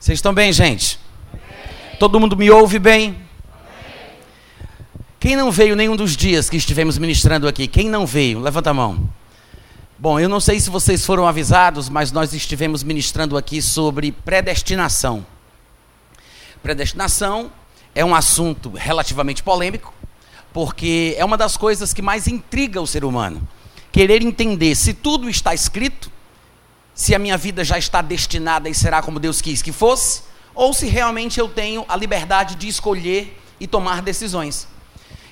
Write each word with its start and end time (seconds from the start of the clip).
Vocês 0.00 0.18
estão 0.18 0.32
bem, 0.32 0.52
gente? 0.52 0.96
Todo 1.98 2.20
mundo 2.20 2.36
me 2.36 2.48
ouve 2.48 2.78
bem? 2.78 3.20
Quem 5.18 5.34
não 5.34 5.50
veio 5.50 5.74
nenhum 5.74 5.96
dos 5.96 6.16
dias 6.16 6.48
que 6.48 6.56
estivemos 6.56 6.96
ministrando 6.96 7.48
aqui? 7.48 7.66
Quem 7.66 7.88
não 7.88 8.06
veio? 8.06 8.38
Levanta 8.38 8.70
a 8.70 8.74
mão. 8.74 9.10
Bom, 9.98 10.20
eu 10.20 10.28
não 10.28 10.38
sei 10.38 10.60
se 10.60 10.70
vocês 10.70 11.04
foram 11.04 11.26
avisados, 11.26 11.88
mas 11.88 12.12
nós 12.12 12.32
estivemos 12.32 12.84
ministrando 12.84 13.36
aqui 13.36 13.60
sobre 13.60 14.12
predestinação. 14.12 15.26
Predestinação 16.62 17.50
é 17.92 18.04
um 18.04 18.14
assunto 18.14 18.70
relativamente 18.70 19.42
polêmico, 19.42 19.92
porque 20.52 21.16
é 21.18 21.24
uma 21.24 21.36
das 21.36 21.56
coisas 21.56 21.92
que 21.92 22.00
mais 22.00 22.28
intriga 22.28 22.80
o 22.80 22.86
ser 22.86 23.04
humano. 23.04 23.46
Querer 23.90 24.22
entender 24.22 24.76
se 24.76 24.94
tudo 24.94 25.28
está 25.28 25.52
escrito, 25.52 26.08
se 26.98 27.14
a 27.14 27.18
minha 27.18 27.36
vida 27.36 27.62
já 27.62 27.78
está 27.78 28.02
destinada 28.02 28.68
e 28.68 28.74
será 28.74 29.00
como 29.00 29.20
Deus 29.20 29.40
quis 29.40 29.62
que 29.62 29.70
fosse, 29.70 30.22
ou 30.52 30.74
se 30.74 30.86
realmente 30.86 31.38
eu 31.38 31.48
tenho 31.48 31.84
a 31.88 31.94
liberdade 31.94 32.56
de 32.56 32.66
escolher 32.66 33.40
e 33.60 33.68
tomar 33.68 34.02
decisões. 34.02 34.66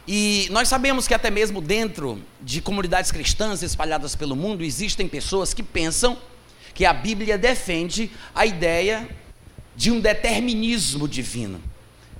E 0.06 0.47
nós 0.52 0.69
sabemos 0.69 1.09
que 1.09 1.15
até 1.15 1.29
mesmo 1.29 1.61
dentro 1.61 2.23
de 2.41 2.61
comunidades 2.61 3.11
cristãs 3.11 3.65
espalhadas 3.65 4.15
pelo 4.15 4.37
mundo 4.37 4.62
existem 4.62 5.09
pessoas 5.09 5.52
que 5.52 5.61
pensam 5.61 6.16
que 6.73 6.84
a 6.84 6.92
Bíblia 6.92 7.37
defende 7.37 8.12
a 8.33 8.47
ideia 8.47 9.09
de 9.75 9.91
um 9.91 9.98
determinismo 9.98 11.09
divino. 11.09 11.61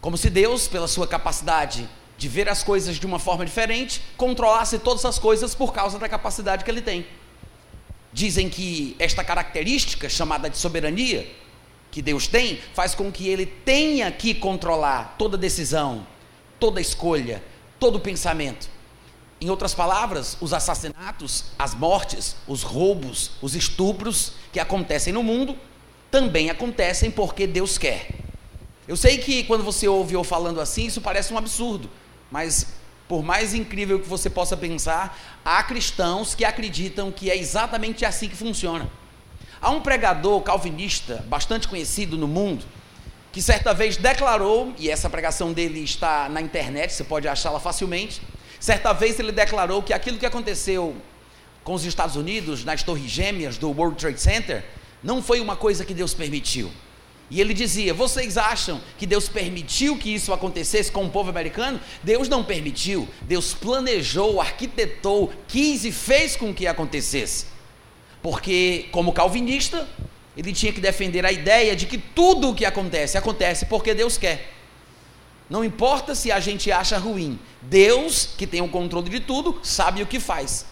Como 0.00 0.19
se 0.19 0.28
Deus, 0.28 0.66
pela 0.66 0.88
sua 0.88 1.06
capacidade 1.06 1.88
de 2.19 2.28
ver 2.28 2.48
as 2.48 2.64
coisas 2.64 2.97
de 2.97 3.06
uma 3.06 3.20
forma 3.20 3.47
diferente, 3.47 4.02
controlasse 4.16 4.80
todas 4.80 5.05
as 5.05 5.20
coisas 5.20 5.55
por 5.55 5.72
causa 5.72 6.00
da 6.00 6.08
capacidade 6.08 6.64
que 6.64 6.70
ele 6.70 6.83
tem. 6.83 7.06
Dizem 8.16 8.48
que 8.48 8.97
esta 8.98 9.23
característica, 9.23 10.09
chamada 10.09 10.48
de 10.48 10.56
soberania, 10.56 11.30
que 11.91 12.01
Deus 12.01 12.27
tem, 12.27 12.59
faz 12.73 12.95
com 12.95 13.12
que 13.12 13.29
ele 13.29 13.45
tenha 13.45 14.11
que 14.11 14.33
controlar 14.33 15.16
toda 15.19 15.37
decisão, 15.37 16.06
toda 16.58 16.81
escolha, 16.81 17.45
todo 17.78 18.00
pensamento. 18.00 18.70
Em 19.39 19.50
outras 19.50 19.75
palavras, 19.75 20.34
os 20.41 20.55
assassinatos, 20.55 21.45
as 21.58 21.75
mortes, 21.75 22.36
os 22.48 22.62
roubos, 22.62 23.33
os 23.42 23.55
estupros 23.55 24.33
que 24.51 24.58
acontecem 24.58 25.12
no 25.12 25.23
mundo 25.23 25.55
também 26.11 26.48
acontecem 26.48 27.11
porque 27.11 27.47
Deus 27.47 27.77
quer. 27.77 28.08
Eu 28.89 28.97
sei 28.97 29.19
que 29.19 29.45
quando 29.45 29.62
você 29.62 29.86
ouve 29.86 30.14
eu 30.14 30.25
falando 30.25 30.58
assim, 30.58 30.86
isso 30.86 31.03
parece 31.03 31.34
um 31.34 31.36
absurdo, 31.36 31.91
mas 32.30 32.69
por 33.08 33.22
mais 33.22 33.54
incrível 33.54 34.00
que 34.00 34.08
você 34.08 34.28
possa 34.28 34.56
pensar, 34.56 35.18
há 35.44 35.62
cristãos 35.62 36.34
que 36.34 36.44
acreditam 36.44 37.12
que 37.12 37.30
é 37.30 37.36
exatamente 37.36 38.04
assim 38.04 38.28
que 38.28 38.36
funciona. 38.36 38.90
Há 39.60 39.70
um 39.70 39.80
pregador 39.80 40.40
calvinista 40.42 41.24
bastante 41.28 41.68
conhecido 41.68 42.18
no 42.18 42.27
mundo, 42.27 42.64
que 43.32 43.40
certa 43.40 43.72
vez 43.72 43.96
declarou, 43.96 44.74
e 44.78 44.90
essa 44.90 45.08
pregação 45.08 45.52
dele 45.52 45.80
está 45.84 46.28
na 46.28 46.40
internet, 46.40 46.92
você 46.92 47.04
pode 47.04 47.28
achá-la 47.28 47.60
facilmente. 47.60 48.20
Certa 48.58 48.92
vez 48.92 49.18
ele 49.20 49.32
declarou 49.32 49.82
que 49.82 49.92
aquilo 49.92 50.18
que 50.18 50.27
aconteceu 50.27 50.96
com 51.62 51.74
os 51.74 51.84
Estados 51.84 52.16
Unidos 52.16 52.64
nas 52.64 52.82
Torres 52.82 53.10
Gêmeas 53.10 53.58
do 53.58 53.70
World 53.70 53.98
Trade 53.98 54.20
Center 54.20 54.64
não 55.02 55.22
foi 55.22 55.40
uma 55.40 55.54
coisa 55.54 55.84
que 55.84 55.92
Deus 55.92 56.14
permitiu. 56.14 56.70
E 57.30 57.41
ele 57.41 57.52
dizia: 57.52 57.92
Vocês 57.92 58.36
acham 58.36 58.80
que 58.98 59.06
Deus 59.06 59.28
permitiu 59.28 59.96
que 59.96 60.14
isso 60.14 60.32
acontecesse 60.32 60.92
com 60.92 61.05
o 61.05 61.10
povo 61.10 61.30
americano? 61.30 61.80
Deus 62.02 62.28
não 62.28 62.44
permitiu. 62.44 63.08
Deus 63.22 63.55
planejou, 63.55 64.41
arquitetou, 64.41 65.33
quis 65.48 65.84
e 65.84 65.92
fez 65.92 66.36
com 66.36 66.55
que 66.55 66.66
acontecesse. 66.66 67.46
Porque, 68.22 68.88
como 68.92 69.12
calvinista, 69.12 69.88
ele 70.36 70.52
tinha 70.52 70.72
que 70.72 70.80
defender 70.80 71.24
a 71.24 71.33
ideia 71.33 71.74
de 71.74 71.86
que 71.86 71.98
tudo 71.98 72.50
o 72.50 72.55
que 72.55 72.64
acontece, 72.64 73.16
acontece 73.16 73.66
porque 73.66 73.94
Deus 73.94 74.18
quer. 74.18 74.52
Não 75.48 75.64
importa 75.64 76.14
se 76.14 76.33
a 76.33 76.40
gente 76.40 76.70
acha 76.72 76.98
ruim, 76.98 77.38
Deus, 77.62 78.30
que 78.36 78.46
tem 78.46 78.61
o 78.61 78.68
controle 78.68 79.08
de 79.08 79.20
tudo, 79.20 79.61
sabe 79.62 80.02
o 80.02 80.06
que 80.06 80.18
faz. 80.18 80.67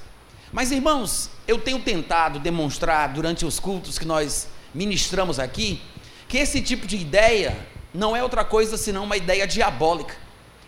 Mas 0.53 0.73
irmãos, 0.73 1.31
eu 1.47 1.59
tenho 1.59 1.79
tentado 1.81 2.39
demonstrar 2.39 3.13
durante 3.13 3.47
os 3.47 3.61
cultos 3.61 3.99
que 3.99 4.05
nós 4.05 4.49
ministramos 4.75 5.39
aqui, 5.39 5.81
que 6.35 6.39
esse 6.39 6.61
tipo 6.61 6.85
de 6.85 6.97
ideia 6.97 7.57
não 7.95 8.17
é 8.17 8.21
outra 8.21 8.45
coisa 8.45 8.77
senão 8.77 9.05
uma 9.05 9.17
ideia 9.17 9.47
diabólica. 9.47 10.17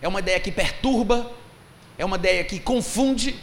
É 0.00 0.06
uma 0.06 0.20
ideia 0.20 0.38
que 0.38 0.52
perturba, 0.52 1.32
é 1.98 2.04
uma 2.04 2.14
ideia 2.14 2.44
que 2.44 2.60
confunde, 2.60 3.34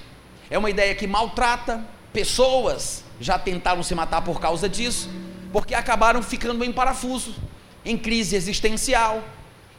é 0.50 0.58
uma 0.58 0.70
ideia 0.70 0.96
que 0.96 1.06
maltrata. 1.06 1.86
Pessoas 2.14 3.04
já 3.20 3.38
tentaram 3.38 3.84
se 3.84 3.94
matar 3.94 4.22
por 4.22 4.40
causa 4.40 4.70
disso 4.70 5.10
porque 5.52 5.76
acabaram 5.76 6.24
ficando 6.24 6.64
em 6.64 6.72
parafuso, 6.72 7.36
em 7.84 7.98
crise 7.98 8.38
existencial, 8.38 9.22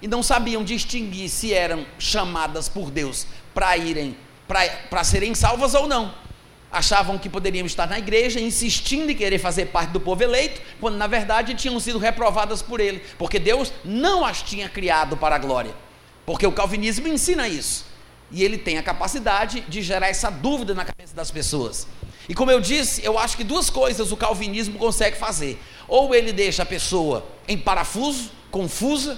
e 0.03 0.07
não 0.07 0.23
sabiam 0.23 0.63
distinguir 0.63 1.31
se 1.31 1.55
eram 1.55 1.87
chamadas 1.99 2.69
por 2.69 2.91
Deus 2.91 3.27
para 3.55 3.75
irem, 3.79 4.19
para 4.91 5.03
serem 5.03 5.35
salvas 5.35 5.73
ou 5.73 5.89
não. 5.89 6.13
Achavam 6.75 7.17
que 7.17 7.29
poderiam 7.29 7.65
estar 7.65 7.87
na 7.87 8.01
igreja, 8.01 8.41
insistindo 8.41 9.09
em 9.09 9.15
querer 9.15 9.39
fazer 9.39 9.67
parte 9.67 9.91
do 9.91 10.01
povo 10.01 10.25
eleito, 10.25 10.61
quando 10.81 10.97
na 10.97 11.07
verdade 11.07 11.55
tinham 11.55 11.79
sido 11.79 11.99
reprovadas 11.99 12.63
por 12.63 12.81
ele, 12.81 13.01
porque 13.17 13.39
Deus 13.39 13.73
não 13.85 14.25
as 14.25 14.43
tinha 14.43 14.69
criado 14.69 15.17
para 15.17 15.37
a 15.37 15.39
glória. 15.39 15.73
Porque 16.27 16.45
o 16.45 16.51
calvinismo 16.51 17.07
ensina 17.07 17.47
isso. 17.47 17.87
E 18.29 18.43
ele 18.43 18.59
tem 18.59 18.77
a 18.77 18.83
capacidade 18.83 19.61
de 19.69 19.83
gerar 19.83 20.09
essa 20.09 20.31
dúvida 20.31 20.75
na 20.75 20.85
cabeça 20.85 21.15
das 21.15 21.31
pessoas. 21.31 21.87
E 22.29 22.35
como 22.35 22.51
eu 22.51 22.61
disse, 22.61 23.05
eu 23.05 23.17
acho 23.17 23.37
que 23.37 23.45
duas 23.45 23.71
coisas 23.71 24.11
o 24.11 24.17
calvinismo 24.17 24.77
consegue 24.77 25.17
fazer. 25.17 25.63
Ou 25.87 26.13
ele 26.13 26.33
deixa 26.33 26.65
a 26.65 26.67
pessoa 26.67 27.25
em 27.47 27.57
parafuso, 27.57 28.33
confusa, 28.51 29.17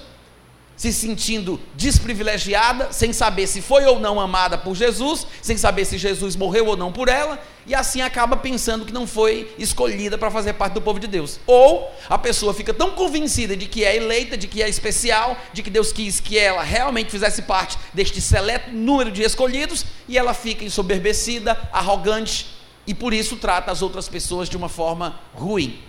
se 0.77 0.93
sentindo 0.93 1.59
desprivilegiada, 1.75 2.93
sem 2.93 3.13
saber 3.13 3.47
se 3.47 3.63
foi 3.63 3.87
ou 3.87 3.99
não 3.99 4.21
amada 4.21 4.59
por 4.59 4.75
Jesus, 4.75 5.27
sem 5.41 5.57
saber 5.57 5.87
se 5.87 5.97
Jesus 5.97 6.37
morreu 6.37 6.67
ou 6.67 6.77
não 6.77 6.93
por 6.93 7.09
ela, 7.09 7.43
e 7.67 7.75
assim 7.75 8.03
acaba 8.03 8.37
pensando 8.37 8.85
que 8.85 8.93
não 8.93 9.07
foi 9.07 9.53
escolhida 9.59 10.19
para 10.19 10.31
fazer 10.31 10.53
parte 10.53 10.75
do 10.75 10.83
povo 10.83 11.01
de 11.01 11.07
Deus. 11.07 11.41
Ou 11.47 11.91
a 12.09 12.19
pessoa 12.19 12.53
fica 12.53 12.75
tão 12.75 12.91
convencida 12.91 13.57
de 13.57 13.67
que 13.67 13.85
é 13.85 13.97
eleita, 13.97 14.37
de 14.37 14.47
que 14.47 14.63
é 14.63 14.69
especial, 14.69 15.37
de 15.53 15.63
que 15.63 15.71
Deus 15.71 15.93
quis 15.93 16.21
que 16.21 16.39
ela 16.39 16.63
realmente 16.63 17.11
fizesse 17.11 17.43
parte 17.43 17.79
deste 17.95 18.21
seleto 18.21 18.71
número 18.71 19.11
de 19.11 19.23
escolhidos, 19.23 19.85
e 20.07 20.19
ela 20.19 20.35
fica 20.35 20.63
ensoberbecida, 20.63 21.59
arrogante, 21.73 22.55
e 22.87 22.95
por 22.95 23.15
isso 23.15 23.37
trata 23.37 23.73
as 23.73 23.81
outras 23.81 24.09
pessoas 24.09 24.49
de 24.49 24.57
uma 24.57 24.69
forma 24.69 25.19
ruim. 25.35 25.81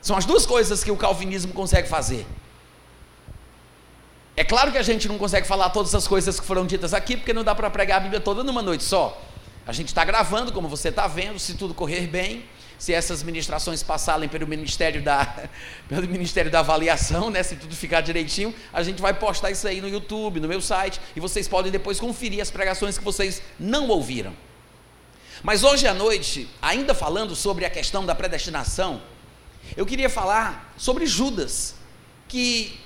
São 0.00 0.16
as 0.16 0.24
duas 0.24 0.46
coisas 0.46 0.84
que 0.84 0.90
o 0.92 0.96
calvinismo 0.96 1.52
consegue 1.52 1.88
fazer. 1.88 2.24
É 4.36 4.44
claro 4.44 4.70
que 4.70 4.76
a 4.76 4.82
gente 4.82 5.08
não 5.08 5.16
consegue 5.16 5.46
falar 5.46 5.70
todas 5.70 5.94
as 5.94 6.06
coisas 6.06 6.38
que 6.38 6.44
foram 6.44 6.66
ditas 6.66 6.92
aqui, 6.92 7.16
porque 7.16 7.32
não 7.32 7.42
dá 7.42 7.54
para 7.54 7.70
pregar 7.70 7.96
a 7.96 8.00
Bíblia 8.00 8.20
toda 8.20 8.44
numa 8.44 8.60
noite 8.60 8.84
só. 8.84 9.18
A 9.66 9.72
gente 9.72 9.88
está 9.88 10.04
gravando, 10.04 10.52
como 10.52 10.68
você 10.68 10.90
está 10.90 11.06
vendo, 11.06 11.38
se 11.38 11.54
tudo 11.54 11.72
correr 11.72 12.06
bem, 12.06 12.44
se 12.78 12.92
essas 12.92 13.22
ministrações 13.22 13.82
passarem 13.82 14.28
pelo 14.28 14.46
Ministério 14.46 15.02
da, 15.02 15.48
pelo 15.88 16.06
Ministério 16.06 16.50
da 16.50 16.60
Avaliação, 16.60 17.30
né, 17.30 17.42
se 17.42 17.56
tudo 17.56 17.74
ficar 17.74 18.02
direitinho, 18.02 18.54
a 18.74 18.82
gente 18.82 19.00
vai 19.00 19.14
postar 19.14 19.50
isso 19.50 19.66
aí 19.66 19.80
no 19.80 19.88
YouTube, 19.88 20.38
no 20.38 20.48
meu 20.48 20.60
site, 20.60 21.00
e 21.16 21.20
vocês 21.20 21.48
podem 21.48 21.72
depois 21.72 21.98
conferir 21.98 22.42
as 22.42 22.50
pregações 22.50 22.98
que 22.98 23.04
vocês 23.04 23.40
não 23.58 23.88
ouviram. 23.88 24.34
Mas 25.42 25.64
hoje 25.64 25.86
à 25.86 25.94
noite, 25.94 26.48
ainda 26.60 26.94
falando 26.94 27.34
sobre 27.34 27.64
a 27.64 27.70
questão 27.70 28.04
da 28.04 28.14
predestinação, 28.14 29.00
eu 29.76 29.86
queria 29.86 30.10
falar 30.10 30.74
sobre 30.76 31.06
Judas, 31.06 31.74
que, 32.28 32.78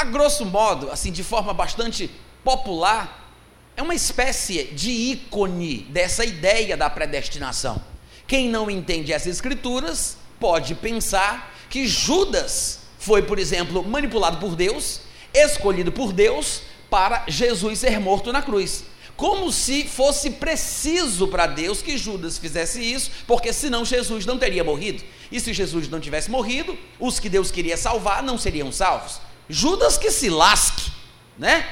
a 0.00 0.04
grosso 0.04 0.46
modo, 0.46 0.90
assim, 0.90 1.12
de 1.12 1.22
forma 1.22 1.52
bastante 1.52 2.10
popular, 2.42 3.34
é 3.76 3.82
uma 3.82 3.94
espécie 3.94 4.64
de 4.64 4.90
ícone 4.90 5.86
dessa 5.90 6.24
ideia 6.24 6.74
da 6.74 6.88
predestinação. 6.88 7.82
Quem 8.26 8.48
não 8.48 8.70
entende 8.70 9.12
as 9.12 9.26
Escrituras 9.26 10.16
pode 10.38 10.74
pensar 10.74 11.54
que 11.68 11.86
Judas 11.86 12.80
foi, 12.98 13.22
por 13.22 13.38
exemplo, 13.38 13.82
manipulado 13.82 14.38
por 14.38 14.56
Deus, 14.56 15.02
escolhido 15.34 15.92
por 15.92 16.14
Deus 16.14 16.62
para 16.88 17.24
Jesus 17.28 17.78
ser 17.78 18.00
morto 18.00 18.32
na 18.32 18.40
cruz 18.40 18.84
como 19.20 19.52
se 19.52 19.84
fosse 19.84 20.30
preciso 20.30 21.28
para 21.28 21.46
Deus 21.46 21.82
que 21.82 21.98
Judas 21.98 22.38
fizesse 22.38 22.80
isso, 22.80 23.10
porque 23.26 23.52
senão 23.52 23.84
Jesus 23.84 24.24
não 24.24 24.38
teria 24.38 24.64
morrido. 24.64 25.04
E 25.30 25.38
se 25.38 25.52
Jesus 25.52 25.90
não 25.90 26.00
tivesse 26.00 26.30
morrido, 26.30 26.74
os 26.98 27.20
que 27.20 27.28
Deus 27.28 27.50
queria 27.50 27.76
salvar 27.76 28.22
não 28.22 28.38
seriam 28.38 28.72
salvos. 28.72 29.20
Judas 29.50 29.98
que 29.98 30.10
se 30.10 30.30
lasque, 30.30 30.90
né? 31.36 31.66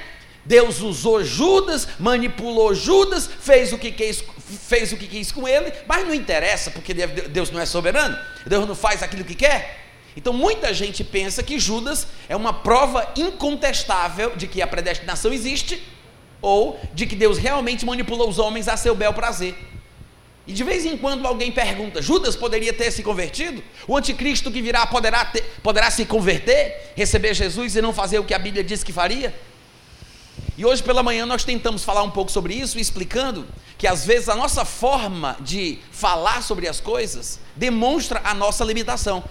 Deus 0.45 0.81
usou 0.81 1.23
Judas, 1.23 1.87
manipulou 1.99 2.75
Judas, 2.75 3.29
fez 3.41 3.73
o 3.73 3.79
que 3.79 3.93
quis, 3.93 4.25
fez 4.67 4.93
o 4.93 4.97
que 4.97 5.07
quis 5.07 5.31
com 5.31 5.47
ele, 5.47 5.73
mas 5.87 6.07
não 6.07 6.15
interessa, 6.15 6.71
porque 6.71 6.95
Deus 6.95 7.51
não 7.51 7.61
é 7.61 7.67
soberano, 7.67 8.19
Deus 8.47 8.67
não 8.67 8.75
faz 8.75 9.03
aquilo 9.03 9.25
que 9.25 9.35
quer. 9.35 9.85
Então 10.17 10.33
muita 10.33 10.73
gente 10.73 11.05
pensa 11.05 11.43
que 11.43 11.59
Judas 11.59 12.07
é 12.29 12.35
uma 12.35 12.53
prova 12.53 13.13
incontestável 13.15 14.35
de 14.37 14.47
que 14.47 14.63
a 14.63 14.67
predestinação 14.67 15.33
existe 15.33 15.83
ou 16.41 16.81
de 16.95 17.07
que 17.07 17.15
Deus 17.15 17.37
realmente 17.37 17.85
manipulou 17.85 18.29
os 18.29 18.39
homens 18.39 18.69
a 18.69 18.77
seu 18.77 18.95
bel 18.95 19.13
prazer. 19.13 19.55
E 20.49 20.53
de 20.55 20.65
vez 20.65 20.87
em 20.87 20.97
quando 20.97 21.27
alguém 21.27 21.53
pergunta: 21.53 22.01
Judas 22.01 22.35
poderia 22.35 22.73
ter 22.73 22.91
se 22.91 23.03
convertido? 23.03 23.63
O 23.87 23.95
anticristo 23.95 24.51
que 24.51 24.63
virá 24.63 24.87
poderá, 24.87 25.27
ter, 25.27 25.43
poderá 25.63 25.91
se 25.91 26.07
converter, 26.07 26.95
receber 26.97 27.35
Jesus 27.35 27.77
e 27.77 27.83
não 27.83 27.93
fazer 27.93 28.19
o 28.19 28.25
que 28.25 28.33
a 28.33 28.39
Bíblia 28.39 28.65
diz 28.65 28.83
que 28.83 28.91
faria? 28.91 29.39
E 30.57 30.65
hoje 30.65 30.83
pela 30.83 31.03
manhã 31.03 31.27
nós 31.27 31.45
tentamos 31.45 31.85
falar 31.85 32.03
um 32.03 32.11
pouco 32.11 32.33
sobre 32.33 32.55
isso, 32.55 32.79
explicando 32.79 33.47
que 33.77 33.87
às 33.87 34.07
vezes 34.07 34.31
a 34.31 34.35
nossa 34.35 34.65
forma 34.65 35.37
de 35.39 35.81
falar 35.93 36.43
sobre 36.43 36.67
as 36.67 36.81
coisas 36.81 37.39
demonstra 37.55 38.23
a 38.25 38.33
nossa 38.33 38.65
limitação. 38.65 39.23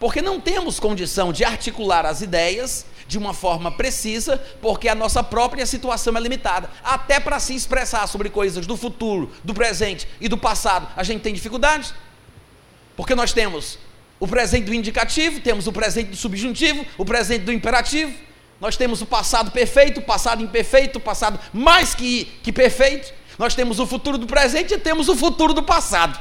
Porque 0.00 0.20
não 0.20 0.40
temos 0.40 0.80
condição 0.80 1.32
de 1.32 1.44
articular 1.44 2.04
as 2.04 2.20
ideias 2.20 2.84
de 3.06 3.18
uma 3.18 3.34
forma 3.34 3.70
precisa, 3.70 4.36
porque 4.60 4.88
a 4.88 4.94
nossa 4.94 5.22
própria 5.22 5.66
situação 5.66 6.16
é 6.16 6.20
limitada. 6.20 6.70
Até 6.82 7.20
para 7.20 7.38
se 7.40 7.54
expressar 7.54 8.06
sobre 8.06 8.30
coisas 8.30 8.66
do 8.66 8.76
futuro, 8.76 9.30
do 9.42 9.54
presente 9.54 10.08
e 10.20 10.28
do 10.28 10.38
passado, 10.38 10.88
a 10.96 11.02
gente 11.02 11.22
tem 11.22 11.34
dificuldades. 11.34 11.94
Porque 12.96 13.14
nós 13.14 13.32
temos 13.32 13.78
o 14.20 14.28
presente 14.28 14.66
do 14.66 14.74
indicativo, 14.74 15.40
temos 15.40 15.66
o 15.66 15.72
presente 15.72 16.10
do 16.10 16.16
subjuntivo, 16.16 16.86
o 16.96 17.04
presente 17.04 17.44
do 17.44 17.52
imperativo, 17.52 18.12
nós 18.60 18.76
temos 18.76 19.02
o 19.02 19.06
passado 19.06 19.50
perfeito, 19.50 19.98
o 19.98 20.02
passado 20.04 20.40
imperfeito, 20.40 20.98
o 20.98 21.02
passado 21.02 21.40
mais 21.52 21.96
que, 21.96 22.26
que 22.44 22.52
perfeito, 22.52 23.12
nós 23.36 23.56
temos 23.56 23.80
o 23.80 23.86
futuro 23.86 24.16
do 24.16 24.26
presente 24.26 24.74
e 24.74 24.78
temos 24.78 25.08
o 25.08 25.16
futuro 25.16 25.52
do 25.52 25.64
passado. 25.64 26.20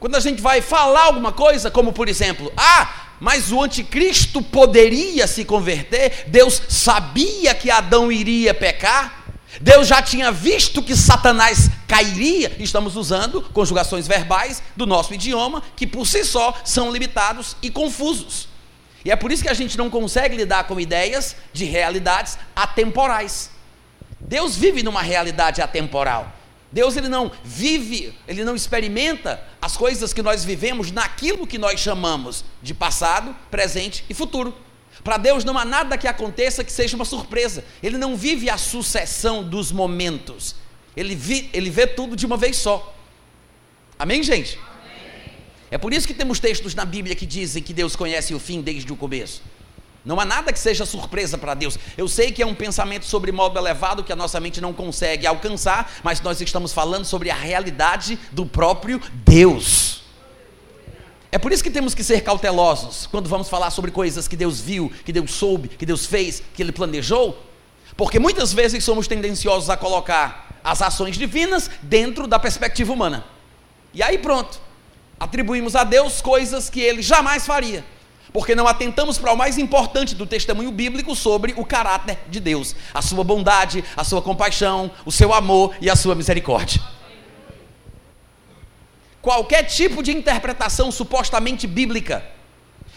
Quando 0.00 0.16
a 0.16 0.20
gente 0.20 0.40
vai 0.40 0.62
falar 0.62 1.04
alguma 1.04 1.32
coisa, 1.32 1.70
como 1.70 1.92
por 1.92 2.08
exemplo, 2.08 2.50
ah, 2.56 3.11
mas 3.22 3.52
o 3.52 3.62
anticristo 3.62 4.42
poderia 4.42 5.28
se 5.28 5.44
converter, 5.44 6.24
Deus 6.26 6.60
sabia 6.68 7.54
que 7.54 7.70
Adão 7.70 8.10
iria 8.10 8.52
pecar, 8.52 9.22
Deus 9.60 9.86
já 9.86 10.02
tinha 10.02 10.32
visto 10.32 10.82
que 10.82 10.96
Satanás 10.96 11.70
cairia, 11.86 12.50
estamos 12.58 12.96
usando 12.96 13.40
conjugações 13.40 14.08
verbais 14.08 14.60
do 14.74 14.86
nosso 14.86 15.14
idioma, 15.14 15.62
que 15.76 15.86
por 15.86 16.04
si 16.04 16.24
só 16.24 16.52
são 16.64 16.90
limitados 16.90 17.56
e 17.62 17.70
confusos. 17.70 18.48
E 19.04 19.12
é 19.12 19.14
por 19.14 19.30
isso 19.30 19.44
que 19.44 19.48
a 19.48 19.54
gente 19.54 19.78
não 19.78 19.88
consegue 19.88 20.36
lidar 20.36 20.64
com 20.64 20.80
ideias 20.80 21.36
de 21.52 21.64
realidades 21.64 22.36
atemporais. 22.56 23.52
Deus 24.18 24.56
vive 24.56 24.82
numa 24.82 25.00
realidade 25.00 25.62
atemporal. 25.62 26.41
Deus 26.72 26.96
ele 26.96 27.08
não 27.08 27.30
vive, 27.44 28.14
ele 28.26 28.44
não 28.44 28.56
experimenta 28.56 29.42
as 29.60 29.76
coisas 29.76 30.12
que 30.12 30.22
nós 30.22 30.42
vivemos 30.42 30.90
naquilo 30.90 31.46
que 31.46 31.58
nós 31.58 31.78
chamamos 31.78 32.44
de 32.62 32.72
passado, 32.72 33.36
presente 33.50 34.04
e 34.08 34.14
futuro. 34.14 34.54
Para 35.04 35.18
Deus 35.18 35.44
não 35.44 35.58
há 35.58 35.64
nada 35.64 35.98
que 35.98 36.08
aconteça 36.08 36.64
que 36.64 36.72
seja 36.72 36.96
uma 36.96 37.04
surpresa. 37.04 37.64
Ele 37.82 37.98
não 37.98 38.16
vive 38.16 38.48
a 38.48 38.56
sucessão 38.56 39.42
dos 39.42 39.70
momentos. 39.70 40.54
Ele, 40.96 41.14
vi, 41.14 41.50
ele 41.52 41.70
vê 41.70 41.86
tudo 41.86 42.16
de 42.16 42.24
uma 42.24 42.36
vez 42.36 42.56
só. 42.56 42.94
Amém, 43.98 44.22
gente? 44.22 44.58
Amém. 44.58 45.32
É 45.70 45.78
por 45.78 45.92
isso 45.92 46.06
que 46.06 46.14
temos 46.14 46.38
textos 46.38 46.74
na 46.74 46.84
Bíblia 46.84 47.14
que 47.14 47.26
dizem 47.26 47.62
que 47.62 47.74
Deus 47.74 47.96
conhece 47.96 48.34
o 48.34 48.38
fim 48.38 48.60
desde 48.60 48.92
o 48.92 48.96
começo. 48.96 49.42
Não 50.04 50.18
há 50.18 50.24
nada 50.24 50.52
que 50.52 50.58
seja 50.58 50.84
surpresa 50.84 51.38
para 51.38 51.54
Deus. 51.54 51.78
Eu 51.96 52.08
sei 52.08 52.32
que 52.32 52.42
é 52.42 52.46
um 52.46 52.54
pensamento 52.54 53.04
sobre 53.04 53.30
modo 53.30 53.58
elevado 53.58 54.02
que 54.02 54.12
a 54.12 54.16
nossa 54.16 54.40
mente 54.40 54.60
não 54.60 54.72
consegue 54.72 55.26
alcançar, 55.26 55.92
mas 56.02 56.20
nós 56.20 56.40
estamos 56.40 56.72
falando 56.72 57.04
sobre 57.04 57.30
a 57.30 57.34
realidade 57.34 58.18
do 58.32 58.44
próprio 58.44 59.00
Deus. 59.24 60.02
É 61.30 61.38
por 61.38 61.52
isso 61.52 61.62
que 61.62 61.70
temos 61.70 61.94
que 61.94 62.02
ser 62.02 62.22
cautelosos 62.22 63.06
quando 63.06 63.28
vamos 63.28 63.48
falar 63.48 63.70
sobre 63.70 63.90
coisas 63.90 64.26
que 64.26 64.36
Deus 64.36 64.60
viu, 64.60 64.92
que 65.04 65.12
Deus 65.12 65.30
soube, 65.30 65.68
que 65.68 65.86
Deus 65.86 66.04
fez, 66.04 66.42
que 66.52 66.62
Ele 66.62 66.72
planejou, 66.72 67.40
porque 67.96 68.18
muitas 68.18 68.52
vezes 68.52 68.82
somos 68.84 69.06
tendenciosos 69.06 69.70
a 69.70 69.76
colocar 69.76 70.60
as 70.64 70.82
ações 70.82 71.16
divinas 71.16 71.70
dentro 71.80 72.26
da 72.26 72.38
perspectiva 72.38 72.92
humana. 72.92 73.24
E 73.94 74.02
aí 74.02 74.18
pronto, 74.18 74.60
atribuímos 75.18 75.76
a 75.76 75.84
Deus 75.84 76.20
coisas 76.20 76.68
que 76.68 76.80
Ele 76.80 77.00
jamais 77.00 77.46
faria 77.46 77.84
porque 78.32 78.54
não 78.54 78.66
atentamos 78.66 79.18
para 79.18 79.32
o 79.32 79.36
mais 79.36 79.58
importante 79.58 80.14
do 80.14 80.26
testemunho 80.26 80.72
bíblico 80.72 81.14
sobre 81.14 81.54
o 81.56 81.64
caráter 81.64 82.18
de 82.28 82.40
Deus, 82.40 82.74
a 82.94 83.02
sua 83.02 83.22
bondade, 83.22 83.84
a 83.96 84.02
sua 84.04 84.22
compaixão, 84.22 84.90
o 85.04 85.12
seu 85.12 85.34
amor 85.34 85.74
e 85.80 85.90
a 85.90 85.96
sua 85.96 86.14
misericórdia. 86.14 86.80
Qualquer 89.20 89.64
tipo 89.64 90.02
de 90.02 90.10
interpretação 90.10 90.90
supostamente 90.90 91.66
bíblica, 91.66 92.24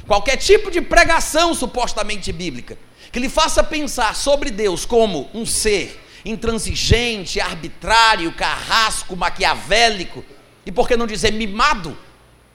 qualquer 0.07 0.37
tipo 0.37 0.71
de 0.71 0.81
pregação 0.81 1.53
supostamente 1.53 2.31
bíblica, 2.31 2.77
que 3.11 3.19
lhe 3.19 3.29
faça 3.29 3.63
pensar 3.63 4.15
sobre 4.15 4.49
Deus 4.49 4.85
como 4.85 5.29
um 5.33 5.45
ser 5.45 6.01
intransigente, 6.25 7.39
arbitrário, 7.39 8.31
carrasco, 8.31 9.15
maquiavélico, 9.15 10.25
e 10.65 10.71
por 10.71 10.87
que 10.87 10.97
não 10.97 11.05
dizer 11.05 11.31
mimado, 11.31 11.95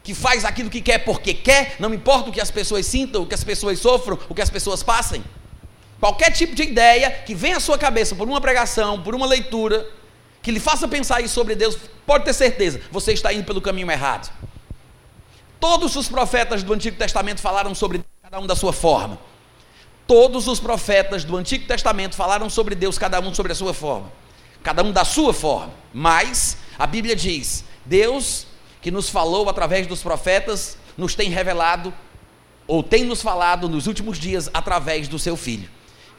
que 0.02 0.14
faz 0.14 0.44
aquilo 0.44 0.70
que 0.70 0.80
quer 0.80 0.98
porque 0.98 1.34
quer, 1.34 1.76
não 1.78 1.92
importa 1.92 2.30
o 2.30 2.32
que 2.32 2.40
as 2.40 2.50
pessoas 2.50 2.86
sintam, 2.86 3.22
o 3.22 3.26
que 3.26 3.34
as 3.34 3.44
pessoas 3.44 3.78
sofram, 3.78 4.18
o 4.28 4.34
que 4.34 4.42
as 4.42 4.50
pessoas 4.50 4.82
passem. 4.82 5.22
Qualquer 5.98 6.30
tipo 6.30 6.54
de 6.54 6.62
ideia 6.62 7.10
que 7.10 7.34
venha 7.34 7.58
à 7.58 7.60
sua 7.60 7.76
cabeça 7.76 8.14
por 8.14 8.26
uma 8.26 8.40
pregação, 8.40 9.02
por 9.02 9.14
uma 9.14 9.26
leitura, 9.26 9.86
que 10.42 10.50
lhe 10.50 10.60
faça 10.60 10.88
pensar 10.88 11.20
isso 11.20 11.34
sobre 11.34 11.54
Deus, 11.54 11.76
pode 12.06 12.24
ter 12.24 12.32
certeza, 12.32 12.80
você 12.90 13.12
está 13.12 13.32
indo 13.32 13.44
pelo 13.44 13.60
caminho 13.60 13.90
errado. 13.90 14.32
Todos 15.60 15.94
os 15.94 16.08
profetas 16.08 16.62
do 16.62 16.72
Antigo 16.72 16.96
Testamento 16.96 17.40
falaram 17.40 17.74
sobre 17.74 17.98
Deus, 17.98 18.08
cada 18.22 18.40
um 18.40 18.46
da 18.46 18.56
sua 18.56 18.72
forma. 18.72 19.18
Todos 20.06 20.48
os 20.48 20.58
profetas 20.58 21.22
do 21.22 21.36
Antigo 21.36 21.66
Testamento 21.66 22.16
falaram 22.16 22.48
sobre 22.48 22.74
Deus, 22.74 22.96
cada 22.96 23.20
um 23.20 23.34
sobre 23.34 23.52
a 23.52 23.54
sua 23.54 23.74
forma. 23.74 24.10
Cada 24.62 24.82
um 24.82 24.90
da 24.90 25.04
sua 25.04 25.34
forma. 25.34 25.72
Mas 25.92 26.56
a 26.78 26.86
Bíblia 26.86 27.14
diz: 27.14 27.64
Deus 27.84 28.46
que 28.80 28.90
nos 28.90 29.08
falou 29.08 29.48
através 29.48 29.86
dos 29.86 30.02
profetas, 30.02 30.76
nos 30.96 31.14
tem 31.14 31.30
revelado, 31.30 31.92
ou 32.66 32.82
tem 32.82 33.04
nos 33.04 33.20
falado 33.20 33.68
nos 33.68 33.86
últimos 33.86 34.18
dias 34.18 34.48
através 34.54 35.08
do 35.08 35.18
seu 35.18 35.36
Filho. 35.36 35.68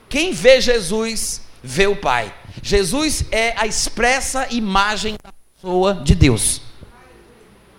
Quem 0.10 0.34
vê 0.34 0.60
Jesus, 0.60 1.42
vê 1.63 1.88
o 1.88 1.96
Pai. 1.96 2.34
Jesus 2.62 3.25
é 3.31 3.54
a 3.58 3.66
expressa 3.66 4.48
imagem 4.52 5.16
da 5.24 5.31
pessoa 5.31 5.94
de 5.96 6.13
Deus. 6.13 6.62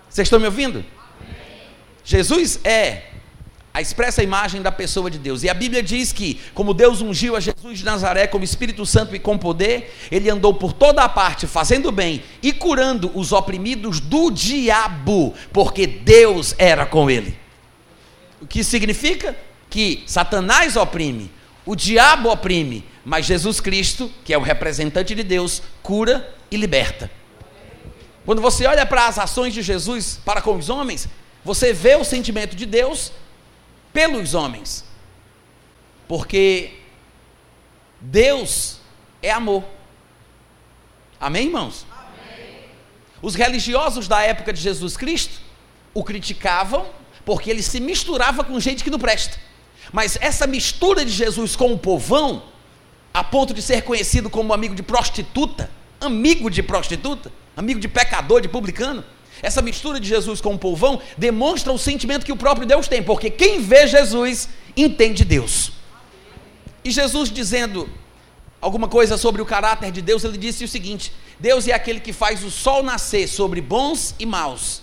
Vocês 0.09 0.27
estão 0.27 0.41
me 0.41 0.47
ouvindo? 0.47 0.85
Jesus 2.05 2.59
é 2.65 3.12
a 3.75 3.81
expressa 3.81 4.23
imagem 4.23 4.61
da 4.61 4.71
pessoa 4.71 5.11
de 5.11 5.19
Deus. 5.19 5.43
E 5.43 5.49
a 5.49 5.55
Bíblia 5.55 5.83
diz 5.83 6.13
que, 6.13 6.39
como 6.53 6.75
Deus 6.75 7.01
ungiu 7.01 7.35
a 7.35 7.41
Jesus 7.41 7.79
de 7.79 7.85
Nazaré 7.85 8.27
como 8.27 8.45
Espírito 8.45 8.85
Santo 8.85 9.17
e 9.17 9.19
com 9.19 9.39
poder, 9.39 9.97
ele 10.11 10.29
andou 10.29 10.53
por 10.53 10.73
toda 10.73 11.03
a 11.03 11.09
parte 11.09 11.47
fazendo 11.47 11.91
bem 11.91 12.23
e 12.43 12.53
curando 12.53 13.11
os 13.15 13.33
oprimidos 13.33 13.99
do 13.99 14.31
diabo, 14.31 15.35
porque 15.53 15.87
Deus 15.87 16.55
era 16.59 16.85
com 16.85 17.11
ele. 17.11 17.39
O 18.41 18.47
que 18.47 18.63
significa 18.63 19.35
que 19.71 20.03
Satanás 20.07 20.77
oprime, 20.77 21.31
o 21.65 21.75
diabo 21.75 22.31
oprime, 22.31 22.85
mas 23.05 23.25
Jesus 23.25 23.59
Cristo, 23.59 24.11
que 24.23 24.35
é 24.35 24.39
o 24.39 24.43
representante 24.43 25.15
de 25.15 25.23
Deus, 25.23 25.63
cura 25.83 26.29
e 26.51 26.57
liberta. 26.59 27.11
Quando 28.27 28.43
você 28.43 28.67
olha 28.67 28.85
para 28.85 29.07
as 29.07 29.19
ações 29.19 29.55
de 29.55 29.63
Jesus 29.63 30.21
para 30.25 30.43
com 30.43 30.57
os 30.57 30.69
homens, 30.69 31.09
você 31.45 31.73
vê 31.73 31.97
o 31.97 32.05
sentimento 32.05 32.55
de 32.55 32.67
Deus 32.67 33.11
pelos 33.93 34.35
homens. 34.35 34.85
Porque 36.09 36.73
Deus 38.01 38.79
é 39.23 39.31
amor. 39.31 39.65
Amém, 41.21 41.47
irmãos? 41.47 41.87
Amém. 41.91 42.59
Os 43.21 43.35
religiosos 43.35 44.09
da 44.09 44.23
época 44.23 44.53
de 44.53 44.61
Jesus 44.61 44.97
Cristo 44.97 45.41
o 45.95 46.03
criticavam 46.03 46.87
porque 47.25 47.51
ele 47.51 47.63
se 47.63 47.81
misturava 47.81 48.43
com 48.43 48.59
gente 48.59 48.83
que 48.83 48.91
não 48.91 48.99
presta. 48.99 49.39
Mas 49.93 50.19
essa 50.21 50.47
mistura 50.47 51.05
de 51.05 51.13
Jesus 51.13 51.55
com 51.55 51.73
o 51.73 51.79
povão, 51.79 52.43
a 53.13 53.23
ponto 53.23 53.53
de 53.55 53.63
ser 53.63 53.83
conhecido 53.83 54.31
como 54.31 54.53
amigo 54.53 54.75
de 54.75 54.83
prostituta, 54.83 55.71
amigo 56.01 56.51
de 56.51 56.63
prostituta, 56.63 57.33
amigo 57.57 57.79
de 57.79 57.89
pecador, 57.89 58.41
de 58.41 58.49
publicano, 58.49 59.05
essa 59.43 59.61
mistura 59.61 59.99
de 59.99 60.09
Jesus 60.09 60.41
com 60.41 60.55
o 60.55 60.59
povão 60.59 61.01
demonstra 61.19 61.73
o 61.73 61.79
sentimento 61.79 62.25
que 62.25 62.33
o 62.33 62.37
próprio 62.37 62.67
Deus 62.67 62.87
tem, 62.87 63.03
porque 63.03 63.29
quem 63.29 63.61
vê 63.61 63.89
Jesus 63.89 64.49
entende 64.77 65.25
Deus. 65.25 65.73
E 66.85 66.91
Jesus 66.91 67.31
dizendo 67.31 67.91
alguma 68.61 68.87
coisa 68.87 69.19
sobre 69.19 69.43
o 69.43 69.47
caráter 69.47 69.91
de 69.91 70.01
Deus, 70.01 70.23
ele 70.23 70.39
disse 70.39 70.65
o 70.65 70.69
seguinte: 70.69 71.13
Deus 71.41 71.67
é 71.67 71.73
aquele 71.73 71.99
que 71.99 72.13
faz 72.13 72.45
o 72.45 72.51
sol 72.51 72.85
nascer 72.85 73.27
sobre 73.27 73.61
bons 73.61 74.15
e 74.19 74.25
maus, 74.25 74.81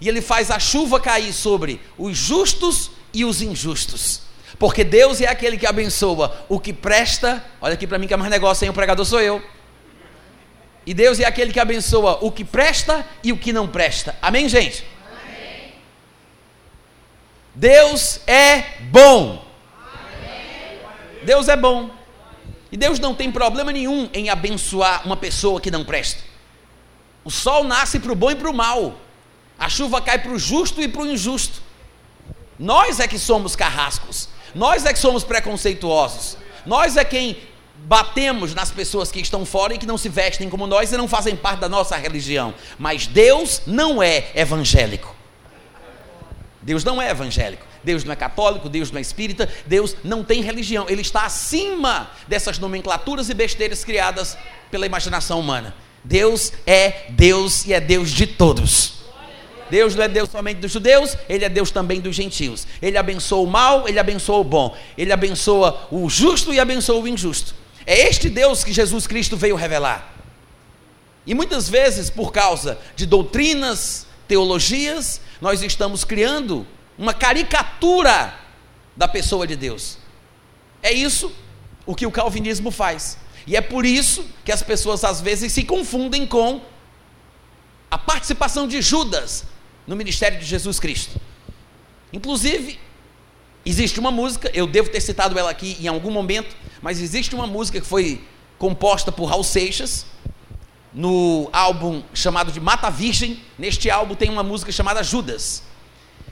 e 0.00 0.08
ele 0.08 0.20
faz 0.20 0.50
a 0.50 0.58
chuva 0.58 1.00
cair 1.00 1.32
sobre 1.32 1.80
os 1.96 2.16
justos 2.16 2.90
e 3.12 3.24
os 3.24 3.40
injustos. 3.40 4.28
Porque 4.58 4.82
Deus 4.84 5.20
é 5.20 5.26
aquele 5.26 5.56
que 5.56 5.66
abençoa 5.66 6.44
o 6.48 6.58
que 6.58 6.72
presta. 6.72 7.44
Olha 7.60 7.74
aqui 7.74 7.86
para 7.86 7.98
mim 7.98 8.06
que 8.06 8.14
é 8.14 8.16
mais 8.16 8.30
negócio, 8.30 8.64
hein? 8.64 8.70
O 8.70 8.74
pregador 8.74 9.04
sou 9.04 9.20
eu. 9.20 9.42
E 10.88 10.94
Deus 10.94 11.20
é 11.20 11.26
aquele 11.26 11.52
que 11.52 11.60
abençoa 11.60 12.16
o 12.22 12.32
que 12.32 12.42
presta 12.42 13.06
e 13.22 13.30
o 13.30 13.36
que 13.36 13.52
não 13.52 13.68
presta. 13.68 14.16
Amém, 14.22 14.48
gente? 14.48 14.86
Amém. 15.06 15.74
Deus 17.54 18.20
é 18.26 18.78
bom. 18.88 19.44
Amém. 19.84 20.78
Deus 21.24 21.46
é 21.46 21.56
bom. 21.58 21.90
E 22.72 22.76
Deus 22.78 22.98
não 22.98 23.14
tem 23.14 23.30
problema 23.30 23.70
nenhum 23.70 24.08
em 24.14 24.30
abençoar 24.30 25.04
uma 25.04 25.14
pessoa 25.14 25.60
que 25.60 25.70
não 25.70 25.84
presta. 25.84 26.22
O 27.22 27.30
sol 27.30 27.64
nasce 27.64 28.00
para 28.00 28.12
o 28.12 28.16
bom 28.16 28.30
e 28.30 28.34
para 28.34 28.48
o 28.48 28.54
mal. 28.54 28.98
A 29.58 29.68
chuva 29.68 30.00
cai 30.00 30.18
para 30.18 30.32
o 30.32 30.38
justo 30.38 30.80
e 30.80 30.88
para 30.88 31.02
o 31.02 31.06
injusto. 31.06 31.60
Nós 32.58 32.98
é 32.98 33.06
que 33.06 33.18
somos 33.18 33.54
carrascos. 33.54 34.30
Nós 34.54 34.86
é 34.86 34.92
que 34.94 34.98
somos 34.98 35.22
preconceituosos. 35.22 36.38
Nós 36.64 36.96
é 36.96 37.04
quem 37.04 37.36
batemos 37.86 38.54
nas 38.54 38.70
pessoas 38.70 39.10
que 39.10 39.20
estão 39.20 39.44
fora 39.46 39.74
e 39.74 39.78
que 39.78 39.86
não 39.86 39.98
se 39.98 40.08
vestem 40.08 40.50
como 40.50 40.66
nós 40.66 40.92
e 40.92 40.96
não 40.96 41.08
fazem 41.08 41.36
parte 41.36 41.60
da 41.60 41.68
nossa 41.68 41.96
religião. 41.96 42.54
Mas 42.78 43.06
Deus 43.06 43.62
não 43.66 44.02
é 44.02 44.30
evangélico. 44.34 45.14
Deus 46.60 46.84
não 46.84 47.00
é 47.00 47.10
evangélico. 47.10 47.66
Deus 47.82 48.04
não 48.04 48.12
é 48.12 48.16
católico, 48.16 48.68
Deus 48.68 48.90
não 48.90 48.98
é 48.98 49.00
espírita, 49.00 49.48
Deus 49.66 49.96
não 50.04 50.22
tem 50.22 50.42
religião. 50.42 50.86
Ele 50.88 51.00
está 51.00 51.24
acima 51.24 52.10
dessas 52.26 52.58
nomenclaturas 52.58 53.30
e 53.30 53.34
besteiras 53.34 53.84
criadas 53.84 54.36
pela 54.70 54.84
imaginação 54.84 55.40
humana. 55.40 55.74
Deus 56.04 56.52
é 56.66 57.06
Deus 57.10 57.64
e 57.64 57.72
é 57.72 57.80
Deus 57.80 58.10
de 58.10 58.26
todos. 58.26 58.98
Deus 59.70 59.94
não 59.94 60.02
é 60.02 60.08
Deus 60.08 60.30
somente 60.30 60.58
dos 60.58 60.72
judeus, 60.72 61.16
Ele 61.28 61.44
é 61.44 61.48
Deus 61.48 61.70
também 61.70 62.00
dos 62.00 62.16
gentios. 62.16 62.66
Ele 62.80 62.96
abençoa 62.96 63.40
o 63.40 63.46
mal, 63.46 63.88
Ele 63.88 63.98
abençoa 63.98 64.38
o 64.38 64.44
bom. 64.44 64.76
Ele 64.96 65.12
abençoa 65.12 65.88
o 65.90 66.08
justo 66.08 66.52
e 66.52 66.60
abençoa 66.60 67.00
o 67.00 67.08
injusto. 67.08 67.54
É 67.88 68.06
este 68.06 68.28
Deus 68.28 68.62
que 68.62 68.70
Jesus 68.70 69.06
Cristo 69.06 69.34
veio 69.34 69.56
revelar. 69.56 70.14
E 71.26 71.32
muitas 71.32 71.70
vezes, 71.70 72.10
por 72.10 72.30
causa 72.30 72.78
de 72.94 73.06
doutrinas, 73.06 74.06
teologias, 74.28 75.22
nós 75.40 75.62
estamos 75.62 76.04
criando 76.04 76.66
uma 76.98 77.14
caricatura 77.14 78.38
da 78.94 79.08
pessoa 79.08 79.46
de 79.46 79.56
Deus. 79.56 79.96
É 80.82 80.92
isso 80.92 81.32
o 81.86 81.94
que 81.94 82.04
o 82.04 82.10
calvinismo 82.10 82.70
faz. 82.70 83.16
E 83.46 83.56
é 83.56 83.62
por 83.62 83.86
isso 83.86 84.22
que 84.44 84.52
as 84.52 84.62
pessoas 84.62 85.02
às 85.02 85.22
vezes 85.22 85.50
se 85.54 85.64
confundem 85.64 86.26
com 86.26 86.60
a 87.90 87.96
participação 87.96 88.68
de 88.68 88.82
Judas 88.82 89.46
no 89.86 89.96
ministério 89.96 90.38
de 90.38 90.44
Jesus 90.44 90.78
Cristo. 90.78 91.18
Inclusive, 92.12 92.78
existe 93.68 94.00
uma 94.00 94.10
música, 94.10 94.50
eu 94.54 94.66
devo 94.66 94.88
ter 94.88 95.00
citado 95.00 95.38
ela 95.38 95.50
aqui 95.50 95.76
em 95.80 95.88
algum 95.88 96.10
momento, 96.10 96.56
mas 96.80 97.00
existe 97.00 97.34
uma 97.34 97.46
música 97.46 97.80
que 97.80 97.86
foi 97.86 98.24
composta 98.58 99.12
por 99.12 99.26
Raul 99.26 99.44
Seixas, 99.44 100.06
no 100.92 101.48
álbum 101.52 102.02
chamado 102.14 102.50
de 102.50 102.60
Mata 102.60 102.90
Virgem. 102.90 103.40
Neste 103.58 103.90
álbum 103.90 104.14
tem 104.14 104.30
uma 104.30 104.42
música 104.42 104.72
chamada 104.72 105.02
Judas. 105.02 105.62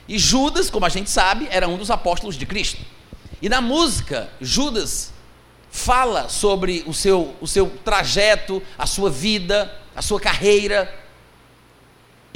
E 0.09 0.19
Judas, 0.19 0.71
como 0.71 0.87
a 0.87 0.89
gente 0.89 1.11
sabe, 1.11 1.47
era 1.51 1.69
um 1.69 1.77
dos 1.77 1.91
apóstolos 1.91 2.37
de 2.37 2.47
Cristo. 2.47 2.81
E 3.43 3.49
na 3.49 3.61
música, 3.61 4.31
Judas 4.41 5.13
fala 5.71 6.29
sobre 6.29 6.85
o 6.87 6.95
seu, 6.95 7.35
o 7.41 7.47
seu 7.47 7.71
trajeto, 7.85 8.63
a 8.79 8.87
sua 8.87 9.11
vida, 9.11 9.73
a 9.95 10.01
sua 10.01 10.19
carreira. 10.19 10.93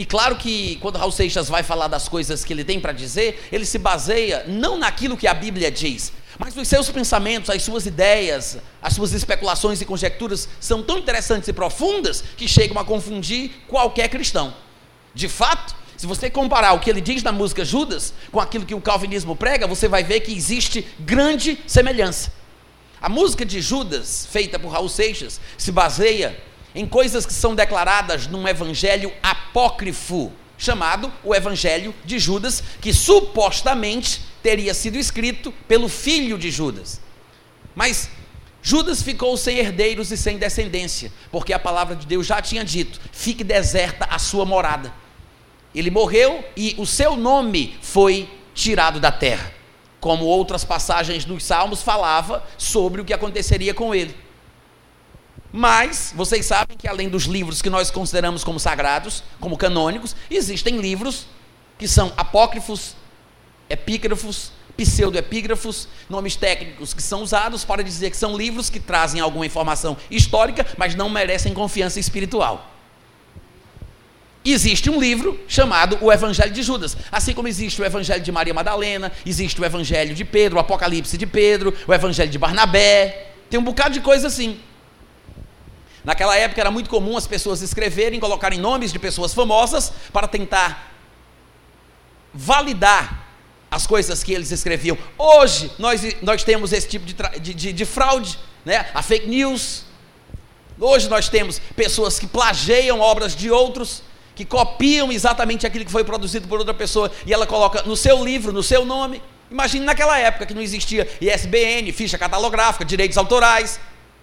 E 0.00 0.07
claro 0.07 0.37
que 0.37 0.76
quando 0.76 0.97
Raul 0.97 1.12
Seixas 1.12 1.50
vai 1.50 1.62
falar 1.62 1.87
das 1.87 2.09
coisas 2.09 2.42
que 2.42 2.54
ele 2.54 2.64
tem 2.64 2.80
para 2.80 2.90
dizer, 2.90 3.47
ele 3.52 3.66
se 3.66 3.76
baseia 3.76 4.47
não 4.49 4.78
naquilo 4.78 5.14
que 5.14 5.26
a 5.26 5.35
Bíblia 5.35 5.71
diz, 5.71 6.11
mas 6.38 6.57
os 6.57 6.66
seus 6.66 6.88
pensamentos, 6.88 7.50
as 7.50 7.62
suas 7.62 7.85
ideias, 7.85 8.57
as 8.80 8.95
suas 8.95 9.12
especulações 9.12 9.78
e 9.78 9.85
conjecturas 9.85 10.49
são 10.59 10.83
tão 10.83 10.97
interessantes 10.97 11.50
e 11.50 11.52
profundas 11.52 12.25
que 12.35 12.49
chegam 12.49 12.80
a 12.80 12.85
confundir 12.87 13.50
qualquer 13.69 14.09
cristão. 14.09 14.54
De 15.14 15.28
fato, 15.28 15.76
se 15.99 16.07
você 16.07 16.30
comparar 16.30 16.73
o 16.73 16.80
que 16.80 16.88
ele 16.88 17.02
diz 17.02 17.23
na 17.23 17.30
música 17.30 17.62
Judas 17.62 18.14
com 18.33 18.40
aquilo 18.40 18.64
que 18.64 18.75
o 18.75 18.80
calvinismo 18.80 19.37
prega, 19.37 19.66
você 19.66 19.87
vai 19.87 20.02
ver 20.02 20.21
que 20.21 20.33
existe 20.33 20.83
grande 20.99 21.59
semelhança. 21.66 22.33
A 23.02 23.11
música 23.11 23.45
de 23.45 23.61
Judas, 23.61 24.26
feita 24.33 24.59
por 24.59 24.73
Raul 24.73 24.88
Seixas, 24.88 25.38
se 25.59 25.71
baseia 25.71 26.40
em 26.74 26.86
coisas 26.86 27.26
que 27.26 27.32
são 27.32 27.54
declaradas 27.54 28.26
num 28.26 28.46
evangelho 28.46 29.12
apócrifo, 29.22 30.32
chamado 30.56 31.10
o 31.24 31.34
Evangelho 31.34 31.94
de 32.04 32.18
Judas, 32.18 32.62
que 32.80 32.92
supostamente 32.92 34.22
teria 34.42 34.74
sido 34.74 34.98
escrito 34.98 35.52
pelo 35.66 35.88
filho 35.88 36.36
de 36.38 36.50
Judas. 36.50 37.00
Mas 37.74 38.10
Judas 38.62 39.02
ficou 39.02 39.36
sem 39.36 39.56
herdeiros 39.56 40.10
e 40.10 40.16
sem 40.16 40.36
descendência, 40.36 41.10
porque 41.32 41.52
a 41.52 41.58
palavra 41.58 41.96
de 41.96 42.06
Deus 42.06 42.26
já 42.26 42.42
tinha 42.42 42.62
dito: 42.62 43.00
fique 43.10 43.42
deserta 43.42 44.04
a 44.10 44.18
sua 44.18 44.44
morada. 44.44 44.92
Ele 45.74 45.90
morreu 45.90 46.44
e 46.56 46.74
o 46.76 46.84
seu 46.84 47.16
nome 47.16 47.78
foi 47.80 48.28
tirado 48.54 49.00
da 49.00 49.10
terra 49.10 49.60
como 50.00 50.24
outras 50.24 50.64
passagens 50.64 51.24
dos 51.24 51.44
Salmos 51.44 51.82
falava 51.82 52.42
sobre 52.56 53.02
o 53.02 53.04
que 53.04 53.12
aconteceria 53.12 53.74
com 53.74 53.94
ele. 53.94 54.16
Mas 55.52 56.12
vocês 56.14 56.47
sabem 56.47 56.76
que 56.76 56.87
além 56.87 57.09
dos 57.09 57.25
livros 57.25 57.61
que 57.61 57.71
nós 57.71 57.90
consideramos 57.90 58.45
como 58.45 58.61
sagrados, 58.61 59.23
como 59.40 59.57
canônicos, 59.57 60.14
existem 60.30 60.78
livros 60.78 61.26
que 61.78 61.88
são 61.88 62.12
apócrifos, 62.16 62.95
epígrafos, 63.69 64.52
pseudoepígrafos, 64.76 65.88
nomes 66.09 66.37
técnicos 66.37 66.95
que 66.95 67.02
são 67.02 67.23
usados 67.23 67.64
para 67.64 67.83
dizer 67.83 68.11
que 68.11 68.16
são 68.16 68.37
livros 68.37 68.71
que 68.71 68.78
trazem 68.78 69.21
alguma 69.21 69.45
informação 69.45 69.97
histórica, 70.11 70.66
mas 70.76 70.95
não 70.95 71.09
merecem 71.09 71.52
confiança 71.52 71.99
espiritual. 71.99 72.71
Existe 74.42 74.88
um 74.88 74.99
livro 74.99 75.38
chamado 75.47 75.99
O 76.00 76.11
Evangelho 76.11 76.52
de 76.52 76.62
Judas, 76.62 76.97
assim 77.12 77.35
como 77.35 77.47
existe 77.47 77.83
o 77.83 77.85
Evangelho 77.85 78.23
de 78.23 78.33
Maria 78.33 78.54
Madalena, 78.54 79.12
existe 79.26 79.61
o 79.61 79.64
Evangelho 79.64 80.14
de 80.14 80.25
Pedro, 80.25 80.57
o 80.57 80.61
Apocalipse 80.61 81.19
de 81.19 81.26
Pedro, 81.26 81.76
o 81.87 81.92
Evangelho 81.92 82.30
de 82.30 82.38
Barnabé, 82.38 83.33
tem 83.50 83.61
um 83.61 83.64
bocado 83.64 83.92
de 83.92 84.00
coisa 84.00 84.28
assim. 84.28 84.59
Naquela 86.04 86.37
época 86.37 86.61
era 86.61 86.71
muito 86.71 86.88
comum 86.88 87.16
as 87.16 87.26
pessoas 87.26 87.61
escreverem, 87.62 88.19
colocarem 88.19 88.59
nomes 88.59 88.92
de 88.92 88.99
pessoas 88.99 89.35
famosas 89.35 89.92
para 90.12 90.26
tentar 90.26 90.92
validar 92.33 93.28
as 93.71 93.87
coisas 93.87 94.25
que 94.25 94.33
eles 94.33 94.50
escreviam. 94.50 94.97
Hoje 95.16 95.71
nós, 95.78 96.02
nós 96.23 96.42
temos 96.42 96.73
esse 96.73 96.88
tipo 96.88 97.04
de, 97.04 97.14
de, 97.40 97.54
de, 97.54 97.73
de 97.73 97.85
fraude, 97.85 98.38
né? 98.64 98.87
a 98.95 99.02
fake 99.02 99.28
news. 99.28 99.85
Hoje 100.78 101.09
nós 101.09 101.28
temos 101.28 101.61
pessoas 101.76 102.19
que 102.19 102.26
plagiam 102.26 103.00
obras 103.00 103.37
de 103.37 103.50
outros 103.50 104.02
que 104.35 104.45
copiam 104.45 105.12
exatamente 105.12 105.66
aquilo 105.66 105.85
que 105.85 105.92
foi 105.92 106.02
produzido 106.02 106.49
por 106.49 106.59
outra 106.59 106.73
pessoa 106.73 107.12
e 107.26 107.33
ela 107.33 107.47
coloca 107.47 107.83
no 107.83 107.95
seu 107.95 108.25
livro, 108.25 108.52
no 108.52 108.62
seu 108.62 108.87
nome. 108.87 109.23
Imagine 109.50 109.85
naquela 109.85 110.19
época 110.19 110.47
que 110.47 110.54
não 110.54 110.62
existia 110.62 111.07
ISBN, 111.21 111.92
ficha 111.92 112.16
catalográfica, 112.16 112.85
direitos 112.85 113.19
autorais, 113.19 113.78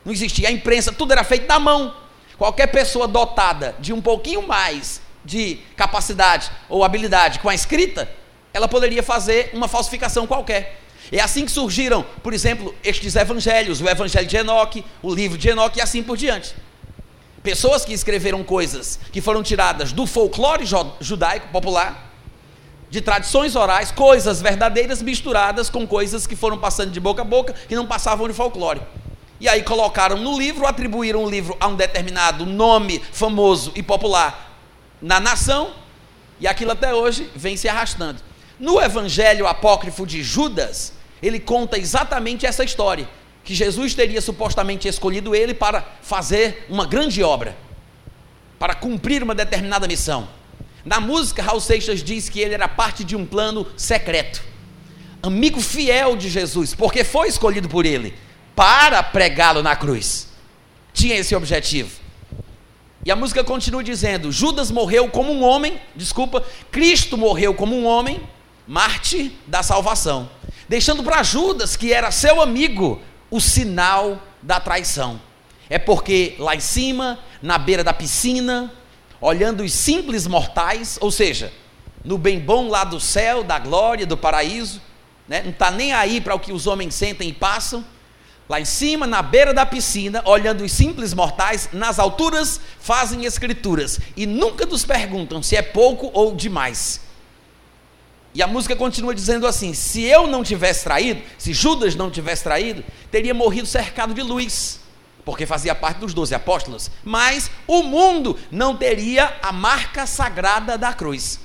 não 0.08 0.14
existia 0.14 0.48
a 0.48 0.52
imprensa, 0.54 0.94
tudo 0.94 1.12
era 1.12 1.22
feito 1.22 1.50
na 1.50 1.60
mão. 1.60 1.94
Qualquer 2.38 2.68
pessoa 2.68 3.10
dotada 3.10 3.76
de 3.78 3.92
um 3.92 4.02
pouquinho 4.02 4.48
mais 4.48 5.02
de 5.26 5.60
capacidade 5.76 6.50
ou 6.70 6.82
habilidade 6.82 7.40
com 7.40 7.50
a 7.50 7.54
escrita, 7.54 8.10
ela 8.54 8.70
poderia 8.70 9.04
fazer 9.04 9.50
uma 9.54 9.68
falsificação 9.68 10.26
qualquer. 10.26 10.80
É 11.12 11.20
assim 11.20 11.44
que 11.44 11.52
surgiram, 11.52 12.06
por 12.24 12.34
exemplo, 12.34 12.74
estes 12.86 13.18
evangelhos, 13.18 13.82
o 13.82 13.90
evangelho 13.90 14.26
de 14.26 14.38
Enoque, 14.38 14.86
o 15.04 15.14
livro 15.14 15.38
de 15.38 15.50
Enoque 15.50 15.80
e 15.80 15.82
assim 15.82 16.02
por 16.02 16.16
diante. 16.16 16.56
Pessoas 17.44 17.84
que 17.84 17.92
escreveram 17.92 18.46
coisas 18.46 18.98
que 19.12 19.20
foram 19.20 19.44
tiradas 19.44 19.92
do 19.92 20.08
folclore 20.08 20.64
judaico 21.02 21.50
popular, 21.50 22.14
de 22.90 23.02
tradições 23.02 23.58
orais, 23.58 23.92
coisas 23.92 24.42
verdadeiras 24.42 25.02
misturadas 25.02 25.70
com 25.70 25.86
coisas 25.86 26.26
que 26.26 26.36
foram 26.38 26.58
passando 26.58 26.92
de 26.92 27.00
boca 27.02 27.24
a 27.24 27.26
boca, 27.26 27.52
que 27.52 27.76
não 27.76 27.86
passavam 27.86 28.26
de 28.26 28.34
folclore. 28.34 28.80
E 29.40 29.48
aí 29.48 29.62
colocaram 29.64 30.18
no 30.18 30.38
livro, 30.38 30.66
atribuíram 30.66 31.24
o 31.24 31.30
livro 31.30 31.56
a 31.60 31.68
um 31.68 31.76
determinado 31.76 32.46
nome 32.46 33.00
famoso 33.12 33.72
e 33.76 33.84
popular 33.84 34.48
na 35.02 35.20
nação, 35.20 35.74
e 36.40 36.48
aquilo 36.48 36.72
até 36.72 36.94
hoje 36.94 37.30
vem 37.36 37.56
se 37.56 37.70
arrastando. 37.70 38.20
No 38.60 38.82
evangelho 38.82 39.46
apócrifo 39.46 40.06
de 40.06 40.24
Judas, 40.24 40.94
ele 41.22 41.40
conta 41.40 41.78
exatamente 41.78 42.46
essa 42.46 42.64
história 42.64 43.08
que 43.44 43.54
Jesus 43.54 43.94
teria 43.94 44.22
supostamente 44.22 44.88
escolhido 44.88 45.36
ele 45.36 45.54
para 45.54 45.86
fazer 46.02 46.66
uma 46.68 46.86
grande 46.86 47.24
obra, 47.24 47.56
para 48.60 48.74
cumprir 48.74 49.24
uma 49.24 49.36
determinada 49.36 49.88
missão. 49.88 50.28
Na 50.84 51.00
música, 51.00 51.44
Raul 51.44 51.62
Seixas 51.62 52.04
diz 52.04 52.28
que 52.28 52.40
ele 52.40 52.56
era 52.56 52.68
parte 52.68 53.04
de 53.04 53.16
um 53.16 53.26
plano 53.26 53.68
secreto, 53.78 54.44
amigo 55.22 55.62
fiel 55.62 56.16
de 56.16 56.30
Jesus, 56.30 56.74
porque 56.74 57.04
foi 57.04 57.28
escolhido 57.28 57.70
por 57.70 57.86
ele 57.86 58.14
para 58.58 59.04
pregá-lo 59.04 59.62
na 59.62 59.76
cruz. 59.76 60.30
Tinha 60.92 61.16
esse 61.16 61.36
objetivo. 61.36 61.92
E 63.06 63.12
a 63.12 63.16
música 63.16 63.44
continua 63.44 63.84
dizendo: 63.84 64.32
Judas 64.32 64.72
morreu 64.72 65.08
como 65.10 65.32
um 65.32 65.44
homem, 65.44 65.80
desculpa, 65.96 66.44
Cristo 66.72 67.16
morreu 67.16 67.54
como 67.54 67.76
um 67.76 67.86
homem, 67.86 68.20
Marte 68.68 69.32
da 69.46 69.62
salvação, 69.62 70.28
deixando 70.68 71.04
para 71.04 71.22
Judas, 71.22 71.76
que 71.76 71.94
era 71.94 72.10
seu 72.10 72.42
amigo, 72.42 73.00
o 73.30 73.40
sinal 73.40 74.20
da 74.42 74.60
traição. 74.60 75.22
É 75.70 75.78
porque 75.78 76.36
lá 76.40 76.56
em 76.56 76.60
cima, 76.60 77.20
na 77.42 77.60
beira 77.60 77.84
da 77.84 77.94
piscina, 77.94 78.74
olhando 79.22 79.64
os 79.64 79.72
simples 79.72 80.26
mortais, 80.26 80.98
ou 81.00 81.12
seja, 81.12 81.54
no 82.04 82.18
bem 82.18 82.40
bom 82.40 82.68
lá 82.70 82.84
do 82.84 83.00
céu, 83.00 83.44
da 83.44 83.60
glória, 83.60 84.06
do 84.06 84.18
paraíso, 84.18 84.82
né? 85.28 85.44
não 85.44 85.52
está 85.52 85.70
nem 85.70 85.94
aí 85.94 86.20
para 86.20 86.34
o 86.34 86.40
que 86.40 86.52
os 86.52 86.66
homens 86.66 86.96
sentem 86.96 87.30
e 87.30 87.34
passam, 87.34 87.86
lá 88.50 88.60
em 88.60 88.66
cima, 88.66 89.06
na 89.06 89.22
beira 89.22 89.54
da 89.54 89.66
piscina, 89.66 90.22
olhando 90.26 90.64
os 90.64 90.72
simples 90.72 91.14
mortais, 91.14 91.70
nas 91.74 92.00
alturas, 92.00 92.62
fazem 92.80 93.26
escrituras 93.26 94.00
e 94.16 94.26
nunca 94.26 94.66
nos 94.66 94.86
perguntam 94.86 95.44
se 95.44 95.56
é 95.56 95.62
pouco 95.62 96.10
ou 96.14 96.36
demais. 96.36 97.02
E 98.34 98.42
a 98.42 98.48
música 98.48 98.76
continua 98.76 99.16
dizendo 99.16 99.48
assim: 99.48 99.74
se 99.74 100.04
eu 100.04 100.28
não 100.28 100.44
tivesse 100.44 100.84
traído, 100.84 101.22
se 101.38 101.54
Judas 101.54 101.96
não 101.96 102.10
tivesse 102.10 102.44
traído, 102.44 102.84
teria 103.12 103.34
morrido 103.34 103.68
cercado 103.68 104.14
de 104.14 104.22
luz, 104.22 104.80
porque 105.26 105.46
fazia 105.46 105.76
parte 105.76 105.98
dos 106.00 106.14
doze 106.14 106.36
apóstolos, 106.36 106.92
mas 107.04 107.50
o 107.66 107.84
mundo 107.84 108.38
não 108.52 108.78
teria 108.78 109.36
a 109.42 109.52
marca 109.52 110.06
sagrada 110.06 110.78
da 110.78 110.94
cruz. 110.94 111.40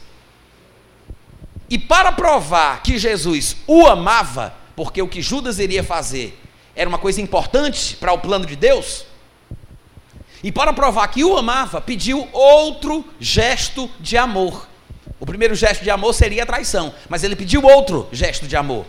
E 1.68 1.78
para 1.78 2.12
provar 2.12 2.82
que 2.82 2.98
Jesus 2.98 3.56
o 3.66 3.86
amava, 3.86 4.54
porque 4.76 5.00
o 5.00 5.08
que 5.08 5.22
Judas 5.22 5.58
iria 5.58 5.82
fazer 5.82 6.41
era 6.74 6.88
uma 6.88 6.98
coisa 6.98 7.20
importante 7.20 7.96
para 7.96 8.12
o 8.12 8.18
plano 8.18 8.46
de 8.46 8.56
Deus, 8.56 9.06
e 10.42 10.50
para 10.50 10.72
provar 10.72 11.06
que 11.08 11.22
o 11.22 11.36
amava, 11.36 11.80
pediu 11.80 12.28
outro 12.32 13.04
gesto 13.20 13.88
de 14.00 14.16
amor. 14.16 14.66
O 15.20 15.24
primeiro 15.24 15.54
gesto 15.54 15.84
de 15.84 15.90
amor 15.90 16.12
seria 16.14 16.42
a 16.42 16.46
traição, 16.46 16.92
mas 17.08 17.22
ele 17.22 17.36
pediu 17.36 17.62
outro 17.62 18.08
gesto 18.10 18.48
de 18.48 18.56
amor. 18.56 18.84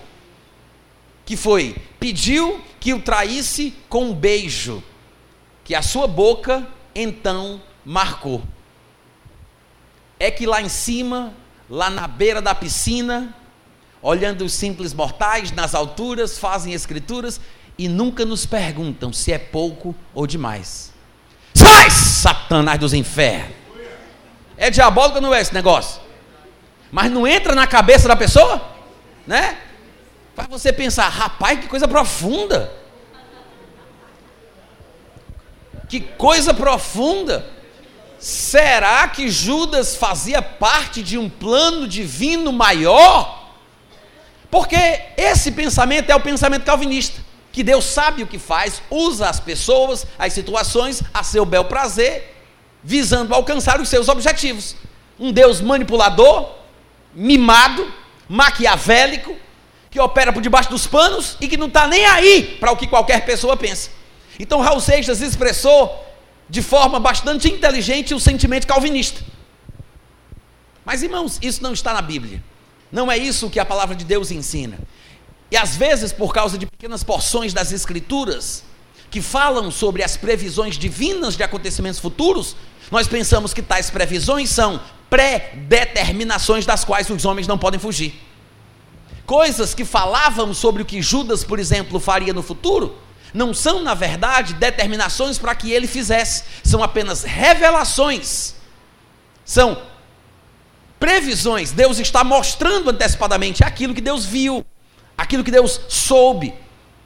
Que 1.23 1.37
foi, 1.37 1.75
pediu 1.99 2.59
que 2.79 2.93
o 2.93 2.99
traísse 2.99 3.73
com 3.87 4.05
um 4.05 4.13
beijo, 4.13 4.83
que 5.63 5.75
a 5.75 5.81
sua 5.83 6.07
boca 6.07 6.67
então 6.95 7.61
marcou. 7.85 8.41
É 10.19 10.31
que 10.31 10.47
lá 10.47 10.59
em 10.59 10.69
cima, 10.69 11.33
lá 11.69 11.89
na 11.89 12.07
beira 12.07 12.41
da 12.41 12.55
piscina, 12.55 13.35
olhando 14.01 14.43
os 14.43 14.53
simples 14.53 14.91
mortais 14.91 15.51
nas 15.51 15.75
alturas, 15.75 16.39
fazem 16.39 16.73
escrituras 16.73 17.39
e 17.77 17.87
nunca 17.87 18.25
nos 18.25 18.45
perguntam 18.45 19.11
se 19.11 19.31
é 19.31 19.37
pouco 19.37 19.95
ou 20.13 20.27
demais. 20.27 20.93
Sai, 21.53 21.89
Satanás 21.89 22.79
dos 22.79 22.93
infernos! 22.93 23.55
É 24.57 24.69
diabólico 24.69 25.15
ou 25.15 25.21
não 25.21 25.33
é 25.33 25.41
esse 25.41 25.53
negócio? 25.53 26.01
Mas 26.91 27.11
não 27.11 27.27
entra 27.27 27.55
na 27.55 27.65
cabeça 27.65 28.07
da 28.07 28.15
pessoa, 28.15 28.61
né? 29.25 29.57
Para 30.35 30.47
você 30.47 30.71
pensar, 30.71 31.09
rapaz, 31.09 31.59
que 31.59 31.67
coisa 31.67 31.87
profunda. 31.87 32.71
Que 35.89 35.99
coisa 35.99 36.53
profunda. 36.53 37.45
Será 38.19 39.07
que 39.07 39.29
Judas 39.29 39.95
fazia 39.95 40.41
parte 40.41 41.03
de 41.03 41.17
um 41.17 41.29
plano 41.29 41.87
divino 41.87 42.53
maior? 42.53 43.51
Porque 44.49 44.77
esse 45.17 45.51
pensamento 45.51 46.09
é 46.09 46.15
o 46.15 46.19
pensamento 46.19 46.63
calvinista, 46.63 47.22
que 47.53 47.63
Deus 47.63 47.85
sabe 47.85 48.23
o 48.23 48.27
que 48.27 48.39
faz, 48.39 48.81
usa 48.89 49.29
as 49.29 49.39
pessoas, 49.39 50.07
as 50.17 50.33
situações 50.33 51.03
a 51.13 51.23
seu 51.23 51.45
bel 51.45 51.65
prazer, 51.65 52.35
visando 52.83 53.33
alcançar 53.33 53.79
os 53.79 53.87
seus 53.87 54.09
objetivos. 54.09 54.75
Um 55.19 55.31
Deus 55.31 55.61
manipulador, 55.61 56.49
mimado, 57.13 57.93
maquiavélico, 58.27 59.37
que 59.91 59.99
opera 59.99 60.33
por 60.33 60.41
debaixo 60.41 60.71
dos 60.71 60.87
panos 60.87 61.37
e 61.39 61.47
que 61.47 61.55
não 61.55 61.67
está 61.67 61.87
nem 61.87 62.03
aí 62.07 62.57
para 62.59 62.71
o 62.71 62.75
que 62.75 62.87
qualquer 62.87 63.23
pessoa 63.23 63.55
pensa. 63.55 63.91
Então 64.39 64.59
Raul 64.59 64.79
Seixas 64.79 65.21
expressou 65.21 66.03
de 66.49 66.63
forma 66.63 66.99
bastante 66.99 67.47
inteligente 67.47 68.15
o 68.15 68.19
sentimento 68.19 68.65
calvinista. 68.65 69.21
Mas 70.83 71.03
irmãos, 71.03 71.37
isso 71.39 71.61
não 71.61 71.73
está 71.73 71.93
na 71.93 72.01
Bíblia. 72.01 72.43
Não 72.91 73.11
é 73.11 73.17
isso 73.17 73.47
que 73.51 73.59
a 73.59 73.65
palavra 73.65 73.95
de 73.95 74.03
Deus 74.03 74.31
ensina. 74.31 74.79
E 75.53 75.55
às 75.55 75.77
vezes, 75.77 76.11
por 76.11 76.33
causa 76.33 76.57
de 76.57 76.65
pequenas 76.65 77.03
porções 77.03 77.53
das 77.53 77.71
Escrituras, 77.71 78.63
que 79.11 79.21
falam 79.21 79.69
sobre 79.69 80.01
as 80.01 80.17
previsões 80.17 80.79
divinas 80.79 81.37
de 81.37 81.43
acontecimentos 81.43 81.99
futuros, 81.99 82.55
nós 82.89 83.07
pensamos 83.07 83.53
que 83.53 83.61
tais 83.61 83.91
previsões 83.91 84.49
são 84.49 84.81
pré-determinações 85.11 86.65
das 86.65 86.83
quais 86.83 87.07
os 87.07 87.23
homens 87.23 87.45
não 87.45 87.55
podem 87.55 87.79
fugir. 87.79 88.19
Coisas 89.27 89.75
que 89.75 89.85
falavam 89.85 90.55
sobre 90.55 90.81
o 90.81 90.85
que 90.85 91.03
Judas, 91.03 91.43
por 91.43 91.59
exemplo, 91.59 91.99
faria 91.99 92.33
no 92.33 92.41
futuro, 92.41 92.97
não 93.31 93.53
são, 93.53 93.83
na 93.83 93.93
verdade, 93.93 94.55
determinações 94.55 95.37
para 95.37 95.53
que 95.53 95.71
ele 95.71 95.85
fizesse, 95.85 96.45
são 96.63 96.81
apenas 96.81 97.21
revelações, 97.21 98.55
são 99.45 99.83
previsões. 100.99 101.71
Deus 101.71 101.99
está 101.99 102.23
mostrando 102.23 102.89
antecipadamente 102.89 103.63
aquilo 103.63 103.93
que 103.93 104.01
Deus 104.01 104.25
viu, 104.25 104.65
aquilo 105.17 105.43
que 105.43 105.51
Deus 105.51 105.79
soube. 105.87 106.53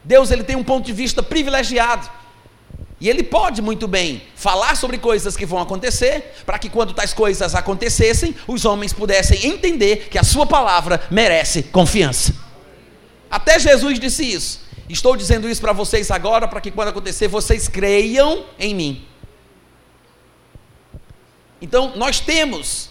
Deus 0.04 0.32
ele 0.32 0.44
tem 0.44 0.56
um 0.56 0.64
ponto 0.64 0.86
de 0.86 0.94
vista 0.94 1.22
privilegiado. 1.22 2.10
E 3.00 3.10
ele 3.10 3.22
pode 3.22 3.62
muito 3.62 3.88
bem 3.88 4.24
falar 4.36 4.76
sobre 4.76 4.98
coisas 4.98 5.38
que 5.38 5.46
vão 5.46 5.60
acontecer, 5.60 6.34
para 6.46 6.58
que 6.58 6.70
quando 6.70 6.94
tais 6.94 7.14
coisas 7.14 7.54
acontecessem, 7.54 8.36
os 8.48 8.66
homens 8.66 8.92
pudessem 8.92 9.46
entender 9.46 10.08
que 10.10 10.18
a 10.18 10.24
sua 10.24 10.48
palavra 10.48 11.02
merece 11.12 11.62
confiança. 11.64 12.34
Até 13.30 13.60
Jesus 13.60 14.00
disse 14.00 14.24
isso. 14.24 14.62
Estou 14.90 15.16
dizendo 15.16 15.48
isso 15.48 15.62
para 15.62 15.74
vocês 15.74 16.10
agora, 16.10 16.48
para 16.48 16.62
que 16.62 16.72
quando 16.72 16.88
acontecer, 16.88 17.28
vocês 17.28 17.68
creiam 17.68 18.46
em 18.58 18.74
mim. 18.74 19.06
Então, 21.62 21.94
nós 21.96 22.20
temos 22.20 22.90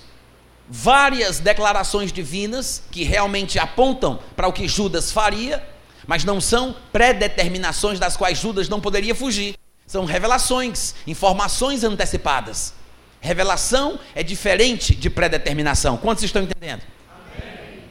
várias 0.68 1.38
declarações 1.38 2.12
divinas 2.12 2.82
que 2.90 3.04
realmente 3.04 3.58
apontam 3.58 4.18
para 4.34 4.48
o 4.48 4.52
que 4.52 4.66
Judas 4.66 5.12
faria, 5.12 5.66
mas 6.06 6.24
não 6.24 6.40
são 6.40 6.74
predeterminações 6.92 7.98
das 7.98 8.16
quais 8.16 8.38
Judas 8.38 8.68
não 8.68 8.80
poderia 8.80 9.14
fugir. 9.14 9.56
São 9.86 10.04
revelações, 10.04 10.94
informações 11.06 11.84
antecipadas. 11.84 12.74
Revelação 13.20 13.98
é 14.14 14.22
diferente 14.22 14.94
de 14.94 15.08
predeterminação. 15.08 15.96
Quantos 15.96 16.24
estão 16.24 16.42
entendendo? 16.42 16.82
Amém. 17.08 17.82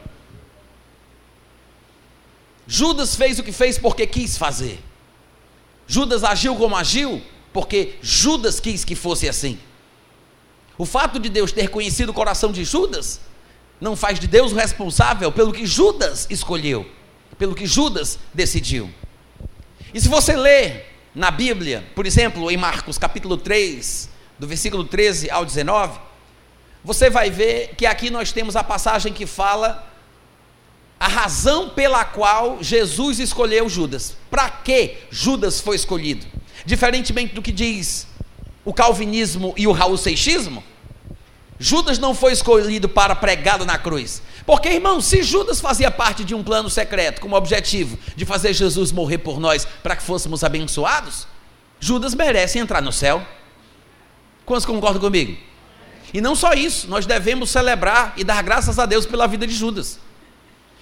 Judas 2.67 3.15
fez 3.15 3.39
o 3.39 3.43
que 3.43 3.51
fez 3.51 3.77
porque 3.77 4.05
quis 4.05 4.37
fazer. 4.37 4.79
Judas 5.87 6.23
agiu 6.23 6.55
como 6.55 6.75
agiu 6.75 7.21
porque 7.53 7.95
Judas 8.01 8.59
quis 8.59 8.83
que 8.83 8.95
fosse 8.95 9.29
assim. 9.29 9.57
O 10.77 10.85
fato 10.85 11.19
de 11.19 11.29
Deus 11.29 11.51
ter 11.51 11.69
conhecido 11.69 12.09
o 12.09 12.13
coração 12.13 12.51
de 12.51 12.63
Judas 12.63 13.21
não 13.79 13.95
faz 13.95 14.19
de 14.19 14.27
Deus 14.27 14.51
o 14.51 14.55
responsável 14.55 15.31
pelo 15.31 15.53
que 15.53 15.65
Judas 15.65 16.27
escolheu, 16.29 16.85
pelo 17.37 17.55
que 17.55 17.65
Judas 17.65 18.19
decidiu. 18.33 18.89
E 19.93 20.01
se 20.01 20.09
você 20.09 20.35
ler 20.35 20.93
na 21.13 21.31
Bíblia, 21.31 21.85
por 21.95 22.05
exemplo, 22.05 22.51
em 22.51 22.57
Marcos 22.57 22.97
capítulo 22.97 23.37
3, 23.37 24.09
do 24.37 24.47
versículo 24.47 24.83
13 24.83 25.29
ao 25.29 25.45
19, 25.45 25.99
você 26.83 27.09
vai 27.09 27.29
ver 27.29 27.75
que 27.77 27.85
aqui 27.85 28.09
nós 28.09 28.31
temos 28.31 28.55
a 28.55 28.63
passagem 28.63 29.13
que 29.13 29.25
fala 29.25 29.91
a 30.99 31.07
razão 31.07 31.69
pela 31.69 32.03
qual 32.03 32.61
Jesus 32.61 33.19
escolheu 33.19 33.69
Judas. 33.69 34.15
Para 34.29 34.49
que 34.49 34.97
Judas 35.09 35.59
foi 35.59 35.75
escolhido? 35.75 36.25
Diferentemente 36.65 37.33
do 37.33 37.41
que 37.41 37.51
diz 37.51 38.07
o 38.65 38.73
calvinismo 38.73 39.53
e 39.55 39.67
o 39.67 39.71
raul 39.71 39.95
seixismo, 39.95 40.63
Judas 41.57 41.97
não 41.97 42.13
foi 42.13 42.33
escolhido 42.33 42.89
para 42.89 43.15
pregá-lo 43.15 43.63
na 43.63 43.77
cruz. 43.77 44.21
Porque, 44.45 44.69
irmão, 44.69 44.99
se 44.99 45.23
Judas 45.23 45.61
fazia 45.61 45.89
parte 45.89 46.25
de 46.25 46.35
um 46.35 46.43
plano 46.43 46.69
secreto 46.69 47.21
com 47.21 47.29
o 47.29 47.33
objetivo 47.33 47.97
de 48.15 48.25
fazer 48.25 48.53
Jesus 48.53 48.91
morrer 48.91 49.19
por 49.19 49.39
nós 49.39 49.65
para 49.81 49.95
que 49.95 50.03
fôssemos 50.03 50.43
abençoados, 50.43 51.27
Judas 51.79 52.13
merece 52.13 52.59
entrar 52.59 52.81
no 52.81 52.91
céu. 52.91 53.25
Quantos 54.45 54.65
concordam 54.65 55.01
comigo? 55.01 55.37
E 56.13 56.19
não 56.19 56.35
só 56.35 56.53
isso, 56.53 56.87
nós 56.87 57.05
devemos 57.05 57.49
celebrar 57.49 58.13
e 58.17 58.23
dar 58.23 58.41
graças 58.43 58.77
a 58.77 58.85
Deus 58.85 59.05
pela 59.05 59.27
vida 59.27 59.47
de 59.47 59.53
Judas. 59.53 59.99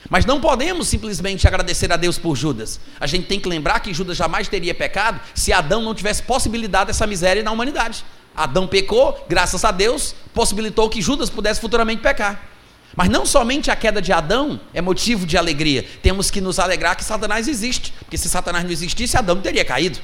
Mas 0.10 0.26
não 0.26 0.42
podemos 0.42 0.88
simplesmente 0.88 1.48
agradecer 1.48 1.92
a 1.92 1.98
Deus 1.98 2.18
por 2.18 2.36
Judas. 2.36 2.80
A 3.00 3.08
gente 3.08 3.28
tem 3.28 3.40
que 3.40 3.48
lembrar 3.48 3.80
que 3.80 3.94
Judas 3.94 4.18
jamais 4.18 4.48
teria 4.48 4.76
pecado 4.76 5.20
se 5.34 5.54
Adão 5.54 5.82
não 5.82 5.96
tivesse 5.96 6.24
possibilidade 6.24 6.88
dessa 6.88 7.08
miséria 7.08 7.42
na 7.42 7.52
humanidade. 7.52 8.04
Adão 8.36 8.68
pecou, 8.68 9.26
graças 9.30 9.64
a 9.64 9.72
Deus, 9.72 10.16
possibilitou 10.34 10.90
que 10.90 11.02
Judas 11.02 11.30
pudesse 11.30 11.62
futuramente 11.62 12.02
pecar. 12.02 12.50
Mas 12.96 13.10
não 13.10 13.26
somente 13.26 13.72
a 13.72 13.76
queda 13.76 14.02
de 14.02 14.12
Adão 14.12 14.60
é 14.74 14.82
motivo 14.82 15.26
de 15.26 15.38
alegria, 15.38 15.84
temos 16.02 16.30
que 16.30 16.40
nos 16.40 16.60
alegrar 16.60 16.96
que 16.96 17.04
Satanás 17.04 17.48
existe, 17.48 17.92
porque 18.00 18.18
se 18.18 18.30
Satanás 18.30 18.64
não 18.64 18.72
existisse, 18.72 19.18
Adão 19.18 19.42
teria 19.42 19.66
caído. 19.66 20.00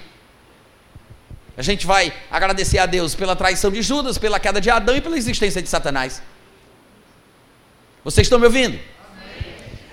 A 1.56 1.62
gente 1.62 1.86
vai 1.86 2.14
agradecer 2.32 2.80
a 2.80 2.86
Deus 2.86 3.14
pela 3.14 3.36
traição 3.36 3.70
de 3.70 3.82
Judas, 3.82 4.18
pela 4.18 4.40
queda 4.40 4.62
de 4.62 4.70
Adão 4.70 4.96
e 4.96 5.02
pela 5.02 5.18
existência 5.18 5.62
de 5.62 5.70
Satanás. 5.70 6.22
Vocês 8.04 8.26
estão 8.26 8.40
me 8.40 8.46
ouvindo? 8.46 8.80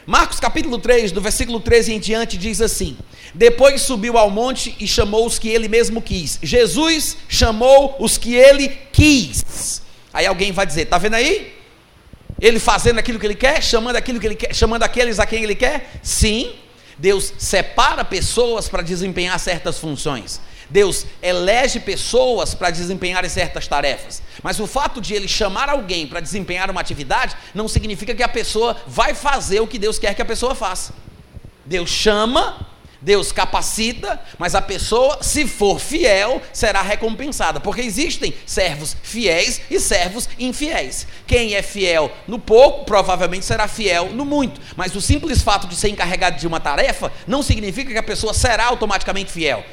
Marcos 0.06 0.38
capítulo 0.38 0.78
3, 0.78 1.10
do 1.10 1.20
versículo 1.20 1.58
13 1.58 1.94
em 1.94 1.98
diante, 1.98 2.38
diz 2.38 2.60
assim: 2.60 2.96
Depois 3.34 3.82
subiu 3.82 4.16
ao 4.16 4.30
monte 4.30 4.76
e 4.78 4.86
chamou 4.86 5.26
os 5.26 5.36
que 5.36 5.48
ele 5.48 5.66
mesmo 5.66 6.00
quis. 6.00 6.38
Jesus 6.40 7.16
chamou 7.28 7.96
os 7.98 8.16
que 8.16 8.32
ele 8.32 8.68
quis. 8.92 9.82
Aí 10.12 10.24
alguém 10.24 10.52
vai 10.52 10.64
dizer: 10.64 10.82
Está 10.82 10.96
vendo 10.96 11.14
aí? 11.14 11.52
Ele 12.40 12.60
fazendo 12.60 13.00
aquilo 13.00 13.18
que 13.18 13.26
ele 13.26 13.34
quer, 13.34 13.60
chamando 13.60 13.96
aquilo 13.96 14.20
que 14.20 14.26
ele 14.28 14.36
quer, 14.36 14.54
chamando 14.54 14.84
aqueles 14.84 15.18
a 15.18 15.26
quem 15.26 15.42
ele 15.42 15.56
quer? 15.56 15.98
Sim. 16.04 16.52
Deus 16.96 17.34
separa 17.36 18.04
pessoas 18.04 18.68
para 18.68 18.82
desempenhar 18.82 19.38
certas 19.40 19.78
funções. 19.78 20.40
Deus 20.68 21.06
elege 21.22 21.80
pessoas 21.80 22.54
para 22.54 22.70
desempenhar 22.70 23.28
certas 23.28 23.66
tarefas. 23.66 24.22
Mas 24.42 24.58
o 24.58 24.66
fato 24.66 25.00
de 25.00 25.14
ele 25.14 25.28
chamar 25.28 25.68
alguém 25.68 26.06
para 26.06 26.20
desempenhar 26.20 26.70
uma 26.70 26.80
atividade 26.80 27.36
não 27.54 27.68
significa 27.68 28.14
que 28.14 28.22
a 28.22 28.28
pessoa 28.28 28.76
vai 28.86 29.14
fazer 29.14 29.60
o 29.60 29.66
que 29.66 29.78
Deus 29.78 29.98
quer 29.98 30.14
que 30.14 30.22
a 30.22 30.26
pessoa 30.26 30.54
faça. 30.54 30.92
Deus 31.64 31.90
chama, 31.90 32.66
Deus 33.00 33.30
capacita, 33.30 34.20
mas 34.38 34.54
a 34.54 34.62
pessoa, 34.62 35.22
se 35.22 35.46
for 35.46 35.78
fiel, 35.78 36.40
será 36.52 36.82
recompensada. 36.82 37.60
Porque 37.60 37.80
existem 37.80 38.34
servos 38.44 38.96
fiéis 39.02 39.60
e 39.70 39.78
servos 39.78 40.28
infiéis. 40.38 41.06
Quem 41.26 41.54
é 41.54 41.62
fiel 41.62 42.10
no 42.26 42.38
pouco, 42.38 42.84
provavelmente 42.84 43.44
será 43.44 43.68
fiel 43.68 44.10
no 44.12 44.24
muito. 44.24 44.60
Mas 44.76 44.94
o 44.96 45.00
simples 45.00 45.42
fato 45.42 45.66
de 45.66 45.76
ser 45.76 45.88
encarregado 45.88 46.38
de 46.38 46.46
uma 46.46 46.60
tarefa 46.60 47.12
não 47.26 47.42
significa 47.42 47.92
que 47.92 47.98
a 47.98 48.02
pessoa 48.02 48.34
será 48.34 48.66
automaticamente 48.66 49.30
fiel. 49.30 49.64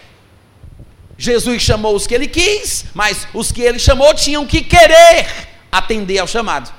Jesus 1.24 1.62
chamou 1.62 1.96
os 1.96 2.06
que 2.06 2.14
ele 2.14 2.28
quis, 2.28 2.84
mas 2.94 3.26
os 3.34 3.50
que 3.50 3.62
ele 3.62 3.80
chamou 3.80 4.14
tinham 4.14 4.46
que 4.46 4.62
querer 4.62 5.26
atender 5.72 6.20
ao 6.20 6.28
chamado. 6.28 6.70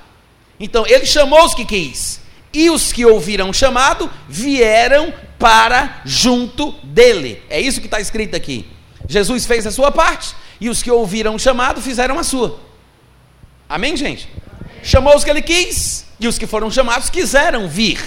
Então, 0.60 0.86
ele 0.86 1.06
chamou 1.06 1.42
os 1.46 1.54
que 1.54 1.64
quis, 1.64 2.20
e 2.52 2.68
os 2.68 2.92
que 2.92 3.06
ouviram 3.06 3.48
o 3.48 3.54
chamado 3.54 4.10
vieram 4.28 5.14
para 5.38 6.02
junto 6.04 6.72
dele. 6.84 7.42
É 7.48 7.58
isso 7.58 7.80
que 7.80 7.86
está 7.86 7.98
escrito 7.98 8.36
aqui. 8.36 8.68
Jesus 9.08 9.46
fez 9.46 9.66
a 9.66 9.72
sua 9.72 9.90
parte, 9.90 10.34
e 10.60 10.68
os 10.68 10.82
que 10.82 10.90
ouviram 10.90 11.36
o 11.36 11.38
chamado 11.38 11.80
fizeram 11.80 12.18
a 12.18 12.22
sua. 12.22 12.60
Amém, 13.66 13.96
gente? 13.96 14.28
Chamou 14.82 15.16
os 15.16 15.24
que 15.24 15.30
ele 15.30 15.40
quis, 15.40 16.04
e 16.20 16.28
os 16.28 16.36
que 16.36 16.46
foram 16.46 16.70
chamados 16.70 17.08
quiseram 17.08 17.66
vir 17.66 17.98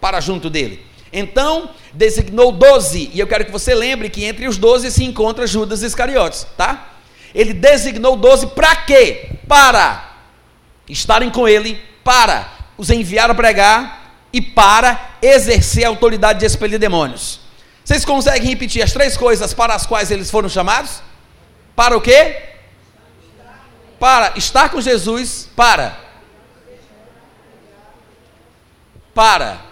para 0.00 0.20
junto 0.20 0.50
dele. 0.50 0.84
Então, 1.16 1.70
designou 1.92 2.50
doze, 2.50 3.08
e 3.14 3.20
eu 3.20 3.26
quero 3.28 3.44
que 3.44 3.52
você 3.52 3.72
lembre 3.72 4.10
que 4.10 4.24
entre 4.24 4.48
os 4.48 4.58
doze 4.58 4.90
se 4.90 5.04
encontra 5.04 5.46
Judas 5.46 5.80
Iscariotes, 5.80 6.44
tá? 6.56 6.88
Ele 7.32 7.54
designou 7.54 8.16
doze 8.16 8.48
para 8.48 8.74
quê? 8.74 9.30
Para 9.46 10.12
estarem 10.88 11.30
com 11.30 11.46
ele, 11.46 11.80
para 12.02 12.48
os 12.76 12.90
enviar 12.90 13.30
a 13.30 13.34
pregar 13.34 14.16
e 14.32 14.42
para 14.42 15.16
exercer 15.22 15.84
a 15.84 15.88
autoridade 15.88 16.40
de 16.40 16.46
expelir 16.46 16.80
demônios. 16.80 17.38
Vocês 17.84 18.04
conseguem 18.04 18.48
repetir 18.48 18.82
as 18.82 18.92
três 18.92 19.16
coisas 19.16 19.54
para 19.54 19.72
as 19.72 19.86
quais 19.86 20.10
eles 20.10 20.32
foram 20.32 20.48
chamados? 20.48 21.00
Para 21.76 21.96
o 21.96 22.00
quê? 22.00 22.42
Para 24.00 24.32
estar 24.36 24.68
com 24.68 24.80
Jesus, 24.80 25.48
para 25.54 26.02
para 29.14 29.63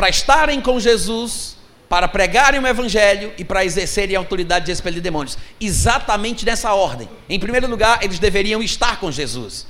para 0.00 0.08
estarem 0.08 0.62
com 0.62 0.80
Jesus, 0.80 1.58
para 1.86 2.08
pregarem 2.08 2.58
o 2.58 2.66
Evangelho 2.66 3.34
e 3.36 3.44
para 3.44 3.66
exercerem 3.66 4.16
a 4.16 4.18
autoridade 4.18 4.64
de 4.64 4.72
expelir 4.72 5.02
demônios. 5.02 5.36
Exatamente 5.60 6.46
nessa 6.46 6.72
ordem. 6.72 7.06
Em 7.28 7.38
primeiro 7.38 7.68
lugar, 7.68 8.02
eles 8.02 8.18
deveriam 8.18 8.62
estar 8.62 8.98
com 8.98 9.12
Jesus. 9.12 9.66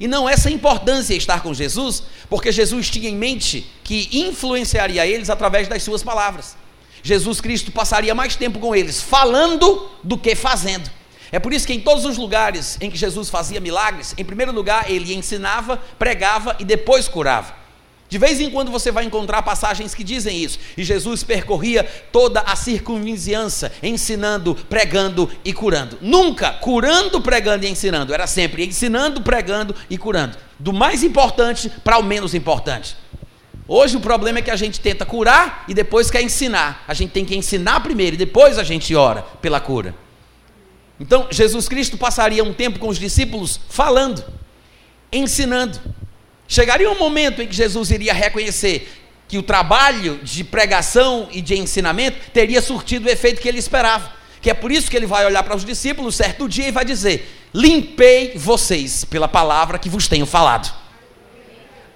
E 0.00 0.08
não 0.08 0.26
essa 0.26 0.50
importância 0.50 1.14
estar 1.14 1.42
com 1.42 1.52
Jesus, 1.52 2.02
porque 2.30 2.50
Jesus 2.50 2.88
tinha 2.88 3.10
em 3.10 3.14
mente 3.14 3.70
que 3.84 4.08
influenciaria 4.10 5.06
eles 5.06 5.28
através 5.28 5.68
das 5.68 5.82
suas 5.82 6.02
palavras. 6.02 6.56
Jesus 7.02 7.42
Cristo 7.42 7.70
passaria 7.70 8.14
mais 8.14 8.36
tempo 8.36 8.58
com 8.58 8.74
eles 8.74 9.02
falando 9.02 9.90
do 10.02 10.16
que 10.16 10.34
fazendo. 10.34 10.90
É 11.30 11.38
por 11.38 11.52
isso 11.52 11.66
que 11.66 11.74
em 11.74 11.80
todos 11.80 12.06
os 12.06 12.16
lugares 12.16 12.78
em 12.80 12.90
que 12.90 12.96
Jesus 12.96 13.28
fazia 13.28 13.60
milagres, 13.60 14.14
em 14.16 14.24
primeiro 14.24 14.50
lugar 14.50 14.90
ele 14.90 15.12
ensinava, 15.12 15.76
pregava 15.98 16.56
e 16.58 16.64
depois 16.64 17.06
curava. 17.06 17.63
De 18.14 18.18
vez 18.18 18.40
em 18.40 18.48
quando 18.48 18.70
você 18.70 18.92
vai 18.92 19.04
encontrar 19.04 19.42
passagens 19.42 19.92
que 19.92 20.04
dizem 20.04 20.40
isso. 20.40 20.56
E 20.76 20.84
Jesus 20.84 21.24
percorria 21.24 21.82
toda 22.12 22.42
a 22.42 22.54
circunvizinhança, 22.54 23.72
ensinando, 23.82 24.54
pregando 24.54 25.28
e 25.44 25.52
curando. 25.52 25.98
Nunca 26.00 26.52
curando, 26.52 27.20
pregando 27.20 27.64
e 27.64 27.68
ensinando. 27.68 28.14
Era 28.14 28.28
sempre 28.28 28.64
ensinando, 28.64 29.20
pregando 29.20 29.74
e 29.90 29.98
curando. 29.98 30.38
Do 30.60 30.72
mais 30.72 31.02
importante 31.02 31.68
para 31.68 31.98
o 31.98 32.04
menos 32.04 32.36
importante. 32.36 32.96
Hoje 33.66 33.96
o 33.96 34.00
problema 34.00 34.38
é 34.38 34.42
que 34.42 34.50
a 34.52 34.54
gente 34.54 34.78
tenta 34.78 35.04
curar 35.04 35.64
e 35.66 35.74
depois 35.74 36.08
quer 36.08 36.22
ensinar. 36.22 36.84
A 36.86 36.94
gente 36.94 37.10
tem 37.10 37.24
que 37.24 37.34
ensinar 37.34 37.80
primeiro 37.80 38.14
e 38.14 38.16
depois 38.16 38.60
a 38.60 38.62
gente 38.62 38.94
ora 38.94 39.22
pela 39.42 39.58
cura. 39.58 39.92
Então, 41.00 41.26
Jesus 41.32 41.68
Cristo 41.68 41.98
passaria 41.98 42.44
um 42.44 42.52
tempo 42.52 42.78
com 42.78 42.86
os 42.86 42.96
discípulos 42.96 43.58
falando, 43.68 44.24
ensinando 45.10 45.80
Chegaria 46.46 46.90
um 46.90 46.98
momento 46.98 47.42
em 47.42 47.46
que 47.46 47.54
Jesus 47.54 47.90
iria 47.90 48.12
reconhecer 48.12 48.90
que 49.26 49.38
o 49.38 49.42
trabalho 49.42 50.20
de 50.22 50.44
pregação 50.44 51.28
e 51.32 51.40
de 51.40 51.56
ensinamento 51.56 52.18
teria 52.32 52.60
surtido 52.60 53.08
o 53.08 53.10
efeito 53.10 53.40
que 53.40 53.48
ele 53.48 53.58
esperava. 53.58 54.12
Que 54.40 54.50
é 54.50 54.54
por 54.54 54.70
isso 54.70 54.90
que 54.90 54.96
ele 54.96 55.06
vai 55.06 55.24
olhar 55.24 55.42
para 55.42 55.56
os 55.56 55.64
discípulos 55.64 56.14
certo 56.14 56.48
dia 56.48 56.68
e 56.68 56.70
vai 56.70 56.84
dizer: 56.84 57.48
Limpei 57.52 58.32
vocês 58.36 59.04
pela 59.04 59.26
palavra 59.26 59.78
que 59.78 59.88
vos 59.88 60.06
tenho 60.06 60.26
falado. 60.26 60.72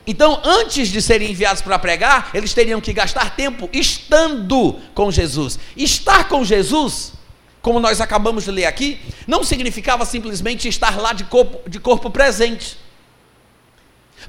Então, 0.07 0.41
antes 0.43 0.89
de 0.89 1.03
serem 1.03 1.33
enviados 1.33 1.61
para 1.61 1.79
pregar, 1.79 2.31
eles 2.33 2.55
teriam 2.55 2.81
que 2.81 2.95
gastar 2.95 3.37
tempo 3.37 3.69
estando 3.71 4.81
com 4.95 5.11
Jesus. 5.11 5.59
Estar 5.77 6.29
com 6.29 6.43
Jesus, 6.43 7.13
como 7.61 7.79
nós 7.79 8.01
acabamos 8.01 8.45
de 8.45 8.51
ler 8.51 8.65
aqui, 8.65 8.99
não 9.27 9.45
significava 9.45 10.07
simplesmente 10.07 10.67
estar 10.67 10.99
lá 10.99 11.13
de 11.13 11.25
corpo, 11.25 11.69
de 11.69 11.79
corpo 11.79 12.09
presente. 12.09 12.79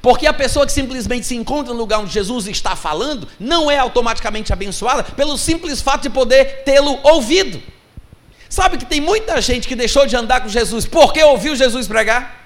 Porque 0.01 0.27
a 0.27 0.33
pessoa 0.33 0.65
que 0.65 0.71
simplesmente 0.71 1.25
se 1.25 1.35
encontra 1.35 1.73
no 1.73 1.79
lugar 1.79 1.99
onde 1.99 2.13
Jesus 2.13 2.47
está 2.47 2.75
falando, 2.75 3.27
não 3.39 3.69
é 3.69 3.77
automaticamente 3.77 4.53
abençoada 4.53 5.03
pelo 5.03 5.37
simples 5.37 5.81
fato 5.81 6.03
de 6.03 6.09
poder 6.09 6.63
tê-lo 6.63 6.99
ouvido. 7.03 7.61
Sabe 8.47 8.77
que 8.77 8.85
tem 8.85 9.01
muita 9.01 9.39
gente 9.41 9.67
que 9.67 9.75
deixou 9.75 10.07
de 10.07 10.15
andar 10.15 10.41
com 10.41 10.49
Jesus 10.49 10.85
porque 10.85 11.21
ouviu 11.23 11.55
Jesus 11.55 11.87
pregar? 11.87 12.39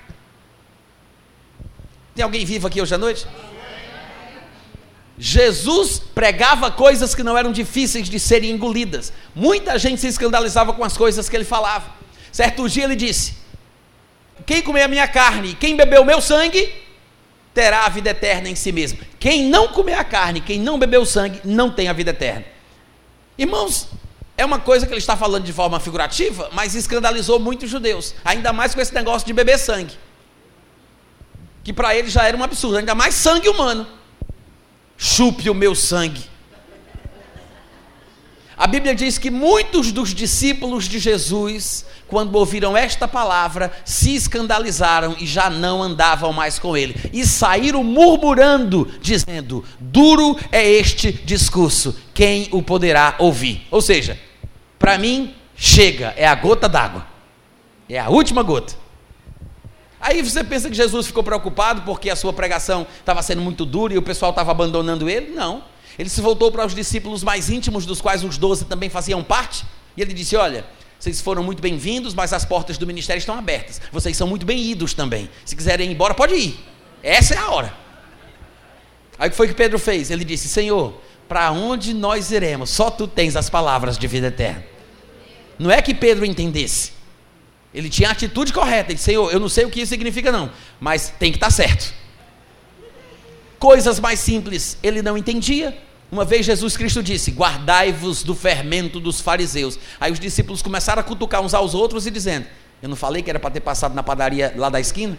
Tem 2.15 2.23
alguém 2.23 2.45
vivo 2.45 2.67
aqui 2.67 2.82
hoje 2.82 2.93
à 2.93 2.97
noite? 2.97 3.25
Jesus 5.17 5.99
pregava 5.99 6.71
coisas 6.71 7.13
que 7.13 7.23
não 7.23 7.38
eram 7.38 7.51
difíceis 7.51 8.10
de 8.10 8.19
serem 8.19 8.51
engolidas. 8.51 9.13
Muita 9.34 9.77
gente 9.77 10.01
se 10.01 10.08
escandalizava 10.08 10.73
com 10.73 10.84
as 10.84 10.97
coisas 10.97 11.29
que 11.29 11.36
ele 11.36 11.45
falava. 11.45 11.86
Certo 12.32 12.67
dia 12.67 12.84
ele 12.84 12.95
disse: 12.95 13.36
Quem 14.45 14.62
comer 14.62 14.84
a 14.84 14.88
minha 14.88 15.08
carne, 15.08 15.56
quem 15.56 15.75
beber 15.75 15.99
o 15.99 16.06
meu 16.06 16.19
sangue, 16.19 16.83
terá 17.54 17.86
a 17.86 17.89
vida 17.89 18.10
eterna 18.10 18.50
em 18.50 18.56
si 18.56 18.72
mesmo. 18.72 19.00
Quem 19.20 19.46
não 19.48 19.68
comer 19.68 19.94
a 19.94 20.04
carne, 20.04 20.42
quem 20.42 20.60
não 20.60 20.80
beber 20.80 20.98
o 20.98 21.06
sangue, 21.06 21.39
não 21.44 21.70
tem 21.70 21.88
a 21.88 21.94
vida 21.94 22.12
eterna. 22.12 22.46
Irmãos, 23.38 23.89
é 24.36 24.44
uma 24.44 24.60
coisa 24.60 24.86
que 24.86 24.92
ele 24.92 25.00
está 25.00 25.16
falando 25.16 25.44
de 25.44 25.54
forma 25.54 25.80
figurativa, 25.80 26.50
mas 26.54 26.76
escandalizou 26.76 27.39
muitos 27.39 27.70
judeus, 27.70 28.16
ainda 28.26 28.52
mais 28.52 28.74
com 28.74 28.82
esse 28.82 28.94
negócio 28.94 29.26
de 29.26 29.34
beber 29.34 29.60
sangue. 29.60 29.98
Que 31.63 31.72
para 31.72 31.96
eles 31.96 32.12
já 32.12 32.28
era 32.28 32.36
um 32.36 32.44
absurdo, 32.44 32.78
ainda 32.78 32.96
mais 32.96 33.16
sangue 33.16 33.48
humano. 33.48 33.88
Chupe 34.98 35.50
o 35.50 35.54
meu 35.54 35.76
sangue. 35.76 36.33
A 38.58 38.68
Bíblia 38.68 38.94
diz 38.94 39.18
que 39.18 39.32
muitos 39.32 39.92
dos 39.92 40.13
discípulos 40.13 40.86
de 40.86 41.00
Jesus 41.00 41.86
quando 42.13 42.36
ouviram 42.36 42.78
esta 42.78 43.08
palavra, 43.08 43.72
se 43.84 44.13
escandalizaram 44.13 45.16
e 45.20 45.26
já 45.26 45.50
não 45.50 45.82
andavam 45.82 46.32
mais 46.32 46.60
com 46.60 46.78
ele. 46.78 46.96
E 47.12 47.26
saíram 47.26 47.84
murmurando, 47.84 48.86
dizendo: 49.02 49.66
Duro 49.80 50.38
é 50.52 50.63
este 50.63 51.12
discurso, 51.12 51.98
quem 52.13 52.48
o 52.52 52.62
poderá 52.62 53.16
ouvir? 53.18 53.66
Ou 53.72 53.82
seja, 53.82 54.20
para 54.78 54.96
mim, 54.98 55.34
chega, 55.56 56.13
é 56.16 56.28
a 56.28 56.36
gota 56.36 56.70
d'água, 56.70 57.04
é 57.89 58.00
a 58.00 58.10
última 58.10 58.44
gota. 58.44 58.76
Aí 60.00 60.22
você 60.22 60.44
pensa 60.44 60.70
que 60.70 60.76
Jesus 60.76 61.08
ficou 61.08 61.24
preocupado 61.24 61.82
porque 61.82 62.12
a 62.12 62.16
sua 62.16 62.34
pregação 62.34 62.86
estava 63.00 63.24
sendo 63.24 63.42
muito 63.42 63.66
dura 63.66 63.94
e 63.94 63.98
o 63.98 64.04
pessoal 64.04 64.30
estava 64.30 64.52
abandonando 64.52 65.10
ele? 65.10 65.32
Não. 65.32 65.63
Ele 65.97 66.10
se 66.10 66.21
voltou 66.21 66.51
para 66.51 66.65
os 66.65 66.73
discípulos 66.73 67.23
mais 67.23 67.49
íntimos, 67.49 67.86
dos 67.86 68.01
quais 68.01 68.23
os 68.23 68.38
doze 68.38 68.65
também 68.65 68.89
faziam 68.89 69.23
parte, 69.23 69.65
e 69.95 70.01
ele 70.01 70.13
disse: 70.13 70.36
Olha, 70.36 70.65
vocês 70.99 71.21
foram 71.21 71.43
muito 71.43 71.62
bem-vindos, 71.62 72.13
mas 72.13 72.34
as 72.34 72.45
portas 72.45 72.77
do 72.77 72.88
ministério 72.88 73.19
estão 73.19 73.38
abertas. 73.38 73.82
Vocês 73.91 74.15
são 74.15 74.27
muito 74.27 74.45
bem-idos 74.45 74.93
também. 74.93 75.29
Se 75.45 75.56
quiserem 75.56 75.89
ir 75.89 75.93
embora, 75.93 76.13
pode 76.13 76.34
ir. 76.34 76.60
Essa 77.03 77.36
é 77.36 77.38
a 77.38 77.49
hora. 77.49 77.73
Aí 79.19 79.27
o 79.27 79.32
que 79.32 79.38
foi 79.38 79.47
que 79.47 79.53
Pedro 79.53 79.77
fez? 79.77 80.10
Ele 80.10 80.23
disse: 80.23 80.47
Senhor, 80.47 80.93
para 81.27 81.51
onde 81.51 81.93
nós 81.93 82.32
iremos? 82.32 82.69
Só 82.69 82.89
tu 82.89 83.08
tens 83.08 83.36
as 83.36 83.49
palavras 83.49 83.97
de 83.97 84.08
vida 84.08 84.27
eterna. 84.27 84.63
Não 85.60 85.69
é 85.69 85.82
que 85.82 85.93
Pedro 85.93 86.25
entendesse. 86.25 86.93
Ele 87.73 87.89
tinha 87.89 88.10
a 88.10 88.12
atitude 88.12 88.53
correta. 88.53 88.91
Ele 88.91 88.95
disse: 88.95 89.06
Senhor, 89.06 89.32
eu 89.32 89.39
não 89.39 89.49
sei 89.49 89.65
o 89.65 89.69
que 89.69 89.82
isso 89.82 89.89
significa, 89.89 90.32
não, 90.32 90.49
mas 90.79 91.13
tem 91.19 91.32
que 91.32 91.38
estar 91.38 91.51
certo. 91.51 91.93
Coisas 93.63 93.97
mais 93.97 94.19
simples 94.19 94.78
ele 94.84 95.02
não 95.02 95.17
entendia. 95.17 95.73
Uma 96.12 96.26
vez 96.26 96.45
Jesus 96.45 96.76
Cristo 96.76 97.02
disse: 97.02 97.32
Guardai-vos 97.32 98.21
do 98.21 98.36
fermento 98.36 98.99
dos 98.99 99.21
fariseus. 99.21 99.80
Aí 100.02 100.12
os 100.12 100.19
discípulos 100.19 100.62
começaram 100.62 100.99
a 100.99 101.04
cutucar 101.04 101.41
uns 101.41 101.54
aos 101.54 101.73
outros 101.73 102.06
e 102.06 102.12
dizendo: 102.12 102.45
Eu 102.82 102.89
não 102.89 102.97
falei 102.97 103.23
que 103.23 103.30
era 103.30 103.39
para 103.39 103.52
ter 103.52 103.62
passado 103.62 103.95
na 103.95 104.04
padaria 104.04 104.54
lá 104.58 104.67
da 104.67 104.82
esquina? 104.82 105.17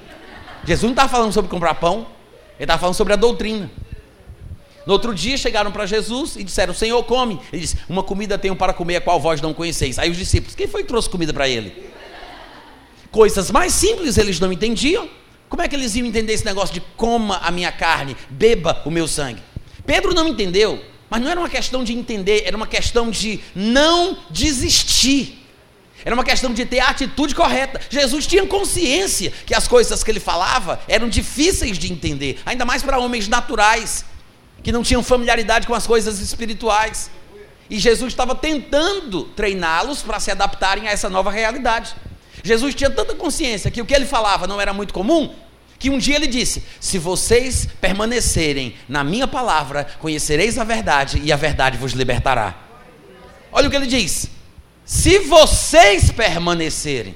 Jesus 0.63 0.83
não 0.83 0.91
estava 0.91 1.09
falando 1.09 1.33
sobre 1.33 1.51
comprar 1.51 1.73
pão, 1.77 2.07
ele 2.57 2.65
estava 2.65 2.79
falando 2.79 2.95
sobre 2.95 3.15
a 3.15 3.17
doutrina. 3.17 3.71
No 4.87 4.93
outro 4.93 5.15
dia 5.15 5.39
chegaram 5.39 5.73
para 5.73 5.87
Jesus 5.87 6.37
e 6.37 6.45
disseram: 6.45 6.75
Senhor, 6.75 7.03
come. 7.05 7.41
Ele 7.51 7.63
disse: 7.63 7.79
Uma 7.89 8.03
comida 8.03 8.37
tenho 8.37 8.55
para 8.55 8.75
comer, 8.75 8.97
a 8.97 9.01
qual 9.01 9.19
vós 9.19 9.41
não 9.41 9.55
conheceis. 9.55 9.99
Aí 9.99 10.11
os 10.11 10.19
discípulos: 10.19 10.55
Quem 10.55 10.67
foi 10.67 10.83
que 10.83 10.89
trouxe 10.89 11.09
comida 11.09 11.33
para 11.33 11.49
ele? 11.49 11.91
Coisas 13.11 13.51
mais 13.51 13.73
simples 13.73 14.19
eles 14.19 14.39
não 14.39 14.53
entendiam. 14.53 15.09
Como 15.55 15.63
é 15.63 15.69
que 15.69 15.77
eles 15.77 15.95
iam 15.95 16.05
entender 16.05 16.33
esse 16.33 16.45
negócio 16.45 16.75
de 16.75 16.81
coma 16.81 17.37
a 17.37 17.49
minha 17.53 17.71
carne, 17.71 18.17
beba 18.29 18.83
o 18.85 18.91
meu 18.91 19.07
sangue? 19.07 19.41
Pedro 19.87 20.13
não 20.13 20.27
entendeu, 20.27 20.85
mas 21.09 21.23
não 21.23 21.31
era 21.31 21.39
uma 21.39 21.49
questão 21.49 21.85
de 21.85 21.93
entender, 21.93 22.43
era 22.45 22.57
uma 22.57 22.67
questão 22.67 23.09
de 23.09 23.39
não 23.55 24.19
desistir. 24.29 25.47
Era 26.05 26.13
uma 26.13 26.25
questão 26.25 26.53
de 26.53 26.67
ter 26.67 26.81
a 26.81 26.89
atitude 26.89 27.37
correta. 27.37 27.81
Jesus 27.89 28.27
tinha 28.27 28.45
consciência 28.49 29.33
que 29.47 29.55
as 29.55 29.69
coisas 29.69 30.03
que 30.03 30.11
ele 30.11 30.19
falava 30.19 30.81
eram 30.89 31.09
difíceis 31.09 31.79
de 31.79 31.93
entender, 31.93 32.41
ainda 32.45 32.65
mais 32.65 32.83
para 32.83 32.99
homens 32.99 33.29
naturais 33.29 34.05
que 34.61 34.73
não 34.73 34.83
tinham 34.83 35.05
familiaridade 35.05 35.69
com 35.69 35.75
as 35.75 35.87
coisas 35.87 36.19
espirituais. 36.19 37.13
E 37.71 37.79
Jesus 37.79 38.13
estava 38.13 38.35
tentando 38.35 39.23
treiná-los 39.37 40.03
para 40.03 40.19
se 40.19 40.33
adaptarem 40.33 40.89
a 40.89 40.91
essa 40.91 41.09
nova 41.09 41.31
realidade. 41.31 41.95
Jesus 42.43 42.75
tinha 42.75 42.91
tanta 42.91 43.15
consciência 43.15 43.71
que 43.71 43.81
o 43.81 43.87
que 43.87 43.95
ele 43.95 44.05
falava 44.05 44.49
não 44.49 44.61
era 44.61 44.73
muito 44.75 44.93
comum, 44.93 45.33
que 45.85 45.91
um 45.91 45.99
dia 45.99 46.17
ele 46.17 46.27
disse: 46.27 46.63
Se 46.81 46.99
vocês 46.99 47.69
permanecerem 47.79 48.75
na 48.89 49.05
minha 49.05 49.29
palavra, 49.29 49.87
conhecereis 50.01 50.59
a 50.59 50.65
verdade 50.65 51.21
e 51.23 51.31
a 51.31 51.37
verdade 51.37 51.77
vos 51.77 51.93
libertará. 51.93 52.55
Olha 53.53 53.69
o 53.69 53.71
que 53.71 53.77
ele 53.77 53.87
diz: 53.87 54.31
Se 54.83 55.19
vocês 55.19 56.11
permanecerem, 56.11 57.15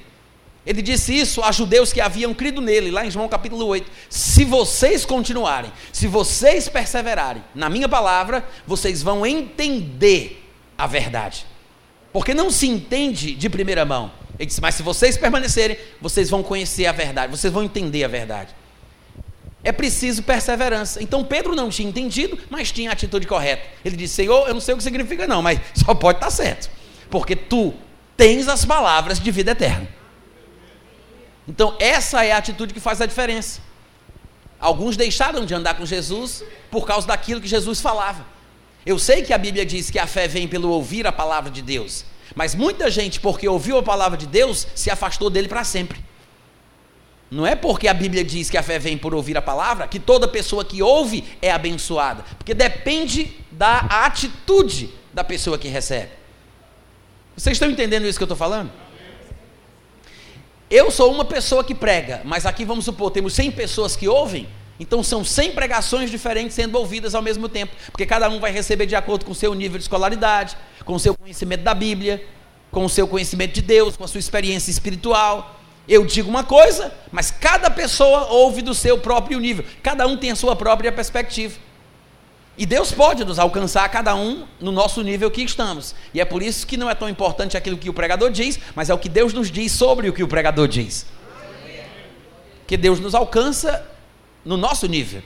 ele 0.67 0.83
disse 0.83 1.17
isso 1.17 1.41
a 1.41 1.51
judeus 1.51 1.91
que 1.91 1.99
haviam 1.99 2.31
crido 2.31 2.61
nele, 2.61 2.91
lá 2.91 3.03
em 3.03 3.09
João 3.09 3.27
capítulo 3.27 3.65
8. 3.65 3.89
Se 4.07 4.45
vocês 4.45 5.03
continuarem, 5.03 5.71
se 5.91 6.05
vocês 6.05 6.69
perseverarem 6.69 7.43
na 7.55 7.71
minha 7.71 7.89
palavra, 7.89 8.47
vocês 8.67 9.01
vão 9.01 9.25
entender 9.25 10.47
a 10.77 10.85
verdade. 10.85 11.43
Porque 12.13 12.35
não 12.35 12.51
se 12.51 12.67
entende 12.67 13.33
de 13.33 13.49
primeira 13.49 13.83
mão. 13.83 14.11
Ele 14.37 14.45
disse: 14.45 14.61
Mas 14.61 14.75
se 14.75 14.83
vocês 14.83 15.17
permanecerem, 15.17 15.75
vocês 15.99 16.29
vão 16.29 16.43
conhecer 16.43 16.85
a 16.85 16.91
verdade, 16.91 17.35
vocês 17.35 17.51
vão 17.51 17.63
entender 17.63 18.03
a 18.03 18.07
verdade. 18.07 18.58
É 19.63 19.71
preciso 19.71 20.23
perseverança. 20.23 21.03
Então 21.03 21.23
Pedro 21.23 21.55
não 21.55 21.69
tinha 21.69 21.89
entendido, 21.89 22.37
mas 22.49 22.71
tinha 22.71 22.89
a 22.89 22.93
atitude 22.93 23.27
correta. 23.27 23.63
Ele 23.83 23.95
disse: 23.95 24.15
Senhor, 24.15 24.47
eu 24.47 24.53
não 24.53 24.61
sei 24.61 24.73
o 24.73 24.77
que 24.77 24.83
significa, 24.83 25.27
não, 25.27 25.41
mas 25.41 25.59
só 25.75 25.93
pode 25.93 26.17
estar 26.17 26.31
certo. 26.31 26.69
Porque 27.09 27.35
tu 27.35 27.73
tens 28.15 28.47
as 28.47 28.65
palavras 28.65 29.19
de 29.19 29.31
vida 29.31 29.51
eterna. 29.51 29.87
Então, 31.47 31.75
essa 31.79 32.23
é 32.23 32.31
a 32.31 32.37
atitude 32.37 32.73
que 32.73 32.79
faz 32.79 33.01
a 33.01 33.05
diferença. 33.05 33.59
Alguns 34.59 34.95
deixaram 34.95 35.45
de 35.45 35.53
andar 35.55 35.75
com 35.75 35.85
Jesus 35.85 36.43
por 36.69 36.85
causa 36.85 37.07
daquilo 37.07 37.41
que 37.41 37.47
Jesus 37.47 37.81
falava. 37.81 38.25
Eu 38.85 38.99
sei 38.99 39.23
que 39.23 39.33
a 39.33 39.37
Bíblia 39.37 39.65
diz 39.65 39.89
que 39.89 39.97
a 39.97 40.05
fé 40.05 40.27
vem 40.27 40.47
pelo 40.47 40.69
ouvir 40.69 41.07
a 41.07 41.11
palavra 41.11 41.49
de 41.49 41.61
Deus, 41.61 42.05
mas 42.35 42.55
muita 42.55 42.89
gente, 42.91 43.19
porque 43.19 43.47
ouviu 43.47 43.77
a 43.77 43.83
palavra 43.83 44.17
de 44.17 44.27
Deus, 44.27 44.67
se 44.75 44.91
afastou 44.91 45.29
dele 45.29 45.47
para 45.47 45.63
sempre. 45.63 46.03
Não 47.31 47.45
é 47.45 47.55
porque 47.55 47.87
a 47.87 47.93
Bíblia 47.93 48.23
diz 48.23 48.49
que 48.49 48.57
a 48.57 48.63
fé 48.63 48.79
vem 48.79 48.97
por 48.97 49.13
ouvir 49.13 49.37
a 49.37 49.41
palavra 49.41 49.87
que 49.87 49.99
toda 49.99 50.27
pessoa 50.27 50.65
que 50.65 50.81
ouve 50.81 51.23
é 51.41 51.51
abençoada, 51.51 52.23
porque 52.37 52.53
depende 52.53 53.31
da 53.51 53.79
atitude 54.05 54.89
da 55.13 55.23
pessoa 55.23 55.57
que 55.57 55.67
recebe. 55.67 56.11
Vocês 57.35 57.55
estão 57.55 57.69
entendendo 57.69 58.05
isso 58.05 58.17
que 58.17 58.23
eu 58.23 58.25
estou 58.25 58.37
falando? 58.37 58.71
Eu 60.69 60.91
sou 60.91 61.11
uma 61.11 61.25
pessoa 61.25 61.63
que 61.63 61.73
prega, 61.73 62.21
mas 62.23 62.45
aqui 62.45 62.65
vamos 62.65 62.85
supor, 62.85 63.11
temos 63.11 63.33
100 63.33 63.51
pessoas 63.51 63.95
que 63.95 64.07
ouvem, 64.07 64.47
então 64.79 65.03
são 65.03 65.23
100 65.23 65.51
pregações 65.51 66.09
diferentes 66.09 66.55
sendo 66.55 66.77
ouvidas 66.77 67.13
ao 67.13 67.21
mesmo 67.21 67.47
tempo, 67.47 67.75
porque 67.91 68.05
cada 68.05 68.29
um 68.29 68.39
vai 68.39 68.51
receber 68.51 68.85
de 68.85 68.95
acordo 68.95 69.25
com 69.25 69.31
o 69.31 69.35
seu 69.35 69.53
nível 69.53 69.77
de 69.77 69.83
escolaridade, 69.83 70.57
com 70.85 70.93
o 70.93 70.99
seu 70.99 71.15
conhecimento 71.15 71.61
da 71.61 71.73
Bíblia, 71.73 72.25
com 72.71 72.85
o 72.85 72.89
seu 72.89 73.07
conhecimento 73.07 73.53
de 73.53 73.61
Deus, 73.61 73.97
com 73.97 74.03
a 74.03 74.07
sua 74.07 74.19
experiência 74.19 74.71
espiritual. 74.71 75.58
Eu 75.89 76.05
digo 76.05 76.29
uma 76.29 76.43
coisa, 76.43 76.93
mas 77.11 77.31
cada 77.31 77.69
pessoa 77.71 78.27
ouve 78.27 78.61
do 78.61 78.75
seu 78.75 78.99
próprio 78.99 79.39
nível, 79.39 79.65
cada 79.81 80.05
um 80.05 80.15
tem 80.15 80.29
a 80.29 80.35
sua 80.35 80.55
própria 80.55 80.91
perspectiva. 80.91 81.57
E 82.55 82.65
Deus 82.65 82.91
pode 82.91 83.25
nos 83.25 83.39
alcançar 83.39 83.89
cada 83.89 84.13
um 84.13 84.45
no 84.59 84.71
nosso 84.71 85.01
nível 85.01 85.31
que 85.31 85.41
estamos. 85.41 85.95
E 86.13 86.21
é 86.21 86.25
por 86.25 86.43
isso 86.43 86.67
que 86.67 86.77
não 86.77 86.89
é 86.89 86.93
tão 86.93 87.09
importante 87.09 87.57
aquilo 87.57 87.77
que 87.77 87.89
o 87.89 87.93
pregador 87.93 88.29
diz, 88.29 88.59
mas 88.75 88.89
é 88.89 88.93
o 88.93 88.99
que 88.99 89.09
Deus 89.09 89.33
nos 89.33 89.49
diz 89.49 89.71
sobre 89.71 90.09
o 90.09 90.13
que 90.13 90.21
o 90.21 90.27
pregador 90.27 90.67
diz. 90.67 91.07
Que 92.67 92.77
Deus 92.77 92.99
nos 92.99 93.15
alcança 93.15 93.83
no 94.45 94.57
nosso 94.57 94.87
nível. 94.87 95.23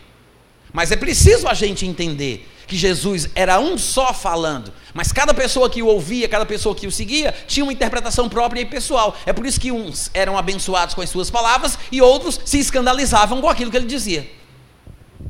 Mas 0.74 0.92
é 0.92 0.96
preciso 0.96 1.48
a 1.48 1.54
gente 1.54 1.86
entender 1.86 2.50
que 2.66 2.76
Jesus 2.76 3.30
era 3.36 3.60
um 3.60 3.78
só 3.78 4.14
falando, 4.14 4.74
mas 4.94 5.12
cada 5.12 5.34
pessoa 5.34 5.70
que 5.70 5.84
o 5.84 5.88
ouvia, 5.88 6.28
cada 6.28 6.46
pessoa 6.46 6.74
que 6.74 6.88
o 6.88 6.92
seguia, 6.92 7.34
tinha 7.48 7.64
uma 7.64 7.72
interpretação 7.72 8.28
própria 8.28 8.62
e 8.62 8.66
pessoal. 8.66 9.16
É 9.26 9.32
por 9.32 9.46
isso 9.46 9.60
que 9.60 9.72
uns 9.72 10.10
eram 10.14 10.38
abençoados 10.38 10.96
com 10.96 11.02
as 11.02 11.10
suas 11.10 11.30
palavras 11.30 11.78
e 11.92 12.02
outros 12.02 12.40
se 12.44 12.58
escandalizavam 12.58 13.40
com 13.40 13.50
aquilo 13.50 13.70
que 13.70 13.78
ele 13.78 13.86
dizia. 13.86 14.28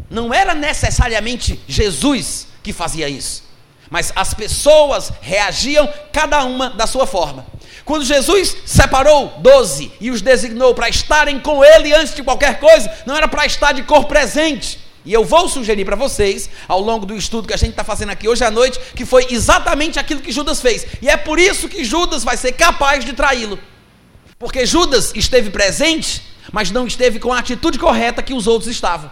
Não 0.09 0.33
era 0.33 0.55
necessariamente 0.55 1.59
Jesus 1.67 2.47
que 2.61 2.71
fazia 2.71 3.09
isso, 3.09 3.43
mas 3.89 4.13
as 4.15 4.33
pessoas 4.33 5.11
reagiam 5.21 5.91
cada 6.13 6.43
uma 6.45 6.69
da 6.69 6.87
sua 6.87 7.05
forma. 7.05 7.45
Quando 7.83 8.05
Jesus 8.05 8.55
separou 8.65 9.33
doze 9.39 9.91
e 9.99 10.09
os 10.09 10.21
designou 10.21 10.73
para 10.73 10.87
estarem 10.87 11.39
com 11.39 11.65
ele 11.65 11.93
antes 11.93 12.15
de 12.15 12.23
qualquer 12.23 12.59
coisa, 12.59 12.89
não 13.05 13.17
era 13.17 13.27
para 13.27 13.45
estar 13.45 13.73
de 13.73 13.83
cor 13.83 14.05
presente. 14.05 14.79
E 15.05 15.11
eu 15.11 15.25
vou 15.25 15.49
sugerir 15.49 15.83
para 15.83 15.95
vocês, 15.95 16.49
ao 16.67 16.79
longo 16.79 17.05
do 17.05 17.15
estudo 17.15 17.47
que 17.47 17.53
a 17.53 17.57
gente 17.57 17.71
está 17.71 17.83
fazendo 17.83 18.09
aqui 18.09 18.27
hoje 18.27 18.43
à 18.43 18.49
noite, 18.49 18.79
que 18.95 19.05
foi 19.05 19.27
exatamente 19.29 19.99
aquilo 19.99 20.21
que 20.21 20.31
Judas 20.31 20.61
fez. 20.61 20.85
E 21.01 21.09
é 21.09 21.17
por 21.17 21.39
isso 21.39 21.67
que 21.67 21.83
Judas 21.83 22.23
vai 22.23 22.37
ser 22.37 22.53
capaz 22.53 23.03
de 23.03 23.13
traí-lo. 23.13 23.59
Porque 24.39 24.65
Judas 24.65 25.11
esteve 25.13 25.49
presente, 25.49 26.23
mas 26.51 26.71
não 26.71 26.87
esteve 26.87 27.19
com 27.19 27.33
a 27.33 27.39
atitude 27.39 27.77
correta 27.77 28.23
que 28.23 28.33
os 28.33 28.47
outros 28.47 28.71
estavam. 28.71 29.11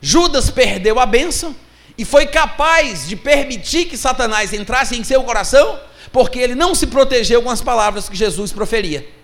Judas 0.00 0.50
perdeu 0.50 0.98
a 0.98 1.06
bênção 1.06 1.54
e 1.96 2.04
foi 2.04 2.26
capaz 2.26 3.08
de 3.08 3.16
permitir 3.16 3.86
que 3.86 3.96
Satanás 3.96 4.52
entrasse 4.52 4.96
em 4.96 5.04
seu 5.04 5.22
coração, 5.22 5.78
porque 6.12 6.38
ele 6.38 6.54
não 6.54 6.74
se 6.74 6.86
protegeu 6.86 7.42
com 7.42 7.50
as 7.50 7.60
palavras 7.60 8.08
que 8.08 8.16
Jesus 8.16 8.52
proferia. 8.52 9.17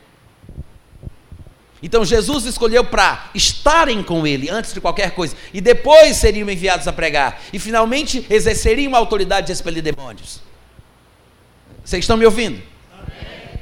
Então 1.85 2.03
Jesus 2.03 2.47
escolheu 2.47 2.83
para 2.83 3.29
estarem 3.35 4.03
com 4.03 4.27
ele 4.27 4.49
antes 4.49 4.73
de 4.73 4.81
qualquer 4.81 5.11
coisa, 5.11 5.37
e 5.53 5.61
depois 5.61 6.17
seriam 6.17 6.49
enviados 6.49 6.89
a 6.89 6.93
pregar, 6.95 7.43
e 7.53 7.59
finalmente 7.59 8.25
exerceriam 8.31 8.95
a 8.95 8.99
autoridade 8.99 9.49
de 9.49 9.53
expelir 9.53 9.83
demônios. 9.83 10.41
Vocês 11.85 12.03
estão 12.03 12.17
me 12.17 12.25
ouvindo? 12.25 12.63
Amém. 12.91 13.07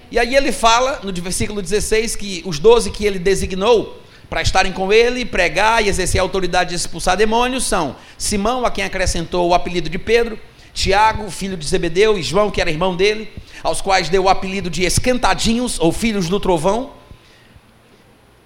E 0.09 0.21
aí 0.21 0.37
ele 0.37 0.53
fala 0.53 1.01
no 1.03 1.13
versículo 1.13 1.61
16 1.61 2.15
que 2.15 2.43
os 2.47 2.61
doze 2.61 2.93
que 2.93 3.05
ele 3.05 3.19
designou 3.19 4.01
para 4.31 4.41
estarem 4.41 4.71
com 4.71 4.93
ele, 4.93 5.25
pregar 5.25 5.85
e 5.85 5.89
exercer 5.89 6.21
a 6.21 6.23
autoridade 6.23 6.71
de 6.71 6.77
expulsar 6.77 7.17
demônios 7.17 7.65
são 7.65 7.97
Simão, 8.17 8.65
a 8.65 8.71
quem 8.71 8.85
acrescentou 8.85 9.49
o 9.49 9.55
apelido 9.55 9.91
de 9.91 9.99
Pedro, 9.99 10.39
Tiago, 10.73 11.29
filho 11.29 11.57
de 11.57 11.67
Zebedeu, 11.67 12.17
e 12.17 12.23
João, 12.23 12.53
que 12.53 12.61
era 12.61 12.71
irmão 12.71 12.95
dele, 12.95 13.33
aos 13.65 13.81
quais 13.81 14.09
deu 14.09 14.23
o 14.23 14.29
apelido 14.29 14.71
de 14.71 14.85
esquentadinhos 14.85 15.81
ou 15.81 15.91
filhos 15.91 16.29
do 16.29 16.39
trovão, 16.39 17.02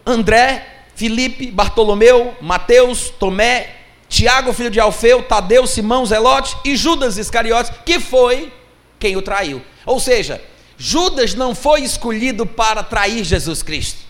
André, 0.07 0.65
Filipe, 0.95 1.51
Bartolomeu, 1.51 2.37
Mateus, 2.41 3.11
Tomé, 3.11 3.75
Tiago, 4.09 4.53
filho 4.53 4.71
de 4.71 4.79
Alfeu, 4.79 5.23
Tadeu, 5.25 5.67
Simão, 5.67 6.07
Zelote 6.07 6.57
e 6.65 6.77
Judas 6.77 7.19
Iscariotes, 7.19 7.73
que 7.85 7.99
foi 7.99 8.53
quem 8.99 9.17
o 9.17 9.23
traiu. 9.23 9.61
Ou 9.85 9.99
seja, 9.99 10.41
Judas 10.79 11.35
não 11.35 11.55
foi 11.55 11.83
escolhido 11.83 12.47
para 12.47 12.83
trair 12.83 13.25
Jesus 13.25 13.63
Cristo. 13.63 14.01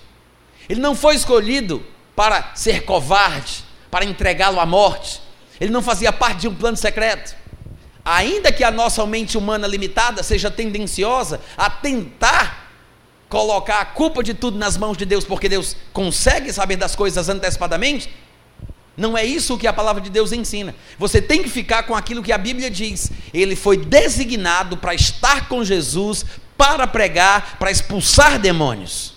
Ele 0.68 0.80
não 0.80 0.94
foi 0.94 1.14
escolhido 1.14 1.82
para 2.14 2.52
ser 2.54 2.84
covarde, 2.84 3.64
para 3.90 4.04
entregá-lo 4.04 4.60
à 4.60 4.66
morte. 4.66 5.20
Ele 5.60 5.70
não 5.70 5.82
fazia 5.82 6.12
parte 6.12 6.40
de 6.40 6.48
um 6.48 6.54
plano 6.54 6.76
secreto. 6.76 7.34
Ainda 8.04 8.52
que 8.52 8.62
a 8.62 8.70
nossa 8.70 9.04
mente 9.06 9.36
humana 9.38 9.66
limitada 9.66 10.22
seja 10.22 10.50
tendenciosa 10.50 11.40
a 11.56 11.70
tentar 11.70 12.65
colocar 13.28 13.80
a 13.80 13.84
culpa 13.84 14.22
de 14.22 14.34
tudo 14.34 14.58
nas 14.58 14.76
mãos 14.76 14.96
de 14.96 15.04
Deus, 15.04 15.24
porque 15.24 15.48
Deus 15.48 15.76
consegue 15.92 16.52
saber 16.52 16.76
das 16.76 16.94
coisas 16.94 17.28
antecipadamente, 17.28 18.10
não 18.96 19.16
é 19.16 19.24
isso 19.24 19.58
que 19.58 19.66
a 19.66 19.72
palavra 19.72 20.00
de 20.00 20.08
Deus 20.08 20.32
ensina. 20.32 20.74
Você 20.98 21.20
tem 21.20 21.42
que 21.42 21.50
ficar 21.50 21.82
com 21.82 21.94
aquilo 21.94 22.22
que 22.22 22.32
a 22.32 22.38
Bíblia 22.38 22.70
diz. 22.70 23.12
Ele 23.32 23.54
foi 23.54 23.76
designado 23.76 24.76
para 24.78 24.94
estar 24.94 25.48
com 25.48 25.62
Jesus, 25.62 26.24
para 26.56 26.86
pregar, 26.86 27.58
para 27.58 27.70
expulsar 27.70 28.38
demônios. 28.38 29.14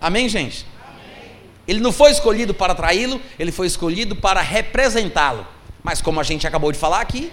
Amém, 0.00 0.28
gente? 0.28 0.64
Amém. 0.86 1.32
Ele 1.66 1.80
não 1.80 1.90
foi 1.90 2.12
escolhido 2.12 2.54
para 2.54 2.76
traí-lo, 2.76 3.20
ele 3.36 3.50
foi 3.50 3.66
escolhido 3.66 4.14
para 4.14 4.40
representá-lo. 4.40 5.44
Mas 5.82 6.00
como 6.00 6.20
a 6.20 6.22
gente 6.22 6.46
acabou 6.46 6.70
de 6.70 6.78
falar 6.78 7.00
aqui, 7.00 7.32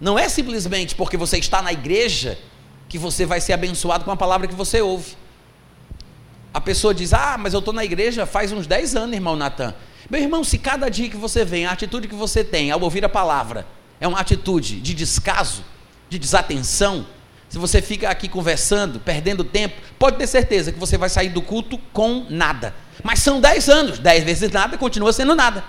não 0.00 0.18
é 0.18 0.26
simplesmente 0.30 0.94
porque 0.94 1.18
você 1.18 1.36
está 1.36 1.60
na 1.60 1.72
igreja 1.72 2.38
que 2.88 2.98
você 2.98 3.26
vai 3.26 3.40
ser 3.40 3.52
abençoado 3.52 4.04
com 4.04 4.10
a 4.10 4.16
palavra 4.16 4.46
que 4.46 4.54
você 4.54 4.80
ouve. 4.80 5.16
A 6.52 6.60
pessoa 6.60 6.94
diz: 6.94 7.12
Ah, 7.12 7.36
mas 7.38 7.52
eu 7.52 7.58
estou 7.58 7.74
na 7.74 7.84
igreja 7.84 8.26
faz 8.26 8.52
uns 8.52 8.66
10 8.66 8.96
anos, 8.96 9.14
irmão 9.14 9.36
Natan. 9.36 9.74
Meu 10.08 10.20
irmão, 10.20 10.42
se 10.42 10.56
cada 10.58 10.88
dia 10.88 11.08
que 11.08 11.16
você 11.16 11.44
vem, 11.44 11.66
a 11.66 11.72
atitude 11.72 12.08
que 12.08 12.14
você 12.14 12.42
tem 12.42 12.70
ao 12.70 12.80
ouvir 12.80 13.04
a 13.04 13.08
palavra 13.08 13.66
é 14.00 14.08
uma 14.08 14.20
atitude 14.20 14.80
de 14.80 14.94
descaso, 14.94 15.62
de 16.08 16.18
desatenção, 16.18 17.06
se 17.48 17.58
você 17.58 17.80
fica 17.80 18.10
aqui 18.10 18.28
conversando, 18.28 19.00
perdendo 19.00 19.42
tempo, 19.42 19.80
pode 19.98 20.18
ter 20.18 20.26
certeza 20.26 20.70
que 20.70 20.78
você 20.78 20.98
vai 20.98 21.08
sair 21.08 21.30
do 21.30 21.40
culto 21.40 21.78
com 21.92 22.26
nada. 22.28 22.74
Mas 23.02 23.20
são 23.20 23.40
10 23.40 23.68
anos, 23.68 23.98
10 23.98 24.24
vezes 24.24 24.50
nada 24.50 24.76
continua 24.76 25.12
sendo 25.12 25.34
nada. 25.34 25.64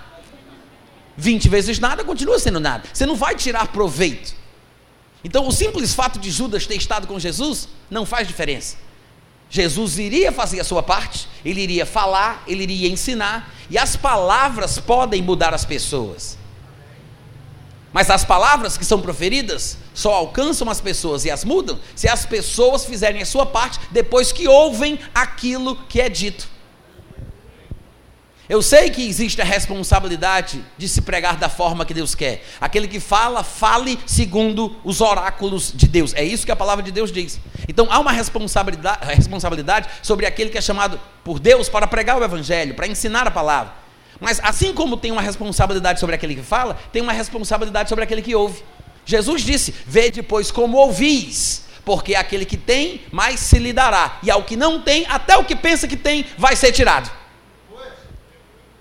20 1.16 1.48
vezes 1.48 1.78
nada 1.78 2.04
continua 2.04 2.38
sendo 2.38 2.60
nada. 2.60 2.84
Você 2.92 3.06
não 3.06 3.16
vai 3.16 3.34
tirar 3.34 3.68
proveito. 3.68 4.34
Então, 5.22 5.46
o 5.46 5.52
simples 5.52 5.94
fato 5.94 6.18
de 6.18 6.30
Judas 6.30 6.66
ter 6.66 6.76
estado 6.76 7.06
com 7.06 7.18
Jesus 7.18 7.68
não 7.90 8.06
faz 8.06 8.26
diferença. 8.26 8.76
Jesus 9.50 9.98
iria 9.98 10.30
fazer 10.30 10.60
a 10.60 10.64
sua 10.64 10.82
parte, 10.82 11.28
ele 11.44 11.60
iria 11.60 11.84
falar, 11.84 12.44
ele 12.46 12.62
iria 12.62 12.88
ensinar, 12.88 13.52
e 13.68 13.76
as 13.76 13.96
palavras 13.96 14.78
podem 14.78 15.20
mudar 15.20 15.52
as 15.52 15.64
pessoas. 15.64 16.38
Mas 17.92 18.08
as 18.08 18.24
palavras 18.24 18.78
que 18.78 18.84
são 18.84 19.00
proferidas 19.00 19.76
só 19.92 20.14
alcançam 20.14 20.70
as 20.70 20.80
pessoas 20.80 21.24
e 21.24 21.30
as 21.30 21.44
mudam 21.44 21.78
se 21.96 22.08
as 22.08 22.24
pessoas 22.24 22.84
fizerem 22.84 23.20
a 23.20 23.26
sua 23.26 23.44
parte 23.44 23.80
depois 23.90 24.30
que 24.30 24.46
ouvem 24.46 24.98
aquilo 25.12 25.74
que 25.88 26.00
é 26.00 26.08
dito. 26.08 26.48
Eu 28.50 28.60
sei 28.62 28.90
que 28.90 29.06
existe 29.06 29.40
a 29.40 29.44
responsabilidade 29.44 30.60
de 30.76 30.88
se 30.88 31.02
pregar 31.02 31.36
da 31.36 31.48
forma 31.48 31.86
que 31.86 31.94
Deus 31.94 32.16
quer. 32.16 32.44
Aquele 32.60 32.88
que 32.88 32.98
fala, 32.98 33.44
fale 33.44 33.96
segundo 34.04 34.74
os 34.82 35.00
oráculos 35.00 35.72
de 35.72 35.86
Deus. 35.86 36.12
É 36.14 36.24
isso 36.24 36.44
que 36.44 36.50
a 36.50 36.56
palavra 36.56 36.82
de 36.82 36.90
Deus 36.90 37.12
diz. 37.12 37.38
Então 37.68 37.86
há 37.88 38.00
uma 38.00 38.10
responsabilidade, 38.10 39.06
responsabilidade 39.06 39.88
sobre 40.02 40.26
aquele 40.26 40.50
que 40.50 40.58
é 40.58 40.60
chamado 40.60 41.00
por 41.22 41.38
Deus 41.38 41.68
para 41.68 41.86
pregar 41.86 42.20
o 42.20 42.24
evangelho, 42.24 42.74
para 42.74 42.88
ensinar 42.88 43.24
a 43.24 43.30
palavra. 43.30 43.72
Mas 44.18 44.40
assim 44.42 44.74
como 44.74 44.96
tem 44.96 45.12
uma 45.12 45.22
responsabilidade 45.22 46.00
sobre 46.00 46.16
aquele 46.16 46.34
que 46.34 46.42
fala, 46.42 46.76
tem 46.92 47.00
uma 47.00 47.12
responsabilidade 47.12 47.88
sobre 47.88 48.02
aquele 48.02 48.20
que 48.20 48.34
ouve. 48.34 48.64
Jesus 49.04 49.42
disse: 49.42 49.72
Vê 49.86 50.10
depois 50.10 50.50
como 50.50 50.76
ouvis, 50.76 51.66
porque 51.84 52.16
aquele 52.16 52.44
que 52.44 52.56
tem, 52.56 53.02
mais 53.12 53.38
se 53.38 53.60
lhe 53.60 53.72
dará, 53.72 54.18
e 54.24 54.28
ao 54.30 54.42
que 54.42 54.56
não 54.56 54.80
tem, 54.82 55.06
até 55.08 55.36
o 55.36 55.44
que 55.44 55.54
pensa 55.54 55.86
que 55.86 55.96
tem, 55.96 56.26
vai 56.36 56.56
ser 56.56 56.72
tirado. 56.72 57.19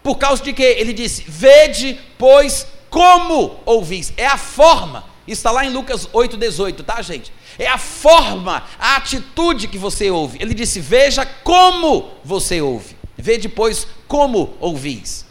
Por 0.09 0.17
causa 0.17 0.43
de 0.43 0.53
que? 0.53 0.63
Ele 0.63 0.91
disse: 0.91 1.23
Vede, 1.27 1.99
pois, 2.17 2.65
como 2.89 3.59
ouvis. 3.63 4.11
É 4.17 4.25
a 4.25 4.39
forma. 4.39 5.03
Está 5.27 5.51
lá 5.51 5.63
em 5.63 5.69
Lucas 5.69 6.07
8,18, 6.07 6.83
tá, 6.83 6.99
gente? 7.03 7.31
É 7.59 7.67
a 7.67 7.77
forma, 7.77 8.63
a 8.79 8.95
atitude 8.95 9.67
que 9.67 9.77
você 9.77 10.09
ouve. 10.09 10.39
Ele 10.41 10.55
disse: 10.55 10.79
Veja 10.79 11.27
como 11.43 12.09
você 12.23 12.59
ouve. 12.59 12.97
Vê 13.15 13.37
depois 13.37 13.85
como 14.07 14.55
ouvis. 14.59 15.27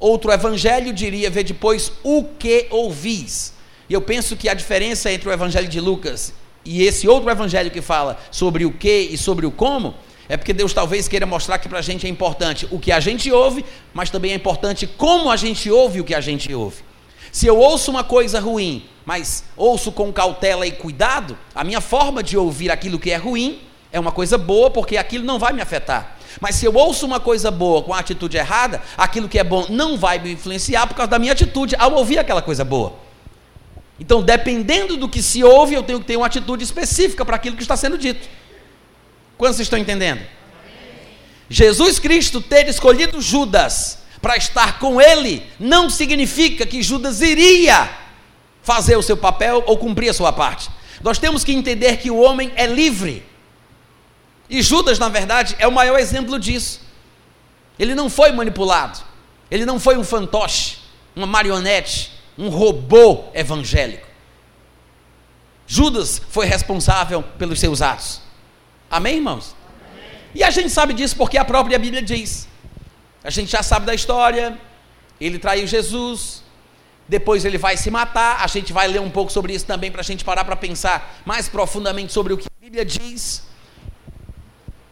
Outro 0.00 0.32
evangelho 0.32 0.90
diria: 0.94 1.28
Vê 1.28 1.44
depois 1.44 1.92
o 2.02 2.24
que 2.24 2.66
ouvis. 2.70 3.52
E 3.90 3.92
eu 3.92 4.00
penso 4.00 4.36
que 4.36 4.48
a 4.48 4.54
diferença 4.54 5.12
entre 5.12 5.28
o 5.28 5.32
evangelho 5.32 5.68
de 5.68 5.80
Lucas 5.82 6.32
e 6.64 6.82
esse 6.82 7.06
outro 7.06 7.28
evangelho 7.28 7.70
que 7.70 7.82
fala 7.82 8.18
sobre 8.30 8.64
o 8.64 8.72
que 8.72 9.00
e 9.00 9.18
sobre 9.18 9.44
o 9.44 9.50
como 9.50 9.94
é 10.28 10.36
porque 10.36 10.52
Deus 10.52 10.72
talvez 10.72 11.06
queira 11.06 11.26
mostrar 11.26 11.58
que 11.58 11.68
para 11.68 11.78
a 11.78 11.82
gente 11.82 12.06
é 12.06 12.10
importante 12.10 12.66
o 12.70 12.78
que 12.78 12.90
a 12.90 13.00
gente 13.00 13.30
ouve, 13.30 13.64
mas 13.92 14.10
também 14.10 14.32
é 14.32 14.34
importante 14.34 14.86
como 14.86 15.30
a 15.30 15.36
gente 15.36 15.70
ouve 15.70 16.00
o 16.00 16.04
que 16.04 16.14
a 16.14 16.20
gente 16.20 16.52
ouve. 16.54 16.82
Se 17.30 17.46
eu 17.46 17.58
ouço 17.58 17.90
uma 17.90 18.04
coisa 18.04 18.40
ruim, 18.40 18.84
mas 19.04 19.44
ouço 19.56 19.92
com 19.92 20.12
cautela 20.12 20.66
e 20.66 20.72
cuidado, 20.72 21.36
a 21.54 21.64
minha 21.64 21.80
forma 21.80 22.22
de 22.22 22.36
ouvir 22.36 22.70
aquilo 22.70 22.98
que 22.98 23.10
é 23.10 23.16
ruim 23.16 23.60
é 23.92 24.00
uma 24.00 24.12
coisa 24.12 24.38
boa, 24.38 24.70
porque 24.70 24.96
aquilo 24.96 25.24
não 25.24 25.38
vai 25.38 25.52
me 25.52 25.60
afetar. 25.60 26.16
Mas 26.40 26.56
se 26.56 26.64
eu 26.64 26.74
ouço 26.74 27.06
uma 27.06 27.20
coisa 27.20 27.50
boa 27.50 27.82
com 27.82 27.92
a 27.92 27.98
atitude 27.98 28.36
errada, 28.36 28.82
aquilo 28.96 29.28
que 29.28 29.38
é 29.38 29.44
bom 29.44 29.66
não 29.68 29.96
vai 29.96 30.18
me 30.18 30.32
influenciar 30.32 30.86
por 30.86 30.94
causa 30.94 31.10
da 31.10 31.18
minha 31.18 31.32
atitude 31.32 31.76
ao 31.78 31.92
ouvir 31.94 32.18
aquela 32.18 32.42
coisa 32.42 32.64
boa. 32.64 32.94
Então, 33.98 34.22
dependendo 34.22 34.96
do 34.96 35.08
que 35.08 35.22
se 35.22 35.44
ouve, 35.44 35.74
eu 35.74 35.82
tenho 35.82 36.00
que 36.00 36.06
ter 36.06 36.16
uma 36.16 36.26
atitude 36.26 36.64
específica 36.64 37.24
para 37.24 37.36
aquilo 37.36 37.56
que 37.56 37.62
está 37.62 37.76
sendo 37.76 37.96
dito. 37.96 38.28
Quantos 39.36 39.60
estão 39.60 39.78
entendendo? 39.78 40.20
Jesus 41.48 41.98
Cristo 41.98 42.40
ter 42.40 42.68
escolhido 42.68 43.20
Judas 43.20 43.98
para 44.20 44.36
estar 44.36 44.78
com 44.78 45.00
ele 45.00 45.46
não 45.58 45.90
significa 45.90 46.64
que 46.64 46.82
Judas 46.82 47.20
iria 47.20 47.90
fazer 48.62 48.96
o 48.96 49.02
seu 49.02 49.16
papel 49.16 49.62
ou 49.66 49.76
cumprir 49.76 50.08
a 50.08 50.14
sua 50.14 50.32
parte. 50.32 50.70
Nós 51.02 51.18
temos 51.18 51.44
que 51.44 51.52
entender 51.52 51.98
que 51.98 52.10
o 52.10 52.18
homem 52.18 52.50
é 52.56 52.66
livre. 52.66 53.22
E 54.48 54.62
Judas, 54.62 54.98
na 54.98 55.08
verdade, 55.08 55.54
é 55.58 55.68
o 55.68 55.72
maior 55.72 55.98
exemplo 55.98 56.38
disso. 56.38 56.80
Ele 57.78 57.94
não 57.94 58.08
foi 58.08 58.32
manipulado. 58.32 58.98
Ele 59.50 59.66
não 59.66 59.78
foi 59.78 59.98
um 59.98 60.04
fantoche, 60.04 60.78
uma 61.14 61.26
marionete, 61.26 62.10
um 62.38 62.48
robô 62.48 63.24
evangélico. 63.34 64.06
Judas 65.66 66.20
foi 66.30 66.46
responsável 66.46 67.22
pelos 67.38 67.60
seus 67.60 67.82
atos. 67.82 68.23
Amém, 68.96 69.16
irmãos? 69.16 69.56
Amém. 69.90 70.08
E 70.36 70.44
a 70.44 70.50
gente 70.50 70.70
sabe 70.70 70.94
disso 70.94 71.16
porque 71.16 71.36
a 71.36 71.44
própria 71.44 71.76
Bíblia 71.80 72.00
diz. 72.00 72.46
A 73.24 73.30
gente 73.36 73.50
já 73.50 73.60
sabe 73.60 73.84
da 73.84 73.92
história. 73.92 74.56
Ele 75.20 75.36
traiu 75.36 75.66
Jesus. 75.66 76.44
Depois 77.08 77.44
ele 77.44 77.58
vai 77.58 77.76
se 77.76 77.90
matar. 77.90 78.40
A 78.40 78.46
gente 78.46 78.72
vai 78.72 78.86
ler 78.86 79.00
um 79.00 79.10
pouco 79.10 79.32
sobre 79.32 79.52
isso 79.52 79.66
também 79.66 79.90
para 79.90 80.00
a 80.00 80.04
gente 80.04 80.24
parar 80.24 80.44
para 80.44 80.54
pensar 80.54 81.20
mais 81.26 81.48
profundamente 81.48 82.12
sobre 82.12 82.34
o 82.34 82.38
que 82.38 82.46
a 82.46 82.64
Bíblia 82.64 82.84
diz. 82.84 83.42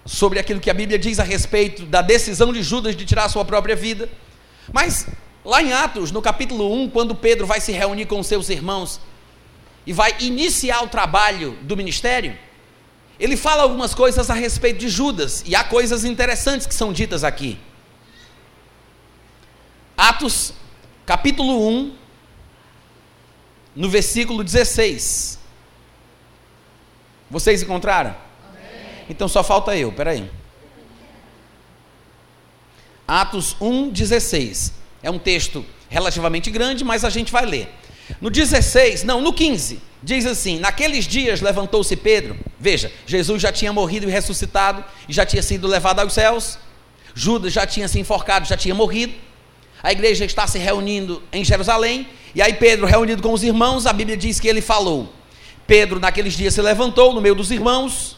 Sobre 0.05 0.41
aquilo 0.41 0.59
que 0.59 0.69
a 0.69 0.75
Bíblia 0.75 0.99
diz 0.99 1.21
a 1.21 1.23
respeito 1.23 1.87
da 1.87 2.03
decisão 2.03 2.53
de 2.53 2.61
Judas 2.61 2.97
de 2.97 3.07
tirar 3.07 3.29
sua 3.29 3.45
própria 3.45 3.77
vida. 3.77 4.09
Mas 4.73 5.07
lá 5.45 5.63
em 5.63 5.73
Atos, 5.73 6.11
no 6.11 6.21
capítulo 6.21 6.75
1, 6.75 6.91
quando 6.91 7.15
Pedro 7.15 7.47
vai 7.47 7.61
se 7.61 7.71
reunir 7.71 8.07
com 8.07 8.21
seus 8.25 8.49
irmãos 8.49 9.01
e 9.87 9.93
vai 9.93 10.13
iniciar 10.19 10.83
o 10.83 10.89
trabalho 10.89 11.57
do 11.63 11.77
ministério, 11.77 12.37
ele 13.19 13.37
fala 13.37 13.63
algumas 13.63 13.95
coisas 13.95 14.31
a 14.31 14.35
respeito 14.35 14.79
de 14.79 14.89
Judas, 14.89 15.43
e 15.47 15.55
há 15.55 15.63
coisas 15.65 16.05
interessantes 16.05 16.67
que 16.67 16.75
são 16.75 16.93
ditas 16.93 17.25
aqui. 17.25 17.59
Atos, 19.97 20.53
capítulo 21.07 21.69
1, 21.69 21.97
no 23.77 23.89
versículo 23.89 24.43
16. 24.43 25.39
Vocês 27.31 27.63
encontraram? 27.63 28.15
Amém. 28.49 29.05
Então 29.09 29.29
só 29.29 29.43
falta 29.43 29.77
eu, 29.77 29.93
peraí. 29.93 30.31
Atos 33.07 33.57
1, 33.61 33.91
16. 33.91 34.73
É 35.03 35.11
um 35.11 35.19
texto 35.19 35.65
relativamente 35.89 36.51
grande, 36.51 36.85
mas 36.85 37.05
a 37.05 37.11
gente 37.11 37.31
vai 37.31 37.45
ler. 37.45 37.73
No 38.21 38.31
16, 38.31 39.05
não, 39.05 39.21
no 39.21 39.33
15, 39.33 39.81
diz 40.03 40.27
assim: 40.27 40.59
Naqueles 40.59 41.07
dias 41.07 41.41
levantou-se 41.41 41.95
Pedro. 41.97 42.37
Veja, 42.59 42.93
Jesus 43.07 43.41
já 43.41 43.53
tinha 43.53 43.73
morrido 43.73 44.09
e 44.09 44.13
ressuscitado, 44.13 44.85
e 45.09 45.13
já 45.13 45.25
tinha 45.25 45.43
sido 45.43 45.67
levado 45.69 46.01
aos 46.01 46.13
céus. 46.13 46.59
Judas 47.15 47.53
já 47.53 47.67
tinha 47.67 47.89
se 47.89 47.99
enforcado, 48.01 48.47
já 48.47 48.57
tinha 48.57 48.75
morrido. 48.75 49.15
A 49.83 49.93
igreja 49.93 50.25
está 50.25 50.47
se 50.47 50.59
reunindo 50.59 51.23
em 51.33 51.45
Jerusalém. 51.45 52.07
E 52.35 52.41
aí, 52.41 52.55
Pedro, 52.55 52.87
reunido 52.87 53.23
com 53.23 53.33
os 53.33 53.43
irmãos, 53.43 53.87
a 53.87 53.93
Bíblia 53.93 54.17
diz 54.17 54.41
que 54.41 54.49
ele 54.49 54.61
falou. 54.61 55.13
Pedro, 55.67 56.01
naqueles 56.01 56.35
dias, 56.35 56.55
se 56.55 56.63
levantou 56.63 57.13
no 57.13 57.21
meio 57.21 57.35
dos 57.35 57.51
irmãos. 57.51 58.17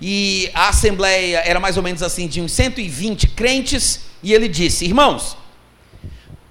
E 0.00 0.50
a 0.54 0.68
assembleia 0.68 1.38
era 1.38 1.58
mais 1.58 1.76
ou 1.76 1.82
menos 1.82 2.02
assim, 2.02 2.26
de 2.26 2.40
uns 2.40 2.52
120 2.52 3.28
crentes. 3.28 4.00
E 4.22 4.32
ele 4.32 4.46
disse: 4.46 4.84
Irmãos, 4.84 5.36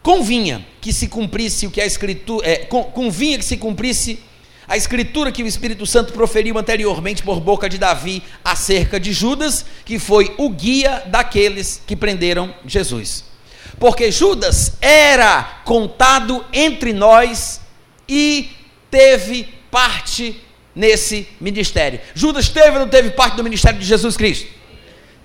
convinha 0.02 0.66
que 0.82 0.92
se 0.92 1.08
cumprisse 1.08 1.68
o 1.68 1.72
que 1.72 1.80
a 1.80 1.86
escritura 1.86 2.48
é, 2.48 2.58
convinha 2.66 3.38
que 3.38 3.46
se 3.46 3.58
cumprisse 3.58 4.20
a 4.68 4.76
escritura 4.76 5.32
que 5.32 5.44
o 5.44 5.48
Espírito 5.48 5.86
Santo 5.86 6.14
proferiu 6.14 6.58
anteriormente 6.58 7.24
por 7.24 7.40
boca 7.40 7.70
de 7.70 7.78
Davi 7.78 8.24
acerca 8.44 9.00
de 9.00 9.14
Judas, 9.14 9.66
que 9.84 10.00
foi 10.00 10.34
o 10.38 10.50
guia 10.50 11.04
daqueles 11.06 11.82
que 11.86 11.96
prenderam 11.96 12.54
Jesus. 12.66 13.26
Porque 13.80 14.12
Judas 14.12 14.74
era 14.82 15.62
contado 15.66 16.46
entre 16.52 16.94
nós 16.94 17.62
e 18.08 18.50
teve 18.90 19.48
parte 19.70 20.42
nesse 20.74 21.28
ministério. 21.40 22.00
Judas 22.14 22.50
teve 22.50 22.72
ou 22.72 22.80
não 22.80 22.90
teve 22.90 23.12
parte 23.12 23.38
do 23.38 23.44
ministério 23.44 23.80
de 23.80 23.86
Jesus 23.86 24.18
Cristo? 24.18 24.48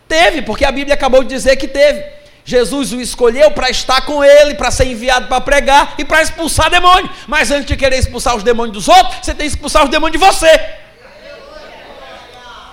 Teve, 0.07 0.43
porque 0.43 0.65
a 0.65 0.73
Bíblia 0.73 0.95
acabou 0.95 1.23
de 1.23 1.29
dizer 1.29 1.57
que 1.57 1.69
teve. 1.69 2.05
Jesus 2.51 2.93
o 2.93 3.01
escolheu 3.01 3.53
para 3.53 3.71
estar 3.71 4.01
com 4.01 4.25
ele, 4.25 4.55
para 4.55 4.73
ser 4.73 4.87
enviado 4.87 5.29
para 5.29 5.41
pregar 5.41 5.95
e 5.97 6.05
para 6.05 6.21
expulsar 6.21 6.69
demônio. 6.69 7.09
Mas 7.29 7.53
antes 7.53 7.67
de 7.67 7.77
querer 7.77 7.99
expulsar 7.99 8.35
os 8.35 8.43
demônios 8.43 8.75
dos 8.75 8.89
outros, 8.89 9.19
você 9.23 9.33
tem 9.33 9.47
que 9.47 9.55
expulsar 9.55 9.85
os 9.85 9.91
demônios 9.91 10.21
de 10.21 10.27
você. 10.27 10.51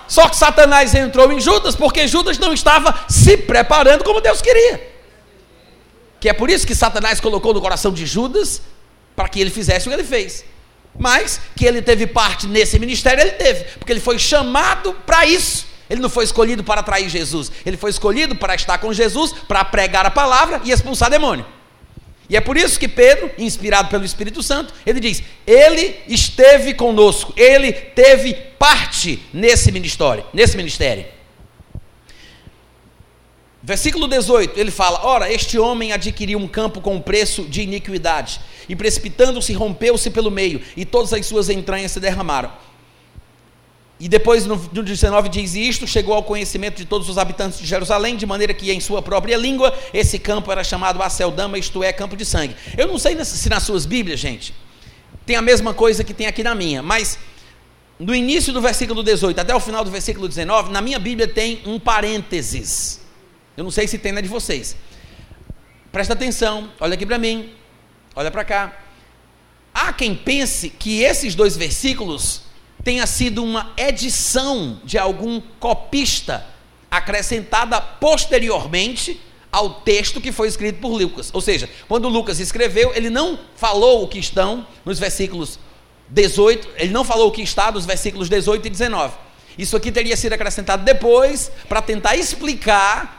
Só 0.07 0.28
que 0.30 0.36
Satanás 0.36 0.95
entrou 0.95 1.32
em 1.32 1.39
Judas 1.39 1.75
porque 1.75 2.07
Judas 2.07 2.39
não 2.39 2.53
estava 2.53 3.05
se 3.07 3.38
preparando 3.38 4.03
como 4.03 4.19
Deus 4.19 4.41
queria. 4.41 4.82
Que 6.19 6.30
é 6.30 6.34
por 6.34 6.49
isso 6.49 6.65
que 6.65 6.73
Satanás 6.73 7.19
colocou 7.19 7.53
no 7.53 7.61
coração 7.61 7.91
de 7.93 8.05
Judas 8.05 8.63
para 9.15 9.30
que 9.30 9.39
ele 9.39 9.51
fizesse 9.51 9.88
o 9.88 9.91
que 9.91 9.95
ele 9.95 10.03
fez. 10.03 10.43
Mas 10.97 11.39
que 11.55 11.65
ele 11.67 11.84
teve 11.84 12.07
parte 12.07 12.47
nesse 12.47 12.80
ministério, 12.80 13.21
ele 13.21 13.34
teve, 13.34 13.65
porque 13.78 13.91
ele 13.91 13.99
foi 13.99 14.17
chamado 14.17 14.93
para 15.05 15.23
isso. 15.28 15.66
Ele 15.89 16.01
não 16.01 16.09
foi 16.09 16.23
escolhido 16.23 16.63
para 16.63 16.81
atrair 16.81 17.09
Jesus, 17.09 17.51
ele 17.65 17.77
foi 17.77 17.89
escolhido 17.89 18.35
para 18.35 18.55
estar 18.55 18.77
com 18.77 18.91
Jesus, 18.91 19.33
para 19.47 19.63
pregar 19.63 20.05
a 20.05 20.11
palavra 20.11 20.61
e 20.63 20.71
expulsar 20.71 21.09
demônio. 21.09 21.45
E 22.29 22.35
é 22.35 22.41
por 22.41 22.57
isso 22.57 22.79
que 22.79 22.88
Pedro, 22.88 23.31
inspirado 23.38 23.89
pelo 23.89 24.03
Espírito 24.03 24.43
Santo, 24.43 24.73
ele 24.85 24.99
diz: 24.99 25.23
Ele 25.45 25.95
esteve 26.07 26.73
conosco, 26.73 27.33
ele 27.38 27.71
teve 27.71 28.33
parte 28.59 29.21
nesse 29.33 29.71
ministério, 29.71 30.25
nesse 30.33 30.57
ministério. 30.57 31.05
Versículo 33.63 34.07
18, 34.07 34.59
ele 34.59 34.71
fala: 34.71 35.05
Ora, 35.05 35.31
este 35.31 35.57
homem 35.57 35.93
adquiriu 35.93 36.38
um 36.38 36.47
campo 36.47 36.81
com 36.81 36.99
preço 36.99 37.43
de 37.43 37.61
iniquidade, 37.61 38.41
e 38.67 38.75
precipitando-se, 38.75 39.53
rompeu-se 39.53 40.09
pelo 40.09 40.31
meio, 40.31 40.61
e 40.75 40.85
todas 40.85 41.13
as 41.13 41.25
suas 41.25 41.49
entranhas 41.49 41.93
se 41.93 41.99
derramaram. 41.99 42.51
E 43.99 44.07
depois 44.07 44.45
no, 44.45 44.55
no 44.55 44.83
19 44.83 45.29
diz 45.29 45.55
isto: 45.55 45.87
chegou 45.87 46.13
ao 46.13 46.23
conhecimento 46.23 46.77
de 46.77 46.85
todos 46.85 47.09
os 47.09 47.17
habitantes 47.17 47.59
de 47.59 47.65
Jerusalém, 47.65 48.15
de 48.15 48.25
maneira 48.25 48.53
que 48.53 48.71
em 48.71 48.79
sua 48.79 49.01
própria 49.01 49.35
língua 49.35 49.73
esse 49.93 50.19
campo 50.19 50.51
era 50.51 50.63
chamado 50.63 51.01
Aceldama, 51.01 51.57
isto 51.57 51.83
é, 51.83 51.91
campo 51.91 52.15
de 52.15 52.25
sangue. 52.25 52.55
Eu 52.77 52.87
não 52.87 52.99
sei 52.99 53.23
se 53.25 53.49
nas 53.49 53.63
suas 53.63 53.85
Bíblias, 53.85 54.19
gente, 54.19 54.53
tem 55.25 55.35
a 55.35 55.41
mesma 55.41 55.73
coisa 55.73 56.03
que 56.03 56.13
tem 56.13 56.27
aqui 56.27 56.43
na 56.43 56.53
minha, 56.53 56.83
mas 56.83 57.17
no 57.99 58.13
início 58.13 58.53
do 58.53 58.61
versículo 58.61 59.01
18 59.01 59.39
até 59.39 59.55
o 59.55 59.59
final 59.59 59.83
do 59.83 59.89
versículo 59.89 60.27
19, 60.27 60.71
na 60.71 60.81
minha 60.81 60.99
Bíblia 60.99 61.27
tem 61.27 61.61
um 61.65 61.79
parênteses. 61.79 63.01
Eu 63.55 63.63
não 63.63 63.71
sei 63.71 63.87
se 63.87 63.97
tem 63.97 64.11
na 64.11 64.21
de 64.21 64.27
vocês. 64.27 64.77
Presta 65.91 66.13
atenção, 66.13 66.69
olha 66.79 66.93
aqui 66.93 67.05
para 67.05 67.17
mim, 67.17 67.49
olha 68.15 68.29
para 68.29 68.45
cá. 68.45 68.77
Há 69.73 69.91
quem 69.91 70.13
pense 70.13 70.69
que 70.69 71.01
esses 71.01 71.33
dois 71.33 71.57
versículos 71.57 72.46
tenha 72.88 73.05
sido 73.05 73.43
uma 73.43 73.73
edição 73.75 74.79
de 74.85 74.97
algum 74.97 75.41
copista 75.59 76.45
acrescentada 76.89 77.81
posteriormente 77.81 79.19
ao 79.51 79.81
texto 79.81 80.21
que 80.21 80.31
foi 80.31 80.47
escrito 80.47 80.79
por 80.79 80.93
Lucas. 80.93 81.29
Ou 81.33 81.41
seja, 81.41 81.69
quando 81.85 82.07
Lucas 82.07 82.39
escreveu, 82.39 82.93
ele 82.95 83.09
não 83.09 83.38
falou 83.57 84.05
o 84.05 84.07
que 84.07 84.17
estão 84.17 84.65
nos 84.85 84.99
versículos 84.99 85.59
18, 86.07 86.65
ele 86.77 86.93
não 86.93 87.03
falou 87.03 87.27
o 87.27 87.31
que 87.31 87.41
está 87.41 87.69
nos 87.73 87.85
versículos 87.85 88.29
18 88.29 88.67
e 88.67 88.69
19. 88.69 89.15
Isso 89.57 89.75
aqui 89.75 89.91
teria 89.91 90.15
sido 90.15 90.31
acrescentado 90.31 90.85
depois 90.85 91.51
para 91.67 91.81
tentar 91.81 92.15
explicar 92.15 93.16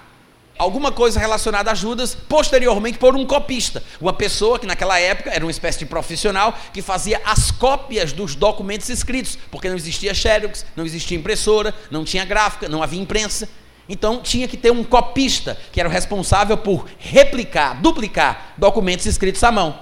alguma 0.58 0.90
coisa 0.90 1.20
relacionada 1.20 1.70
a 1.70 1.74
Judas, 1.74 2.14
posteriormente 2.14 2.98
por 2.98 3.14
um 3.14 3.24
copista, 3.24 3.82
uma 4.00 4.12
pessoa 4.12 4.58
que 4.58 4.66
naquela 4.66 4.98
época 4.98 5.30
era 5.30 5.44
uma 5.44 5.50
espécie 5.50 5.78
de 5.78 5.86
profissional 5.86 6.54
que 6.72 6.82
fazia 6.82 7.20
as 7.24 7.50
cópias 7.50 8.12
dos 8.12 8.34
documentos 8.34 8.88
escritos, 8.88 9.38
porque 9.50 9.68
não 9.68 9.76
existia 9.76 10.12
xerox, 10.12 10.66
não 10.74 10.84
existia 10.84 11.16
impressora, 11.16 11.74
não 11.90 12.04
tinha 12.04 12.24
gráfica, 12.24 12.68
não 12.68 12.82
havia 12.82 13.00
imprensa. 13.00 13.48
Então 13.88 14.20
tinha 14.20 14.46
que 14.46 14.56
ter 14.56 14.70
um 14.70 14.84
copista 14.84 15.56
que 15.72 15.80
era 15.80 15.88
o 15.88 15.92
responsável 15.92 16.56
por 16.58 16.86
replicar, 16.98 17.80
duplicar 17.80 18.54
documentos 18.58 19.06
escritos 19.06 19.42
à 19.42 19.50
mão. 19.50 19.78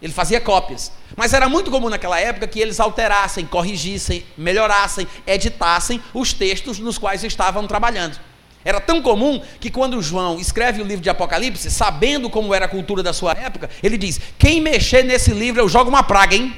Ele 0.00 0.12
fazia 0.12 0.40
cópias. 0.40 0.92
Mas 1.16 1.32
era 1.32 1.48
muito 1.48 1.70
comum 1.70 1.88
naquela 1.88 2.20
época 2.20 2.46
que 2.46 2.60
eles 2.60 2.78
alterassem, 2.78 3.44
corrigissem, 3.44 4.24
melhorassem, 4.36 5.08
editassem 5.26 6.00
os 6.14 6.32
textos 6.32 6.78
nos 6.78 6.98
quais 6.98 7.24
estavam 7.24 7.66
trabalhando. 7.66 8.27
Era 8.64 8.80
tão 8.80 9.00
comum 9.00 9.40
que 9.60 9.70
quando 9.70 10.02
João 10.02 10.38
escreve 10.38 10.82
o 10.82 10.84
livro 10.84 11.02
de 11.02 11.08
Apocalipse, 11.08 11.70
sabendo 11.70 12.28
como 12.28 12.52
era 12.52 12.66
a 12.66 12.68
cultura 12.68 13.02
da 13.02 13.12
sua 13.12 13.32
época, 13.32 13.70
ele 13.82 13.96
diz: 13.96 14.20
Quem 14.38 14.60
mexer 14.60 15.04
nesse 15.04 15.30
livro, 15.32 15.60
eu 15.62 15.68
jogo 15.68 15.88
uma 15.88 16.02
praga, 16.02 16.34
hein? 16.34 16.54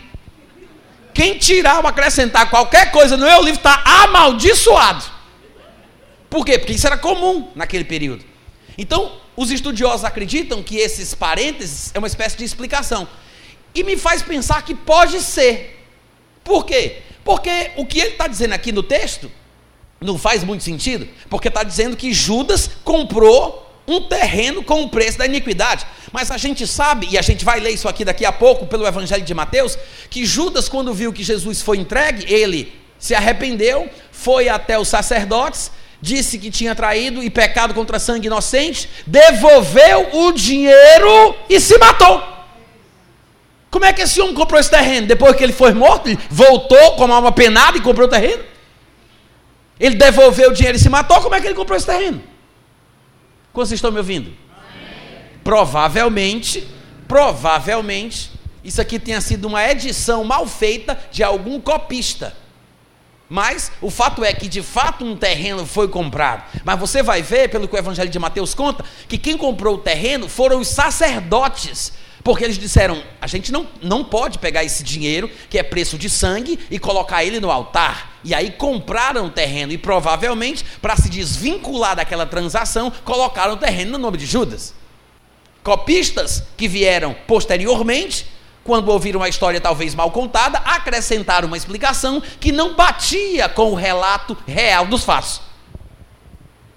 Quem 1.13 1.37
tirar 1.39 1.81
ou 1.81 1.87
acrescentar 1.87 2.49
qualquer 2.49 2.91
coisa 2.91 3.17
no 3.17 3.27
meu 3.27 3.43
livro 3.43 3.59
está 3.59 3.83
amaldiçoado. 3.85 5.05
Por 6.29 6.45
quê? 6.45 6.59
Porque 6.59 6.73
isso 6.73 6.87
era 6.87 6.97
comum 6.97 7.51
naquele 7.55 7.85
período. 7.85 8.25
Então, 8.79 9.13
os 9.37 9.51
estudiosos 9.51 10.05
acreditam 10.05 10.63
que 10.63 10.77
esses 10.77 11.15
parênteses 11.15 11.91
é 11.95 11.99
uma 11.99 12.07
espécie 12.07 12.37
de 12.37 12.45
explicação. 12.45 13.07
E 13.75 13.83
me 13.83 13.97
faz 13.97 14.23
pensar 14.23 14.63
que 14.63 14.75
pode 14.75 15.21
ser. 15.21 15.85
Por 16.43 16.65
quê? 16.65 17.03
Porque 17.25 17.73
o 17.77 17.85
que 17.85 18.01
ele 18.01 18.11
está 18.11 18.27
dizendo 18.27 18.55
aqui 18.55 18.73
no 18.73 18.83
texto 18.83 19.31
não 20.01 20.17
faz 20.17 20.43
muito 20.43 20.65
sentido, 20.65 21.07
porque 21.29 21.49
está 21.49 21.63
dizendo 21.63 21.97
que 21.97 22.13
Judas 22.13 22.71
comprou 22.83 23.71
um 23.87 24.01
terreno 24.01 24.63
com 24.63 24.83
o 24.83 24.89
preço 24.89 25.19
da 25.19 25.27
iniquidade. 25.27 25.87
Mas 26.13 26.31
a 26.31 26.39
gente 26.39 26.67
sabe, 26.67 27.09
e 27.11 27.19
a 27.19 27.23
gente 27.23 27.45
vai 27.45 27.61
ler 27.61 27.71
isso 27.71 27.89
aqui 27.89 28.05
daqui 28.05 28.25
a 28.25 28.33
pouco 28.33 28.67
pelo 28.67 28.87
Evangelho 28.87 29.25
de 29.25 29.35
Mateus, 29.35 29.77
que 30.09 30.25
Judas, 30.25 30.69
quando 30.69 30.95
viu 30.95 31.13
que 31.13 31.23
Jesus 31.23 31.61
foi 31.61 31.79
entregue, 31.79 32.33
ele 32.33 32.73
se 32.99 33.15
arrependeu, 33.15 33.91
foi 34.11 34.49
até 34.49 34.79
os 34.79 34.89
sacerdotes, 34.89 35.71
disse 36.01 36.39
que 36.39 36.51
tinha 36.51 36.75
traído 36.75 37.23
e 37.23 37.29
pecado 37.29 37.75
contra 37.75 37.99
sangue 37.99 38.27
inocente, 38.27 38.89
devolveu 39.07 40.09
o 40.15 40.33
dinheiro 40.33 41.35
e 41.49 41.61
se 41.61 41.77
matou. 41.79 42.23
Como 43.71 43.85
é 43.85 43.93
que 43.93 44.03
esse 44.03 44.21
homem 44.21 44.35
comprou 44.35 44.59
esse 44.59 44.71
terreno? 44.71 45.07
Depois 45.07 45.37
que 45.37 45.45
ele 45.45 45.53
foi 45.53 45.73
morto, 45.73 46.09
ele 46.09 46.19
voltou 46.31 46.93
com 46.93 47.05
uma 47.05 47.17
alma 47.17 47.33
penada 47.33 47.77
e 47.77 47.81
comprou 47.81 48.07
o 48.07 48.11
terreno? 48.11 48.50
Ele 49.81 49.97
devolveu 49.97 50.51
o 50.51 50.53
dinheiro 50.53 50.76
e 50.76 50.81
se 50.81 50.91
matou, 50.91 51.22
como 51.22 51.35
é 51.35 51.41
que 51.41 51.47
ele 51.47 51.55
comprou 51.55 51.76
esse 51.76 51.87
terreno? 51.87 52.22
Como 53.51 53.66
vocês 53.66 53.78
estão 53.78 53.91
me 53.91 53.99
ouvindo? 53.99 54.31
Provavelmente, 55.43 56.68
provavelmente, 57.09 58.31
isso 58.62 58.78
aqui 58.78 58.99
tenha 58.99 59.22
sido 59.22 59.47
uma 59.47 59.66
edição 59.66 60.22
mal 60.22 60.47
feita 60.47 60.99
de 61.11 61.22
algum 61.22 61.59
copista. 61.59 62.37
Mas 63.26 63.72
o 63.81 63.91
fato 63.91 64.22
é 64.22 64.33
que 64.35 64.49
de 64.49 64.61
fato 64.61 65.05
um 65.05 65.16
terreno 65.16 65.64
foi 65.64 65.89
comprado. 65.89 66.45
Mas 66.62 66.78
você 66.78 67.03
vai 67.03 67.22
ver, 67.22 67.49
pelo 67.49 67.66
que 67.66 67.74
o 67.74 67.78
Evangelho 67.78 68.11
de 68.11 68.18
Mateus 68.18 68.55
conta, 68.55 68.85
que 69.09 69.16
quem 69.16 69.37
comprou 69.37 69.76
o 69.76 69.78
terreno 69.78 70.28
foram 70.28 70.61
os 70.61 70.68
sacerdotes 70.68 71.93
porque 72.23 72.45
eles 72.45 72.59
disseram: 72.59 73.03
a 73.21 73.27
gente 73.27 73.51
não, 73.51 73.66
não 73.83 74.05
pode 74.05 74.39
pegar 74.39 74.64
esse 74.64 74.83
dinheiro, 74.85 75.31
que 75.49 75.59
é 75.59 75.62
preço 75.62 75.97
de 75.97 76.09
sangue, 76.11 76.59
e 76.71 76.79
colocar 76.79 77.25
ele 77.25 77.41
no 77.41 77.51
altar. 77.51 78.18
E 78.23 78.35
aí 78.35 78.51
compraram 78.51 79.27
o 79.27 79.31
terreno, 79.31 79.73
e 79.73 79.79
provavelmente, 79.79 80.64
para 80.83 80.97
se 80.97 81.09
desvincular 81.09 81.97
daquela 81.97 82.27
transação, 82.27 82.93
colocaram 83.05 83.55
o 83.55 83.57
terreno 83.57 83.93
no 83.93 83.99
nome 83.99 84.18
de 84.18 84.27
Judas. 84.27 84.75
Copistas 85.62 86.43
que 86.57 86.68
vieram 86.68 87.14
posteriormente, 87.27 88.27
quando 88.64 88.89
ouviram 88.89 89.23
a 89.23 89.29
história 89.29 89.61
talvez 89.61 89.95
mal 89.95 90.11
contada, 90.11 90.59
acrescentaram 90.59 91.49
uma 91.49 91.57
explicação 91.57 92.23
que 92.39 92.53
não 92.53 92.75
batia 92.75 93.49
com 93.49 93.73
o 93.73 93.75
relato 93.75 94.37
real 94.47 94.87
dos 94.87 95.05
fatos. 95.05 95.41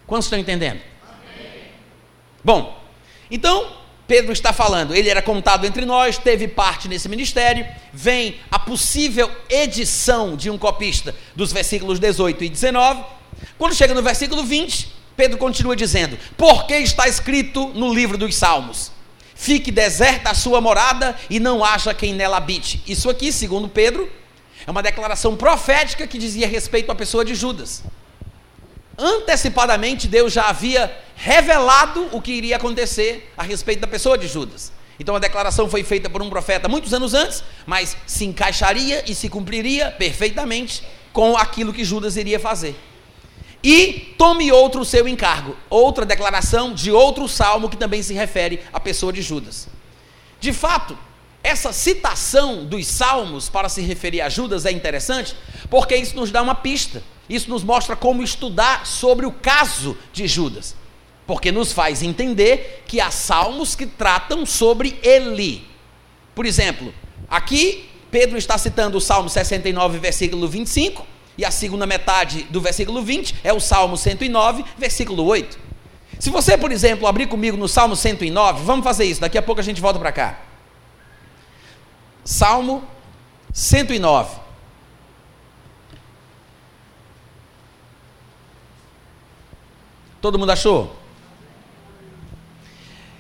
Quantos 0.07 0.25
estão 0.25 0.39
entendendo? 0.39 0.81
Amém. 1.05 1.71
Bom, 2.43 2.77
então 3.31 3.82
Pedro 4.07 4.33
está 4.33 4.51
falando, 4.51 4.93
ele 4.93 5.09
era 5.09 5.21
contado 5.21 5.65
entre 5.65 5.85
nós, 5.85 6.17
teve 6.17 6.47
parte 6.47 6.87
nesse 6.87 7.07
ministério. 7.07 7.65
Vem 7.93 8.35
a 8.51 8.59
possível 8.59 9.31
edição 9.49 10.35
de 10.35 10.49
um 10.49 10.57
copista 10.57 11.15
dos 11.35 11.53
versículos 11.53 11.99
18 11.99 12.43
e 12.43 12.49
19. 12.49 13.03
Quando 13.57 13.75
chega 13.75 13.93
no 13.93 14.03
versículo 14.03 14.43
20, 14.43 14.93
Pedro 15.15 15.37
continua 15.37 15.75
dizendo: 15.75 16.17
Porque 16.35 16.75
está 16.75 17.07
escrito 17.07 17.69
no 17.69 17.93
livro 17.93 18.17
dos 18.17 18.35
Salmos: 18.35 18.91
Fique 19.35 19.71
deserta 19.71 20.31
a 20.31 20.35
sua 20.35 20.59
morada 20.59 21.15
e 21.29 21.39
não 21.39 21.63
haja 21.63 21.93
quem 21.93 22.13
nela 22.13 22.37
habite. 22.37 22.83
Isso 22.85 23.09
aqui, 23.09 23.31
segundo 23.31 23.69
Pedro, 23.69 24.11
é 24.67 24.69
uma 24.69 24.83
declaração 24.83 25.37
profética 25.37 26.05
que 26.05 26.17
dizia 26.17 26.47
respeito 26.47 26.91
à 26.91 26.95
pessoa 26.95 27.23
de 27.23 27.35
Judas 27.35 27.83
antecipadamente 28.97 30.07
Deus 30.07 30.33
já 30.33 30.49
havia 30.49 30.95
revelado 31.15 32.07
o 32.11 32.21
que 32.21 32.31
iria 32.31 32.57
acontecer 32.57 33.31
a 33.37 33.43
respeito 33.43 33.79
da 33.79 33.87
pessoa 33.87 34.17
de 34.17 34.27
Judas. 34.27 34.71
Então 34.99 35.15
a 35.15 35.19
declaração 35.19 35.69
foi 35.69 35.83
feita 35.83 36.09
por 36.09 36.21
um 36.21 36.29
profeta 36.29 36.67
muitos 36.67 36.93
anos 36.93 37.13
antes, 37.13 37.43
mas 37.65 37.97
se 38.05 38.25
encaixaria 38.25 39.03
e 39.07 39.15
se 39.15 39.29
cumpriria 39.29 39.91
perfeitamente 39.91 40.83
com 41.11 41.37
aquilo 41.37 41.73
que 41.73 41.83
Judas 41.83 42.15
iria 42.15 42.39
fazer. 42.39 42.75
E 43.63 44.13
tome 44.17 44.51
outro 44.51 44.83
seu 44.83 45.07
encargo, 45.07 45.55
outra 45.69 46.05
declaração 46.05 46.73
de 46.73 46.91
outro 46.91 47.27
salmo 47.29 47.69
que 47.69 47.77
também 47.77 48.03
se 48.03 48.13
refere 48.13 48.61
à 48.73 48.79
pessoa 48.79 49.13
de 49.13 49.21
Judas. 49.21 49.69
De 50.39 50.51
fato, 50.51 50.97
essa 51.43 51.73
citação 51.73 52.65
dos 52.65 52.87
salmos 52.87 53.49
para 53.49 53.67
se 53.69 53.81
referir 53.81 54.21
a 54.21 54.29
Judas 54.29 54.65
é 54.65 54.71
interessante, 54.71 55.35
porque 55.69 55.95
isso 55.95 56.15
nos 56.15 56.31
dá 56.31 56.41
uma 56.41 56.55
pista 56.55 57.03
isso 57.29 57.49
nos 57.49 57.63
mostra 57.63 57.95
como 57.95 58.21
estudar 58.21 58.85
sobre 58.85 59.25
o 59.25 59.31
caso 59.31 59.97
de 60.11 60.27
Judas, 60.27 60.75
porque 61.25 61.51
nos 61.51 61.71
faz 61.71 62.03
entender 62.03 62.83
que 62.85 62.99
há 62.99 63.09
salmos 63.09 63.75
que 63.75 63.85
tratam 63.85 64.45
sobre 64.45 64.99
ele. 65.01 65.65
Por 66.35 66.45
exemplo, 66.45 66.93
aqui 67.29 67.89
Pedro 68.11 68.37
está 68.37 68.57
citando 68.57 68.97
o 68.97 69.01
Salmo 69.01 69.29
69, 69.29 69.99
versículo 69.99 70.47
25, 70.47 71.05
e 71.37 71.45
a 71.45 71.49
segunda 71.49 71.87
metade 71.87 72.43
do 72.49 72.61
versículo 72.61 73.01
20 73.01 73.35
é 73.43 73.53
o 73.53 73.59
Salmo 73.59 73.97
109, 73.97 74.63
versículo 74.77 75.23
8. 75.25 75.57
Se 76.19 76.29
você, 76.29 76.57
por 76.57 76.71
exemplo, 76.71 77.07
abrir 77.07 77.27
comigo 77.27 77.57
no 77.57 77.67
Salmo 77.67 77.95
109, 77.95 78.63
vamos 78.63 78.83
fazer 78.83 79.05
isso, 79.05 79.21
daqui 79.21 79.37
a 79.37 79.41
pouco 79.41 79.61
a 79.61 79.63
gente 79.63 79.81
volta 79.81 79.97
para 79.97 80.11
cá. 80.11 80.52
Salmo 82.23 82.83
109. 83.51 84.41
Todo 90.21 90.39
mundo 90.39 90.51
achou? 90.51 90.95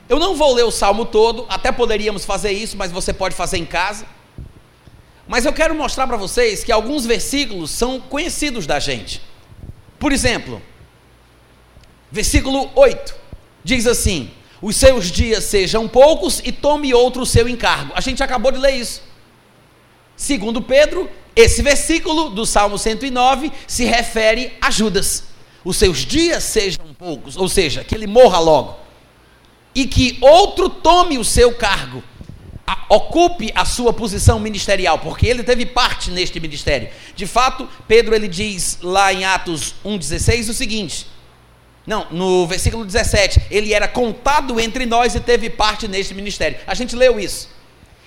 Eu 0.07 0.19
não 0.19 0.35
vou 0.35 0.53
ler 0.53 0.63
o 0.63 0.71
salmo 0.71 1.05
todo, 1.05 1.45
até 1.49 1.71
poderíamos 1.71 2.23
fazer 2.23 2.51
isso, 2.51 2.77
mas 2.77 2.91
você 2.91 3.11
pode 3.11 3.35
fazer 3.35 3.57
em 3.57 3.65
casa. 3.65 4.05
Mas 5.27 5.45
eu 5.45 5.53
quero 5.53 5.73
mostrar 5.75 6.07
para 6.07 6.17
vocês 6.17 6.63
que 6.63 6.71
alguns 6.71 7.05
versículos 7.05 7.71
são 7.71 7.99
conhecidos 7.99 8.67
da 8.67 8.79
gente. 8.79 9.21
Por 9.99 10.11
exemplo, 10.11 10.61
versículo 12.11 12.69
8 12.75 13.15
diz 13.63 13.87
assim: 13.87 14.31
Os 14.63 14.77
seus 14.77 15.11
dias 15.11 15.43
sejam 15.43 15.89
poucos 15.89 16.41
e 16.41 16.49
tome 16.49 16.93
outro 16.93 17.23
o 17.23 17.25
seu 17.25 17.49
encargo. 17.49 17.91
A 17.95 17.99
gente 17.99 18.23
acabou 18.23 18.49
de 18.49 18.57
ler 18.57 18.75
isso. 18.75 19.03
Segundo 20.15 20.61
Pedro, 20.61 21.09
esse 21.35 21.61
versículo 21.61 22.29
do 22.29 22.45
Salmo 22.45 22.77
109 22.77 23.51
se 23.67 23.83
refere 23.83 24.53
a 24.61 24.71
Judas. 24.71 25.25
Os 25.65 25.75
seus 25.75 26.05
dias 26.05 26.45
sejam 26.45 26.93
poucos, 26.97 27.35
ou 27.35 27.49
seja, 27.49 27.83
que 27.83 27.93
ele 27.93 28.07
morra 28.07 28.39
logo. 28.39 28.79
E 29.75 29.85
que 29.85 30.17
outro 30.21 30.69
tome 30.69 31.17
o 31.17 31.25
seu 31.25 31.53
cargo 31.55 32.01
ocupe 32.87 33.51
a 33.53 33.65
sua 33.65 33.91
posição 33.91 34.39
ministerial, 34.39 34.97
porque 34.99 35.27
ele 35.27 35.43
teve 35.43 35.65
parte 35.65 36.09
neste 36.09 36.39
ministério. 36.39 36.89
De 37.17 37.27
fato, 37.27 37.67
Pedro 37.85 38.15
ele 38.15 38.29
diz 38.29 38.77
lá 38.81 39.11
em 39.11 39.25
Atos 39.25 39.75
1:16 39.83 40.47
o 40.47 40.53
seguinte: 40.53 41.05
Não, 41.85 42.07
no 42.11 42.47
versículo 42.47 42.85
17, 42.85 43.47
ele 43.51 43.73
era 43.73 43.87
contado 43.87 44.59
entre 44.59 44.85
nós 44.85 45.15
e 45.15 45.19
teve 45.19 45.49
parte 45.49 45.87
neste 45.87 46.13
ministério. 46.13 46.57
A 46.65 46.73
gente 46.73 46.95
leu 46.95 47.19
isso. 47.19 47.49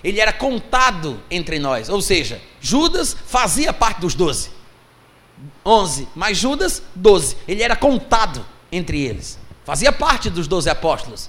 Ele 0.02 0.20
era 0.20 0.32
contado 0.32 1.22
entre 1.30 1.58
nós, 1.58 1.88
ou 1.88 2.00
seja, 2.00 2.40
Judas 2.60 3.16
fazia 3.26 3.72
parte 3.72 4.00
dos 4.00 4.14
doze. 4.14 4.50
Onze, 5.64 6.08
mais 6.14 6.38
Judas, 6.38 6.82
doze. 6.94 7.36
Ele 7.46 7.62
era 7.62 7.76
contado 7.76 8.44
entre 8.70 9.02
eles. 9.02 9.38
Fazia 9.64 9.92
parte 9.92 10.30
dos 10.30 10.46
doze 10.46 10.70
apóstolos. 10.70 11.28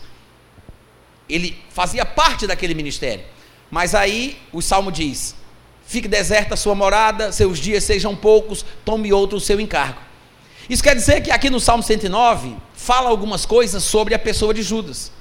Ele 1.27 1.57
fazia 1.71 2.05
parte 2.05 2.47
daquele 2.47 2.73
ministério. 2.73 3.25
Mas 3.69 3.93
aí 3.95 4.39
o 4.53 4.61
salmo 4.61 4.91
diz: 4.91 5.35
Fique 5.85 6.07
deserta 6.07 6.53
a 6.53 6.57
sua 6.57 6.75
morada, 6.75 7.31
seus 7.31 7.59
dias 7.59 7.83
sejam 7.83 8.15
poucos, 8.15 8.63
tome 8.85 9.11
outro 9.11 9.37
o 9.37 9.41
seu 9.41 9.59
encargo. 9.59 9.99
Isso 10.70 10.84
quer 10.84 10.95
dizer 10.95 11.22
que 11.22 11.32
aqui 11.32 11.49
no 11.49 11.59
Salmo 11.59 11.84
109 11.84 12.55
fala 12.74 13.09
algumas 13.09 13.45
coisas 13.45 13.84
sobre 13.84 14.13
a 14.13 14.20
pessoa 14.20 14.53
de 14.53 14.61
Judas. 14.61 15.11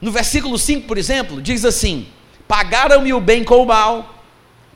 No 0.00 0.12
versículo 0.12 0.58
5, 0.58 0.86
por 0.86 0.98
exemplo, 0.98 1.40
diz 1.40 1.64
assim: 1.64 2.08
Pagaram-me 2.46 3.12
o 3.12 3.20
bem 3.20 3.42
com 3.42 3.62
o 3.62 3.66
mal, 3.66 4.22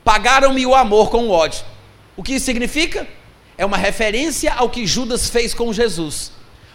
pagaram-me 0.03 0.65
o 0.65 0.73
amor 0.75 1.09
com 1.09 1.25
o 1.25 1.31
ódio. 1.31 1.63
O 2.17 2.23
que 2.23 2.33
isso 2.33 2.45
significa? 2.45 3.07
É 3.57 3.65
uma 3.65 3.77
referência 3.77 4.53
ao 4.53 4.69
que 4.69 4.87
Judas 4.87 5.29
fez 5.29 5.53
com 5.53 5.71
Jesus. 5.71 6.31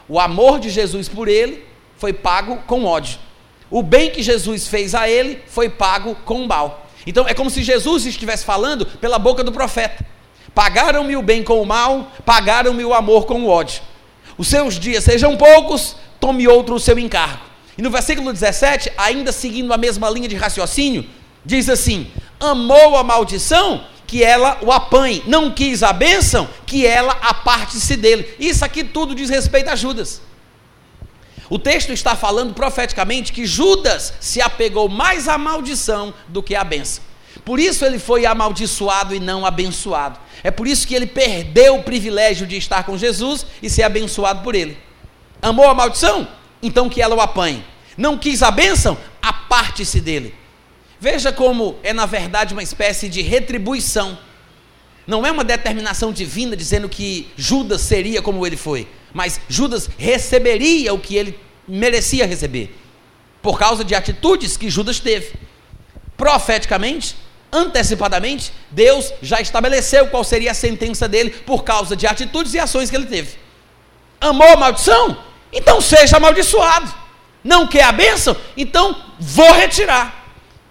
O 0.09 0.21
amor 0.21 0.61
de 0.61 0.71
Jesus 0.71 1.09
por 1.09 1.27
ele 1.27 1.65
foi 1.97 2.13
pago 2.13 2.59
com 2.67 2.85
ódio. 2.85 3.19
O 3.69 3.83
bem 3.83 4.11
que 4.11 4.23
Jesus 4.23 4.69
fez 4.69 4.95
a 4.95 5.09
ele 5.09 5.43
foi 5.49 5.69
pago 5.69 6.15
com 6.25 6.43
o 6.43 6.47
mal. 6.47 6.87
Então 7.05 7.27
é 7.27 7.35
como 7.35 7.51
se 7.51 7.63
Jesus 7.63 8.07
estivesse 8.07 8.45
falando 8.45 8.87
pela 8.87 9.19
boca 9.19 9.43
do 9.43 9.51
profeta. 9.51 10.07
Pagaram-me 10.55 11.17
o 11.17 11.23
bem 11.23 11.43
com 11.43 11.61
o 11.61 11.67
mal, 11.67 12.11
pagaram-me 12.25 12.85
o 12.85 12.95
amor 12.95 13.27
com 13.27 13.43
o 13.43 13.49
ódio. 13.49 13.83
Os 14.39 14.49
seus 14.49 14.79
dias 14.79 15.05
sejam 15.05 15.37
poucos, 15.37 15.97
tome 16.21 16.47
outro 16.49 16.75
o 16.75 16.81
seu 16.81 16.99
encargo. 16.99 17.45
E 17.77 17.83
no 17.83 17.91
versículo 17.91 18.33
17, 18.33 18.93
ainda 18.97 19.33
seguindo 19.33 19.73
a 19.73 19.77
mesma 19.77 20.09
linha 20.09 20.29
de 20.29 20.37
raciocínio, 20.37 21.07
diz 21.45 21.69
assim: 21.69 22.11
Amou 22.41 22.97
a 22.97 23.05
maldição, 23.05 23.85
que 24.07 24.23
ela 24.23 24.59
o 24.63 24.73
apanhe. 24.73 25.23
Não 25.27 25.51
quis 25.51 25.83
a 25.83 25.93
bênção, 25.93 26.49
que 26.67 26.87
ela 26.87 27.13
aparte-se 27.21 27.97
dele. 27.97 28.27
Isso 28.39 28.65
aqui 28.65 28.85
tudo 28.85 29.15
diz 29.15 29.29
respeito 29.29 29.69
a 29.69 29.77
Judas. 29.77 30.23
O 31.49 31.59
texto 31.59 31.93
está 31.93 32.17
falando 32.17 32.55
profeticamente 32.55 33.33
que 33.33 33.47
Judas 33.47 34.15
se 34.21 34.41
apegou 34.41 34.89
mais 34.89 35.29
à 35.29 35.39
maldição 35.39 36.13
do 36.29 36.43
que 36.43 36.55
à 36.55 36.65
bênção. 36.65 37.05
Por 37.45 37.59
isso 37.59 37.85
ele 37.85 37.99
foi 37.99 38.27
amaldiçoado 38.27 39.15
e 39.15 39.21
não 39.21 39.45
abençoado. 39.45 40.19
É 40.43 40.51
por 40.51 40.67
isso 40.67 40.87
que 40.87 40.95
ele 40.95 41.07
perdeu 41.07 41.77
o 41.77 41.83
privilégio 41.83 42.47
de 42.47 42.57
estar 42.57 42.85
com 42.85 42.97
Jesus 42.97 43.47
e 43.63 43.71
ser 43.71 43.83
abençoado 43.83 44.43
por 44.43 44.55
ele. 44.55 44.77
Amou 45.41 45.69
a 45.69 45.75
maldição? 45.75 46.27
Então 46.63 46.89
que 46.89 47.01
ela 47.01 47.15
o 47.15 47.21
apanhe. 47.21 47.65
Não 47.97 48.19
quis 48.19 48.43
a 48.43 48.51
bênção? 48.51 48.97
Aparte-se 49.23 50.01
dele. 50.01 50.35
Veja 50.99 51.33
como 51.33 51.77
é, 51.83 51.93
na 51.93 52.07
verdade, 52.07 52.55
uma 52.55 52.63
espécie 52.63 53.09
de 53.09 53.23
retribuição. 53.23 54.19
Não 55.07 55.25
é 55.25 55.31
uma 55.31 55.45
determinação 55.45 56.13
divina 56.13 56.57
dizendo 56.57 56.89
que 56.89 57.31
Judas 57.37 57.83
seria 57.83 58.21
como 58.21 58.47
ele 58.47 58.57
foi 58.57 58.89
mas 59.17 59.41
Judas 59.49 59.89
receberia 59.97 60.93
o 60.93 60.99
que 60.99 61.17
ele 61.17 61.41
merecia 61.67 62.27
receber, 62.27 62.77
por 63.41 63.59
causa 63.59 63.83
de 63.83 63.95
atitudes 63.95 64.59
que 64.59 64.69
Judas 64.69 65.01
teve. 65.01 65.33
Profeticamente, 66.19 67.17
antecipadamente, 67.57 68.53
Deus 68.71 69.13
já 69.23 69.41
estabeleceu 69.41 70.09
qual 70.09 70.23
seria 70.23 70.51
a 70.51 70.55
sentença 70.55 71.09
dele 71.09 71.31
por 71.31 71.65
causa 71.65 71.97
de 71.97 72.07
atitudes 72.07 72.53
e 72.55 72.59
ações 72.59 72.91
que 72.91 72.97
ele 72.97 73.07
teve. 73.07 73.37
Amou 74.21 74.49
a 74.49 74.57
maldição? 74.57 75.19
Então 75.53 75.81
seja 75.81 76.19
amaldiçoado. 76.19 76.93
Não 77.43 77.67
quer 77.67 77.85
a 77.85 77.93
bênção? 77.93 78.37
Então 78.57 78.97
vou 79.19 79.53
retirar. 79.53 80.27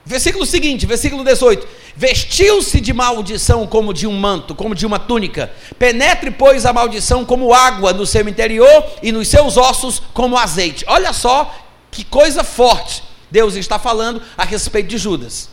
Versículo 0.05 0.45
seguinte, 0.45 0.85
versículo 0.85 1.23
18: 1.23 1.67
Vestiu-se 1.95 2.79
de 2.79 2.93
maldição 2.93 3.65
como 3.65 3.93
de 3.93 4.05
um 4.05 4.13
manto, 4.13 4.53
como 4.53 4.75
de 4.75 4.85
uma 4.85 4.99
túnica. 4.99 5.51
Penetre, 5.79 6.29
pois, 6.29 6.65
a 6.65 6.73
maldição 6.73 7.25
como 7.25 7.53
água 7.53 7.93
no 7.93 8.05
seu 8.05 8.27
interior 8.27 8.85
e 9.01 9.11
nos 9.11 9.27
seus 9.27 9.57
ossos 9.57 10.01
como 10.13 10.37
azeite. 10.37 10.85
Olha 10.87 11.13
só 11.13 11.55
que 11.89 12.03
coisa 12.03 12.43
forte 12.43 13.01
Deus 13.31 13.55
está 13.55 13.79
falando 13.79 14.21
a 14.37 14.43
respeito 14.43 14.87
de 14.87 14.97
Judas. 14.97 15.49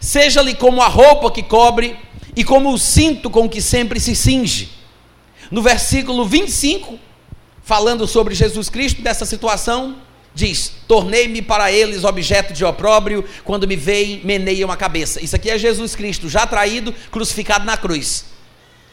Seja-lhe 0.00 0.54
como 0.54 0.82
a 0.82 0.88
roupa 0.88 1.30
que 1.30 1.42
cobre 1.42 1.96
e 2.34 2.42
como 2.42 2.72
o 2.72 2.78
cinto 2.78 3.30
com 3.30 3.48
que 3.48 3.60
sempre 3.60 4.00
se 4.00 4.16
cinge. 4.16 4.70
No 5.50 5.62
versículo 5.62 6.26
25, 6.26 6.98
falando 7.62 8.06
sobre 8.06 8.34
Jesus 8.34 8.68
Cristo, 8.68 9.02
dessa 9.02 9.26
situação, 9.26 9.96
Diz: 10.34 10.72
Tornei-me 10.86 11.42
para 11.42 11.72
eles 11.72 12.04
objeto 12.04 12.52
de 12.52 12.64
opróbrio, 12.64 13.24
quando 13.44 13.66
me 13.66 13.76
veem, 13.76 14.20
meneiam 14.24 14.70
a 14.70 14.76
cabeça. 14.76 15.22
Isso 15.22 15.34
aqui 15.34 15.50
é 15.50 15.58
Jesus 15.58 15.96
Cristo, 15.96 16.28
já 16.28 16.46
traído, 16.46 16.94
crucificado 17.10 17.64
na 17.64 17.76
cruz. 17.76 18.26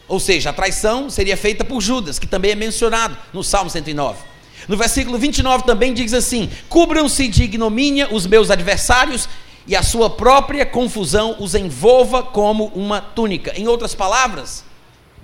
Ou 0.07 0.19
seja, 0.19 0.49
a 0.49 0.53
traição 0.53 1.09
seria 1.09 1.37
feita 1.37 1.63
por 1.63 1.81
Judas, 1.81 2.17
que 2.17 2.25
também 2.25 2.51
é 2.51 2.55
mencionado 2.55 3.15
no 3.33 3.43
Salmo 3.43 3.69
109. 3.69 4.19
No 4.67 4.75
versículo 4.75 5.17
29 5.17 5.63
também 5.63 5.93
diz 5.93 6.13
assim: 6.13 6.49
Cubram-se 6.67 7.27
de 7.27 7.43
ignomínia 7.43 8.07
os 8.11 8.25
meus 8.25 8.49
adversários, 8.49 9.29
e 9.67 9.75
a 9.75 9.83
sua 9.83 10.09
própria 10.09 10.65
confusão 10.65 11.35
os 11.39 11.53
envolva 11.53 12.23
como 12.23 12.67
uma 12.67 13.01
túnica. 13.01 13.51
Em 13.55 13.67
outras 13.67 13.93
palavras, 13.93 14.63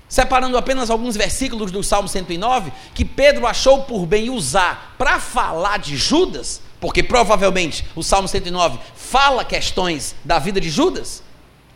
separando 0.09 0.57
apenas 0.57 0.89
alguns 0.89 1.15
versículos 1.15 1.71
do 1.71 1.81
Salmo 1.81 2.09
109, 2.09 2.71
que 2.93 3.05
Pedro 3.05 3.47
achou 3.47 3.83
por 3.83 4.05
bem 4.05 4.29
usar 4.29 4.95
para 4.97 5.19
falar 5.19 5.79
de 5.79 5.95
Judas, 5.95 6.61
porque 6.79 7.01
provavelmente 7.01 7.85
o 7.95 8.03
Salmo 8.03 8.27
109 8.27 8.79
fala 8.95 9.45
questões 9.45 10.13
da 10.25 10.37
vida 10.39 10.59
de 10.59 10.69
Judas. 10.69 11.23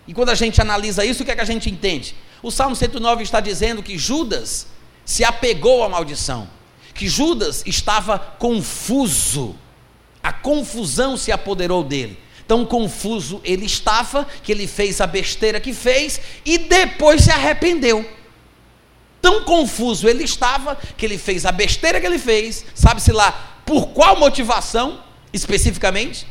E 0.05 0.13
quando 0.13 0.30
a 0.30 0.36
gente 0.36 0.61
analisa 0.61 1.05
isso, 1.05 1.24
o 1.24 1.26
que 1.26 1.32
é 1.32 1.36
que 1.36 1.41
a 1.41 1.45
gente 1.45 1.70
entende? 1.70 2.15
O 2.43 2.51
Salmo 2.51 2.76
109 2.76 3.24
está 3.24 3.39
dizendo 3.39 3.82
que 3.82 3.97
Judas 3.97 4.68
se 5.05 5.24
apegou 5.24 5.84
à 5.84 5.89
maldição, 5.89 6.49
que 6.93 7.07
Judas 7.07 7.63
estava 7.65 8.20
confuso, 8.20 9.55
a 10.22 10.34
confusão 10.34 11.15
se 11.15 11.32
apoderou 11.32 11.82
dele. 11.84 12.26
Tão 12.47 12.65
confuso 12.65 13.41
ele 13.43 13.65
estava 13.65 14.25
que 14.41 14.51
ele 14.51 14.67
fez 14.67 15.01
a 15.01 15.07
besteira 15.07 15.59
que 15.59 15.73
fez 15.73 16.21
e 16.45 16.57
depois 16.57 17.23
se 17.23 17.31
arrependeu 17.31 18.17
tão 19.27 19.43
confuso 19.43 20.07
ele 20.07 20.23
estava 20.23 20.77
que 20.95 21.05
ele 21.05 21.17
fez 21.17 21.45
a 21.45 21.51
besteira 21.51 21.99
que 21.99 22.05
ele 22.05 22.17
fez, 22.17 22.65
sabe-se 22.73 23.11
lá 23.11 23.59
por 23.65 23.87
qual 23.87 24.17
motivação 24.17 25.03
especificamente. 25.33 26.25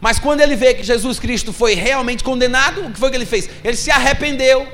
Mas 0.00 0.18
quando 0.18 0.40
ele 0.40 0.56
vê 0.56 0.74
que 0.74 0.82
Jesus 0.82 1.20
Cristo 1.20 1.52
foi 1.52 1.74
realmente 1.74 2.24
condenado, 2.24 2.86
o 2.86 2.90
que 2.90 2.98
foi 2.98 3.10
que 3.10 3.16
ele 3.16 3.26
fez? 3.26 3.48
Ele 3.62 3.76
se 3.76 3.90
arrependeu, 3.90 4.66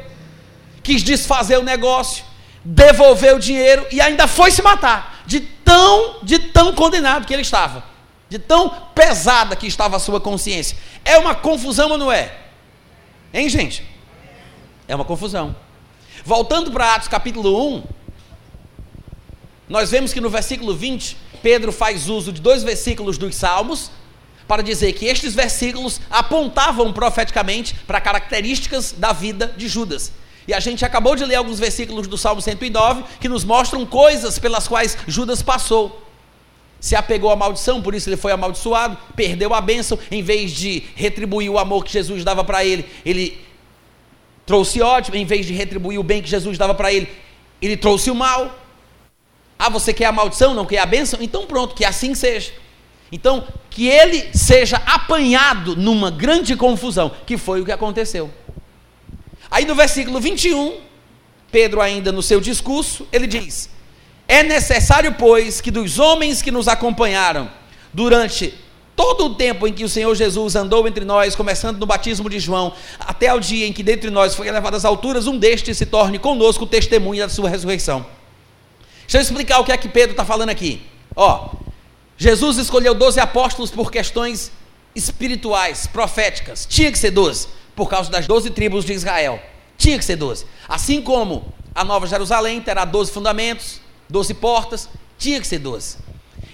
quis 0.83 1.03
desfazer 1.03 1.59
o 1.59 1.63
negócio, 1.63 2.25
devolver 2.65 3.35
o 3.35 3.39
dinheiro 3.39 3.87
e 3.93 4.01
ainda 4.01 4.27
foi 4.27 4.51
se 4.51 4.63
matar, 4.63 5.23
de 5.27 5.41
tão, 5.41 6.21
de 6.23 6.39
tão 6.39 6.73
condenado 6.73 7.27
que 7.27 7.35
ele 7.35 7.43
estava, 7.43 7.85
de 8.29 8.39
tão 8.39 8.69
pesada 8.95 9.55
que 9.55 9.67
estava 9.67 9.97
a 9.97 10.01
sua 10.01 10.21
consciência. 10.21 10.77
É 11.05 11.19
uma 11.19 11.35
confusão 11.35 11.91
ou 11.91 11.99
não 11.99 12.11
é? 12.11 12.37
Hein, 13.33 13.49
gente? 13.49 13.85
É 14.89 14.95
uma 14.95 15.05
confusão. 15.05 15.55
Voltando 16.25 16.71
para 16.71 16.95
Atos 16.95 17.09
capítulo 17.09 17.77
1, 17.77 17.85
nós 19.69 19.91
vemos 19.91 20.13
que 20.13 20.21
no 20.21 20.31
versículo 20.31 20.75
20, 20.75 21.17
Pedro 21.43 21.73
faz 21.73 22.09
uso 22.09 22.33
de 22.33 22.41
dois 22.41 22.63
versículos 22.63 23.19
dos 23.19 23.35
Salmos 23.37 23.91
para 24.47 24.63
dizer 24.63 24.93
que 24.93 25.07
estes 25.07 25.35
versículos 25.35 26.01
apontavam 26.11 26.93
profeticamente 26.93 27.75
para 27.87 28.01
características 28.01 28.93
da 28.93 29.13
vida 29.13 29.53
de 29.57 29.69
Judas. 29.69 30.13
E 30.47 30.55
a 30.55 30.61
gente 30.61 30.85
acabou 30.85 31.17
de 31.17 31.25
ler 31.25 31.35
alguns 31.35 31.59
versículos 31.59 32.07
do 32.07 32.17
Salmo 32.17 32.41
109 32.41 33.03
que 33.21 33.29
nos 33.29 33.45
mostram 33.45 33.85
coisas 33.85 34.39
pelas 34.39 34.69
quais 34.69 34.97
Judas 35.07 35.43
passou. 35.43 36.06
Se 36.87 36.95
apegou 36.95 37.33
à 37.33 37.35
maldição, 37.35 37.83
por 37.83 37.97
isso 37.97 38.09
ele 38.09 38.17
foi 38.17 38.31
amaldiçoado, 38.31 38.97
perdeu 39.17 39.53
a 39.53 39.61
bênção, 39.61 39.99
em 40.09 40.23
vez 40.23 40.53
de 40.53 40.85
retribuir 40.95 41.51
o 41.51 41.59
amor 41.59 41.85
que 41.85 41.93
Jesus 41.93 42.23
dava 42.23 42.45
para 42.45 42.65
ele, 42.65 42.87
ele 43.05 43.37
trouxe 44.47 44.81
ódio, 44.81 45.17
em 45.17 45.25
vez 45.25 45.45
de 45.45 45.53
retribuir 45.53 45.99
o 45.99 46.05
bem 46.05 46.23
que 46.23 46.29
Jesus 46.29 46.57
dava 46.57 46.77
para 46.77 46.93
ele, 46.93 47.09
ele 47.61 47.77
trouxe 47.77 48.09
o 48.09 48.15
mal. 48.15 48.57
Ah, 49.59 49.69
você 49.69 49.93
quer 49.93 50.05
a 50.05 50.13
maldição, 50.13 50.55
não 50.55 50.65
quer 50.65 50.79
a 50.79 50.87
bênção? 50.87 51.19
Então 51.21 51.45
pronto, 51.45 51.75
que 51.75 51.85
assim 51.85 52.15
seja. 52.15 52.53
Então, 53.11 53.49
que 53.69 53.89
ele 53.89 54.31
seja 54.33 54.77
apanhado 54.87 55.75
numa 55.75 56.09
grande 56.09 56.55
confusão, 56.55 57.11
que 57.27 57.37
foi 57.37 57.61
o 57.61 57.65
que 57.65 57.73
aconteceu. 57.73 58.33
Aí 59.51 59.65
no 59.65 59.75
versículo 59.75 60.21
21, 60.21 60.79
Pedro, 61.51 61.81
ainda 61.81 62.13
no 62.13 62.23
seu 62.23 62.41
discurso, 62.41 63.09
ele 63.13 63.27
diz: 63.27 63.71
É 64.29 64.43
necessário, 64.43 65.15
pois, 65.19 65.61
que 65.61 65.71
dos 65.71 65.99
homens 65.99 66.43
que 66.43 66.51
nos 66.51 66.69
acompanharam 66.69 67.49
durante 67.93 68.53
todo 68.97 69.27
o 69.27 69.35
tempo 69.35 69.69
em 69.69 69.73
que 69.73 69.85
o 69.85 69.89
Senhor 69.89 70.15
Jesus 70.15 70.57
andou 70.57 70.89
entre 70.89 71.05
nós, 71.05 71.37
começando 71.37 71.79
no 71.79 71.87
batismo 71.87 72.31
de 72.31 72.41
João, 72.41 72.73
até 72.99 73.33
o 73.33 73.39
dia 73.39 73.67
em 73.67 73.73
que 73.73 73.83
dentre 73.83 74.11
nós 74.11 74.35
foi 74.35 74.49
elevado 74.49 74.77
às 74.77 74.85
alturas, 74.85 75.27
um 75.27 75.39
destes 75.39 75.77
se 75.77 75.87
torne 75.87 76.19
conosco 76.19 76.67
testemunha 76.67 77.25
da 77.25 77.29
sua 77.29 77.51
ressurreição. 77.51 78.07
Deixa 79.03 79.19
eu 79.19 79.21
explicar 79.21 79.61
o 79.61 79.65
que 79.65 79.71
é 79.71 79.77
que 79.77 79.89
Pedro 79.89 80.13
está 80.13 80.25
falando 80.25 80.49
aqui. 80.49 80.83
Ó, 81.15 81.51
Jesus 82.17 82.57
escolheu 82.57 82.95
12 82.95 83.21
apóstolos 83.21 83.71
por 83.71 83.93
questões 83.93 84.51
espirituais, 84.95 85.87
proféticas. 85.87 86.67
Tinha 86.69 86.91
que 86.91 86.99
ser 86.99 87.11
12, 87.11 87.49
por 87.77 87.89
causa 87.89 88.11
das 88.11 88.27
12 88.27 88.51
tribos 88.51 88.85
de 88.85 88.95
Israel. 88.95 89.41
Tinha 89.77 89.99
que 89.99 90.05
ser 90.05 90.17
12. 90.17 90.47
Assim 90.67 91.03
como 91.03 91.53
a 91.75 91.85
Nova 91.85 92.07
Jerusalém 92.07 92.61
terá 92.63 92.87
12 92.87 93.13
fundamentos, 93.13 93.81
12 94.09 94.35
portas, 94.35 94.89
tinha 95.19 95.41
que 95.41 95.47
ser 95.47 95.59
12. 95.59 95.99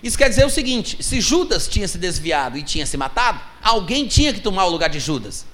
Isso 0.03 0.19
quer 0.19 0.29
dizer 0.29 0.45
o 0.45 0.51
seguinte: 0.51 0.99
se 1.01 1.21
Judas 1.21 1.69
tinha 1.69 1.87
se 1.87 1.99
desviado 1.99 2.59
e 2.59 2.63
tinha 2.63 2.87
se 2.87 2.97
matado, 2.97 3.41
alguém 3.63 4.07
tinha 4.07 4.33
que 4.33 4.41
tomar 4.41 4.67
o 4.67 4.71
lugar 4.71 4.91
de 4.91 4.99
Judas. 4.99 5.47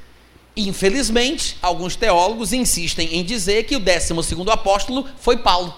Infelizmente, 0.57 1.57
alguns 1.63 1.95
teólogos 1.95 2.53
insistem 2.53 3.15
em 3.15 3.25
dizer 3.25 3.65
que 3.65 3.77
o 3.77 3.81
12 3.81 4.13
apóstolo 4.51 5.07
foi 5.21 5.37
Paulo 5.37 5.75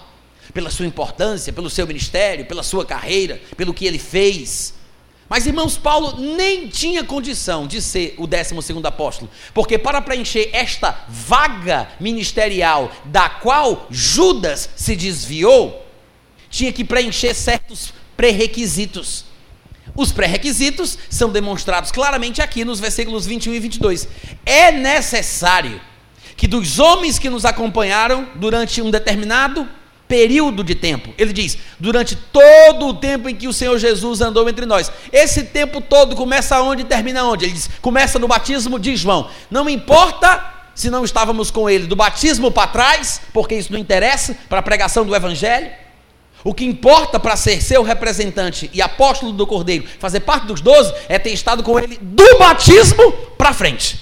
pela 0.53 0.71
sua 0.71 0.85
importância, 0.85 1.53
pelo 1.53 1.69
seu 1.69 1.85
ministério, 1.85 2.45
pela 2.45 2.63
sua 2.63 2.85
carreira, 2.85 3.39
pelo 3.55 3.73
que 3.73 3.85
ele 3.85 3.99
fez. 3.99 4.73
Mas, 5.29 5.45
irmãos, 5.45 5.77
Paulo 5.77 6.19
nem 6.19 6.67
tinha 6.67 7.05
condição 7.05 7.65
de 7.65 7.81
ser 7.81 8.15
o 8.17 8.27
12 8.27 8.55
apóstolo, 8.83 9.31
porque 9.53 9.77
para 9.77 10.01
preencher 10.01 10.49
esta 10.51 11.05
vaga 11.07 11.87
ministerial 12.01 12.91
da 13.05 13.29
qual 13.29 13.87
Judas 13.89 14.69
se 14.75 14.93
desviou, 14.93 15.80
tinha 16.51 16.71
que 16.71 16.83
preencher 16.83 17.33
certos 17.33 17.93
pré-requisitos. 18.15 19.25
Os 19.95 20.11
pré-requisitos 20.11 20.97
são 21.09 21.31
demonstrados 21.31 21.91
claramente 21.91 22.41
aqui 22.41 22.63
nos 22.63 22.79
versículos 22.79 23.25
21 23.25 23.53
e 23.55 23.59
22. 23.59 24.07
É 24.45 24.71
necessário 24.71 25.81
que 26.37 26.47
dos 26.47 26.79
homens 26.79 27.17
que 27.17 27.29
nos 27.29 27.45
acompanharam 27.45 28.27
durante 28.35 28.81
um 28.81 28.91
determinado 28.91 29.67
período 30.07 30.63
de 30.63 30.75
tempo. 30.75 31.13
Ele 31.17 31.31
diz: 31.31 31.57
durante 31.79 32.15
todo 32.15 32.87
o 32.87 32.93
tempo 32.93 33.29
em 33.29 33.35
que 33.35 33.47
o 33.47 33.53
Senhor 33.53 33.77
Jesus 33.77 34.21
andou 34.21 34.47
entre 34.49 34.65
nós. 34.65 34.91
Esse 35.11 35.43
tempo 35.43 35.79
todo 35.79 36.15
começa 36.15 36.61
onde 36.61 36.81
e 36.81 36.85
termina 36.85 37.23
onde? 37.23 37.45
Ele 37.45 37.53
diz: 37.53 37.69
começa 37.81 38.19
no 38.19 38.27
batismo 38.27 38.77
de 38.77 38.95
João. 38.95 39.29
Não 39.49 39.69
importa 39.69 40.43
se 40.75 40.89
não 40.89 41.03
estávamos 41.03 41.51
com 41.51 41.69
ele 41.69 41.87
do 41.87 41.95
batismo 41.95 42.51
para 42.51 42.67
trás, 42.67 43.21
porque 43.33 43.55
isso 43.55 43.71
não 43.71 43.79
interessa 43.79 44.35
para 44.49 44.59
a 44.59 44.63
pregação 44.63 45.05
do 45.05 45.15
evangelho. 45.15 45.71
O 46.43 46.53
que 46.53 46.65
importa 46.65 47.19
para 47.19 47.35
ser 47.35 47.61
seu 47.61 47.83
representante 47.83 48.69
e 48.73 48.81
apóstolo 48.81 49.31
do 49.31 49.45
Cordeiro, 49.45 49.85
fazer 49.99 50.21
parte 50.21 50.47
dos 50.47 50.61
doze, 50.61 50.93
é 51.07 51.19
ter 51.19 51.31
estado 51.31 51.61
com 51.61 51.77
ele 51.79 51.99
do 52.01 52.37
batismo 52.39 53.11
para 53.37 53.53
frente. 53.53 53.99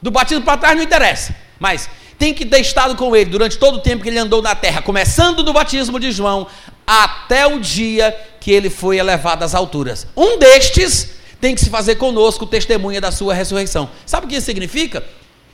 Do 0.00 0.10
batismo 0.10 0.44
para 0.44 0.58
trás 0.58 0.76
não 0.76 0.82
interessa. 0.82 1.34
Mas 1.58 1.88
tem 2.18 2.34
que 2.34 2.44
ter 2.44 2.60
estado 2.60 2.96
com 2.96 3.14
ele 3.14 3.30
durante 3.30 3.58
todo 3.58 3.76
o 3.76 3.80
tempo 3.80 4.02
que 4.02 4.08
ele 4.08 4.18
andou 4.18 4.42
na 4.42 4.54
terra, 4.54 4.82
começando 4.82 5.42
do 5.42 5.52
batismo 5.52 5.98
de 5.98 6.10
João 6.10 6.46
até 6.86 7.46
o 7.46 7.60
dia 7.60 8.16
que 8.40 8.50
ele 8.50 8.68
foi 8.68 8.98
elevado 8.98 9.44
às 9.44 9.54
alturas. 9.54 10.06
Um 10.16 10.38
destes 10.38 11.10
tem 11.40 11.54
que 11.54 11.60
se 11.60 11.70
fazer 11.70 11.96
conosco 11.96 12.46
testemunha 12.46 13.00
da 13.00 13.10
sua 13.10 13.34
ressurreição. 13.34 13.90
Sabe 14.06 14.26
o 14.26 14.28
que 14.28 14.36
isso 14.36 14.46
significa? 14.46 15.04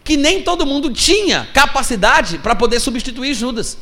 Que 0.05 0.17
nem 0.17 0.43
todo 0.43 0.67
mundo 0.67 0.93
tinha 0.93 1.49
capacidade 1.55 2.39
para 2.39 2.55
poder 2.55 2.81
substituir 2.81 3.35
Judas. 3.35 3.79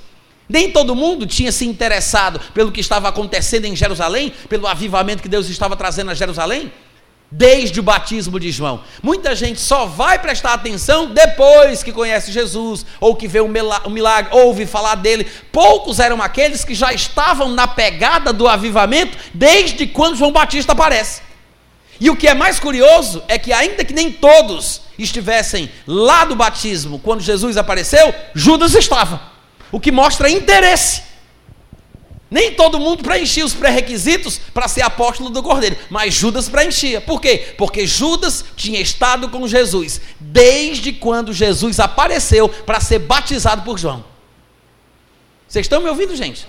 Nem 0.49 0.71
todo 0.71 0.95
mundo 0.95 1.27
tinha 1.27 1.51
se 1.51 1.67
interessado 1.67 2.41
pelo 2.55 2.71
que 2.71 2.81
estava 2.81 3.09
acontecendo 3.09 3.65
em 3.65 3.75
Jerusalém, 3.75 4.33
pelo 4.49 4.67
avivamento 4.67 5.23
que 5.23 5.29
Deus 5.29 5.49
estava 5.49 5.77
trazendo 5.77 6.11
a 6.11 6.15
Jerusalém 6.15 6.73
desde 7.31 7.81
o 7.81 7.83
batismo 7.83 8.39
de 8.39 8.51
João. 8.51 8.81
Muita 9.03 9.35
gente 9.35 9.61
só 9.61 9.87
vai 9.87 10.19
prestar 10.19 10.55
atenção 10.55 11.07
depois 11.07 11.83
que 11.83 11.93
conhece 11.93 12.31
Jesus, 12.31 12.87
ou 13.01 13.17
que 13.17 13.27
vê 13.27 13.41
o 13.41 13.49
milagre, 13.49 14.31
ouve 14.33 14.67
falar 14.67 14.95
dele. 14.95 15.27
Poucos 15.51 15.99
eram 15.99 16.23
aqueles 16.23 16.65
que 16.65 16.75
já 16.75 16.93
estavam 16.93 17.51
na 17.51 17.67
pegada 17.67 18.33
do 18.33 18.47
avivamento 18.47 19.19
desde 19.35 19.87
quando 19.87 20.17
João 20.17 20.33
Batista 20.33 20.73
aparece. 20.73 21.23
E 21.99 22.11
o 22.11 22.17
que 22.17 22.29
é 22.29 22.35
mais 22.35 22.61
curioso 22.61 23.23
é 23.27 23.39
que, 23.39 23.53
ainda 23.53 23.85
que 23.85 23.95
nem 23.95 24.13
todos 24.13 24.83
estivessem 24.99 25.71
lá 25.87 26.25
do 26.25 26.37
batismo 26.37 26.99
quando 26.99 27.23
Jesus 27.23 27.57
apareceu, 27.57 28.15
Judas 28.35 28.75
estava. 28.75 29.36
O 29.73 29.81
que 29.81 29.91
mostra 29.91 30.31
interesse 30.31 31.03
nem 32.29 32.53
todo 32.53 32.81
mundo 32.81 33.05
preenchia 33.05 33.45
os 33.45 33.55
pré-requisitos 33.55 34.41
para 34.53 34.67
ser 34.67 34.83
apóstolo 34.83 35.31
do 35.31 35.43
Cordeiro, 35.43 35.77
mas 35.89 36.13
Judas 36.13 36.49
preenchia. 36.49 37.01
Por 37.01 37.21
quê? 37.21 37.55
Porque 37.57 37.87
Judas 37.87 38.45
tinha 38.57 38.81
estado 38.81 39.29
com 39.29 39.47
Jesus 39.47 40.01
desde 40.19 40.93
quando 40.93 41.33
Jesus 41.33 41.79
apareceu 41.79 42.49
para 42.49 42.81
ser 42.81 42.99
batizado 42.99 43.63
por 43.63 43.79
João. 43.79 44.05
Vocês 45.47 45.67
estão 45.67 45.81
me 45.81 45.89
ouvindo, 45.89 46.17
gente? 46.17 46.47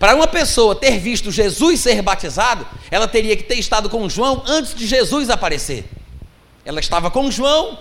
Para 0.00 0.16
uma 0.16 0.26
pessoa 0.26 0.74
ter 0.74 0.98
visto 0.98 1.30
Jesus 1.30 1.80
ser 1.80 2.02
batizado, 2.02 2.66
ela 2.90 3.06
teria 3.06 3.36
que 3.36 3.44
ter 3.44 3.54
estado 3.54 3.88
com 3.88 4.08
João 4.08 4.42
antes 4.46 4.74
de 4.74 4.86
Jesus 4.86 5.30
aparecer. 5.30 5.84
Ela 6.64 6.80
estava 6.80 7.08
com 7.08 7.30
João, 7.30 7.78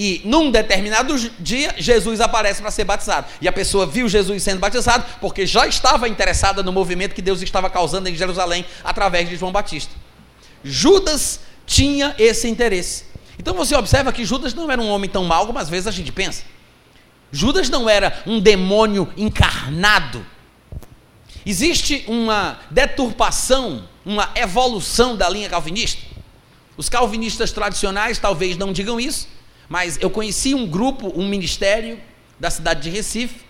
e 0.00 0.22
num 0.24 0.48
determinado 0.48 1.18
dia, 1.40 1.74
Jesus 1.76 2.20
aparece 2.20 2.62
para 2.62 2.70
ser 2.70 2.84
batizado. 2.84 3.26
E 3.40 3.48
a 3.48 3.52
pessoa 3.52 3.84
viu 3.84 4.08
Jesus 4.08 4.44
sendo 4.44 4.60
batizado 4.60 5.04
porque 5.20 5.44
já 5.44 5.66
estava 5.66 6.08
interessada 6.08 6.62
no 6.62 6.70
movimento 6.70 7.16
que 7.16 7.20
Deus 7.20 7.42
estava 7.42 7.68
causando 7.68 8.08
em 8.08 8.14
Jerusalém 8.14 8.64
através 8.84 9.28
de 9.28 9.34
João 9.34 9.50
Batista. 9.50 9.92
Judas 10.62 11.40
tinha 11.66 12.14
esse 12.16 12.46
interesse. 12.46 13.06
Então 13.40 13.54
você 13.54 13.74
observa 13.74 14.12
que 14.12 14.24
Judas 14.24 14.54
não 14.54 14.70
era 14.70 14.80
um 14.80 14.88
homem 14.88 15.10
tão 15.10 15.24
mau 15.24 15.48
como 15.48 15.58
às 15.58 15.68
vezes 15.68 15.88
a 15.88 15.90
gente 15.90 16.12
pensa. 16.12 16.44
Judas 17.32 17.68
não 17.68 17.90
era 17.90 18.22
um 18.24 18.38
demônio 18.38 19.12
encarnado. 19.16 20.24
Existe 21.44 22.04
uma 22.06 22.60
deturpação, 22.70 23.88
uma 24.06 24.30
evolução 24.36 25.16
da 25.16 25.28
linha 25.28 25.48
calvinista. 25.48 26.00
Os 26.76 26.88
calvinistas 26.88 27.50
tradicionais 27.50 28.16
talvez 28.16 28.56
não 28.56 28.72
digam 28.72 29.00
isso, 29.00 29.26
mas 29.68 29.98
eu 30.00 30.08
conheci 30.08 30.54
um 30.54 30.66
grupo, 30.66 31.12
um 31.14 31.28
ministério 31.28 32.00
da 32.38 32.50
cidade 32.50 32.82
de 32.82 32.90
Recife, 32.90 33.40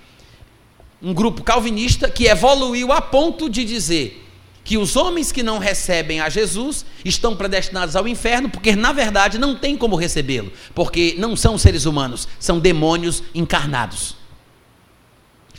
um 1.01 1.14
grupo 1.14 1.43
calvinista 1.45 2.11
que 2.11 2.27
evoluiu 2.27 2.93
a 2.93 3.01
ponto 3.01 3.49
de 3.49 3.64
dizer 3.64 4.25
que 4.64 4.77
os 4.77 4.97
homens 4.97 5.33
que 5.33 5.43
não 5.43 5.59
recebem 5.59 6.21
a 6.21 6.29
Jesus 6.29 6.85
estão 7.03 7.35
predestinados 7.35 7.97
ao 7.97 8.07
inferno, 8.07 8.51
porque 8.51 8.77
na 8.77 8.93
verdade 8.93 9.39
não 9.39 9.57
tem 9.57 9.79
como 9.79 9.97
recebê-lo, 9.97 10.53
porque 10.75 11.14
não 11.16 11.35
são 11.35 11.57
seres 11.57 11.87
humanos, 11.87 12.29
são 12.39 12.59
demônios 12.59 13.23
encarnados. 13.35 14.16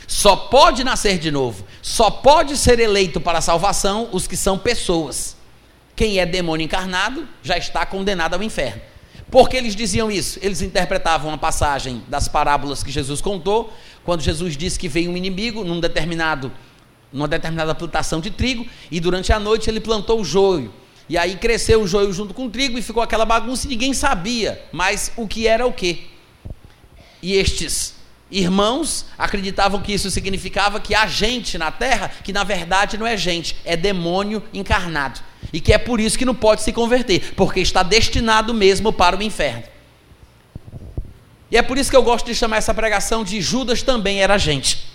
Só 0.06 0.36
pode 0.36 0.84
nascer 0.84 1.18
de 1.18 1.30
novo, 1.30 1.64
só 1.82 2.10
pode 2.10 2.56
ser 2.56 2.78
eleito 2.78 3.20
para 3.20 3.38
a 3.38 3.42
salvação 3.42 4.08
os 4.12 4.28
que 4.28 4.36
são 4.36 4.58
pessoas. 4.58 5.36
Quem 5.96 6.18
é 6.18 6.26
demônio 6.26 6.64
encarnado 6.64 7.26
já 7.42 7.56
está 7.56 7.84
condenado 7.84 8.34
ao 8.34 8.42
inferno. 8.42 8.80
Por 9.30 9.48
que 9.48 9.56
eles 9.56 9.76
diziam 9.76 10.10
isso? 10.10 10.38
Eles 10.42 10.60
interpretavam 10.60 11.32
a 11.32 11.38
passagem 11.38 12.02
das 12.08 12.26
parábolas 12.26 12.82
que 12.82 12.90
Jesus 12.90 13.20
contou, 13.20 13.72
quando 14.04 14.22
Jesus 14.22 14.56
disse 14.56 14.78
que 14.78 14.88
veio 14.88 15.10
um 15.10 15.16
inimigo 15.16 15.62
num 15.62 15.78
determinado, 15.78 16.50
numa 17.12 17.28
determinada 17.28 17.74
plantação 17.74 18.20
de 18.20 18.30
trigo, 18.30 18.66
e 18.90 18.98
durante 18.98 19.32
a 19.32 19.38
noite 19.38 19.70
ele 19.70 19.80
plantou 19.80 20.20
o 20.20 20.24
joio. 20.24 20.72
E 21.08 21.16
aí 21.16 21.36
cresceu 21.36 21.82
o 21.82 21.86
joio 21.86 22.12
junto 22.12 22.34
com 22.34 22.46
o 22.46 22.50
trigo 22.50 22.78
e 22.78 22.82
ficou 22.82 23.02
aquela 23.02 23.24
bagunça 23.24 23.66
e 23.66 23.70
ninguém 23.70 23.92
sabia 23.92 24.62
mais 24.72 25.12
o 25.16 25.26
que 25.26 25.46
era 25.46 25.66
o 25.66 25.72
que. 25.72 26.08
E 27.22 27.34
estes 27.34 27.99
irmãos 28.30 29.06
acreditavam 29.18 29.82
que 29.82 29.92
isso 29.92 30.10
significava 30.10 30.80
que 30.80 30.94
há 30.94 31.06
gente 31.06 31.58
na 31.58 31.70
terra 31.70 32.10
que 32.22 32.32
na 32.32 32.44
verdade 32.44 32.96
não 32.96 33.06
é 33.06 33.16
gente, 33.16 33.56
é 33.64 33.76
demônio 33.76 34.42
encarnado. 34.52 35.20
E 35.52 35.60
que 35.60 35.72
é 35.72 35.78
por 35.78 36.00
isso 36.00 36.18
que 36.18 36.24
não 36.24 36.34
pode 36.34 36.62
se 36.62 36.72
converter, 36.72 37.34
porque 37.34 37.60
está 37.60 37.82
destinado 37.82 38.54
mesmo 38.54 38.92
para 38.92 39.16
o 39.16 39.22
inferno. 39.22 39.64
E 41.50 41.56
é 41.56 41.62
por 41.62 41.76
isso 41.76 41.90
que 41.90 41.96
eu 41.96 42.02
gosto 42.02 42.26
de 42.26 42.34
chamar 42.34 42.58
essa 42.58 42.72
pregação 42.72 43.24
de 43.24 43.40
Judas 43.40 43.82
também 43.82 44.22
era 44.22 44.38
gente. 44.38 44.88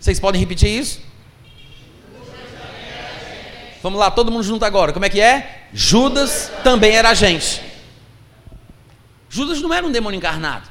Vocês 0.00 0.18
podem 0.18 0.40
repetir 0.40 0.68
isso? 0.68 1.00
Vamos 3.82 4.00
lá, 4.00 4.10
todo 4.10 4.32
mundo 4.32 4.42
junto 4.42 4.64
agora. 4.64 4.92
Como 4.92 5.04
é 5.04 5.08
que 5.08 5.20
é? 5.20 5.68
Judas 5.72 6.50
também 6.64 6.96
era 6.96 7.10
agente. 7.10 7.62
Judas 9.28 9.60
não 9.60 9.72
era 9.72 9.86
um 9.86 9.92
demônio 9.92 10.18
encarnado. 10.18 10.68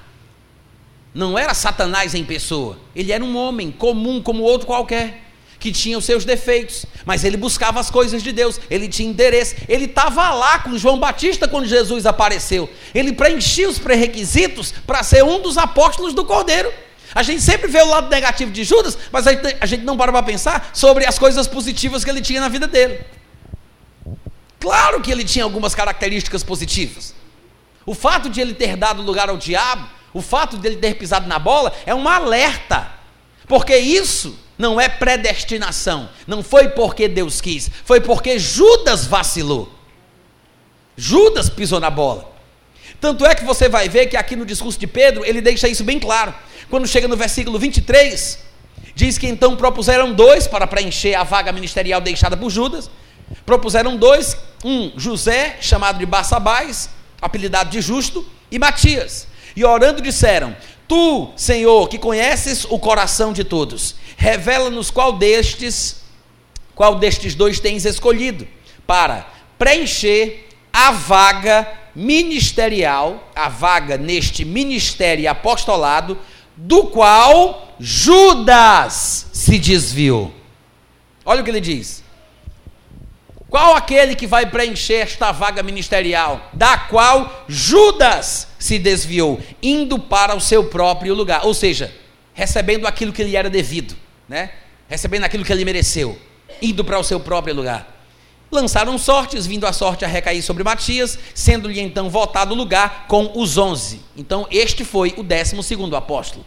Não 1.18 1.36
era 1.36 1.56
Satanás 1.56 2.14
em 2.14 2.24
pessoa. 2.24 2.78
Ele 2.96 3.12
era 3.12 3.24
um 3.24 3.36
homem 3.36 3.72
comum 3.72 4.22
como 4.22 4.44
outro 4.44 4.68
qualquer, 4.68 5.24
que 5.60 5.72
tinha 5.72 5.98
os 5.98 6.06
seus 6.06 6.24
defeitos, 6.24 6.86
mas 7.08 7.24
ele 7.24 7.36
buscava 7.36 7.80
as 7.80 7.90
coisas 7.90 8.22
de 8.22 8.32
Deus, 8.32 8.62
ele 8.70 8.88
tinha 8.88 9.10
interesse. 9.10 9.56
Ele 9.68 9.86
estava 9.86 10.32
lá 10.32 10.60
com 10.60 10.78
João 10.78 11.00
Batista 11.00 11.48
quando 11.48 11.66
Jesus 11.66 12.06
apareceu. 12.06 12.70
Ele 12.94 13.14
preenchia 13.14 13.68
os 13.68 13.80
pré-requisitos 13.80 14.72
para 14.86 15.02
ser 15.02 15.24
um 15.24 15.42
dos 15.42 15.58
apóstolos 15.58 16.14
do 16.14 16.24
Cordeiro. 16.24 16.72
A 17.16 17.24
gente 17.24 17.42
sempre 17.42 17.68
vê 17.68 17.82
o 17.82 17.90
lado 17.90 18.12
negativo 18.12 18.52
de 18.52 18.64
Judas, 18.64 18.96
mas 19.12 19.26
a 19.26 19.34
gente, 19.34 19.58
a 19.60 19.66
gente 19.66 19.84
não 19.84 19.98
para 19.98 20.12
para 20.12 20.22
pensar 20.22 20.70
sobre 20.72 21.04
as 21.04 21.18
coisas 21.18 21.48
positivas 21.48 22.04
que 22.04 22.12
ele 22.12 22.22
tinha 22.22 22.40
na 22.40 22.48
vida 22.48 22.68
dele. 22.68 23.00
Claro 24.60 25.02
que 25.02 25.12
ele 25.12 25.24
tinha 25.24 25.44
algumas 25.44 25.74
características 25.74 26.44
positivas. 26.44 27.16
O 27.88 27.96
fato 27.96 28.30
de 28.30 28.40
ele 28.40 28.54
ter 28.54 28.78
dado 28.78 29.02
lugar 29.02 29.30
ao 29.30 29.38
diabo, 29.38 29.98
o 30.18 30.22
fato 30.22 30.58
de 30.58 30.68
ele 30.68 30.78
ter 30.78 30.96
pisado 30.96 31.28
na 31.28 31.38
bola, 31.38 31.72
é 31.86 31.94
um 31.94 32.08
alerta. 32.08 32.92
Porque 33.48 33.78
isso 33.78 34.38
não 34.58 34.82
é 34.82 34.90
predestinação. 34.90 36.10
Não 36.26 36.42
foi 36.42 36.70
porque 36.70 37.08
Deus 37.08 37.40
quis, 37.40 37.70
foi 37.86 38.02
porque 38.02 38.40
Judas 38.40 39.06
vacilou. 39.06 39.72
Judas 40.96 41.50
pisou 41.50 41.80
na 41.80 41.92
bola. 41.92 42.36
Tanto 43.00 43.24
é 43.28 43.36
que 43.36 43.46
você 43.46 43.70
vai 43.70 43.88
ver 43.88 44.08
que 44.08 44.18
aqui 44.18 44.36
no 44.36 44.46
discurso 44.46 44.80
de 44.80 44.88
Pedro, 44.88 45.24
ele 45.24 45.40
deixa 45.40 45.68
isso 45.68 45.84
bem 45.84 46.00
claro. 46.00 46.34
Quando 46.68 46.88
chega 46.88 47.08
no 47.08 47.16
versículo 47.16 47.60
23, 47.60 48.40
diz 48.96 49.20
que 49.20 49.28
então 49.28 49.56
propuseram 49.56 50.12
dois 50.14 50.48
para 50.48 50.66
preencher 50.66 51.14
a 51.14 51.24
vaga 51.24 51.52
ministerial 51.52 52.02
deixada 52.02 52.36
por 52.36 52.50
Judas. 52.50 52.90
Propuseram 53.46 53.96
dois, 53.96 54.36
um 54.66 54.92
José, 54.98 55.58
chamado 55.62 56.00
de 56.00 56.06
Barsabás, 56.08 56.90
apelidado 57.22 57.70
de 57.70 57.82
Justo, 57.82 58.28
e 58.52 58.58
Matias. 58.58 59.28
E 59.58 59.66
orando 59.66 60.04
disseram: 60.04 60.56
Tu, 60.88 61.32
Senhor, 61.36 61.90
que 61.90 61.98
conheces 61.98 62.64
o 62.70 62.78
coração 62.78 63.34
de 63.34 63.44
todos, 63.44 63.96
revela-nos 64.16 64.92
qual 64.92 65.14
destes, 65.14 66.04
qual 66.76 67.00
destes 67.00 67.34
dois 67.34 67.60
tens 67.60 67.84
escolhido 67.84 68.48
para 68.86 69.28
preencher 69.58 70.48
a 70.72 70.92
vaga 70.92 71.68
ministerial, 71.96 73.32
a 73.36 73.50
vaga 73.50 73.98
neste 73.98 74.46
ministério 74.46 75.28
apostolado, 75.28 76.20
do 76.56 76.84
qual 76.84 77.74
Judas 77.80 79.26
se 79.34 79.58
desviou. 79.58 80.32
Olha 81.26 81.42
o 81.42 81.44
que 81.44 81.50
ele 81.50 81.60
diz. 81.60 82.04
Qual 83.50 83.76
aquele 83.76 84.14
que 84.14 84.28
vai 84.28 84.46
preencher 84.46 84.96
esta 84.96 85.32
vaga 85.32 85.64
ministerial, 85.64 86.50
da 86.52 86.78
qual 86.78 87.46
Judas 87.48 88.50
se 88.60 88.78
desviou, 88.78 89.40
indo 89.64 89.98
para 89.98 90.36
o 90.36 90.42
seu 90.42 90.66
próprio 90.66 91.14
lugar, 91.14 91.46
ou 91.46 91.54
seja, 91.54 91.94
recebendo 92.34 92.86
aquilo 92.86 93.14
que 93.14 93.24
lhe 93.24 93.38
era 93.38 93.50
devido, 93.50 93.96
né? 94.28 94.52
Recebendo 94.90 95.24
aquilo 95.24 95.46
que 95.46 95.52
ele 95.52 95.64
mereceu, 95.64 96.20
indo 96.62 96.84
para 96.84 97.00
o 97.00 97.04
seu 97.04 97.20
próprio 97.20 97.56
lugar. 97.56 97.96
Lançaram 98.52 98.98
sortes, 98.98 99.46
vindo 99.46 99.66
a 99.66 99.74
sorte 99.74 100.06
a 100.06 100.08
recair 100.08 100.42
sobre 100.42 100.64
Matias, 100.64 101.18
sendo-lhe 101.34 101.80
então 101.80 102.10
voltado 102.10 102.54
o 102.54 102.58
lugar 102.58 103.06
com 103.08 103.32
os 103.36 103.58
onze. 103.58 104.02
Então, 104.16 104.48
este 104.50 104.86
foi 104.86 105.14
o 105.18 105.24
décimo 105.24 105.62
segundo 105.64 105.96
apóstolo. 105.96 106.46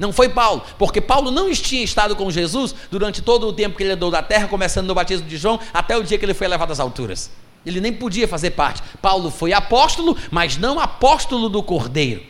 Não 0.00 0.14
foi 0.14 0.30
Paulo, 0.30 0.64
porque 0.78 0.98
Paulo 0.98 1.30
não 1.30 1.52
tinha 1.52 1.84
estado 1.84 2.16
com 2.16 2.30
Jesus 2.30 2.74
durante 2.90 3.20
todo 3.20 3.46
o 3.46 3.52
tempo 3.52 3.76
que 3.76 3.82
ele 3.82 3.92
andou 3.92 4.10
da 4.10 4.22
terra, 4.22 4.48
começando 4.48 4.86
no 4.86 4.94
batismo 4.94 5.28
de 5.28 5.36
João, 5.36 5.60
até 5.74 5.94
o 5.94 6.02
dia 6.02 6.16
que 6.16 6.24
ele 6.24 6.32
foi 6.32 6.48
levado 6.48 6.70
às 6.70 6.80
alturas. 6.80 7.30
Ele 7.66 7.82
nem 7.82 7.92
podia 7.92 8.26
fazer 8.26 8.52
parte. 8.52 8.82
Paulo 9.02 9.30
foi 9.30 9.52
apóstolo, 9.52 10.16
mas 10.30 10.56
não 10.56 10.80
apóstolo 10.80 11.50
do 11.50 11.62
Cordeiro. 11.62 12.22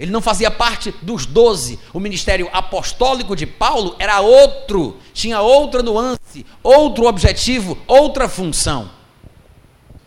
Ele 0.00 0.10
não 0.10 0.22
fazia 0.22 0.50
parte 0.50 0.94
dos 1.02 1.26
doze. 1.26 1.78
O 1.92 2.00
ministério 2.00 2.48
apostólico 2.50 3.36
de 3.36 3.44
Paulo 3.44 3.94
era 3.98 4.20
outro, 4.20 4.96
tinha 5.12 5.42
outra 5.42 5.82
nuance, 5.82 6.46
outro 6.62 7.06
objetivo, 7.06 7.76
outra 7.86 8.26
função. 8.26 8.90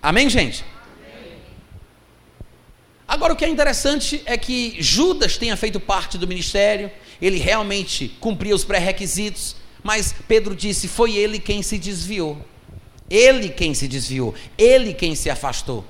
Amém, 0.01 0.28
gente? 0.28 0.66
Agora, 3.16 3.32
o 3.32 3.36
que 3.38 3.45
é 3.45 3.47
interessante 3.47 4.22
é 4.26 4.38
que 4.38 4.76
Judas 4.78 5.38
tenha 5.38 5.55
feito 5.55 5.80
parte 5.80 6.18
do 6.18 6.28
ministério, 6.28 6.91
ele 7.22 7.38
realmente 7.38 8.09
cumpria 8.20 8.53
os 8.53 8.66
pré-requisitos, 8.66 9.55
mas 9.82 10.13
Pedro 10.28 10.53
disse: 10.53 10.86
foi 10.89 11.16
ele 11.16 11.39
quem 11.39 11.63
se 11.63 11.78
desviou. 11.78 12.45
Ele 13.09 13.47
quem 13.47 13.74
se 13.74 13.88
desviou, 13.88 14.36
ele 14.57 14.93
quem 14.93 15.16
se 15.16 15.30
afastou. 15.30 15.86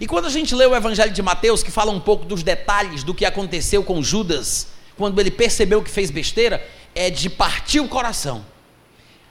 E 0.00 0.06
quando 0.06 0.26
a 0.26 0.30
gente 0.30 0.54
lê 0.54 0.66
o 0.66 0.76
Evangelho 0.76 1.12
de 1.12 1.20
Mateus, 1.20 1.64
que 1.64 1.70
fala 1.72 1.90
um 1.90 1.98
pouco 1.98 2.24
dos 2.24 2.44
detalhes 2.44 3.02
do 3.02 3.12
que 3.12 3.24
aconteceu 3.24 3.82
com 3.82 4.00
Judas, 4.00 4.68
quando 4.96 5.18
ele 5.18 5.32
percebeu 5.32 5.82
que 5.82 5.90
fez 5.90 6.12
besteira, 6.12 6.64
é 6.94 7.10
de 7.10 7.28
partir 7.28 7.80
o 7.80 7.88
coração. 7.88 8.46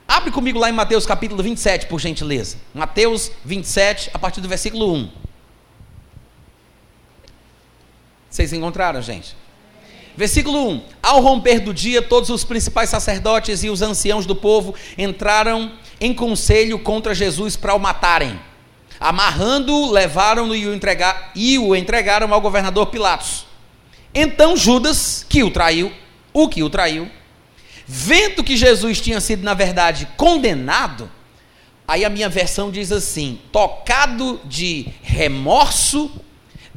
Abre 0.06 0.32
comigo 0.32 0.60
lá 0.60 0.70
em 0.70 0.74
Mateus 0.74 1.06
capítulo 1.06 1.42
27, 1.42 1.86
por 1.86 2.02
gentileza. 2.02 2.58
Mateus 2.74 3.32
27, 3.46 4.10
a 4.14 4.20
partir 4.20 4.42
do 4.42 4.50
versículo 4.50 4.94
1. 4.94 5.27
Vocês 8.30 8.54
encontraram, 8.54 9.02
gente? 9.02 9.36
Versículo 10.16 10.70
1: 10.70 10.84
Ao 11.02 11.22
romper 11.22 11.60
do 11.60 11.74
dia, 11.74 12.02
todos 12.02 12.30
os 12.30 12.44
principais 12.44 12.90
sacerdotes 12.90 13.64
e 13.64 13.70
os 13.70 13.82
anciãos 13.82 14.26
do 14.26 14.36
povo 14.36 14.74
entraram 14.98 15.72
em 16.02 16.14
conselho 16.14 16.80
contra 16.80 17.14
Jesus 17.14 17.56
para 17.56 17.76
o 17.76 17.80
matarem. 17.80 18.40
Amarrando-o, 19.00 19.92
levaram-no 19.92 20.56
e, 20.56 20.66
e 21.36 21.60
o 21.60 21.76
entregaram 21.76 22.34
ao 22.34 22.42
governador 22.42 22.88
Pilatos. 22.88 23.46
Então 24.14 24.58
Judas, 24.58 25.24
que 25.30 25.44
o 25.44 25.52
traiu, 25.52 25.92
o 26.34 26.50
que 26.50 26.64
o 26.64 26.70
traiu, 26.70 27.08
vendo 27.86 28.44
que 28.44 28.58
Jesus 28.58 29.00
tinha 29.00 29.22
sido, 29.22 29.44
na 29.44 29.54
verdade, 29.54 30.08
condenado, 30.18 31.12
aí 31.88 32.04
a 32.04 32.10
minha 32.10 32.28
versão 32.28 32.72
diz 32.72 32.92
assim: 32.92 33.40
tocado 33.52 34.42
de 34.46 34.88
remorso, 35.04 36.12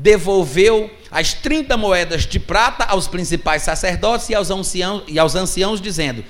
devolveu 0.00 0.90
as 1.10 1.34
30 1.34 1.76
moedas 1.76 2.26
de 2.26 2.40
prata 2.40 2.84
aos 2.84 3.06
principais 3.06 3.62
sacerdotes 3.62 4.30
e 4.30 4.34
aos 4.34 4.50
anciãos, 4.50 5.02
e 5.06 5.18
aos 5.18 5.34
anciãos 5.34 5.80
dizendo: 5.80 6.24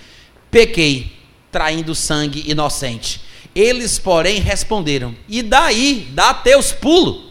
Pequei, 0.51 1.17
traindo 1.53 1.95
sangue 1.95 2.51
inocente. 2.51 3.21
Eles, 3.55 3.99
porém, 3.99 4.41
responderam: 4.41 5.15
E 5.29 5.43
daí, 5.43 6.09
dá 6.13 6.35
teus 6.35 6.73
pulos. 6.73 7.31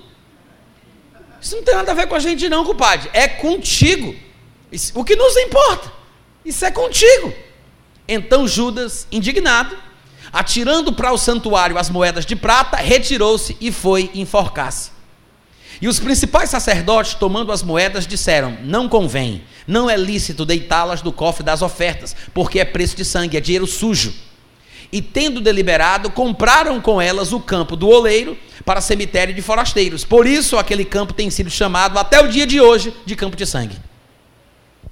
Isso 1.42 1.56
não 1.56 1.64
tem 1.64 1.76
nada 1.76 1.92
a 1.92 1.96
ver 1.96 2.08
com 2.08 2.16
a 2.16 2.20
gente, 2.20 2.48
não, 2.48 2.66
compadre. 2.66 3.10
É 3.14 3.28
contigo. 3.28 4.16
Isso, 4.72 4.98
o 4.98 5.04
que 5.04 5.16
nos 5.16 5.36
importa? 5.36 5.92
Isso 6.46 6.64
é 6.64 6.72
contigo. 6.72 7.34
Então 8.08 8.48
Judas, 8.48 9.08
indignado, 9.12 9.78
atirando 10.32 10.94
para 10.94 11.12
o 11.12 11.18
santuário 11.18 11.78
as 11.78 11.90
moedas 11.90 12.26
de 12.26 12.36
prata, 12.36 12.78
retirou-se 12.78 13.56
e 13.60 13.72
foi 13.72 14.10
enforcar-se. 14.14 14.99
E 15.82 15.88
os 15.88 16.00
principais 16.00 16.50
sacerdotes, 16.50 17.14
tomando 17.14 17.52
as 17.52 17.64
moedas, 17.64 18.06
disseram: 18.06 18.58
Não 18.64 18.90
convém, 18.90 19.44
não 19.66 19.90
é 19.90 19.96
lícito 19.96 20.46
deitá-las 20.46 21.02
do 21.02 21.12
cofre 21.12 21.44
das 21.44 21.62
ofertas, 21.62 22.16
porque 22.34 22.60
é 22.60 22.66
preço 22.66 22.98
de 22.98 23.06
sangue, 23.06 23.38
é 23.38 23.42
dinheiro 23.42 23.68
sujo. 23.68 24.14
E 24.92 25.02
tendo 25.02 25.40
deliberado, 25.40 26.10
compraram 26.10 26.82
com 26.82 27.00
elas 27.00 27.32
o 27.32 27.40
campo 27.40 27.76
do 27.76 27.88
oleiro 27.88 28.36
para 28.66 28.82
cemitério 28.82 29.34
de 29.34 29.42
forasteiros. 29.42 30.04
Por 30.04 30.26
isso, 30.26 30.58
aquele 30.58 30.84
campo 30.84 31.14
tem 31.14 31.30
sido 31.30 31.50
chamado 31.50 31.98
até 32.00 32.20
o 32.20 32.28
dia 32.28 32.46
de 32.46 32.60
hoje 32.60 32.94
de 33.06 33.16
campo 33.16 33.38
de 33.38 33.46
sangue. 33.46 33.78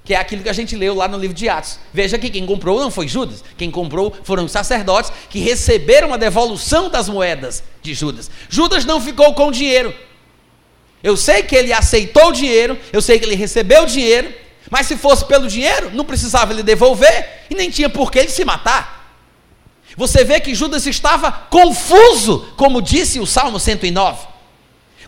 Que 0.04 0.14
é 0.14 0.16
aquilo 0.16 0.42
que 0.42 0.48
a 0.48 0.54
gente 0.54 0.76
leu 0.76 0.94
lá 0.94 1.08
no 1.08 1.18
livro 1.18 1.36
de 1.36 1.48
Atos. 1.48 1.80
Veja 1.92 2.16
que 2.16 2.30
quem 2.30 2.46
comprou 2.46 2.80
não 2.80 2.90
foi 2.90 3.08
Judas, 3.08 3.44
quem 3.58 3.70
comprou 3.70 4.16
foram 4.22 4.44
os 4.44 4.52
sacerdotes 4.52 5.12
que 5.28 5.40
receberam 5.40 6.14
a 6.14 6.16
devolução 6.16 6.88
das 6.88 7.08
moedas 7.08 7.62
de 7.82 7.92
Judas. 7.92 8.30
Judas 8.48 8.84
não 8.84 9.00
ficou 9.00 9.34
com 9.34 9.48
o 9.48 9.52
dinheiro, 9.52 9.92
eu 11.02 11.16
sei 11.16 11.42
que 11.42 11.54
ele 11.54 11.72
aceitou 11.72 12.28
o 12.28 12.32
dinheiro, 12.32 12.78
eu 12.92 13.00
sei 13.00 13.18
que 13.18 13.24
ele 13.24 13.34
recebeu 13.36 13.84
o 13.84 13.86
dinheiro, 13.86 14.32
mas 14.70 14.86
se 14.86 14.96
fosse 14.96 15.24
pelo 15.24 15.48
dinheiro, 15.48 15.90
não 15.92 16.04
precisava 16.04 16.52
ele 16.52 16.62
devolver 16.62 17.44
e 17.48 17.54
nem 17.54 17.70
tinha 17.70 17.88
por 17.88 18.10
que 18.10 18.18
ele 18.18 18.28
se 18.28 18.44
matar. 18.44 18.98
Você 19.96 20.24
vê 20.24 20.40
que 20.40 20.54
Judas 20.54 20.86
estava 20.86 21.30
confuso, 21.30 22.52
como 22.56 22.82
disse 22.82 23.18
o 23.18 23.26
Salmo 23.26 23.58
109. 23.58 24.26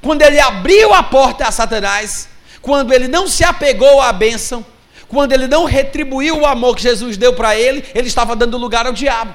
Quando 0.01 0.22
ele 0.22 0.41
abriu 0.41 0.95
a 0.95 1.03
porta 1.03 1.47
a 1.47 1.53
Satanás, 1.53 2.28
quando 2.62 2.93
ele 2.93 3.07
não 3.07 3.28
se 3.28 3.45
apegou 3.45 4.01
à 4.01 4.12
bênção, 4.12 4.64
quando 5.09 5.32
ele 5.32 5.47
não 5.47 5.64
retribuiu 5.64 6.38
o 6.38 6.47
amor 6.47 6.76
que 6.76 6.82
Jesus 6.82 7.16
deu 7.16 7.34
para 7.34 7.57
ele, 7.57 7.84
ele 7.95 8.09
estava 8.09 8.34
dando 8.34 8.57
lugar 8.57 8.86
ao 8.86 8.93
diabo 8.93 9.34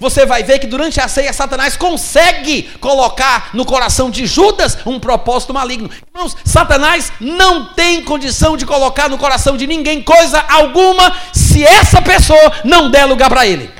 você 0.00 0.24
vai 0.24 0.42
ver 0.42 0.58
que 0.58 0.66
durante 0.66 0.98
a 0.98 1.06
ceia 1.06 1.30
Satanás 1.30 1.76
consegue 1.76 2.62
colocar 2.80 3.50
no 3.52 3.66
coração 3.66 4.10
de 4.10 4.26
Judas 4.26 4.78
um 4.86 4.98
propósito 4.98 5.52
maligno. 5.52 5.90
Irmãos, 6.14 6.34
Satanás 6.42 7.12
não 7.20 7.66
tem 7.74 8.02
condição 8.02 8.56
de 8.56 8.64
colocar 8.64 9.10
no 9.10 9.18
coração 9.18 9.58
de 9.58 9.66
ninguém 9.66 10.02
coisa 10.02 10.42
alguma 10.48 11.14
se 11.34 11.62
essa 11.62 12.00
pessoa 12.00 12.52
não 12.64 12.90
der 12.90 13.04
lugar 13.04 13.28
para 13.28 13.46
ele. 13.46 13.70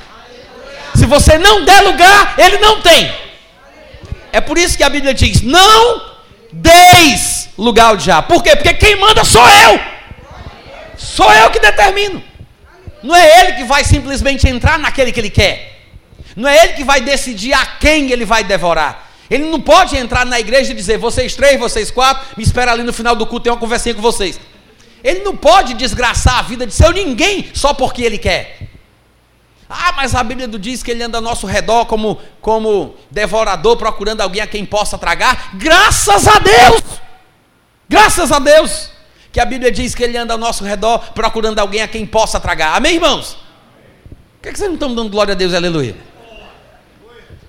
Se 0.95 1.07
você 1.07 1.39
não 1.39 1.65
der 1.65 1.81
lugar, 1.81 2.35
ele 2.37 2.59
não 2.59 2.81
tem. 2.81 3.11
É 4.31 4.39
por 4.39 4.59
isso 4.59 4.77
que 4.77 4.83
a 4.83 4.89
Bíblia 4.89 5.15
diz: 5.15 5.41
não 5.41 6.03
deis 6.51 7.49
lugar 7.57 7.87
ao 7.87 7.97
diabo. 7.97 8.27
Por 8.27 8.43
quê? 8.43 8.55
Porque 8.55 8.75
quem 8.75 8.95
manda 8.95 9.23
sou 9.23 9.49
eu. 9.49 9.79
Sou 10.95 11.33
eu 11.33 11.49
que 11.49 11.59
determino. 11.59 12.23
Não 13.01 13.15
é 13.15 13.39
ele 13.39 13.53
que 13.53 13.63
vai 13.63 13.83
simplesmente 13.83 14.47
entrar 14.47 14.77
naquele 14.77 15.11
que 15.11 15.19
ele 15.19 15.31
quer. 15.31 15.70
Não 16.35 16.49
é 16.49 16.63
ele 16.63 16.73
que 16.73 16.83
vai 16.83 17.01
decidir 17.01 17.53
a 17.53 17.65
quem 17.65 18.11
ele 18.11 18.25
vai 18.25 18.43
devorar. 18.43 19.09
Ele 19.29 19.45
não 19.45 19.61
pode 19.61 19.95
entrar 19.95 20.25
na 20.25 20.39
igreja 20.39 20.71
e 20.71 20.75
dizer: 20.75 20.97
vocês 20.97 21.35
três, 21.35 21.59
vocês 21.59 21.89
quatro, 21.89 22.23
me 22.37 22.43
espera 22.43 22.71
ali 22.71 22.83
no 22.83 22.91
final 22.91 23.15
do 23.15 23.25
culto, 23.25 23.45
tem 23.45 23.53
uma 23.53 23.59
conversinha 23.59 23.95
com 23.95 24.01
vocês. 24.01 24.39
Ele 25.03 25.21
não 25.21 25.35
pode 25.35 25.73
desgraçar 25.73 26.39
a 26.39 26.41
vida 26.41 26.67
de 26.67 26.73
seu 26.73 26.91
ninguém 26.91 27.49
só 27.53 27.73
porque 27.73 28.03
ele 28.03 28.17
quer. 28.17 28.69
Ah, 29.69 29.93
mas 29.95 30.13
a 30.13 30.21
Bíblia 30.21 30.49
diz 30.49 30.83
que 30.83 30.91
ele 30.91 31.01
anda 31.01 31.17
ao 31.17 31.21
nosso 31.21 31.47
redor 31.47 31.85
como, 31.85 32.19
como 32.41 32.93
devorador, 33.09 33.77
procurando 33.77 34.19
alguém 34.19 34.41
a 34.41 34.47
quem 34.47 34.65
possa 34.65 34.97
tragar. 34.97 35.51
Graças 35.53 36.27
a 36.27 36.39
Deus! 36.39 36.83
Graças 37.87 38.31
a 38.33 38.39
Deus! 38.39 38.91
Que 39.31 39.39
a 39.39 39.45
Bíblia 39.45 39.71
diz 39.71 39.95
que 39.95 40.03
ele 40.03 40.17
anda 40.17 40.33
ao 40.33 40.37
nosso 40.37 40.65
redor 40.65 40.99
procurando 41.13 41.59
alguém 41.59 41.81
a 41.81 41.87
quem 41.87 42.05
possa 42.05 42.37
tragar. 42.37 42.75
Amém, 42.75 42.95
irmãos? 42.95 43.37
Por 44.09 44.43
que, 44.43 44.51
que 44.51 44.57
vocês 44.57 44.67
não 44.67 44.75
estão 44.75 44.93
dando 44.93 45.09
glória 45.09 45.31
a 45.31 45.35
Deus, 45.35 45.53
aleluia? 45.53 45.95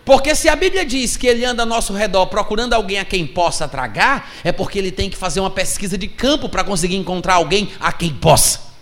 Porque 0.05 0.35
se 0.35 0.49
a 0.49 0.57
Bíblia 0.57 0.85
diz 0.85 1.17
que 1.17 1.27
ele 1.27 1.45
anda 1.45 1.63
ao 1.63 1.69
nosso 1.69 1.93
redor 1.93 2.27
procurando 2.27 2.75
alguém 2.75 2.99
a 2.99 3.05
quem 3.05 3.27
possa 3.27 3.69
tragar, 3.69 4.33
é 4.43 4.51
porque 4.51 4.79
ele 4.79 4.91
tem 4.91 5.09
que 5.09 5.17
fazer 5.17 5.41
uma 5.41 5.51
pesquisa 5.51 5.97
de 5.97 6.09
campo 6.09 6.49
para 6.49 6.65
conseguir 6.65 6.97
encontrar 6.97 7.35
alguém 7.35 7.71
a 7.79 7.93
quem 7.93 8.11
possa. 8.11 8.73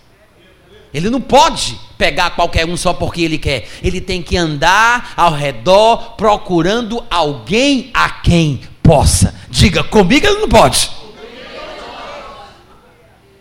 Ele 0.93 1.09
não 1.09 1.21
pode 1.21 1.79
pegar 1.97 2.31
qualquer 2.31 2.65
um 2.65 2.75
só 2.75 2.93
porque 2.93 3.21
ele 3.21 3.37
quer. 3.37 3.67
Ele 3.81 4.01
tem 4.01 4.21
que 4.21 4.35
andar 4.35 5.13
ao 5.15 5.31
redor 5.31 6.15
procurando 6.17 7.03
alguém 7.09 7.91
a 7.93 8.09
quem 8.09 8.61
possa. 8.83 9.33
Diga, 9.49 9.83
comigo 9.83 10.25
ele 10.25 10.41
não 10.41 10.49
pode. 10.49 10.89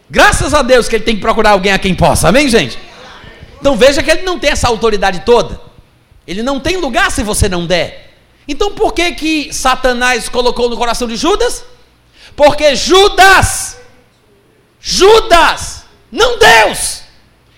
Graças 0.08 0.52
a 0.52 0.62
Deus 0.62 0.88
que 0.88 0.96
ele 0.96 1.04
tem 1.04 1.16
que 1.16 1.20
procurar 1.22 1.50
alguém 1.50 1.72
a 1.72 1.78
quem 1.78 1.94
possa. 1.94 2.28
Amém, 2.28 2.48
gente? 2.48 2.78
Então 3.58 3.76
veja 3.76 4.02
que 4.02 4.10
ele 4.10 4.22
não 4.22 4.38
tem 4.38 4.50
essa 4.50 4.68
autoridade 4.68 5.20
toda. 5.20 5.69
Ele 6.30 6.44
não 6.44 6.60
tem 6.60 6.76
lugar 6.76 7.10
se 7.10 7.24
você 7.24 7.48
não 7.48 7.66
der. 7.66 8.14
Então 8.46 8.72
por 8.72 8.94
que 8.94 9.10
que 9.14 9.52
Satanás 9.52 10.28
colocou 10.28 10.70
no 10.70 10.76
coração 10.76 11.08
de 11.08 11.16
Judas? 11.16 11.64
Porque 12.36 12.76
Judas, 12.76 13.78
Judas, 14.80 15.82
não 16.10 16.38
Deus, 16.38 17.02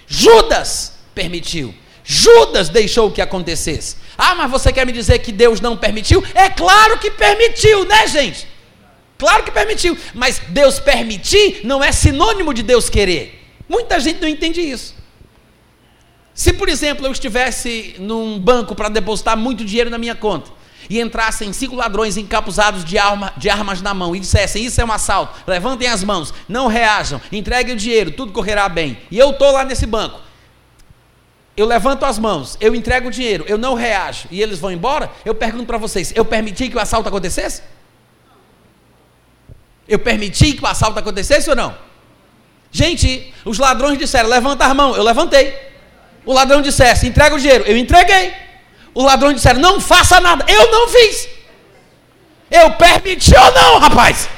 Judas 0.06 0.94
permitiu. 1.14 1.74
Judas 2.02 2.70
deixou 2.70 3.10
que 3.10 3.20
acontecesse. 3.20 3.96
Ah, 4.16 4.34
mas 4.34 4.50
você 4.50 4.72
quer 4.72 4.86
me 4.86 4.92
dizer 4.92 5.18
que 5.18 5.32
Deus 5.32 5.60
não 5.60 5.76
permitiu? 5.76 6.24
É 6.34 6.48
claro 6.48 6.98
que 6.98 7.10
permitiu, 7.10 7.84
né, 7.84 8.06
gente? 8.06 8.48
Claro 9.18 9.44
que 9.44 9.50
permitiu. 9.50 9.98
Mas 10.14 10.40
Deus 10.48 10.80
permitir 10.80 11.60
não 11.62 11.84
é 11.84 11.92
sinônimo 11.92 12.54
de 12.54 12.62
Deus 12.62 12.88
querer. 12.88 13.38
Muita 13.68 14.00
gente 14.00 14.22
não 14.22 14.28
entende 14.28 14.62
isso. 14.62 14.94
Se, 16.34 16.52
por 16.52 16.68
exemplo, 16.68 17.06
eu 17.06 17.12
estivesse 17.12 17.96
num 17.98 18.38
banco 18.38 18.74
para 18.74 18.88
depositar 18.88 19.36
muito 19.36 19.64
dinheiro 19.64 19.90
na 19.90 19.98
minha 19.98 20.14
conta 20.14 20.50
e 20.88 21.00
entrassem 21.00 21.52
cinco 21.52 21.76
ladrões 21.76 22.16
encapuzados 22.16 22.84
de, 22.84 22.98
arma, 22.98 23.32
de 23.36 23.48
armas 23.50 23.82
na 23.82 23.92
mão 23.92 24.16
e 24.16 24.20
dissessem: 24.20 24.64
Isso 24.64 24.80
é 24.80 24.84
um 24.84 24.92
assalto, 24.92 25.40
levantem 25.46 25.88
as 25.88 26.02
mãos, 26.02 26.32
não 26.48 26.66
reajam, 26.66 27.20
entreguem 27.30 27.74
o 27.74 27.78
dinheiro, 27.78 28.10
tudo 28.12 28.32
correrá 28.32 28.68
bem. 28.68 28.98
E 29.10 29.18
eu 29.18 29.30
estou 29.30 29.52
lá 29.52 29.64
nesse 29.64 29.86
banco. 29.86 30.20
Eu 31.54 31.66
levanto 31.66 32.04
as 32.04 32.18
mãos, 32.18 32.56
eu 32.60 32.74
entrego 32.74 33.08
o 33.08 33.10
dinheiro, 33.10 33.44
eu 33.46 33.58
não 33.58 33.74
reajo 33.74 34.26
e 34.30 34.40
eles 34.40 34.58
vão 34.58 34.72
embora. 34.72 35.10
Eu 35.24 35.34
pergunto 35.34 35.66
para 35.66 35.78
vocês: 35.78 36.12
eu 36.16 36.24
permiti 36.24 36.68
que 36.70 36.76
o 36.76 36.80
assalto 36.80 37.08
acontecesse? 37.08 37.62
Eu 39.86 39.98
permiti 39.98 40.54
que 40.54 40.64
o 40.64 40.66
assalto 40.66 40.98
acontecesse 40.98 41.50
ou 41.50 41.56
não? 41.56 41.76
Gente, 42.70 43.34
os 43.44 43.58
ladrões 43.58 43.98
disseram: 43.98 44.30
levanta 44.30 44.64
as 44.64 44.74
mãos. 44.74 44.96
Eu 44.96 45.02
levantei. 45.02 45.71
O 46.24 46.32
ladrão 46.32 46.62
dissesse: 46.62 47.06
entrega 47.06 47.34
o 47.34 47.38
dinheiro. 47.38 47.64
Eu 47.66 47.76
entreguei. 47.76 48.32
Os 48.94 49.04
ladrões 49.04 49.36
disseram: 49.36 49.60
não 49.60 49.80
faça 49.80 50.20
nada. 50.20 50.44
Eu 50.48 50.70
não 50.70 50.88
fiz. 50.88 51.28
Eu 52.50 52.72
permiti 52.72 53.34
ou 53.34 53.52
não, 53.52 53.78
rapaz? 53.78 54.28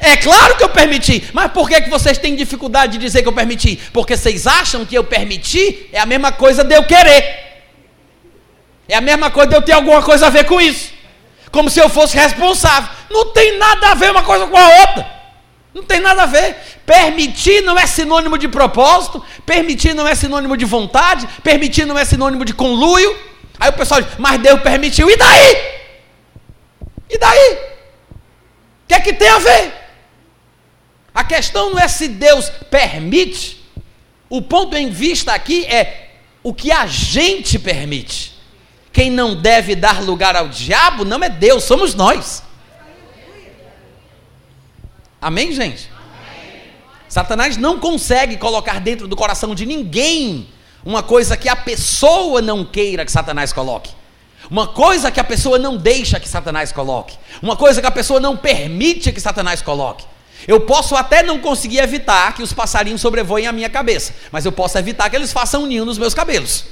É 0.00 0.16
claro 0.16 0.56
que 0.56 0.64
eu 0.64 0.68
permiti, 0.68 1.22
mas 1.32 1.52
por 1.52 1.68
que, 1.68 1.80
que 1.80 1.88
vocês 1.88 2.18
têm 2.18 2.34
dificuldade 2.34 2.94
de 2.94 2.98
dizer 2.98 3.22
que 3.22 3.28
eu 3.28 3.32
permiti? 3.32 3.76
Porque 3.92 4.16
vocês 4.16 4.48
acham 4.48 4.84
que 4.84 4.96
eu 4.96 5.04
permiti 5.04 5.88
é 5.92 6.00
a 6.00 6.04
mesma 6.04 6.32
coisa 6.32 6.64
de 6.64 6.74
eu 6.74 6.82
querer. 6.82 7.22
É 8.88 8.96
a 8.96 9.00
mesma 9.00 9.30
coisa 9.30 9.50
de 9.50 9.56
eu 9.56 9.62
ter 9.62 9.72
alguma 9.72 10.02
coisa 10.02 10.26
a 10.26 10.30
ver 10.30 10.44
com 10.44 10.60
isso. 10.60 10.92
Como 11.52 11.70
se 11.70 11.78
eu 11.78 11.88
fosse 11.88 12.16
responsável. 12.16 12.90
Não 13.10 13.26
tem 13.32 13.56
nada 13.58 13.92
a 13.92 13.94
ver 13.94 14.10
uma 14.10 14.24
coisa 14.24 14.44
com 14.48 14.56
a 14.56 14.68
outra. 14.80 15.21
Não 15.74 15.82
tem 15.82 16.00
nada 16.00 16.24
a 16.24 16.26
ver. 16.26 16.56
Permitir 16.84 17.62
não 17.62 17.78
é 17.78 17.86
sinônimo 17.86 18.36
de 18.36 18.48
propósito, 18.48 19.24
permitir 19.46 19.94
não 19.94 20.06
é 20.06 20.14
sinônimo 20.14 20.56
de 20.56 20.64
vontade, 20.64 21.26
permitir 21.42 21.86
não 21.86 21.98
é 21.98 22.04
sinônimo 22.04 22.44
de 22.44 22.52
conluio. 22.52 23.16
Aí 23.58 23.70
o 23.70 23.74
pessoal 23.74 24.02
diz, 24.02 24.12
mas 24.18 24.40
Deus 24.40 24.60
permitiu, 24.60 25.08
e 25.08 25.16
daí? 25.16 25.56
E 27.08 27.18
daí? 27.18 27.58
O 28.10 28.88
que 28.88 28.94
é 28.94 29.00
que 29.00 29.12
tem 29.12 29.28
a 29.28 29.38
ver? 29.38 29.72
A 31.14 31.22
questão 31.24 31.70
não 31.70 31.78
é 31.78 31.86
se 31.88 32.08
Deus 32.08 32.50
permite, 32.70 33.62
o 34.28 34.40
ponto 34.42 34.76
em 34.76 34.90
vista 34.90 35.32
aqui 35.32 35.64
é 35.66 36.10
o 36.42 36.52
que 36.52 36.72
a 36.72 36.86
gente 36.86 37.58
permite. 37.58 38.32
Quem 38.92 39.10
não 39.10 39.34
deve 39.34 39.74
dar 39.74 40.02
lugar 40.02 40.36
ao 40.36 40.48
diabo 40.48 41.04
não 41.04 41.22
é 41.22 41.28
Deus, 41.28 41.64
somos 41.64 41.94
nós. 41.94 42.42
Amém, 45.22 45.52
gente? 45.52 45.88
Amém. 45.94 46.62
Satanás 47.08 47.56
não 47.56 47.78
consegue 47.78 48.36
colocar 48.36 48.80
dentro 48.80 49.06
do 49.06 49.14
coração 49.14 49.54
de 49.54 49.64
ninguém 49.64 50.48
uma 50.84 51.00
coisa 51.00 51.36
que 51.36 51.48
a 51.48 51.54
pessoa 51.54 52.42
não 52.42 52.64
queira 52.64 53.04
que 53.04 53.12
Satanás 53.12 53.52
coloque. 53.52 53.90
Uma 54.50 54.66
coisa 54.66 55.12
que 55.12 55.20
a 55.20 55.24
pessoa 55.24 55.60
não 55.60 55.76
deixa 55.76 56.18
que 56.18 56.28
Satanás 56.28 56.72
coloque. 56.72 57.16
Uma 57.40 57.56
coisa 57.56 57.80
que 57.80 57.86
a 57.86 57.90
pessoa 57.92 58.18
não 58.18 58.36
permite 58.36 59.12
que 59.12 59.20
Satanás 59.20 59.62
coloque. 59.62 60.04
Eu 60.48 60.62
posso 60.62 60.96
até 60.96 61.22
não 61.22 61.38
conseguir 61.38 61.78
evitar 61.78 62.34
que 62.34 62.42
os 62.42 62.52
passarinhos 62.52 63.00
sobrevoem 63.00 63.46
a 63.46 63.52
minha 63.52 63.70
cabeça, 63.70 64.12
mas 64.32 64.44
eu 64.44 64.50
posso 64.50 64.76
evitar 64.76 65.08
que 65.08 65.14
eles 65.14 65.32
façam 65.32 65.62
um 65.62 65.66
ninho 65.66 65.84
nos 65.84 65.98
meus 65.98 66.14
cabelos. 66.14 66.64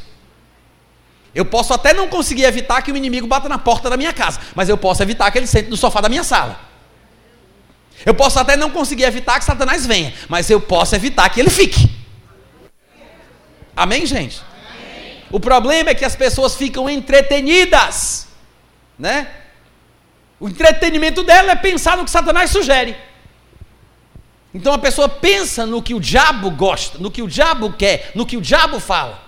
Eu 1.33 1.45
posso 1.45 1.73
até 1.73 1.95
não 1.95 2.09
conseguir 2.09 2.43
evitar 2.43 2.83
que 2.83 2.91
o 2.91 2.97
inimigo 2.97 3.29
bata 3.29 3.49
na 3.49 3.59
porta 3.59 3.89
da 3.89 3.97
minha 3.97 4.13
casa, 4.13 4.41
mas 4.57 4.69
eu 4.69 4.77
posso 4.77 5.01
evitar 5.05 5.31
que 5.31 5.39
ele 5.39 5.47
sente 5.47 5.71
no 5.71 5.77
sofá 5.77 6.01
da 6.01 6.09
minha 6.09 6.25
sala. 6.25 6.70
Eu 8.05 8.15
posso 8.15 8.39
até 8.39 8.57
não 8.57 8.71
conseguir 8.71 9.05
evitar 9.05 9.39
que 9.39 9.45
Satanás 9.45 9.87
venha, 9.87 10.13
mas 10.29 10.49
eu 10.49 10.61
posso 10.61 10.95
evitar 10.95 11.29
que 11.29 11.41
ele 11.41 11.51
fique. 11.51 11.91
Amém, 13.77 14.07
gente? 14.07 14.41
Amém. 14.71 15.23
O 15.31 15.39
problema 15.39 15.91
é 15.91 15.95
que 15.95 16.05
as 16.05 16.17
pessoas 16.17 16.55
ficam 16.55 16.89
entretenidas, 16.89 18.29
né? 18.99 19.29
O 20.39 20.49
entretenimento 20.49 21.23
dela 21.23 21.53
é 21.53 21.57
pensar 21.57 21.97
no 21.97 22.05
que 22.05 22.11
Satanás 22.11 22.51
sugere. 22.51 22.97
Então 24.53 24.73
a 24.73 24.79
pessoa 24.79 25.09
pensa 25.09 25.65
no 25.67 25.83
que 25.83 25.95
o 25.95 26.01
diabo 26.01 26.51
gosta, 26.51 26.99
no 26.99 27.11
que 27.11 27.23
o 27.23 27.29
diabo 27.29 27.73
quer, 27.73 28.11
no 28.15 28.27
que 28.27 28.37
o 28.37 28.41
diabo 28.41 28.81
fala. 28.81 29.23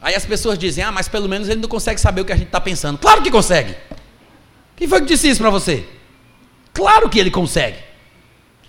Aí 0.00 0.14
as 0.14 0.24
pessoas 0.24 0.58
dizem: 0.58 0.84
Ah, 0.84 0.92
mas 0.92 1.08
pelo 1.08 1.28
menos 1.28 1.48
ele 1.48 1.60
não 1.60 1.68
consegue 1.68 2.00
saber 2.00 2.20
o 2.20 2.24
que 2.24 2.32
a 2.32 2.36
gente 2.36 2.48
está 2.48 2.60
pensando. 2.60 2.98
Claro 2.98 3.22
que 3.22 3.30
consegue. 3.30 3.74
Quem 4.76 4.86
foi 4.86 5.00
que 5.00 5.06
disse 5.06 5.28
isso 5.28 5.40
para 5.40 5.50
você? 5.50 5.84
Claro 6.78 7.08
que 7.08 7.18
ele 7.18 7.28
consegue. 7.28 7.76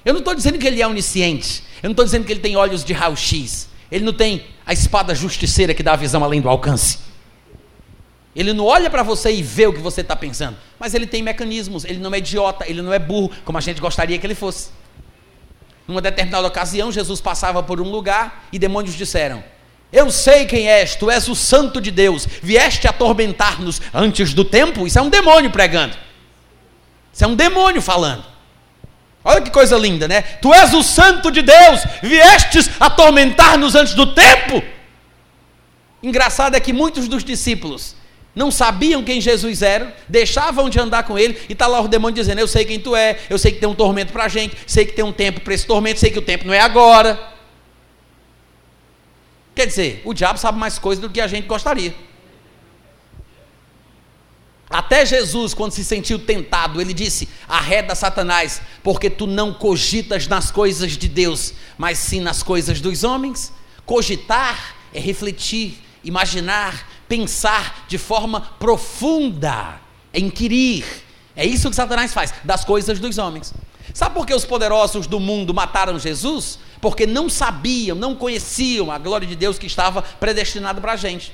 Eu 0.04 0.14
não 0.14 0.20
estou 0.20 0.34
dizendo 0.34 0.58
que 0.58 0.66
ele 0.66 0.82
é 0.82 0.88
onisciente. 0.88 1.64
Eu 1.84 1.90
não 1.90 1.92
estou 1.92 2.04
dizendo 2.04 2.26
que 2.26 2.34
ele 2.34 2.40
tem 2.40 2.56
olhos 2.56 2.84
de 2.84 2.92
raio-x. 2.92 3.70
Ele 3.92 4.04
não 4.04 4.14
tem 4.14 4.48
a 4.66 4.74
espada 4.74 5.14
justiceira 5.14 5.76
que 5.76 5.84
dá 5.84 5.94
a 5.94 5.96
visão 5.96 6.24
além 6.24 6.42
do 6.42 6.50
alcance. 6.50 6.98
Ele 8.36 8.52
não 8.52 8.66
olha 8.66 8.90
para 8.90 9.04
você 9.04 9.32
e 9.32 9.44
vê 9.44 9.68
o 9.68 9.74
que 9.74 9.80
você 9.80 10.02
está 10.02 10.16
pensando. 10.16 10.58
Mas 10.80 10.96
ele 10.96 11.06
tem 11.06 11.22
mecanismos. 11.22 11.86
Ele 11.86 12.00
não 12.00 12.12
é 12.12 12.18
idiota. 12.18 12.68
Ele 12.68 12.82
não 12.82 12.92
é 12.92 12.98
burro, 12.98 13.30
como 13.46 13.60
a 13.60 13.62
gente 13.62 13.80
gostaria 13.80 14.18
que 14.18 14.26
ele 14.26 14.34
fosse. 14.34 14.70
Numa 15.88 16.02
determinada 16.02 16.48
ocasião, 16.48 16.92
Jesus 16.92 17.22
passava 17.22 17.62
por 17.62 17.80
um 17.80 17.92
lugar 17.92 18.48
e 18.52 18.58
demônios 18.58 18.96
disseram: 18.96 19.44
Eu 19.94 20.10
sei 20.10 20.48
quem 20.48 20.68
és, 20.68 20.96
tu 20.96 21.12
és 21.12 21.28
o 21.28 21.36
Santo 21.36 21.80
de 21.80 21.92
Deus, 21.92 22.28
vieste 22.42 22.88
atormentar-nos 22.88 23.80
antes 23.94 24.34
do 24.34 24.44
tempo. 24.44 24.88
Isso 24.88 24.98
é 24.98 25.02
um 25.04 25.12
demônio 25.12 25.52
pregando. 25.52 26.09
Isso 27.14 27.24
é 27.24 27.28
um 27.28 27.36
demônio 27.36 27.82
falando. 27.82 28.24
Olha 29.24 29.42
que 29.42 29.52
coisa 29.52 29.78
linda, 29.78 30.08
né? 30.08 30.22
Tu 30.22 30.54
és 30.54 30.74
o 30.74 30.82
santo 30.82 31.30
de 31.30 31.42
Deus, 31.42 31.82
viestes 32.02 32.70
atormentar-nos 32.80 33.76
antes 33.76 33.94
do 33.94 34.14
tempo. 34.14 34.64
Engraçado 36.02 36.56
é 36.56 36.60
que 36.60 36.72
muitos 36.72 37.08
dos 37.08 37.24
discípulos 37.24 37.96
não 38.34 38.50
sabiam 38.50 39.04
quem 39.04 39.20
Jesus 39.20 39.62
era, 39.62 39.94
deixavam 40.08 40.70
de 40.70 40.80
andar 40.80 41.04
com 41.04 41.20
ele, 41.20 41.38
e 41.50 41.54
está 41.54 41.68
lá 41.68 41.82
o 41.82 41.88
demônio 41.88 42.16
dizendo: 42.16 42.40
Eu 42.40 42.48
sei 42.48 42.64
quem 42.64 42.80
tu 42.80 42.96
é, 42.96 43.20
eu 43.30 43.38
sei 43.38 43.52
que 43.52 43.60
tem 43.60 43.68
um 43.68 43.76
tormento 43.76 44.14
para 44.14 44.24
a 44.24 44.28
gente, 44.30 44.56
sei 44.66 44.86
que 44.86 44.94
tem 44.94 45.04
um 45.04 45.12
tempo 45.12 45.42
para 45.42 45.54
esse 45.54 45.66
tormento, 45.66 46.00
sei 46.00 46.10
que 46.10 46.20
o 46.20 46.22
tempo 46.22 46.48
não 46.48 46.54
é 46.54 46.62
agora. 46.62 47.20
Quer 49.54 49.66
dizer, 49.66 50.02
o 50.06 50.14
diabo 50.14 50.40
sabe 50.40 50.58
mais 50.58 50.80
coisas 50.80 51.02
do 51.02 51.10
que 51.10 51.20
a 51.20 51.28
gente 51.28 51.46
gostaria. 51.46 51.94
Até 54.70 55.04
Jesus, 55.04 55.56
quando 55.56 55.72
se 55.72 55.84
sentiu 55.84 56.20
tentado, 56.20 56.80
ele 56.80 56.94
disse: 56.94 57.28
Arreda 57.48 57.96
Satanás, 57.96 58.62
porque 58.84 59.10
tu 59.10 59.26
não 59.26 59.52
cogitas 59.52 60.28
nas 60.28 60.52
coisas 60.52 60.96
de 60.96 61.08
Deus, 61.08 61.54
mas 61.78 61.98
sim 61.98 62.22
nas 62.22 62.44
coisas 62.44 62.80
dos 62.80 63.04
homens. 63.04 63.52
Cogitar 63.84 64.76
é 64.94 65.00
refletir, 65.00 65.80
imaginar, 66.04 66.88
pensar 67.08 67.86
de 67.88 67.98
forma 67.98 68.42
profunda, 68.60 69.82
é 70.14 70.20
inquirir. 70.20 70.86
É 71.36 71.46
isso 71.46 71.70
que 71.70 71.76
Satanás 71.76 72.14
faz, 72.14 72.34
das 72.44 72.64
coisas 72.64 73.00
dos 73.00 73.18
homens. 73.18 73.54
Sabe 73.94 74.14
por 74.14 74.28
que 74.28 74.34
os 74.36 74.46
poderosos 74.46 75.08
do 75.08 75.20
mundo 75.20 75.52
mataram 75.54 75.98
Jesus? 75.98 76.60
Porque 76.80 77.08
não 77.08 77.28
sabiam, 77.28 77.98
não 77.98 78.16
conheciam 78.16 78.92
a 78.92 79.00
glória 79.00 79.28
de 79.28 79.36
Deus 79.36 79.58
que 79.58 79.66
estava 79.66 80.02
predestinada 80.02 80.80
para 80.80 80.94
a 80.94 80.96
gente. 80.96 81.34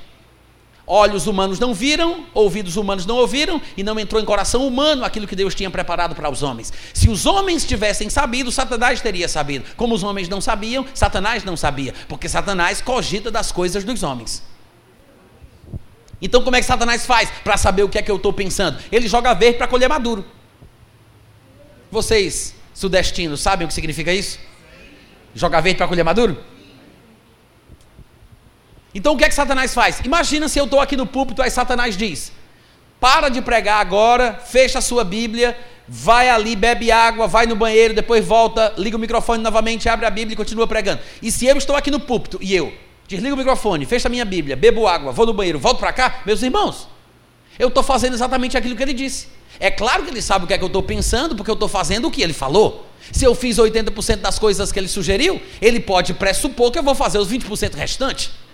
Olhos 0.86 1.26
humanos 1.26 1.58
não 1.58 1.74
viram, 1.74 2.26
ouvidos 2.32 2.76
humanos 2.76 3.04
não 3.04 3.16
ouviram, 3.16 3.60
e 3.76 3.82
não 3.82 3.98
entrou 3.98 4.22
em 4.22 4.24
coração 4.24 4.64
humano 4.64 5.04
aquilo 5.04 5.26
que 5.26 5.34
Deus 5.34 5.52
tinha 5.52 5.68
preparado 5.68 6.14
para 6.14 6.30
os 6.30 6.44
homens. 6.44 6.72
Se 6.94 7.10
os 7.10 7.26
homens 7.26 7.64
tivessem 7.64 8.08
sabido, 8.08 8.52
Satanás 8.52 9.00
teria 9.00 9.26
sabido. 9.26 9.64
Como 9.76 9.94
os 9.94 10.04
homens 10.04 10.28
não 10.28 10.40
sabiam, 10.40 10.86
Satanás 10.94 11.42
não 11.42 11.56
sabia, 11.56 11.92
porque 12.06 12.28
Satanás 12.28 12.80
cogita 12.80 13.32
das 13.32 13.50
coisas 13.50 13.82
dos 13.82 14.04
homens. 14.04 14.44
Então, 16.22 16.42
como 16.42 16.54
é 16.54 16.60
que 16.60 16.66
Satanás 16.66 17.04
faz 17.04 17.30
para 17.42 17.56
saber 17.56 17.82
o 17.82 17.88
que 17.88 17.98
é 17.98 18.02
que 18.02 18.10
eu 18.10 18.16
estou 18.16 18.32
pensando? 18.32 18.78
Ele 18.92 19.08
joga 19.08 19.34
verde 19.34 19.58
para 19.58 19.66
colher 19.66 19.88
maduro. 19.88 20.24
Vocês, 21.90 22.54
sudestinos, 22.72 23.40
sabem 23.40 23.64
o 23.64 23.68
que 23.68 23.74
significa 23.74 24.12
isso? 24.12 24.38
Joga 25.34 25.60
verde 25.60 25.78
para 25.78 25.88
colher 25.88 26.04
maduro? 26.04 26.38
Então 28.96 29.12
o 29.12 29.16
que 29.18 29.26
é 29.26 29.28
que 29.28 29.34
Satanás 29.34 29.74
faz? 29.74 30.00
Imagina 30.02 30.48
se 30.48 30.58
eu 30.58 30.64
estou 30.64 30.80
aqui 30.80 30.96
no 30.96 31.04
púlpito, 31.04 31.42
aí 31.42 31.50
Satanás 31.50 31.98
diz: 31.98 32.32
para 32.98 33.28
de 33.28 33.42
pregar 33.42 33.78
agora, 33.78 34.32
fecha 34.32 34.78
a 34.78 34.80
sua 34.80 35.04
Bíblia, 35.04 35.54
vai 35.86 36.30
ali, 36.30 36.56
bebe 36.56 36.90
água, 36.90 37.26
vai 37.26 37.44
no 37.44 37.54
banheiro, 37.54 37.92
depois 37.92 38.24
volta, 38.24 38.72
liga 38.78 38.96
o 38.96 38.98
microfone 38.98 39.42
novamente, 39.42 39.86
abre 39.86 40.06
a 40.06 40.10
Bíblia 40.10 40.32
e 40.32 40.36
continua 40.36 40.66
pregando. 40.66 41.00
E 41.20 41.30
se 41.30 41.44
eu 41.44 41.58
estou 41.58 41.76
aqui 41.76 41.90
no 41.90 42.00
púlpito 42.00 42.38
e 42.40 42.56
eu 42.56 42.72
desligo 43.06 43.34
o 43.34 43.38
microfone, 43.38 43.84
fecho 43.84 44.06
a 44.06 44.10
minha 44.10 44.24
Bíblia, 44.24 44.56
bebo 44.56 44.86
água, 44.86 45.12
vou 45.12 45.26
no 45.26 45.34
banheiro, 45.34 45.58
volto 45.58 45.78
para 45.78 45.92
cá, 45.92 46.22
meus 46.24 46.40
irmãos, 46.42 46.88
eu 47.58 47.68
estou 47.68 47.82
fazendo 47.82 48.14
exatamente 48.14 48.56
aquilo 48.56 48.74
que 48.74 48.82
ele 48.82 48.94
disse. 48.94 49.28
É 49.60 49.70
claro 49.70 50.04
que 50.04 50.10
ele 50.10 50.22
sabe 50.22 50.46
o 50.46 50.48
que 50.48 50.54
é 50.54 50.58
que 50.58 50.64
eu 50.64 50.68
estou 50.68 50.82
pensando, 50.82 51.36
porque 51.36 51.50
eu 51.50 51.54
estou 51.54 51.68
fazendo 51.68 52.08
o 52.08 52.10
que 52.10 52.22
ele 52.22 52.32
falou. 52.32 52.86
Se 53.12 53.26
eu 53.26 53.34
fiz 53.34 53.58
80% 53.58 54.16
das 54.16 54.38
coisas 54.38 54.72
que 54.72 54.78
ele 54.78 54.88
sugeriu, 54.88 55.38
ele 55.60 55.80
pode 55.80 56.14
pressupor 56.14 56.70
que 56.70 56.78
eu 56.78 56.82
vou 56.82 56.94
fazer 56.94 57.18
os 57.18 57.30
20% 57.30 57.74
restantes. 57.74 58.45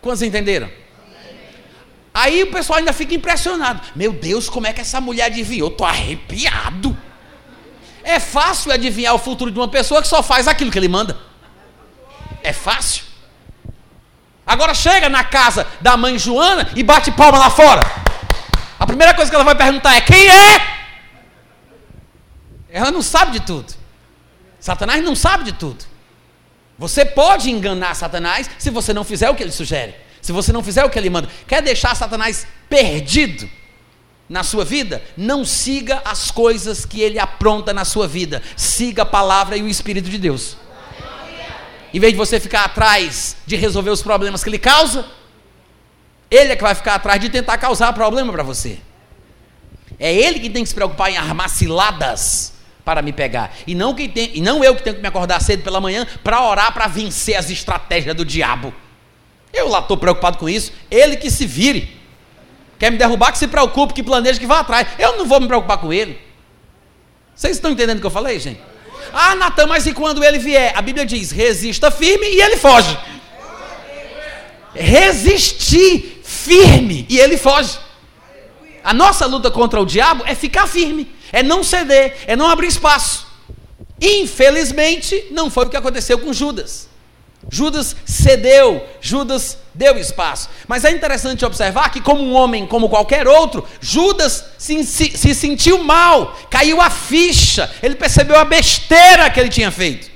Quantos 0.00 0.22
entenderam? 0.22 0.70
Aí 2.14 2.42
o 2.42 2.50
pessoal 2.50 2.78
ainda 2.78 2.92
fica 2.92 3.14
impressionado. 3.14 3.80
Meu 3.94 4.12
Deus, 4.12 4.48
como 4.48 4.66
é 4.66 4.72
que 4.72 4.80
essa 4.80 5.00
mulher 5.00 5.26
adivinhou? 5.26 5.68
Estou 5.68 5.86
arrepiado. 5.86 6.96
É 8.02 8.18
fácil 8.18 8.72
adivinhar 8.72 9.14
o 9.14 9.18
futuro 9.18 9.50
de 9.50 9.58
uma 9.58 9.68
pessoa 9.68 10.02
que 10.02 10.08
só 10.08 10.22
faz 10.22 10.48
aquilo 10.48 10.70
que 10.70 10.78
ele 10.78 10.88
manda. 10.88 11.16
É 12.42 12.52
fácil. 12.52 13.04
Agora 14.46 14.72
chega 14.72 15.08
na 15.08 15.22
casa 15.22 15.66
da 15.80 15.96
mãe 15.96 16.18
Joana 16.18 16.70
e 16.74 16.82
bate 16.82 17.10
palma 17.12 17.38
lá 17.38 17.50
fora. 17.50 17.82
A 18.80 18.86
primeira 18.86 19.12
coisa 19.12 19.30
que 19.30 19.34
ela 19.34 19.44
vai 19.44 19.54
perguntar 19.54 19.94
é: 19.94 20.00
quem 20.00 20.26
é? 20.26 20.78
Ela 22.70 22.90
não 22.90 23.02
sabe 23.02 23.32
de 23.32 23.40
tudo. 23.40 23.74
Satanás 24.58 25.04
não 25.04 25.14
sabe 25.14 25.44
de 25.44 25.52
tudo. 25.52 25.84
Você 26.78 27.04
pode 27.04 27.50
enganar 27.50 27.94
Satanás 27.94 28.48
se 28.56 28.70
você 28.70 28.92
não 28.92 29.02
fizer 29.02 29.28
o 29.28 29.34
que 29.34 29.42
ele 29.42 29.50
sugere, 29.50 29.94
se 30.22 30.30
você 30.30 30.52
não 30.52 30.62
fizer 30.62 30.84
o 30.84 30.90
que 30.90 30.98
ele 30.98 31.10
manda. 31.10 31.28
Quer 31.46 31.60
deixar 31.60 31.96
Satanás 31.96 32.46
perdido 32.68 33.50
na 34.28 34.44
sua 34.44 34.64
vida? 34.64 35.02
Não 35.16 35.44
siga 35.44 36.00
as 36.04 36.30
coisas 36.30 36.84
que 36.84 37.00
ele 37.00 37.18
apronta 37.18 37.72
na 37.74 37.84
sua 37.84 38.06
vida. 38.06 38.40
Siga 38.56 39.02
a 39.02 39.06
palavra 39.06 39.56
e 39.56 39.62
o 39.62 39.68
Espírito 39.68 40.08
de 40.08 40.18
Deus. 40.18 40.56
Em 41.92 41.98
vez 41.98 42.12
de 42.12 42.18
você 42.18 42.38
ficar 42.38 42.64
atrás 42.64 43.36
de 43.44 43.56
resolver 43.56 43.90
os 43.90 44.02
problemas 44.02 44.44
que 44.44 44.50
ele 44.50 44.58
causa, 44.58 45.04
ele 46.30 46.52
é 46.52 46.56
que 46.56 46.62
vai 46.62 46.74
ficar 46.76 46.94
atrás 46.94 47.20
de 47.20 47.28
tentar 47.28 47.58
causar 47.58 47.92
problema 47.92 48.32
para 48.32 48.42
você. 48.44 48.78
É 49.98 50.14
ele 50.14 50.38
que 50.38 50.50
tem 50.50 50.62
que 50.62 50.68
se 50.68 50.74
preocupar 50.74 51.10
em 51.10 51.16
armar 51.16 51.48
ciladas 51.48 52.57
para 52.88 53.02
me 53.02 53.12
pegar. 53.12 53.54
E 53.66 53.74
não, 53.74 53.94
que 53.94 54.08
tem, 54.08 54.30
e 54.32 54.40
não 54.40 54.64
eu 54.64 54.74
que 54.74 54.82
tenho 54.82 54.96
que 54.96 55.02
me 55.02 55.08
acordar 55.08 55.42
cedo 55.42 55.62
pela 55.62 55.78
manhã 55.78 56.06
para 56.24 56.42
orar 56.42 56.72
para 56.72 56.86
vencer 56.86 57.36
as 57.36 57.50
estratégias 57.50 58.16
do 58.16 58.24
diabo. 58.24 58.72
Eu 59.52 59.68
lá 59.68 59.80
estou 59.80 59.98
preocupado 59.98 60.38
com 60.38 60.48
isso. 60.48 60.72
Ele 60.90 61.14
que 61.14 61.30
se 61.30 61.44
vire. 61.44 61.94
Quer 62.78 62.90
me 62.90 62.96
derrubar, 62.96 63.30
que 63.30 63.36
se 63.36 63.46
preocupe, 63.46 63.92
que 63.92 64.02
planeje, 64.02 64.40
que 64.40 64.46
vá 64.46 64.60
atrás. 64.60 64.88
Eu 64.98 65.18
não 65.18 65.26
vou 65.26 65.38
me 65.38 65.46
preocupar 65.46 65.76
com 65.76 65.92
ele. 65.92 66.18
Vocês 67.36 67.56
estão 67.56 67.72
entendendo 67.72 67.98
o 67.98 68.00
que 68.00 68.06
eu 68.06 68.10
falei, 68.10 68.40
gente? 68.40 68.58
Ah, 69.12 69.34
Natan, 69.34 69.66
mas 69.66 69.84
e 69.84 69.92
quando 69.92 70.24
ele 70.24 70.38
vier? 70.38 70.72
A 70.74 70.80
Bíblia 70.80 71.04
diz: 71.04 71.30
resista 71.30 71.90
firme 71.90 72.26
e 72.26 72.40
ele 72.40 72.56
foge. 72.56 72.96
Resistir 74.74 76.22
firme 76.24 77.04
e 77.06 77.18
ele 77.18 77.36
foge. 77.36 77.78
A 78.82 78.94
nossa 78.94 79.26
luta 79.26 79.50
contra 79.50 79.78
o 79.78 79.84
diabo 79.84 80.24
é 80.26 80.34
ficar 80.34 80.66
firme 80.66 81.17
é 81.32 81.42
não 81.42 81.62
ceder, 81.62 82.16
é 82.26 82.36
não 82.36 82.48
abrir 82.48 82.68
espaço. 82.68 83.26
Infelizmente, 84.00 85.26
não 85.30 85.50
foi 85.50 85.66
o 85.66 85.70
que 85.70 85.76
aconteceu 85.76 86.18
com 86.18 86.32
Judas. 86.32 86.88
Judas 87.50 87.96
cedeu, 88.04 88.84
Judas 89.00 89.58
deu 89.74 89.96
espaço. 89.96 90.50
Mas 90.66 90.84
é 90.84 90.90
interessante 90.90 91.44
observar 91.44 91.90
que, 91.90 92.00
como 92.00 92.22
um 92.22 92.34
homem 92.34 92.66
como 92.66 92.88
qualquer 92.88 93.26
outro, 93.26 93.66
Judas 93.80 94.44
se, 94.58 94.84
se, 94.84 95.16
se, 95.16 95.34
sentiu 95.34 95.82
mal, 95.82 96.36
caiu 96.50 96.80
a 96.80 96.90
ficha, 96.90 97.70
ele 97.82 97.94
percebeu 97.94 98.36
a 98.36 98.44
besteira 98.44 99.30
que 99.30 99.40
ele 99.40 99.48
tinha 99.48 99.70
feito. 99.70 100.10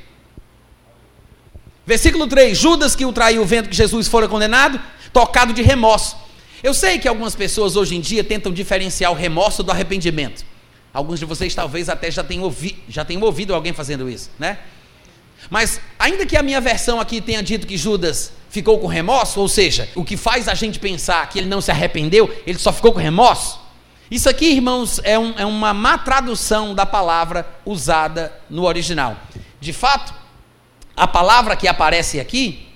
Versículo 1.86 2.26
3: 2.26 2.56
Judas 2.56 2.94
que 2.94 3.06
o 3.06 3.12
traiu, 3.12 3.44
vendo 3.44 3.68
que 3.68 3.76
Jesus 3.76 4.08
fora 4.08 4.28
condenado, 4.28 4.80
tocado 5.12 5.52
de 5.52 5.62
remorso. 5.62 6.16
Eu 6.62 6.74
sei 6.74 6.98
que 6.98 7.08
algumas 7.08 7.34
pessoas 7.34 7.76
hoje 7.76 7.96
em 7.96 8.00
dia 8.00 8.22
tentam 8.22 8.52
diferenciar 8.52 9.10
o 9.10 9.16
remorso 9.16 9.62
do 9.62 9.72
arrependimento. 9.72 10.44
Alguns 10.92 11.18
de 11.18 11.24
vocês 11.24 11.54
talvez 11.54 11.88
até 11.88 12.10
já 12.10 12.22
tenham, 12.22 12.44
ouvi, 12.44 12.82
já 12.88 13.04
tenham 13.04 13.22
ouvido 13.22 13.54
alguém 13.54 13.72
fazendo 13.72 14.10
isso, 14.10 14.30
né? 14.38 14.58
Mas, 15.50 15.80
ainda 15.98 16.26
que 16.26 16.36
a 16.36 16.42
minha 16.42 16.60
versão 16.60 17.00
aqui 17.00 17.20
tenha 17.20 17.42
dito 17.42 17.66
que 17.66 17.76
Judas 17.76 18.32
ficou 18.48 18.78
com 18.78 18.86
remorso, 18.86 19.40
ou 19.40 19.48
seja, 19.48 19.88
o 19.94 20.04
que 20.04 20.16
faz 20.16 20.48
a 20.48 20.54
gente 20.54 20.78
pensar 20.78 21.28
que 21.28 21.38
ele 21.38 21.48
não 21.48 21.60
se 21.60 21.70
arrependeu, 21.70 22.32
ele 22.46 22.58
só 22.58 22.72
ficou 22.72 22.92
com 22.92 22.98
remorso. 22.98 23.60
Isso 24.10 24.28
aqui, 24.28 24.44
irmãos, 24.52 25.00
é, 25.04 25.18
um, 25.18 25.34
é 25.38 25.46
uma 25.46 25.72
má 25.72 25.96
tradução 25.96 26.74
da 26.74 26.84
palavra 26.84 27.46
usada 27.64 28.32
no 28.50 28.64
original. 28.64 29.16
De 29.58 29.72
fato, 29.72 30.12
a 30.94 31.08
palavra 31.08 31.56
que 31.56 31.66
aparece 31.66 32.20
aqui, 32.20 32.68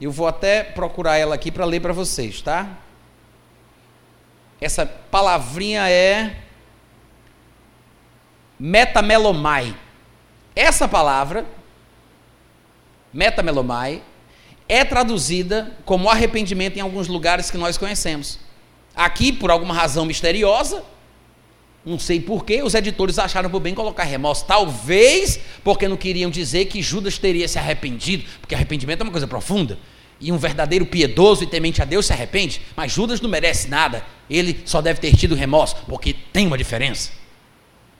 eu 0.00 0.10
vou 0.10 0.26
até 0.26 0.62
procurar 0.62 1.18
ela 1.18 1.34
aqui 1.34 1.50
para 1.50 1.66
ler 1.66 1.80
para 1.80 1.92
vocês, 1.92 2.40
tá? 2.40 2.78
Essa 4.60 4.84
palavrinha 4.84 5.88
é 5.88 6.36
metamelomai. 8.58 9.74
Essa 10.54 10.86
palavra, 10.86 11.46
metamelomai, 13.12 14.02
é 14.68 14.84
traduzida 14.84 15.76
como 15.84 16.10
arrependimento 16.10 16.76
em 16.76 16.80
alguns 16.80 17.08
lugares 17.08 17.50
que 17.50 17.56
nós 17.56 17.78
conhecemos. 17.78 18.38
Aqui, 18.94 19.32
por 19.32 19.50
alguma 19.50 19.72
razão 19.72 20.04
misteriosa, 20.04 20.84
não 21.84 21.98
sei 21.98 22.20
porquê, 22.20 22.62
os 22.62 22.74
editores 22.74 23.18
acharam 23.18 23.48
por 23.48 23.60
bem 23.60 23.74
colocar 23.74 24.04
remorso. 24.04 24.44
Talvez 24.44 25.40
porque 25.64 25.88
não 25.88 25.96
queriam 25.96 26.30
dizer 26.30 26.66
que 26.66 26.82
Judas 26.82 27.16
teria 27.18 27.48
se 27.48 27.58
arrependido, 27.58 28.24
porque 28.40 28.54
arrependimento 28.54 29.00
é 29.00 29.04
uma 29.04 29.12
coisa 29.12 29.26
profunda 29.26 29.78
e 30.20 30.30
um 30.30 30.36
verdadeiro 30.36 30.84
piedoso 30.84 31.42
e 31.42 31.46
temente 31.46 31.80
a 31.80 31.84
Deus 31.84 32.06
se 32.06 32.12
arrepende, 32.12 32.60
mas 32.76 32.92
Judas 32.92 33.20
não 33.20 33.30
merece 33.30 33.68
nada, 33.68 34.04
ele 34.28 34.62
só 34.66 34.80
deve 34.80 35.00
ter 35.00 35.16
tido 35.16 35.34
remorso, 35.34 35.76
porque 35.88 36.14
tem 36.32 36.46
uma 36.46 36.58
diferença. 36.58 37.10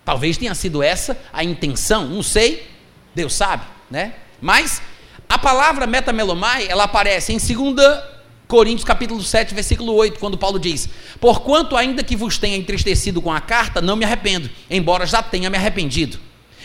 Talvez 0.05 0.37
tenha 0.37 0.55
sido 0.55 0.83
essa 0.83 1.19
a 1.33 1.43
intenção, 1.43 2.07
não 2.07 2.23
sei, 2.23 2.69
Deus 3.15 3.33
sabe, 3.33 3.65
né? 3.91 4.15
Mas 4.41 4.83
a 5.29 5.39
palavra 5.39 5.87
metamelomai, 5.87 6.67
ela 6.69 6.85
aparece 6.85 7.33
em 7.33 7.39
2 7.39 8.21
Coríntios 8.51 8.85
capítulo 8.85 9.23
7, 9.23 9.55
versículo 9.55 9.95
8, 9.95 10.19
quando 10.19 10.37
Paulo 10.37 10.59
diz: 10.59 10.89
Porquanto 11.21 11.77
ainda 11.77 12.03
que 12.03 12.17
vos 12.17 12.37
tenha 12.37 12.57
entristecido 12.57 13.23
com 13.23 13.31
a 13.31 13.41
carta, 13.41 13.81
não 13.81 13.95
me 13.95 14.05
arrependo, 14.05 14.51
embora 14.69 15.07
já 15.07 15.23
tenha 15.23 15.49
me 15.49 15.57
arrependido. 15.57 16.19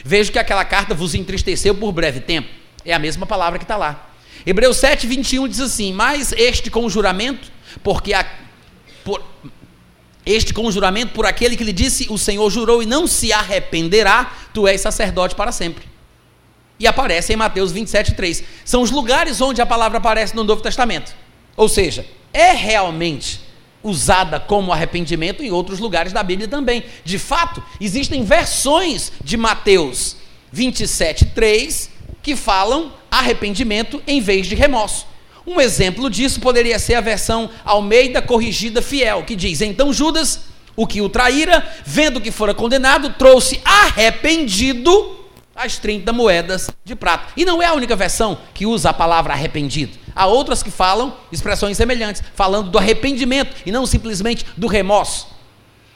Vejo 0.04 0.32
que 0.32 0.40
aquela 0.40 0.66
carta 0.66 0.96
vos 0.96 1.14
entristeceu 1.14 1.76
por 1.76 1.92
breve 1.92 2.22
tempo. 2.22 2.50
É 2.84 2.92
a 2.92 2.98
mesma 2.98 3.28
palavra 3.28 3.60
que 3.60 3.66
está 3.66 3.78
lá. 3.78 4.10
Hebreus 4.46 4.78
7, 4.78 5.08
21 5.08 5.48
diz 5.48 5.60
assim: 5.60 5.92
Mas 5.92 6.32
este 6.34 6.70
conjuramento, 6.70 7.52
porque 7.84 8.14
a, 8.14 8.26
por, 9.04 9.24
este 10.26 10.54
conjuramento 10.54 11.14
por 11.14 11.26
aquele 11.26 11.58
que 11.58 11.64
lhe 11.64 11.74
disse: 11.74 12.08
O 12.10 12.18
Senhor 12.18 12.50
jurou 12.50 12.84
e 12.84 12.86
não 12.86 13.08
se 13.08 13.34
arrependerá, 13.34 14.32
tu 14.54 14.68
és 14.68 14.82
sacerdote 14.82 15.36
para 15.36 15.52
sempre. 15.52 15.86
E 16.80 16.86
aparece 16.86 17.34
em 17.34 17.38
Mateus 17.38 17.72
27, 17.72 18.14
3. 18.14 18.44
São 18.66 18.82
os 18.82 18.92
lugares 18.92 19.40
onde 19.40 19.62
a 19.62 19.66
palavra 19.66 19.98
aparece 19.98 20.36
no 20.36 20.44
Novo 20.44 20.62
Testamento. 20.62 21.16
Ou 21.56 21.70
seja, 21.70 22.06
é 22.34 22.52
realmente 22.52 23.40
usada 23.82 24.40
como 24.40 24.74
arrependimento 24.74 25.42
em 25.42 25.52
outros 25.52 25.80
lugares 25.80 26.12
da 26.12 26.22
Bíblia 26.22 26.48
também. 26.48 26.84
De 27.04 27.18
fato, 27.18 27.64
existem 27.80 28.24
versões 28.24 29.12
de 29.24 29.38
Mateus 29.38 30.18
27, 30.52 31.26
3 31.28 31.92
que 32.22 32.36
falam 32.36 32.92
arrependimento 33.20 34.02
em 34.08 34.22
vez 34.22 34.48
de 34.48 34.56
remorso. 34.56 35.08
Um 35.46 35.62
exemplo 35.62 36.10
disso 36.10 36.40
poderia 36.40 36.80
ser 36.80 36.96
a 36.96 37.02
versão 37.02 37.50
Almeida 37.64 38.22
Corrigida 38.22 38.82
Fiel, 38.82 39.24
que 39.24 39.36
diz: 39.36 39.62
Então 39.62 39.94
Judas, 39.94 40.42
o 40.76 40.88
que 40.88 41.02
o 41.02 41.10
traíra, 41.10 41.68
vendo 41.86 42.20
que 42.20 42.32
fora 42.32 42.54
condenado, 42.54 43.12
trouxe 43.12 43.62
arrependido 43.64 45.20
as 45.56 45.78
30 45.78 46.12
moedas 46.12 46.70
de 46.84 46.96
prata. 46.96 47.32
E 47.38 47.46
não 47.46 47.62
é 47.62 47.68
a 47.68 47.74
única 47.74 47.96
versão 47.96 48.38
que 48.54 48.66
usa 48.66 48.90
a 48.90 48.94
palavra 48.94 49.34
arrependido. 49.34 49.98
Há 50.14 50.26
outras 50.26 50.62
que 50.62 50.72
falam 50.72 51.16
expressões 51.32 51.78
semelhantes, 51.78 52.24
falando 52.34 52.70
do 52.70 52.78
arrependimento 52.78 53.56
e 53.66 53.72
não 53.72 53.86
simplesmente 53.86 54.46
do 54.58 54.68
remorso. 54.68 55.35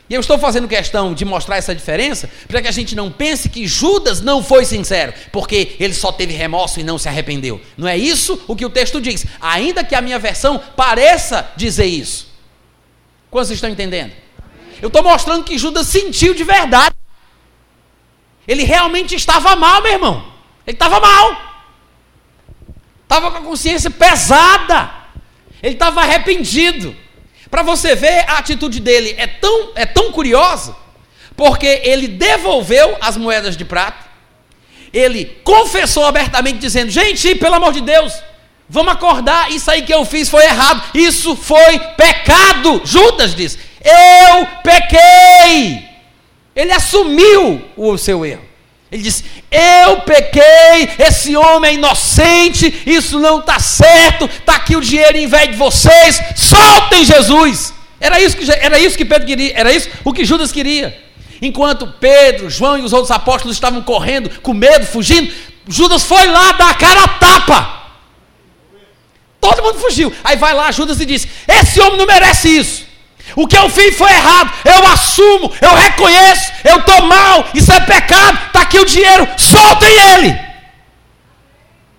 E 0.10 0.16
eu 0.16 0.20
estou 0.20 0.40
fazendo 0.40 0.68
questão 0.68 1.14
de 1.14 1.24
mostrar 1.24 1.58
essa 1.58 1.76
diferença 1.76 2.30
para 2.48 2.62
que 2.62 2.68
a 2.68 2.72
gente 2.72 2.96
não 2.96 3.12
pense 3.12 3.48
que 3.48 3.68
Judas 3.68 4.22
não 4.22 4.44
foi 4.44 4.66
sincero, 4.66 5.14
porque 5.32 5.76
ele 5.80 5.94
só 5.94 6.12
teve 6.12 6.34
remorso 6.34 6.80
e 6.80 6.84
não 6.84 6.98
se 6.98 7.08
arrependeu. 7.08 7.62
Não 7.78 7.88
é 7.88 7.96
isso 7.96 8.42
o 8.48 8.56
que 8.56 8.66
o 8.66 8.72
texto 8.72 9.00
diz, 9.00 9.26
ainda 9.40 9.84
que 9.84 9.94
a 9.94 10.02
minha 10.02 10.18
versão 10.18 10.60
pareça 10.76 11.52
dizer 11.56 11.86
isso. 11.86 12.28
Quantos 13.30 13.52
estão 13.52 13.70
entendendo? 13.70 14.12
Eu 14.82 14.88
estou 14.88 15.04
mostrando 15.04 15.44
que 15.44 15.58
Judas 15.60 15.86
sentiu 15.88 16.34
de 16.34 16.44
verdade. 16.44 16.96
Ele 18.48 18.64
realmente 18.64 19.14
estava 19.14 19.56
mal, 19.56 19.84
meu 19.84 19.92
irmão. 19.92 20.34
Ele 20.66 20.76
estava 20.76 21.00
mal. 21.00 21.38
Estava 23.04 23.30
com 23.30 23.38
a 23.38 23.42
consciência 23.42 23.92
pesada. 23.92 24.92
Ele 25.62 25.74
estava 25.74 26.02
arrependido. 26.02 26.96
Para 27.50 27.64
você 27.64 27.96
ver, 27.96 28.26
a 28.28 28.38
atitude 28.38 28.80
dele 28.80 29.16
é 29.18 29.26
tão, 29.26 29.72
é 29.76 29.86
tão 29.86 30.12
curiosa, 30.12 30.76
porque 31.36 31.82
ele 31.84 32.08
devolveu 32.08 32.98
as 33.02 33.18
moedas 33.18 33.58
de 33.58 33.66
prata, 33.66 34.06
ele 34.94 35.26
confessou 35.44 36.06
abertamente, 36.06 36.60
dizendo: 36.60 36.92
Gente, 36.92 37.36
pelo 37.36 37.56
amor 37.56 37.74
de 37.74 37.82
Deus, 37.82 38.14
vamos 38.68 38.94
acordar, 38.94 39.52
isso 39.52 39.70
aí 39.70 39.82
que 39.82 39.94
eu 39.94 40.06
fiz 40.06 40.30
foi 40.30 40.44
errado, 40.44 40.84
isso 40.94 41.36
foi 41.36 41.80
pecado. 41.98 42.82
Judas 42.84 43.36
diz: 43.36 43.58
Eu 43.84 44.46
pequei. 44.64 45.88
Ele 46.56 46.72
assumiu 46.72 47.64
o 47.78 47.98
seu 47.98 48.26
erro. 48.26 48.49
Ele 48.92 49.04
disse: 49.04 49.24
Eu 49.52 50.02
pequei, 50.02 50.90
esse 50.98 51.36
homem 51.36 51.72
é 51.72 51.74
inocente, 51.76 52.82
isso 52.86 53.20
não 53.20 53.40
está 53.40 53.60
certo, 53.60 54.26
está 54.26 54.56
aqui 54.56 54.76
o 54.76 54.82
dinheiro 54.82 55.18
em 55.18 55.28
vez 55.28 55.50
de 55.50 55.56
vocês, 55.56 56.22
soltem 56.36 57.06
Jesus. 57.06 57.74
Era 58.00 58.20
isso, 58.20 58.36
que, 58.36 58.52
era 58.52 58.80
isso 58.80 58.98
que 58.98 59.06
Pedro 59.06 59.28
queria, 59.28 59.54
era 59.56 59.72
isso 59.72 59.90
o 60.04 60.14
que 60.14 60.26
Judas 60.26 60.52
queria. 60.52 60.98
Enquanto 61.42 61.88
Pedro, 62.00 62.50
João 62.50 62.78
e 62.78 62.82
os 62.82 62.92
outros 62.92 63.12
apóstolos 63.12 63.56
estavam 63.56 63.82
correndo, 63.82 64.30
com 64.42 64.54
medo, 64.54 64.86
fugindo, 64.86 65.32
Judas 65.68 66.04
foi 66.04 66.26
lá 66.28 66.52
dar 66.54 66.72
a 66.72 66.74
cara 66.74 67.04
a 67.04 67.08
tapa. 67.08 67.80
Todo 69.40 69.64
mundo 69.64 69.80
fugiu. 69.80 70.12
Aí 70.24 70.36
vai 70.36 70.54
lá 70.54 70.72
Judas 70.72 71.00
e 71.00 71.06
diz: 71.06 71.28
Esse 71.48 71.80
homem 71.80 71.98
não 71.98 72.08
merece 72.08 72.50
isso. 72.50 72.89
O 73.36 73.48
que 73.48 73.58
eu 73.58 73.70
fiz 73.70 73.98
foi 73.98 74.12
errado, 74.12 74.52
eu 74.66 74.86
assumo, 74.88 75.52
eu 75.62 75.76
reconheço, 75.76 76.52
eu 76.64 76.80
estou 76.80 77.02
mal, 77.04 77.46
isso 77.54 77.72
é 77.72 77.80
pecado, 77.82 78.38
está 78.48 78.62
aqui 78.62 78.80
o 78.80 78.86
dinheiro, 78.86 79.28
soltem 79.38 79.94
ele. 80.14 80.40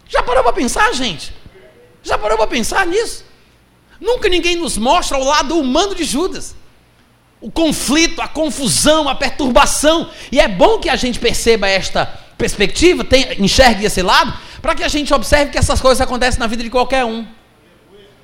Já 0.08 0.22
parou 0.22 0.42
para 0.42 0.52
pensar, 0.52 0.92
gente? 0.92 1.32
Já 2.02 2.18
parou 2.18 2.36
para 2.36 2.46
pensar 2.46 2.86
nisso? 2.86 3.24
Nunca 4.00 4.28
ninguém 4.28 4.56
nos 4.56 4.76
mostra 4.76 5.18
o 5.18 5.24
lado 5.24 5.58
humano 5.58 5.94
de 5.94 6.04
Judas. 6.04 6.56
O 7.40 7.50
conflito, 7.50 8.20
a 8.20 8.28
confusão, 8.28 9.08
a 9.08 9.14
perturbação. 9.14 10.10
E 10.32 10.40
é 10.40 10.48
bom 10.48 10.78
que 10.78 10.88
a 10.88 10.96
gente 10.96 11.18
perceba 11.18 11.68
esta 11.68 12.06
perspectiva, 12.36 13.04
tem, 13.04 13.42
enxergue 13.42 13.84
esse 13.84 14.02
lado, 14.02 14.32
para 14.62 14.74
que 14.74 14.82
a 14.82 14.88
gente 14.88 15.12
observe 15.12 15.52
que 15.52 15.58
essas 15.58 15.80
coisas 15.80 16.00
acontecem 16.00 16.40
na 16.40 16.46
vida 16.46 16.62
de 16.62 16.70
qualquer 16.70 17.04
um. 17.04 17.26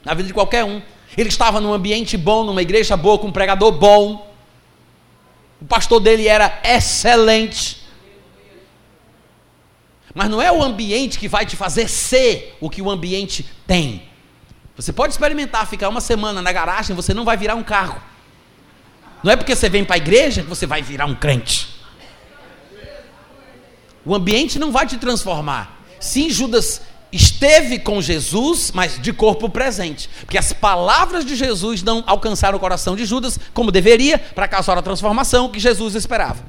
Na 0.04 0.14
vida 0.14 0.28
de 0.28 0.34
qualquer 0.34 0.64
um. 0.64 0.80
Ele 1.16 1.28
estava 1.28 1.60
num 1.60 1.72
ambiente 1.72 2.16
bom, 2.16 2.44
numa 2.44 2.62
igreja 2.62 2.96
boa, 2.96 3.18
com 3.18 3.28
um 3.28 3.32
pregador 3.32 3.72
bom. 3.72 4.30
O 5.60 5.64
pastor 5.64 6.00
dele 6.00 6.28
era 6.28 6.60
excelente. 6.62 7.82
Mas 10.14 10.28
não 10.28 10.40
é 10.40 10.50
o 10.52 10.62
ambiente 10.62 11.18
que 11.18 11.28
vai 11.28 11.44
te 11.46 11.56
fazer 11.56 11.88
ser 11.88 12.56
o 12.60 12.68
que 12.68 12.82
o 12.82 12.90
ambiente 12.90 13.46
tem. 13.66 14.02
Você 14.76 14.92
pode 14.92 15.12
experimentar 15.12 15.66
ficar 15.66 15.88
uma 15.88 16.00
semana 16.00 16.42
na 16.42 16.52
garagem, 16.52 16.94
você 16.94 17.14
não 17.14 17.24
vai 17.24 17.36
virar 17.36 17.54
um 17.54 17.62
carro. 17.62 18.00
Não 19.22 19.32
é 19.32 19.36
porque 19.36 19.56
você 19.56 19.68
vem 19.68 19.84
para 19.84 19.96
a 19.96 19.98
igreja 19.98 20.42
que 20.42 20.48
você 20.48 20.66
vai 20.66 20.82
virar 20.82 21.06
um 21.06 21.14
crente. 21.14 21.74
O 24.04 24.14
ambiente 24.14 24.58
não 24.58 24.70
vai 24.70 24.86
te 24.86 24.98
transformar. 24.98 25.82
Sim, 25.98 26.30
Judas 26.30 26.82
esteve 27.12 27.78
com 27.78 28.00
Jesus, 28.02 28.70
mas 28.74 29.00
de 29.00 29.12
corpo 29.12 29.48
presente. 29.48 30.08
Porque 30.20 30.38
as 30.38 30.52
palavras 30.52 31.24
de 31.24 31.36
Jesus 31.36 31.82
não 31.82 32.02
alcançaram 32.06 32.56
o 32.56 32.60
coração 32.60 32.96
de 32.96 33.04
Judas 33.04 33.38
como 33.54 33.70
deveria 33.70 34.18
para 34.18 34.48
causar 34.48 34.76
a 34.76 34.82
transformação 34.82 35.50
que 35.50 35.60
Jesus 35.60 35.94
esperava. 35.94 36.44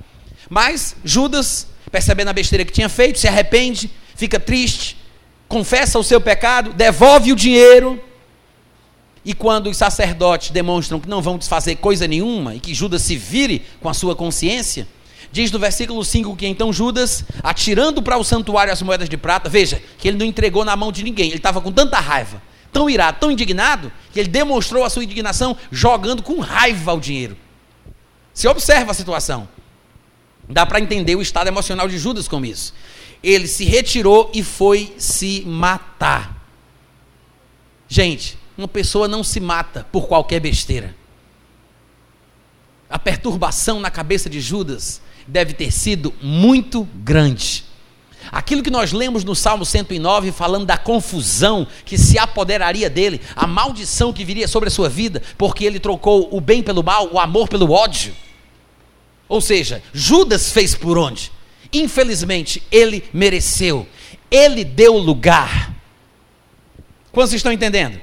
Mas 0.49 0.95
Judas, 1.03 1.67
percebendo 1.91 2.29
a 2.29 2.33
besteira 2.33 2.65
que 2.65 2.71
tinha 2.71 2.89
feito, 2.89 3.19
se 3.19 3.27
arrepende, 3.27 3.89
fica 4.15 4.39
triste, 4.39 4.97
confessa 5.47 5.99
o 5.99 6.03
seu 6.03 6.19
pecado, 6.19 6.73
devolve 6.73 7.31
o 7.31 7.35
dinheiro. 7.35 8.01
E 9.23 9.33
quando 9.33 9.69
os 9.69 9.77
sacerdotes 9.77 10.51
demonstram 10.51 10.99
que 10.99 11.09
não 11.09 11.21
vão 11.21 11.37
desfazer 11.37 11.75
coisa 11.75 12.07
nenhuma 12.07 12.55
e 12.55 12.59
que 12.59 12.73
Judas 12.73 13.01
se 13.01 13.15
vire 13.15 13.65
com 13.81 13.89
a 13.89 13.93
sua 13.93 14.15
consciência, 14.15 14.87
Diz 15.31 15.51
no 15.51 15.59
versículo 15.59 16.03
5 16.03 16.35
que 16.35 16.47
então 16.47 16.71
Judas, 16.71 17.23
atirando 17.43 18.01
para 18.01 18.17
o 18.17 18.23
santuário 18.23 18.71
as 18.71 18.81
moedas 18.81 19.09
de 19.09 19.17
prata, 19.17 19.49
veja, 19.49 19.81
que 19.97 20.07
ele 20.07 20.17
não 20.17 20.25
entregou 20.25 20.63
na 20.63 20.75
mão 20.75 20.91
de 20.91 21.03
ninguém, 21.03 21.27
ele 21.27 21.37
estava 21.37 21.61
com 21.61 21.71
tanta 21.71 21.99
raiva, 21.99 22.41
tão 22.71 22.89
irado, 22.89 23.19
tão 23.19 23.31
indignado, 23.31 23.91
que 24.11 24.19
ele 24.19 24.29
demonstrou 24.29 24.83
a 24.83 24.89
sua 24.89 25.03
indignação 25.03 25.55
jogando 25.71 26.23
com 26.23 26.39
raiva 26.39 26.93
o 26.93 26.99
dinheiro. 26.99 27.37
Se 28.33 28.47
observa 28.47 28.91
a 28.91 28.93
situação. 28.93 29.47
Dá 30.49 30.65
para 30.65 30.79
entender 30.79 31.15
o 31.15 31.21
estado 31.21 31.47
emocional 31.47 31.87
de 31.87 31.97
Judas 31.97 32.27
com 32.27 32.43
isso. 32.45 32.73
Ele 33.21 33.47
se 33.47 33.65
retirou 33.65 34.31
e 34.33 34.43
foi 34.43 34.95
se 34.97 35.43
matar. 35.45 36.37
Gente, 37.87 38.37
uma 38.57 38.67
pessoa 38.67 39.07
não 39.07 39.23
se 39.23 39.39
mata 39.39 39.85
por 39.91 40.07
qualquer 40.07 40.39
besteira. 40.39 40.95
A 42.89 42.97
perturbação 42.97 43.79
na 43.79 43.91
cabeça 43.91 44.29
de 44.29 44.39
Judas 44.39 45.01
deve 45.27 45.53
ter 45.53 45.71
sido 45.71 46.13
muito 46.21 46.87
grande. 46.95 47.65
Aquilo 48.31 48.63
que 48.63 48.69
nós 48.69 48.91
lemos 48.91 49.23
no 49.23 49.35
Salmo 49.35 49.65
109, 49.65 50.31
falando 50.31 50.65
da 50.65 50.77
confusão 50.77 51.67
que 51.85 51.97
se 51.97 52.17
apoderaria 52.17 52.89
dele, 52.89 53.21
a 53.35 53.47
maldição 53.47 54.11
que 54.11 54.25
viria 54.25 54.47
sobre 54.47 54.67
a 54.67 54.71
sua 54.71 54.89
vida, 54.89 55.21
porque 55.37 55.63
ele 55.63 55.79
trocou 55.79 56.29
o 56.31 56.41
bem 56.41 56.61
pelo 56.61 56.83
mal, 56.83 57.09
o 57.11 57.19
amor 57.19 57.47
pelo 57.47 57.71
ódio. 57.71 58.13
Ou 59.29 59.41
seja, 59.41 59.81
Judas 59.93 60.51
fez 60.51 60.75
por 60.75 60.97
onde? 60.97 61.31
Infelizmente, 61.71 62.63
ele 62.71 63.03
mereceu, 63.13 63.87
ele 64.31 64.63
deu 64.63 64.97
lugar. 64.97 65.73
Quantos 67.11 67.33
estão 67.33 67.51
entendendo? 67.51 67.99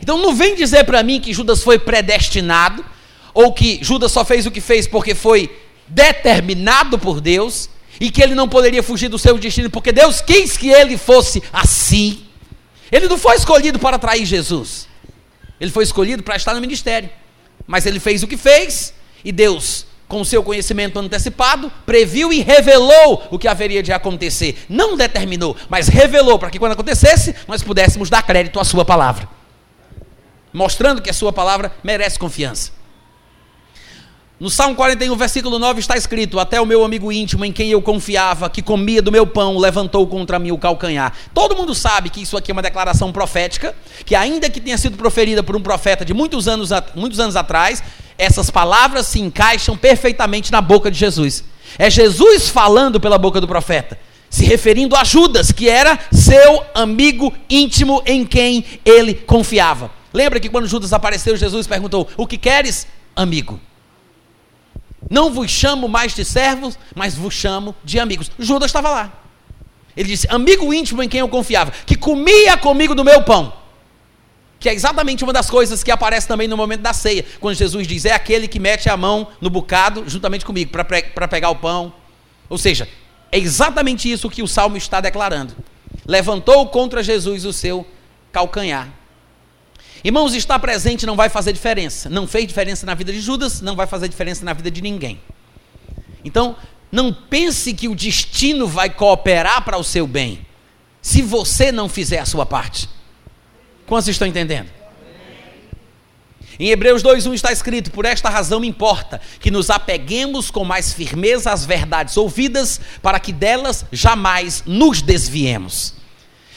Então 0.00 0.18
não 0.18 0.34
vem 0.34 0.54
dizer 0.54 0.84
para 0.84 1.02
mim 1.02 1.20
que 1.20 1.32
Judas 1.32 1.62
foi 1.62 1.78
predestinado, 1.78 2.84
ou 3.32 3.52
que 3.52 3.78
Judas 3.82 4.12
só 4.12 4.24
fez 4.24 4.46
o 4.46 4.50
que 4.50 4.60
fez 4.60 4.86
porque 4.86 5.14
foi 5.14 5.50
determinado 5.88 6.98
por 6.98 7.20
Deus 7.20 7.68
e 8.00 8.10
que 8.10 8.22
ele 8.22 8.34
não 8.34 8.48
poderia 8.48 8.82
fugir 8.82 9.08
do 9.08 9.18
seu 9.18 9.38
destino, 9.38 9.70
porque 9.70 9.92
Deus 9.92 10.20
quis 10.20 10.56
que 10.56 10.70
ele 10.70 10.96
fosse 10.98 11.42
assim. 11.52 12.22
Ele 12.90 13.08
não 13.08 13.18
foi 13.18 13.36
escolhido 13.36 13.78
para 13.78 13.96
atrair 13.96 14.24
Jesus, 14.24 14.86
ele 15.60 15.70
foi 15.70 15.84
escolhido 15.84 16.22
para 16.22 16.36
estar 16.36 16.54
no 16.54 16.60
ministério. 16.60 17.10
Mas 17.66 17.84
ele 17.84 17.98
fez 17.98 18.22
o 18.22 18.28
que 18.28 18.36
fez, 18.36 18.94
e 19.24 19.32
Deus, 19.32 19.86
com 20.06 20.22
seu 20.22 20.42
conhecimento 20.42 20.98
antecipado, 20.98 21.72
previu 21.84 22.32
e 22.32 22.40
revelou 22.40 23.26
o 23.30 23.38
que 23.38 23.48
haveria 23.48 23.82
de 23.82 23.92
acontecer. 23.92 24.64
Não 24.68 24.96
determinou, 24.96 25.56
mas 25.68 25.88
revelou 25.88 26.38
para 26.38 26.50
que 26.50 26.58
quando 26.60 26.72
acontecesse, 26.72 27.34
nós 27.48 27.62
pudéssemos 27.62 28.08
dar 28.08 28.22
crédito 28.22 28.60
à 28.60 28.64
sua 28.64 28.84
palavra, 28.84 29.28
mostrando 30.52 31.02
que 31.02 31.10
a 31.10 31.14
sua 31.14 31.32
palavra 31.32 31.72
merece 31.82 32.18
confiança. 32.18 32.75
No 34.38 34.50
Salmo 34.50 34.74
41, 34.76 35.16
versículo 35.16 35.58
9 35.58 35.80
está 35.80 35.96
escrito: 35.96 36.38
Até 36.38 36.60
o 36.60 36.66
meu 36.66 36.84
amigo 36.84 37.10
íntimo, 37.10 37.42
em 37.42 37.50
quem 37.50 37.70
eu 37.70 37.80
confiava, 37.80 38.50
que 38.50 38.60
comia 38.60 39.00
do 39.00 39.10
meu 39.10 39.26
pão, 39.26 39.56
levantou 39.56 40.06
contra 40.06 40.38
mim 40.38 40.50
o 40.50 40.58
calcanhar. 40.58 41.14
Todo 41.32 41.56
mundo 41.56 41.74
sabe 41.74 42.10
que 42.10 42.20
isso 42.20 42.36
aqui 42.36 42.50
é 42.50 42.52
uma 42.52 42.60
declaração 42.60 43.10
profética, 43.10 43.74
que 44.04 44.14
ainda 44.14 44.50
que 44.50 44.60
tenha 44.60 44.76
sido 44.76 44.98
proferida 44.98 45.42
por 45.42 45.56
um 45.56 45.62
profeta 45.62 46.04
de 46.04 46.12
muitos 46.12 46.46
anos, 46.46 46.68
muitos 46.94 47.18
anos 47.18 47.34
atrás, 47.34 47.82
essas 48.18 48.50
palavras 48.50 49.06
se 49.06 49.20
encaixam 49.20 49.74
perfeitamente 49.74 50.52
na 50.52 50.60
boca 50.60 50.90
de 50.90 50.98
Jesus. 50.98 51.42
É 51.78 51.88
Jesus 51.88 52.50
falando 52.50 53.00
pela 53.00 53.16
boca 53.16 53.40
do 53.40 53.48
profeta, 53.48 53.98
se 54.28 54.44
referindo 54.44 54.94
a 54.96 55.02
Judas, 55.02 55.50
que 55.50 55.66
era 55.66 55.98
seu 56.12 56.62
amigo 56.74 57.32
íntimo 57.48 58.02
em 58.04 58.22
quem 58.26 58.62
ele 58.84 59.14
confiava. 59.14 59.90
Lembra 60.12 60.38
que 60.38 60.50
quando 60.50 60.68
Judas 60.68 60.92
apareceu, 60.92 61.38
Jesus 61.38 61.66
perguntou: 61.66 62.06
O 62.18 62.26
que 62.26 62.36
queres, 62.36 62.86
amigo? 63.16 63.58
Não 65.08 65.32
vos 65.32 65.50
chamo 65.50 65.88
mais 65.88 66.14
de 66.14 66.24
servos, 66.24 66.78
mas 66.94 67.14
vos 67.14 67.32
chamo 67.32 67.74
de 67.84 67.98
amigos. 67.98 68.30
Judas 68.38 68.68
estava 68.68 68.90
lá. 68.90 69.12
Ele 69.96 70.08
disse: 70.08 70.26
Amigo 70.28 70.72
íntimo 70.74 71.02
em 71.02 71.08
quem 71.08 71.20
eu 71.20 71.28
confiava, 71.28 71.72
que 71.86 71.96
comia 71.96 72.56
comigo 72.56 72.94
do 72.94 73.04
meu 73.04 73.22
pão. 73.22 73.52
Que 74.58 74.68
é 74.68 74.74
exatamente 74.74 75.22
uma 75.22 75.32
das 75.32 75.50
coisas 75.50 75.82
que 75.82 75.90
aparece 75.90 76.26
também 76.26 76.48
no 76.48 76.56
momento 76.56 76.80
da 76.80 76.92
ceia, 76.92 77.24
quando 77.40 77.56
Jesus 77.56 77.86
diz: 77.86 78.04
É 78.04 78.12
aquele 78.12 78.48
que 78.48 78.58
mete 78.58 78.88
a 78.88 78.96
mão 78.96 79.28
no 79.40 79.48
bocado 79.48 80.04
juntamente 80.06 80.44
comigo 80.44 80.70
para 80.70 81.28
pegar 81.28 81.50
o 81.50 81.56
pão. 81.56 81.92
Ou 82.48 82.58
seja, 82.58 82.88
é 83.30 83.38
exatamente 83.38 84.10
isso 84.10 84.30
que 84.30 84.42
o 84.42 84.48
salmo 84.48 84.76
está 84.76 85.00
declarando. 85.00 85.54
Levantou 86.06 86.66
contra 86.68 87.02
Jesus 87.02 87.44
o 87.44 87.52
seu 87.52 87.86
calcanhar. 88.32 88.88
Irmãos, 90.06 90.36
estar 90.36 90.60
presente 90.60 91.04
não 91.04 91.16
vai 91.16 91.28
fazer 91.28 91.52
diferença. 91.52 92.08
Não 92.08 92.28
fez 92.28 92.46
diferença 92.46 92.86
na 92.86 92.94
vida 92.94 93.12
de 93.12 93.20
Judas, 93.20 93.60
não 93.60 93.74
vai 93.74 93.88
fazer 93.88 94.06
diferença 94.06 94.44
na 94.44 94.52
vida 94.52 94.70
de 94.70 94.80
ninguém. 94.80 95.20
Então, 96.24 96.54
não 96.92 97.12
pense 97.12 97.74
que 97.74 97.88
o 97.88 97.94
destino 97.96 98.68
vai 98.68 98.88
cooperar 98.88 99.64
para 99.64 99.76
o 99.76 99.82
seu 99.82 100.06
bem, 100.06 100.46
se 101.02 101.22
você 101.22 101.72
não 101.72 101.88
fizer 101.88 102.20
a 102.20 102.24
sua 102.24 102.46
parte. 102.46 102.88
Quantos 103.84 104.06
estão 104.06 104.28
entendendo? 104.28 104.70
Em 106.56 106.68
Hebreus 106.68 107.02
2:1 107.02 107.34
está 107.34 107.50
escrito: 107.50 107.90
Por 107.90 108.04
esta 108.04 108.30
razão 108.30 108.62
importa 108.62 109.20
que 109.40 109.50
nos 109.50 109.70
apeguemos 109.70 110.52
com 110.52 110.64
mais 110.64 110.92
firmeza 110.92 111.50
às 111.50 111.66
verdades 111.66 112.16
ouvidas, 112.16 112.80
para 113.02 113.18
que 113.18 113.32
delas 113.32 113.84
jamais 113.90 114.62
nos 114.64 115.02
desviemos. 115.02 115.95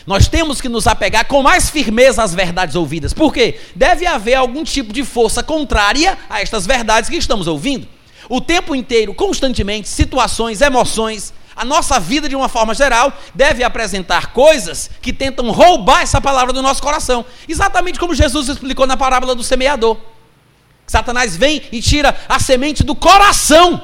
Nós 0.10 0.28
temos 0.28 0.60
que 0.60 0.68
nos 0.68 0.88
apegar 0.88 1.24
com 1.26 1.44
mais 1.44 1.70
firmeza 1.70 2.24
às 2.24 2.34
verdades 2.34 2.76
ouvidas. 2.76 3.14
Por 3.14 3.32
quê? 3.32 3.60
Deve 3.76 4.08
haver 4.08 4.34
algum 4.34 4.64
tipo 4.64 4.92
de 4.92 5.04
força 5.04 5.44
contrária 5.44 6.18
a 6.28 6.42
estas 6.42 6.66
verdades 6.66 7.12
que 7.12 7.16
estamos 7.16 7.46
ouvindo. 7.46 7.88
O 8.28 8.42
tempo 8.42 8.74
inteiro, 8.74 9.14
constantemente, 9.14 9.88
situações, 9.88 10.62
emoções, 10.62 11.32
a 11.56 11.64
nossa 11.64 12.00
vida 12.00 12.28
de 12.28 12.36
uma 12.36 12.50
forma 12.50 12.74
geral 12.74 13.14
deve 13.36 13.64
apresentar 13.64 14.34
coisas 14.34 14.90
que 15.00 15.14
tentam 15.14 15.52
roubar 15.52 16.02
essa 16.02 16.20
palavra 16.20 16.52
do 16.52 16.64
nosso 16.64 16.82
coração. 16.82 17.24
Exatamente 17.48 18.00
como 18.00 18.16
Jesus 18.16 18.50
explicou 18.50 18.88
na 18.88 18.98
parábola 18.98 19.36
do 19.36 19.44
semeador. 19.44 19.96
Satanás 20.88 21.38
vem 21.38 21.62
e 21.72 21.84
tira 21.84 22.18
a 22.28 22.40
semente 22.40 22.84
do 22.84 22.96
coração. 22.96 23.80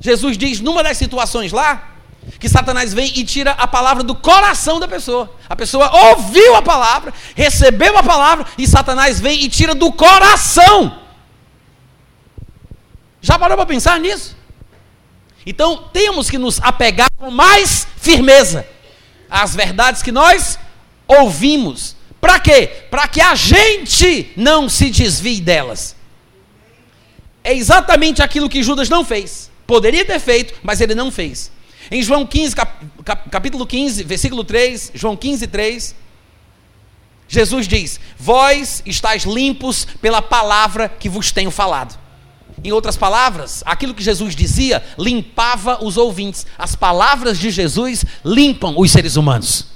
Jesus 0.00 0.36
diz 0.36 0.58
numa 0.58 0.82
das 0.82 0.96
situações 0.96 1.52
lá 1.52 1.91
que 2.38 2.48
Satanás 2.48 2.92
vem 2.92 3.12
e 3.16 3.24
tira 3.24 3.52
a 3.52 3.66
palavra 3.66 4.02
do 4.02 4.14
coração 4.14 4.78
da 4.78 4.88
pessoa. 4.88 5.34
A 5.48 5.56
pessoa 5.56 5.90
ouviu 6.10 6.54
a 6.54 6.62
palavra, 6.62 7.12
recebeu 7.34 7.96
a 7.96 8.02
palavra 8.02 8.46
e 8.56 8.66
Satanás 8.66 9.20
vem 9.20 9.42
e 9.42 9.48
tira 9.48 9.74
do 9.74 9.92
coração. 9.92 11.00
Já 13.20 13.38
parou 13.38 13.56
para 13.56 13.66
pensar 13.66 14.00
nisso? 14.00 14.36
Então 15.46 15.88
temos 15.92 16.30
que 16.30 16.38
nos 16.38 16.60
apegar 16.60 17.10
com 17.16 17.30
mais 17.30 17.86
firmeza 17.96 18.66
às 19.30 19.54
verdades 19.54 20.02
que 20.02 20.12
nós 20.12 20.58
ouvimos. 21.06 21.96
Para 22.20 22.38
quê? 22.38 22.84
Para 22.90 23.08
que 23.08 23.20
a 23.20 23.34
gente 23.34 24.32
não 24.36 24.68
se 24.68 24.90
desvie 24.90 25.40
delas. 25.40 25.96
É 27.42 27.52
exatamente 27.52 28.22
aquilo 28.22 28.48
que 28.48 28.62
Judas 28.62 28.88
não 28.88 29.04
fez. 29.04 29.50
Poderia 29.66 30.04
ter 30.04 30.20
feito, 30.20 30.54
mas 30.62 30.80
ele 30.80 30.94
não 30.94 31.10
fez. 31.10 31.50
Em 31.92 32.02
João 32.02 32.26
15, 32.26 32.56
cap, 32.56 32.86
cap, 33.04 33.28
capítulo 33.28 33.66
15, 33.66 34.02
versículo 34.04 34.42
3, 34.42 34.92
João 34.94 35.14
15, 35.14 35.46
3, 35.46 35.94
Jesus 37.28 37.68
diz: 37.68 38.00
Vós 38.18 38.82
estáis 38.86 39.24
limpos 39.24 39.86
pela 40.00 40.22
palavra 40.22 40.88
que 40.88 41.06
vos 41.06 41.30
tenho 41.30 41.50
falado. 41.50 42.00
Em 42.64 42.72
outras 42.72 42.96
palavras, 42.96 43.62
aquilo 43.66 43.92
que 43.92 44.02
Jesus 44.02 44.34
dizia 44.34 44.82
limpava 44.98 45.84
os 45.84 45.98
ouvintes. 45.98 46.46
As 46.56 46.74
palavras 46.74 47.38
de 47.38 47.50
Jesus 47.50 48.06
limpam 48.24 48.72
os 48.78 48.90
seres 48.90 49.16
humanos, 49.16 49.66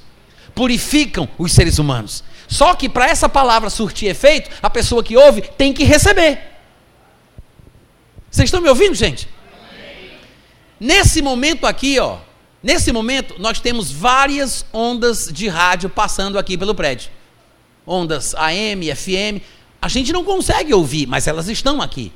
purificam 0.55 1.29
os 1.37 1.53
seres 1.53 1.79
humanos. 1.79 2.25
Só 2.49 2.75
que 2.75 2.89
para 2.89 3.11
essa 3.11 3.29
palavra 3.29 3.69
surtir 3.69 4.09
efeito, 4.09 4.49
a 4.63 4.71
pessoa 4.71 5.05
que 5.05 5.19
ouve 5.19 5.43
tem 5.43 5.71
que 5.71 5.85
receber. 5.85 6.41
Vocês 8.31 8.47
estão 8.47 8.63
me 8.63 8.71
ouvindo, 8.71 8.95
gente? 8.95 9.36
Nesse 10.79 11.23
momento 11.23 11.67
aqui, 11.67 11.99
ó, 11.99 12.19
nesse 12.63 12.93
momento 12.93 13.37
nós 13.39 13.61
temos 13.61 13.91
várias 13.91 14.65
ondas 14.73 15.29
de 15.33 15.49
rádio 15.49 15.89
passando 15.89 16.39
aqui 16.39 16.59
pelo 16.59 16.75
prédio. 16.75 17.11
Ondas 17.87 18.35
AM, 18.35 18.95
FM. 18.95 19.41
A 19.81 19.89
gente 19.89 20.13
não 20.13 20.25
consegue 20.25 20.75
ouvir, 20.75 21.07
mas 21.07 21.27
elas 21.27 21.49
estão 21.49 21.81
aqui. 21.81 22.13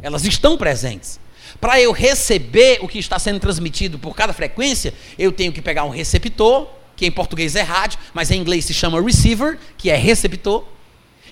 Elas 0.00 0.24
estão 0.24 0.56
presentes. 0.56 1.18
Para 1.60 1.80
eu 1.80 1.92
receber 1.92 2.78
o 2.82 2.88
que 2.88 2.98
está 2.98 3.18
sendo 3.18 3.40
transmitido 3.40 3.98
por 3.98 4.14
cada 4.14 4.32
frequência, 4.32 4.92
eu 5.18 5.32
tenho 5.32 5.52
que 5.52 5.62
pegar 5.62 5.84
um 5.84 5.90
receptor, 5.90 6.68
que 6.96 7.06
em 7.06 7.10
português 7.10 7.56
é 7.56 7.62
rádio, 7.62 7.98
mas 8.12 8.30
em 8.30 8.40
inglês 8.40 8.64
se 8.64 8.74
chama 8.74 9.00
receiver, 9.00 9.58
que 9.76 9.90
é 9.90 9.96
receptor. 9.96 10.64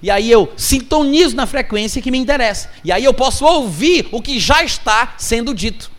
E 0.02 0.10
aí 0.10 0.30
eu 0.30 0.52
sintonizo 0.56 1.36
na 1.36 1.46
frequência 1.46 2.02
que 2.02 2.10
me 2.10 2.18
interessa. 2.18 2.70
E 2.82 2.90
aí 2.90 3.04
eu 3.04 3.14
posso 3.14 3.44
ouvir 3.44 4.08
o 4.10 4.20
que 4.20 4.40
já 4.40 4.64
está 4.64 5.14
sendo 5.16 5.54
dito. 5.54 5.90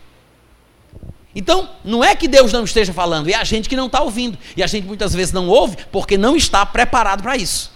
Então, 1.34 1.68
não 1.84 2.04
é 2.04 2.14
que 2.14 2.28
Deus 2.28 2.52
não 2.52 2.64
esteja 2.64 2.92
falando, 2.92 3.28
é 3.28 3.34
a 3.34 3.42
gente 3.42 3.68
que 3.68 3.76
não 3.76 3.86
está 3.86 4.00
ouvindo. 4.00 4.38
E 4.56 4.62
a 4.62 4.66
gente 4.66 4.86
muitas 4.86 5.12
vezes 5.12 5.32
não 5.32 5.48
ouve 5.48 5.76
porque 5.90 6.16
não 6.16 6.36
está 6.36 6.64
preparado 6.64 7.22
para 7.22 7.36
isso. 7.36 7.72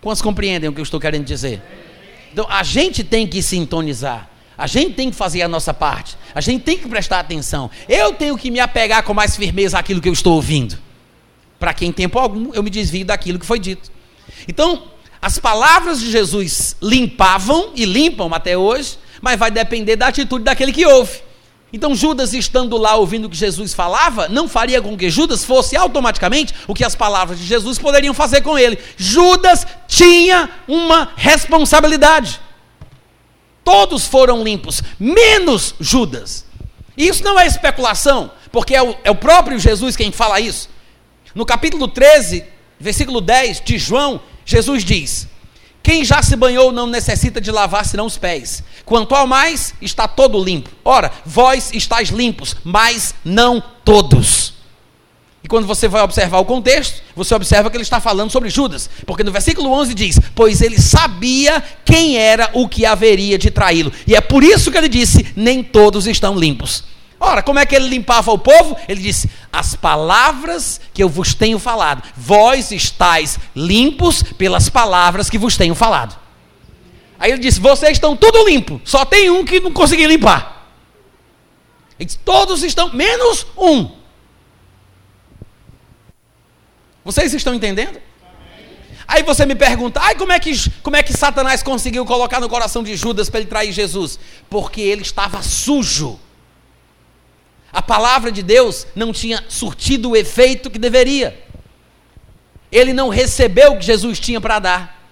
Quantos 0.00 0.22
compreendem 0.22 0.70
o 0.70 0.72
que 0.72 0.80
eu 0.80 0.84
estou 0.84 0.98
querendo 0.98 1.24
dizer? 1.24 1.60
Então 2.32 2.46
a 2.48 2.62
gente 2.62 3.04
tem 3.04 3.26
que 3.26 3.42
sintonizar. 3.42 4.28
A 4.56 4.66
gente 4.66 4.94
tem 4.94 5.10
que 5.10 5.16
fazer 5.16 5.42
a 5.42 5.48
nossa 5.48 5.72
parte. 5.72 6.16
A 6.34 6.40
gente 6.40 6.62
tem 6.62 6.78
que 6.78 6.88
prestar 6.88 7.20
atenção. 7.20 7.70
Eu 7.88 8.12
tenho 8.12 8.36
que 8.36 8.50
me 8.50 8.58
apegar 8.58 9.02
com 9.04 9.14
mais 9.14 9.36
firmeza 9.36 9.78
àquilo 9.78 10.00
que 10.00 10.08
eu 10.08 10.12
estou 10.12 10.34
ouvindo. 10.34 10.78
Para 11.60 11.72
que 11.74 11.86
em 11.86 11.92
tempo 11.92 12.18
algum 12.18 12.52
eu 12.54 12.62
me 12.62 12.70
desvie 12.70 13.04
daquilo 13.04 13.38
que 13.38 13.46
foi 13.46 13.58
dito. 13.58 13.90
Então, 14.48 14.88
as 15.20 15.38
palavras 15.38 16.00
de 16.00 16.10
Jesus 16.10 16.76
limpavam 16.82 17.72
e 17.74 17.84
limpam 17.84 18.32
até 18.32 18.56
hoje, 18.56 18.98
mas 19.20 19.38
vai 19.38 19.50
depender 19.50 19.96
da 19.96 20.08
atitude 20.08 20.44
daquele 20.44 20.72
que 20.72 20.86
ouve. 20.86 21.27
Então, 21.72 21.94
Judas 21.94 22.32
estando 22.32 22.78
lá 22.78 22.96
ouvindo 22.96 23.26
o 23.26 23.30
que 23.30 23.36
Jesus 23.36 23.74
falava, 23.74 24.26
não 24.28 24.48
faria 24.48 24.80
com 24.80 24.96
que 24.96 25.10
Judas 25.10 25.44
fosse 25.44 25.76
automaticamente 25.76 26.54
o 26.66 26.74
que 26.74 26.84
as 26.84 26.94
palavras 26.94 27.38
de 27.38 27.44
Jesus 27.44 27.78
poderiam 27.78 28.14
fazer 28.14 28.40
com 28.40 28.58
ele. 28.58 28.78
Judas 28.96 29.66
tinha 29.86 30.48
uma 30.66 31.12
responsabilidade. 31.14 32.40
Todos 33.62 34.06
foram 34.06 34.42
limpos, 34.42 34.82
menos 34.98 35.74
Judas. 35.78 36.46
E 36.96 37.06
isso 37.06 37.22
não 37.22 37.38
é 37.38 37.46
especulação, 37.46 38.30
porque 38.50 38.74
é 38.74 38.82
o, 38.82 38.96
é 39.04 39.10
o 39.10 39.14
próprio 39.14 39.58
Jesus 39.58 39.94
quem 39.94 40.10
fala 40.10 40.40
isso. 40.40 40.70
No 41.34 41.44
capítulo 41.44 41.86
13, 41.86 42.44
versículo 42.80 43.20
10 43.20 43.60
de 43.60 43.78
João, 43.78 44.22
Jesus 44.44 44.82
diz: 44.82 45.28
quem 45.82 46.04
já 46.04 46.22
se 46.22 46.36
banhou 46.36 46.70
não 46.70 46.86
necessita 46.86 47.40
de 47.40 47.50
lavar 47.50 47.84
senão 47.84 48.06
os 48.06 48.18
pés. 48.18 48.62
Quanto 48.84 49.14
ao 49.14 49.26
mais, 49.26 49.74
está 49.80 50.06
todo 50.06 50.42
limpo. 50.42 50.70
Ora, 50.84 51.10
vós 51.24 51.70
estáis 51.72 52.10
limpos, 52.10 52.56
mas 52.64 53.14
não 53.24 53.62
todos. 53.84 54.54
E 55.42 55.48
quando 55.48 55.66
você 55.66 55.88
vai 55.88 56.02
observar 56.02 56.38
o 56.38 56.44
contexto, 56.44 57.02
você 57.14 57.34
observa 57.34 57.70
que 57.70 57.76
ele 57.76 57.82
está 57.82 58.00
falando 58.00 58.30
sobre 58.30 58.50
Judas. 58.50 58.90
Porque 59.06 59.24
no 59.24 59.32
versículo 59.32 59.70
11 59.72 59.94
diz: 59.94 60.20
Pois 60.34 60.60
ele 60.60 60.80
sabia 60.80 61.62
quem 61.84 62.16
era 62.16 62.50
o 62.52 62.68
que 62.68 62.84
haveria 62.84 63.38
de 63.38 63.50
traí-lo. 63.50 63.92
E 64.06 64.14
é 64.14 64.20
por 64.20 64.42
isso 64.42 64.70
que 64.70 64.76
ele 64.76 64.88
disse: 64.88 65.32
Nem 65.36 65.62
todos 65.62 66.06
estão 66.06 66.36
limpos. 66.38 66.84
Ora, 67.20 67.42
como 67.42 67.58
é 67.58 67.66
que 67.66 67.74
ele 67.74 67.88
limpava 67.88 68.30
o 68.30 68.38
povo? 68.38 68.76
Ele 68.88 69.00
disse: 69.00 69.28
As 69.52 69.74
palavras 69.74 70.80
que 70.94 71.02
eu 71.02 71.08
vos 71.08 71.34
tenho 71.34 71.58
falado, 71.58 72.02
vós 72.16 72.70
estáis 72.70 73.38
limpos 73.54 74.22
pelas 74.22 74.68
palavras 74.68 75.28
que 75.28 75.38
vos 75.38 75.56
tenho 75.56 75.74
falado. 75.74 76.16
Aí 77.18 77.32
ele 77.32 77.40
disse: 77.40 77.60
Vocês 77.60 77.92
estão 77.92 78.16
tudo 78.16 78.46
limpo, 78.46 78.80
só 78.84 79.04
tem 79.04 79.30
um 79.30 79.44
que 79.44 79.58
não 79.58 79.72
conseguiu 79.72 80.08
limpar. 80.08 80.68
Ele 81.98 82.06
disse: 82.06 82.18
Todos 82.18 82.62
estão, 82.62 82.92
menos 82.92 83.46
um. 83.56 83.90
Vocês 87.04 87.32
estão 87.34 87.54
entendendo? 87.54 88.00
Aí 89.08 89.22
você 89.22 89.46
me 89.46 89.54
pergunta, 89.54 89.98
ai, 90.02 90.14
como 90.14 90.30
é 90.32 90.38
que, 90.38 90.52
como 90.82 90.94
é 90.94 91.02
que 91.02 91.14
Satanás 91.14 91.62
conseguiu 91.62 92.04
colocar 92.04 92.40
no 92.40 92.48
coração 92.48 92.82
de 92.82 92.94
Judas 92.94 93.30
para 93.30 93.40
ele 93.40 93.48
trair 93.48 93.72
Jesus? 93.72 94.18
Porque 94.50 94.82
ele 94.82 95.00
estava 95.00 95.42
sujo. 95.42 96.20
A 97.72 97.82
palavra 97.82 98.32
de 98.32 98.42
Deus 98.42 98.86
não 98.94 99.12
tinha 99.12 99.44
surtido 99.48 100.10
o 100.10 100.16
efeito 100.16 100.70
que 100.70 100.78
deveria. 100.78 101.38
Ele 102.70 102.92
não 102.92 103.08
recebeu 103.08 103.72
o 103.72 103.78
que 103.78 103.84
Jesus 103.84 104.18
tinha 104.18 104.40
para 104.40 104.58
dar. 104.58 105.02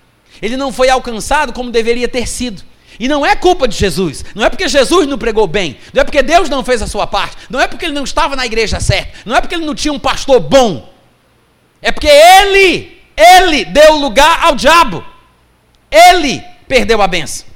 Ele 0.41 0.57
não 0.57 0.73
foi 0.73 0.89
alcançado 0.89 1.53
como 1.53 1.71
deveria 1.71 2.09
ter 2.09 2.27
sido. 2.27 2.63
E 2.99 3.09
não 3.09 3.25
é 3.25 3.37
culpa 3.37 3.69
de 3.69 3.77
Jesus. 3.77 4.25
Não 4.35 4.45
é 4.45 4.49
porque 4.49 4.69
Jesus 4.69 5.07
não 5.07 5.19
pregou 5.19 5.47
bem. 5.47 5.79
Não 5.93 6.01
é 6.01 6.05
porque 6.05 6.23
Deus 6.23 6.49
não 6.49 6.65
fez 6.65 6.81
a 6.81 6.87
sua 6.87 7.07
parte. 7.07 7.37
Não 7.51 7.61
é 7.61 7.67
porque 7.67 7.85
ele 7.85 7.95
não 7.95 8.05
estava 8.05 8.37
na 8.37 8.47
igreja 8.47 8.81
certa. 8.81 9.19
Não 9.25 9.37
é 9.37 9.41
porque 9.41 9.55
ele 9.55 9.67
não 9.67 9.75
tinha 9.75 9.93
um 9.93 9.99
pastor 9.99 10.41
bom. 10.41 10.93
É 11.83 11.93
porque 11.93 12.09
ele 12.09 12.97
Ele 13.17 13.65
deu 13.67 13.97
lugar 13.97 14.45
ao 14.45 14.55
diabo. 14.55 15.05
Ele 15.91 16.43
perdeu 16.69 17.01
a 17.01 17.07
benção. 17.07 17.47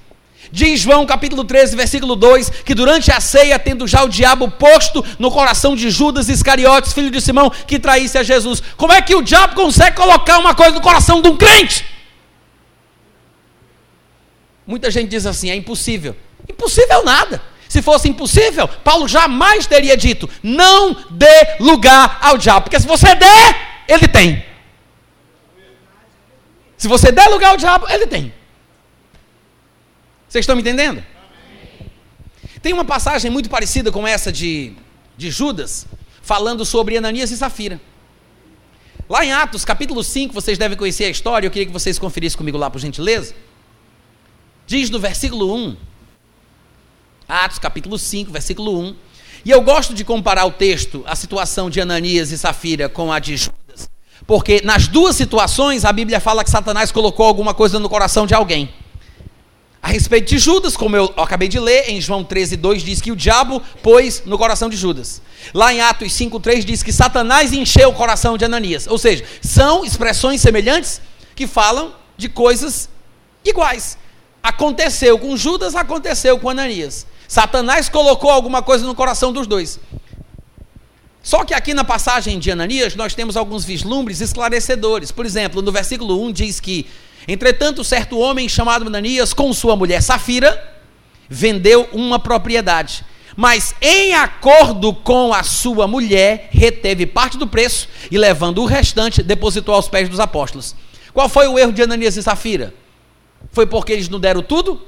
Diz 0.53 0.81
João 0.81 1.07
capítulo 1.07 1.45
13, 1.45 1.77
versículo 1.77 2.17
2, 2.17 2.51
que 2.65 2.75
durante 2.75 3.13
a 3.13 3.21
ceia, 3.21 3.59
tendo 3.59 3.87
já 3.87 4.03
o 4.03 4.09
diabo 4.09 4.51
posto 4.51 5.05
no 5.19 5.31
coração 5.31 5.77
de 5.77 5.91
Judas 5.91 6.29
Iscariotes, 6.29 6.93
filho 6.93 7.11
de 7.11 7.21
Simão, 7.21 7.51
que 7.51 7.79
traísse 7.79 8.19
a 8.19 8.23
Jesus. 8.23 8.63
Como 8.77 8.93
é 8.93 9.01
que 9.01 9.15
o 9.15 9.23
diabo 9.23 9.55
consegue 9.55 9.97
colocar 9.97 10.39
uma 10.39 10.55
coisa 10.55 10.73
no 10.73 10.81
coração 10.81 11.23
de 11.23 11.29
um 11.29 11.37
crente? 11.37 11.85
Muita 14.67 14.91
gente 14.91 15.09
diz 15.09 15.25
assim: 15.27 15.51
é 15.51 15.55
impossível. 15.55 16.17
Impossível 16.49 17.05
nada. 17.05 17.41
Se 17.69 17.81
fosse 17.81 18.09
impossível, 18.09 18.67
Paulo 18.67 19.07
jamais 19.07 19.67
teria 19.67 19.97
dito: 19.97 20.29
não 20.43 20.97
dê 21.11 21.57
lugar 21.61 22.19
ao 22.21 22.37
diabo, 22.37 22.63
porque 22.63 22.81
se 22.81 22.87
você 22.87 23.15
der, 23.15 23.85
ele 23.87 24.09
tem. 24.09 24.45
Se 26.77 26.89
você 26.89 27.13
der 27.13 27.29
lugar 27.29 27.51
ao 27.51 27.57
diabo, 27.57 27.87
ele 27.89 28.07
tem. 28.07 28.40
Vocês 30.31 30.45
estão 30.45 30.55
me 30.55 30.63
entendendo? 30.63 31.03
Tem 32.63 32.73
uma 32.73 32.85
passagem 32.85 33.29
muito 33.29 33.51
parecida 33.51 33.91
com 33.91 34.07
essa 34.07 34.31
de, 34.31 34.75
de 35.17 35.29
Judas, 35.29 35.89
falando 36.23 36.65
sobre 36.65 36.97
Ananias 36.97 37.33
e 37.33 37.37
Safira. 37.37 37.81
Lá 39.09 39.25
em 39.25 39.33
Atos, 39.33 39.65
capítulo 39.65 40.05
5, 40.05 40.33
vocês 40.33 40.57
devem 40.57 40.79
conhecer 40.79 41.07
a 41.07 41.11
história, 41.11 41.49
eu 41.49 41.51
queria 41.51 41.67
que 41.67 41.73
vocês 41.73 41.99
conferissem 41.99 42.39
comigo 42.39 42.57
lá, 42.57 42.71
por 42.71 42.79
gentileza. 42.79 43.35
Diz 44.69 44.89
no 44.89 45.01
versículo 45.01 45.53
1, 45.53 45.77
Atos, 47.27 47.59
capítulo 47.59 47.99
5, 47.99 48.31
versículo 48.31 48.79
1. 48.79 48.97
E 49.45 49.51
eu 49.51 49.61
gosto 49.63 49.93
de 49.93 50.05
comparar 50.05 50.45
o 50.45 50.53
texto, 50.53 51.03
a 51.09 51.17
situação 51.17 51.69
de 51.69 51.81
Ananias 51.81 52.31
e 52.31 52.39
Safira, 52.39 52.89
com 52.89 53.13
a 53.13 53.19
de 53.19 53.37
Judas, 53.37 53.91
porque 54.29 54.61
nas 54.63 54.87
duas 54.87 55.17
situações 55.17 55.85
a 55.85 55.93
Bíblia 55.93 56.21
fala 56.21 56.45
que 56.45 56.51
Satanás 56.51 56.93
colocou 56.93 57.27
alguma 57.27 57.53
coisa 57.53 57.81
no 57.81 57.89
coração 57.89 58.29
de 58.29 58.35
alguém. 58.35 58.73
A 59.83 59.89
respeito 59.89 60.29
de 60.29 60.39
Judas, 60.39 60.77
como 60.77 60.95
eu 60.95 61.13
acabei 61.17 61.49
de 61.49 61.59
ler, 61.59 61.89
em 61.89 62.01
João 62.01 62.23
13, 62.23 62.57
2 62.57 62.83
diz 62.83 63.01
que 63.01 63.11
o 63.11 63.17
diabo 63.17 63.63
pôs 63.83 64.23
no 64.27 64.37
coração 64.37 64.69
de 64.69 64.77
Judas. 64.77 65.23
Lá 65.55 65.73
em 65.73 65.81
Atos 65.81 66.13
5, 66.13 66.39
3 66.39 66.65
diz 66.65 66.83
que 66.83 66.93
Satanás 66.93 67.53
encheu 67.53 67.89
o 67.89 67.95
coração 67.95 68.37
de 68.37 68.45
Ananias. 68.45 68.87
Ou 68.87 68.99
seja, 68.99 69.25
são 69.41 69.83
expressões 69.85 70.43
semelhantes 70.43 71.01
que 71.35 71.47
falam 71.47 71.95
de 72.17 72.29
coisas 72.29 72.91
iguais. 73.43 73.97
Aconteceu 74.43 75.19
com 75.19 75.35
Judas, 75.37 75.75
aconteceu 75.75 76.39
com 76.39 76.51
Ananias. 76.51 77.07
Satanás 77.27 77.89
colocou 77.89 78.31
alguma 78.31 78.63
coisa 78.63 78.85
no 78.85 78.95
coração 78.95 79.33
dos 79.33 79.47
dois. 79.47 79.81
Só 81.23 81.45
que 81.45 81.55
aqui 81.55 81.73
na 81.73 81.85
passagem 81.85 82.39
de 82.39 82.51
Ananias, 82.51 82.95
nós 82.95 83.15
temos 83.15 83.37
alguns 83.37 83.65
vislumbres 83.65 84.21
esclarecedores. 84.21 85.11
Por 85.11 85.25
exemplo, 85.25 85.63
no 85.63 85.71
versículo 85.73 86.23
1 86.25 86.33
diz 86.33 86.61
que 86.61 86.87
Entretanto, 87.29 87.85
certo 87.85 88.19
homem 88.19 88.49
chamado 88.49 88.87
Ananias, 88.87 89.33
com 89.33 89.53
sua 89.53 89.77
mulher 89.77 90.03
Safira, 90.03 90.79
vendeu 91.29 91.89
uma 91.93 92.19
propriedade. 92.19 93.05
Mas, 93.37 93.75
em 93.81 94.15
acordo 94.15 94.93
com 94.93 95.33
a 95.33 95.43
sua 95.43 95.87
mulher, 95.87 96.49
reteve 96.51 97.07
parte 97.07 97.39
do 97.39 97.47
preço 97.47 97.89
e, 98.11 98.19
levando 98.19 98.61
o 98.61 98.67
restante, 98.67 99.23
depositou 99.23 99.75
aos 99.75 99.89
pés 99.89 100.09
dos 100.09 100.21
apóstolos. 100.21 100.75
Qual 101.13 101.29
foi 101.29 101.47
o 101.47 101.59
erro 101.59 101.73
de 101.73 101.83
Ananias 101.83 102.17
e 102.17 102.23
Safira? 102.23 102.75
Foi 103.53 103.67
porque 103.67 103.93
eles 103.93 104.09
não 104.09 104.19
deram 104.19 104.43
tudo? 104.43 104.83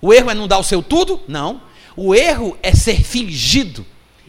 O 0.00 0.12
erro 0.12 0.30
é 0.30 0.34
não 0.34 0.46
dar 0.46 0.58
o 0.58 0.64
seu 0.64 0.82
tudo? 0.82 1.20
Não. 1.26 1.60
O 1.96 2.14
erro 2.14 2.56
é 2.62 2.72
ser 2.72 3.02
fingido, 3.02 3.84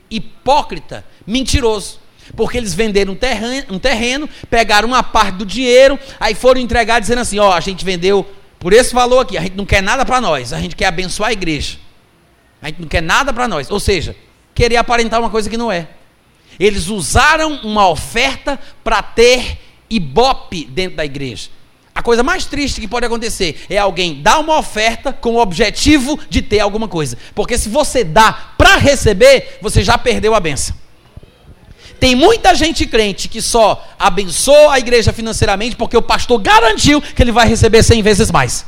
hipócrita, 0.10 1.06
mentiroso 1.26 2.00
porque 2.36 2.58
eles 2.58 2.74
venderam 2.74 3.14
um 3.14 3.16
terreno, 3.16 3.66
um 3.72 3.80
terreno, 3.80 4.30
pegaram 4.50 4.88
uma 4.88 5.04
parte 5.04 5.38
do 5.38 5.46
dinheiro, 5.46 6.00
aí 6.20 6.36
foram 6.36 6.60
entregar 6.60 7.00
dizendo 7.00 7.20
assim: 7.20 7.40
ó, 7.40 7.54
a 7.54 7.60
gente 7.60 7.84
vendeu 7.84 8.26
por 8.60 8.74
esse 8.74 8.94
valor 8.94 9.20
aqui, 9.20 9.38
a 9.38 9.42
gente 9.42 9.56
não 9.56 9.66
quer 9.66 9.82
nada 9.82 10.06
para 10.06 10.20
nós, 10.20 10.54
a 10.54 10.60
gente 10.60 10.76
quer 10.76 10.86
abençoar 10.86 11.30
a 11.30 11.34
igreja. 11.34 11.78
A 12.62 12.68
gente 12.68 12.82
não 12.82 12.88
quer 12.88 13.02
nada 13.02 13.32
para 13.32 13.48
nós. 13.48 13.70
Ou 13.72 13.80
seja, 13.80 14.16
querer 14.54 14.78
aparentar 14.78 15.20
uma 15.20 15.30
coisa 15.30 15.50
que 15.50 15.58
não 15.58 15.72
é. 15.72 15.88
Eles 16.60 16.88
usaram 16.88 17.54
uma 17.64 17.88
oferta 17.88 18.60
para 18.84 19.02
ter 19.02 19.60
ibope 19.90 20.66
dentro 20.66 20.98
da 20.98 21.06
igreja. 21.06 21.50
A 21.96 22.02
coisa 22.02 22.22
mais 22.22 22.46
triste 22.46 22.82
que 22.82 22.88
pode 22.88 23.06
acontecer 23.06 23.66
é 23.70 23.78
alguém 23.78 24.22
dar 24.22 24.40
uma 24.40 24.58
oferta 24.58 25.12
com 25.12 25.36
o 25.36 25.42
objetivo 25.42 26.20
de 26.30 26.42
ter 26.42 26.60
alguma 26.60 26.88
coisa. 26.88 27.18
Porque 27.34 27.58
se 27.58 27.70
você 27.70 28.04
dá 28.04 28.32
para 28.58 28.76
receber, 28.76 29.58
você 29.62 29.84
já 29.84 29.98
perdeu 29.98 30.36
a 30.36 30.40
benção. 30.40 30.76
Tem 32.00 32.16
muita 32.16 32.56
gente 32.56 32.86
crente 32.86 33.28
que 33.28 33.42
só 33.42 33.86
abençoa 33.98 34.74
a 34.74 34.80
igreja 34.80 35.12
financeiramente 35.12 35.76
porque 35.76 35.98
o 35.98 36.02
pastor 36.02 36.40
garantiu 36.40 37.02
que 37.02 37.22
ele 37.22 37.32
vai 37.32 37.48
receber 37.48 37.84
100 37.84 38.02
vezes 38.02 38.32
mais. 38.32 38.66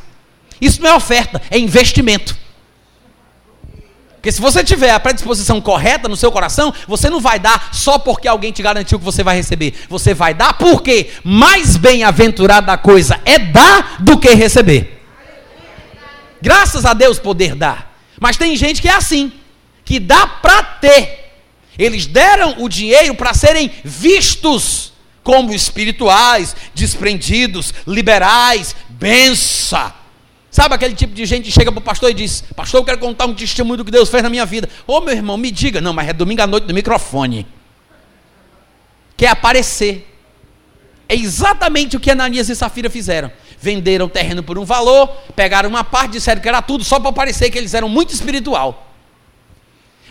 Isso 0.59 0.81
não 0.81 0.89
é 0.89 0.95
oferta, 0.95 1.41
é 1.49 1.57
investimento. 1.57 2.37
Porque 4.15 4.31
se 4.31 4.39
você 4.39 4.63
tiver 4.63 4.91
a 4.91 4.99
predisposição 4.99 5.59
correta 5.59 6.07
no 6.07 6.15
seu 6.15 6.31
coração, 6.31 6.71
você 6.87 7.09
não 7.09 7.19
vai 7.19 7.39
dar 7.39 7.69
só 7.73 7.97
porque 7.97 8.27
alguém 8.27 8.51
te 8.51 8.61
garantiu 8.61 8.99
que 8.99 9.05
você 9.05 9.23
vai 9.23 9.35
receber. 9.35 9.73
Você 9.89 10.13
vai 10.13 10.35
dar 10.35 10.53
porque 10.53 11.09
mais 11.23 11.75
bem-aventurada 11.75 12.71
a 12.71 12.77
coisa 12.77 13.19
é 13.25 13.39
dar 13.39 13.95
do 13.99 14.19
que 14.19 14.29
receber. 14.35 15.01
Graças 16.39 16.85
a 16.85 16.93
Deus 16.93 17.17
poder 17.17 17.55
dar. 17.55 17.95
Mas 18.19 18.37
tem 18.37 18.55
gente 18.55 18.79
que 18.79 18.87
é 18.87 18.93
assim, 18.93 19.31
que 19.83 19.99
dá 19.99 20.27
para 20.27 20.61
ter 20.61 21.20
eles 21.83 22.05
deram 22.05 22.61
o 22.61 22.69
dinheiro 22.69 23.15
para 23.15 23.33
serem 23.33 23.71
vistos 23.83 24.93
como 25.23 25.53
espirituais, 25.53 26.55
desprendidos, 26.73 27.73
liberais, 27.87 28.75
bença. 28.89 29.93
Sabe 30.49 30.75
aquele 30.75 30.93
tipo 30.93 31.13
de 31.13 31.25
gente 31.25 31.45
que 31.45 31.51
chega 31.51 31.71
para 31.71 31.79
o 31.79 31.83
pastor 31.83 32.11
e 32.11 32.13
diz: 32.13 32.43
Pastor, 32.55 32.81
eu 32.81 32.85
quero 32.85 32.99
contar 32.99 33.25
um 33.25 33.33
testemunho 33.33 33.77
do 33.77 33.85
que 33.85 33.91
Deus 33.91 34.09
fez 34.09 34.21
na 34.21 34.29
minha 34.29 34.45
vida. 34.45 34.69
Ô 34.85 34.97
oh, 34.97 35.01
meu 35.01 35.15
irmão, 35.15 35.37
me 35.37 35.49
diga. 35.49 35.79
Não, 35.79 35.93
mas 35.93 36.09
é 36.09 36.13
domingo 36.13 36.41
à 36.41 36.47
noite 36.47 36.67
no 36.67 36.73
microfone. 36.73 37.47
Quer 39.17 39.27
aparecer. 39.27 40.07
É 41.07 41.15
exatamente 41.15 41.97
o 41.97 41.99
que 41.99 42.11
Ananias 42.11 42.49
e 42.49 42.55
Safira 42.55 42.89
fizeram. 42.89 43.31
Venderam 43.59 44.07
terreno 44.07 44.43
por 44.43 44.57
um 44.57 44.65
valor, 44.65 45.07
pegaram 45.35 45.69
uma 45.69 45.83
parte, 45.83 46.13
disseram 46.13 46.41
que 46.41 46.47
era 46.47 46.61
tudo, 46.61 46.83
só 46.83 46.99
para 46.99 47.11
parecer 47.11 47.49
que 47.49 47.57
eles 47.57 47.73
eram 47.73 47.89
muito 47.89 48.13
espiritual. 48.13 48.90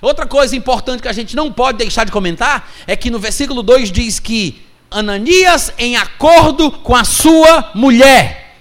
Outra 0.00 0.26
coisa 0.26 0.56
importante 0.56 1.02
que 1.02 1.08
a 1.08 1.12
gente 1.12 1.36
não 1.36 1.52
pode 1.52 1.78
deixar 1.78 2.04
de 2.04 2.12
comentar 2.12 2.70
é 2.86 2.96
que 2.96 3.10
no 3.10 3.18
versículo 3.18 3.62
2 3.62 3.92
diz 3.92 4.18
que 4.18 4.62
Ananias 4.90 5.72
em 5.78 5.96
acordo 5.96 6.70
com 6.70 6.96
a 6.96 7.04
sua 7.04 7.70
mulher. 7.74 8.56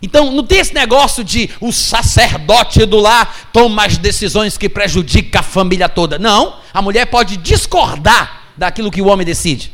Então, 0.00 0.30
não 0.30 0.44
tem 0.44 0.58
esse 0.58 0.74
negócio 0.74 1.24
de 1.24 1.48
o 1.60 1.72
sacerdote 1.72 2.84
do 2.84 2.98
lar 2.98 3.48
toma 3.52 3.86
as 3.86 3.96
decisões 3.96 4.58
que 4.58 4.68
prejudicam 4.68 5.40
a 5.40 5.42
família 5.42 5.88
toda. 5.88 6.18
Não, 6.18 6.56
a 6.74 6.82
mulher 6.82 7.06
pode 7.06 7.38
discordar 7.38 8.42
daquilo 8.54 8.90
que 8.90 9.00
o 9.00 9.06
homem 9.06 9.24
decide. 9.24 9.72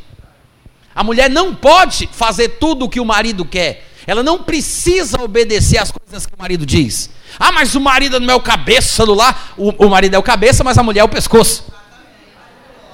A 0.95 1.03
mulher 1.03 1.28
não 1.28 1.53
pode 1.53 2.09
fazer 2.12 2.51
tudo 2.61 2.85
o 2.85 2.89
que 2.89 3.01
o 3.01 3.05
marido 3.05 3.45
quer. 3.45 3.90
Ela 4.06 4.22
não 4.22 4.43
precisa 4.43 5.20
obedecer 5.22 5.78
às 5.78 5.90
coisas 5.90 6.27
que 6.27 6.35
o 6.35 6.39
marido 6.39 6.64
diz. 6.64 7.10
Ah, 7.39 7.52
mas 7.52 7.74
o 7.74 7.81
marido 7.81 8.18
não 8.18 8.35
é 8.35 8.36
o 8.36 8.40
cabeça 8.40 9.05
do 9.05 9.14
lar. 9.14 9.55
O, 9.56 9.86
o 9.86 9.89
marido 9.89 10.14
é 10.14 10.18
o 10.18 10.22
cabeça, 10.22 10.64
mas 10.64 10.78
a 10.78 10.82
mulher 10.82 11.01
é 11.01 11.05
o 11.05 11.09
pescoço. 11.09 11.64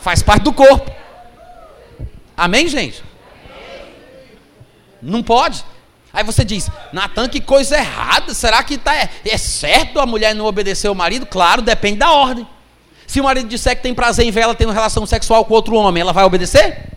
Faz 0.00 0.22
parte 0.22 0.42
do 0.42 0.52
corpo. 0.52 0.90
Amém, 2.36 2.68
gente? 2.68 3.02
Não 5.00 5.22
pode. 5.22 5.64
Aí 6.12 6.24
você 6.24 6.44
diz, 6.44 6.70
Natan, 6.92 7.28
que 7.28 7.40
coisa 7.40 7.76
errada. 7.76 8.32
Será 8.34 8.62
que 8.62 8.78
tá, 8.78 8.94
é, 8.94 9.10
é 9.24 9.38
certo 9.38 10.00
a 10.00 10.06
mulher 10.06 10.34
não 10.34 10.46
obedecer 10.46 10.88
ao 10.88 10.94
marido? 10.94 11.26
Claro, 11.26 11.62
depende 11.62 11.98
da 11.98 12.10
ordem. 12.10 12.46
Se 13.06 13.20
o 13.20 13.24
marido 13.24 13.48
disser 13.48 13.76
que 13.76 13.82
tem 13.82 13.94
prazer 13.94 14.26
em 14.26 14.30
ver 14.30 14.40
ela 14.40 14.54
tendo 14.54 14.72
relação 14.72 15.06
sexual 15.06 15.44
com 15.44 15.54
outro 15.54 15.76
homem, 15.76 16.00
ela 16.00 16.12
vai 16.12 16.24
obedecer? 16.24 16.90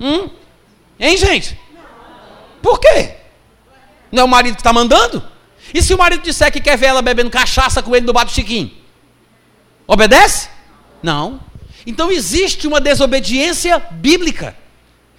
Hum? 0.00 0.28
Hein, 0.98 1.16
gente? 1.16 1.58
Por 2.62 2.80
quê? 2.80 3.17
Não 4.10 4.22
é 4.22 4.24
o 4.24 4.28
marido 4.28 4.54
que 4.54 4.60
está 4.60 4.72
mandando? 4.72 5.22
E 5.72 5.82
se 5.82 5.92
o 5.92 5.98
marido 5.98 6.22
disser 6.22 6.50
que 6.50 6.60
quer 6.60 6.76
ver 6.76 6.86
ela 6.86 7.02
bebendo 7.02 7.30
cachaça 7.30 7.82
com 7.82 7.94
ele 7.94 8.06
no 8.06 8.12
bar 8.12 8.24
do 8.24 8.30
Chiquinho? 8.30 8.70
Obedece? 9.86 10.48
Não. 11.02 11.40
Então 11.86 12.10
existe 12.10 12.66
uma 12.66 12.80
desobediência 12.80 13.78
bíblica. 13.78 14.56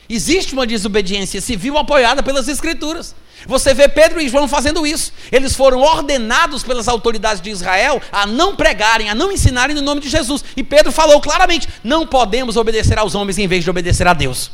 Existe 0.08 0.54
uma 0.54 0.66
desobediência 0.66 1.40
civil 1.40 1.78
apoiada 1.78 2.24
pelas 2.24 2.48
Escrituras. 2.48 3.16
Você 3.46 3.74
vê 3.74 3.88
Pedro 3.88 4.20
e 4.20 4.28
João 4.28 4.48
fazendo 4.48 4.86
isso. 4.86 5.14
Eles 5.32 5.56
foram 5.56 5.82
ordenados 5.82 6.64
pelas 6.64 6.88
autoridades 6.88 7.42
de 7.42 7.50
Israel 7.50 8.02
a 8.12 8.26
não 8.26 8.56
pregarem, 8.56 9.10
a 9.10 9.16
não 9.16 9.32
ensinarem 9.32 9.76
no 9.76 9.82
nome 9.82 10.02
de 10.02 10.10
Jesus. 10.10 10.44
E 10.58 10.64
Pedro 10.64 10.92
falou 10.92 11.22
claramente: 11.22 11.68
não 11.84 12.06
podemos 12.06 12.58
obedecer 12.58 12.98
aos 12.98 13.16
homens 13.16 13.38
em 13.38 13.48
vez 13.48 13.64
de 13.64 13.70
obedecer 13.70 14.08
a 14.08 14.14
Deus. 14.14 14.52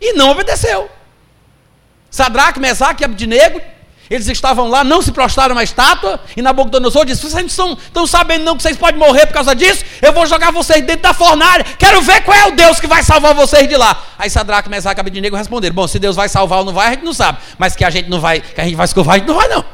E 0.00 0.12
não 0.12 0.30
obedeceu. 0.30 0.90
Sadraque, 2.10 2.58
Mesaque 2.58 3.02
e 3.02 3.04
Abdinego 3.04 3.60
Eles 4.10 4.26
estavam 4.26 4.66
lá, 4.68 4.82
não 4.82 5.00
se 5.00 5.12
prostraram 5.12 5.54
na 5.54 5.62
estátua, 5.62 6.18
e 6.36 6.42
Nabucodonosor 6.42 7.04
disse: 7.04 7.22
Vocês 7.22 7.34
não 7.34 7.46
estão, 7.46 7.72
estão 7.74 8.06
sabendo 8.08 8.44
não 8.44 8.56
que 8.56 8.62
vocês 8.64 8.76
podem 8.76 8.98
morrer 8.98 9.26
por 9.26 9.34
causa 9.34 9.54
disso? 9.54 9.84
Eu 10.02 10.12
vou 10.12 10.26
jogar 10.26 10.50
vocês 10.50 10.84
dentro 10.84 11.02
da 11.02 11.14
fornalha, 11.14 11.64
quero 11.78 12.02
ver 12.02 12.22
qual 12.22 12.36
é 12.36 12.46
o 12.48 12.50
Deus 12.50 12.80
que 12.80 12.88
vai 12.88 13.04
salvar 13.04 13.34
vocês 13.34 13.68
de 13.68 13.76
lá. 13.76 14.04
Aí 14.18 14.28
Sadraque, 14.28 14.68
Mesaque 14.68 14.98
e 14.98 15.02
Abednego 15.02 15.36
responderam: 15.36 15.76
Bom, 15.76 15.86
se 15.86 16.00
Deus 16.00 16.16
vai 16.16 16.28
salvar 16.28 16.58
ou 16.58 16.64
não 16.64 16.72
vai, 16.72 16.88
a 16.88 16.90
gente 16.90 17.04
não 17.04 17.14
sabe, 17.14 17.38
mas 17.56 17.76
que 17.76 17.84
a 17.84 17.90
gente 17.90 18.10
não 18.10 18.20
vai, 18.20 18.40
que 18.40 18.60
a 18.60 18.64
gente 18.64 18.74
vai 18.74 18.86
escovar, 18.86 19.14
a 19.14 19.18
gente 19.18 19.28
não 19.28 19.36
vai 19.36 19.46
não. 19.46 19.64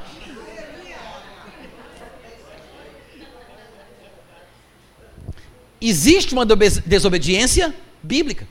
Existe 5.81 6.35
uma 6.35 6.45
desobediência 6.85 7.75
bíblica. 8.03 8.47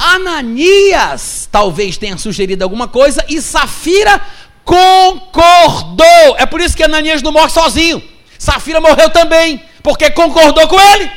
Ananias 0.00 1.46
talvez 1.52 1.98
tenha 1.98 2.16
sugerido 2.16 2.64
alguma 2.64 2.88
coisa 2.88 3.22
e 3.28 3.40
Safira 3.42 4.18
concordou. 4.64 6.36
É 6.38 6.46
por 6.46 6.58
isso 6.58 6.74
que 6.74 6.82
Ananias 6.82 7.20
não 7.20 7.30
morre 7.30 7.50
sozinho. 7.50 8.02
Safira 8.38 8.80
morreu 8.80 9.10
também, 9.10 9.62
porque 9.82 10.10
concordou 10.10 10.66
com 10.66 10.80
ele. 10.80 11.10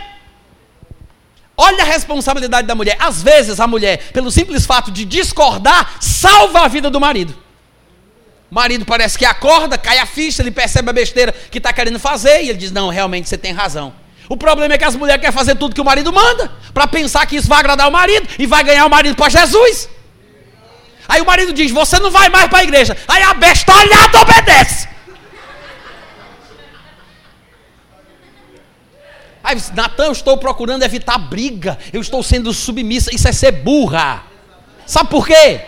Olha 1.56 1.84
a 1.84 1.86
responsabilidade 1.86 2.68
da 2.68 2.76
mulher. 2.76 2.98
Às 3.00 3.24
vezes 3.24 3.60
a 3.62 3.66
mulher, 3.68 4.12
pelo 4.12 4.30
simples 4.30 4.66
fato 4.66 4.92
de 4.92 5.06
discordar, 5.06 5.96
salva 6.02 6.66
a 6.66 6.68
vida 6.68 6.90
do 6.90 7.00
marido. 7.00 7.34
O 8.52 8.56
marido 8.56 8.86
parece 8.86 9.18
que 9.18 9.26
acorda, 9.26 9.78
cai 9.78 9.98
a 9.98 10.06
ficha, 10.06 10.42
ele 10.42 10.52
percebe 10.52 10.90
a 10.90 10.94
besteira 10.94 11.32
que 11.32 11.58
está 11.58 11.72
querendo 11.72 12.00
fazer 12.00 12.44
e 12.44 12.50
ele 12.50 12.58
diz: 12.58 12.72
Não, 12.72 12.90
realmente 12.90 13.30
você 13.30 13.38
tem 13.38 13.54
razão. 13.54 13.94
O 14.34 14.38
problema 14.46 14.74
é 14.74 14.80
que 14.80 14.84
as 14.84 14.96
mulheres 14.96 15.22
querem 15.22 15.36
fazer 15.36 15.54
tudo 15.54 15.76
que 15.76 15.82
o 15.82 15.86
marido 15.86 16.12
manda, 16.12 16.52
para 16.74 16.88
pensar 16.88 17.24
que 17.28 17.36
isso 17.36 17.48
vai 17.48 17.60
agradar 17.60 17.88
o 17.88 17.92
marido 17.92 18.28
e 18.40 18.48
vai 18.48 18.64
ganhar 18.64 18.84
o 18.84 18.90
marido 18.90 19.16
para 19.16 19.30
Jesus. 19.30 19.88
Aí 21.08 21.22
o 21.22 21.26
marido 21.26 21.54
diz: 21.54 21.70
Você 21.70 22.00
não 22.00 22.10
vai 22.10 22.30
mais 22.30 22.48
para 22.48 22.58
a 22.58 22.64
igreja. 22.64 22.98
Aí 23.08 23.22
a 23.22 23.36
bestalhada 23.36 24.22
obedece. 24.22 24.90
Aí, 29.44 29.56
Natan, 29.76 30.06
eu 30.06 30.12
estou 30.14 30.36
procurando 30.36 30.82
evitar 30.82 31.20
briga. 31.20 31.78
Eu 31.94 32.02
estou 32.02 32.24
sendo 32.24 32.52
submissa. 32.52 33.14
Isso 33.14 33.28
é 33.28 33.32
ser 33.32 33.52
burra. 33.52 34.24
Sabe 34.88 35.12
por 35.12 35.28
quê? 35.28 35.62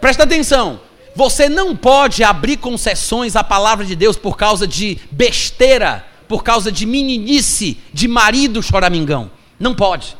Presta 0.00 0.22
atenção. 0.22 0.80
Você 1.14 1.50
não 1.50 1.76
pode 1.76 2.24
abrir 2.24 2.56
concessões 2.56 3.36
à 3.36 3.44
palavra 3.44 3.84
de 3.84 3.94
Deus 3.94 4.16
por 4.16 4.38
causa 4.38 4.66
de 4.66 4.98
besteira, 5.10 6.13
por 6.28 6.42
causa 6.42 6.70
de 6.72 6.86
meninice, 6.86 7.78
de 7.92 8.08
marido 8.08 8.62
choramingão. 8.62 9.30
Não 9.58 9.74
pode. 9.74 10.16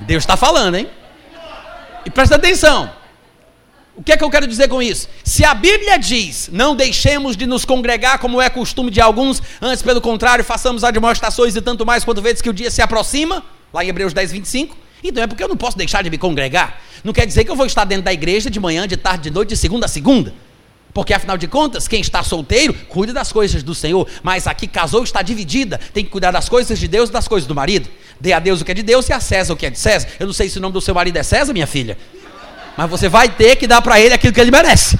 Deus 0.00 0.22
está 0.22 0.36
falando, 0.36 0.76
hein? 0.76 0.88
E 2.04 2.10
presta 2.10 2.36
atenção. 2.36 2.90
O 3.96 4.02
que 4.02 4.12
é 4.12 4.16
que 4.16 4.24
eu 4.24 4.30
quero 4.30 4.46
dizer 4.46 4.68
com 4.68 4.82
isso? 4.82 5.08
Se 5.22 5.44
a 5.44 5.54
Bíblia 5.54 5.96
diz, 5.98 6.50
não 6.52 6.74
deixemos 6.74 7.36
de 7.36 7.46
nos 7.46 7.64
congregar 7.64 8.18
como 8.18 8.42
é 8.42 8.50
costume 8.50 8.90
de 8.90 9.00
alguns, 9.00 9.40
antes 9.62 9.82
pelo 9.82 10.00
contrário, 10.00 10.44
façamos 10.44 10.82
admoestações 10.82 11.54
e 11.54 11.62
tanto 11.62 11.86
mais 11.86 12.04
quando 12.04 12.20
vezes 12.20 12.42
que 12.42 12.50
o 12.50 12.52
dia 12.52 12.70
se 12.70 12.82
aproxima, 12.82 13.44
lá 13.72 13.84
em 13.84 13.88
Hebreus 13.88 14.12
10, 14.12 14.32
25, 14.32 14.76
então 15.02 15.22
é 15.22 15.26
porque 15.28 15.44
eu 15.44 15.48
não 15.48 15.56
posso 15.56 15.78
deixar 15.78 16.02
de 16.02 16.10
me 16.10 16.18
congregar. 16.18 16.80
Não 17.04 17.12
quer 17.12 17.24
dizer 17.24 17.44
que 17.44 17.50
eu 17.50 17.56
vou 17.56 17.66
estar 17.66 17.84
dentro 17.84 18.04
da 18.04 18.12
igreja 18.12 18.50
de 18.50 18.58
manhã, 18.58 18.88
de 18.88 18.96
tarde, 18.96 19.24
de 19.24 19.30
noite, 19.30 19.50
de 19.50 19.56
segunda 19.56 19.86
a 19.86 19.88
segunda. 19.88 20.34
Porque 20.94 21.12
afinal 21.12 21.36
de 21.36 21.48
contas, 21.48 21.88
quem 21.88 22.00
está 22.00 22.22
solteiro, 22.22 22.72
cuida 22.88 23.12
das 23.12 23.32
coisas 23.32 23.64
do 23.64 23.74
Senhor. 23.74 24.08
Mas 24.22 24.46
aqui 24.46 24.68
casou, 24.68 25.02
está 25.02 25.22
dividida. 25.22 25.80
Tem 25.92 26.04
que 26.04 26.10
cuidar 26.10 26.30
das 26.30 26.48
coisas 26.48 26.78
de 26.78 26.86
Deus 26.86 27.10
e 27.10 27.12
das 27.12 27.26
coisas 27.26 27.48
do 27.48 27.54
marido. 27.54 27.88
Dê 28.20 28.32
a 28.32 28.38
Deus 28.38 28.60
o 28.60 28.64
que 28.64 28.70
é 28.70 28.74
de 28.74 28.82
Deus 28.84 29.08
e 29.08 29.12
a 29.12 29.18
César 29.18 29.54
o 29.54 29.56
que 29.56 29.66
é 29.66 29.70
de 29.70 29.78
César. 29.78 30.06
Eu 30.20 30.26
não 30.26 30.32
sei 30.32 30.48
se 30.48 30.56
o 30.56 30.60
nome 30.60 30.72
do 30.72 30.80
seu 30.80 30.94
marido 30.94 31.16
é 31.16 31.22
César, 31.24 31.52
minha 31.52 31.66
filha. 31.66 31.98
Mas 32.76 32.88
você 32.88 33.08
vai 33.08 33.28
ter 33.28 33.56
que 33.56 33.66
dar 33.66 33.82
para 33.82 34.00
ele 34.00 34.14
aquilo 34.14 34.32
que 34.32 34.40
ele 34.40 34.52
merece. 34.52 34.96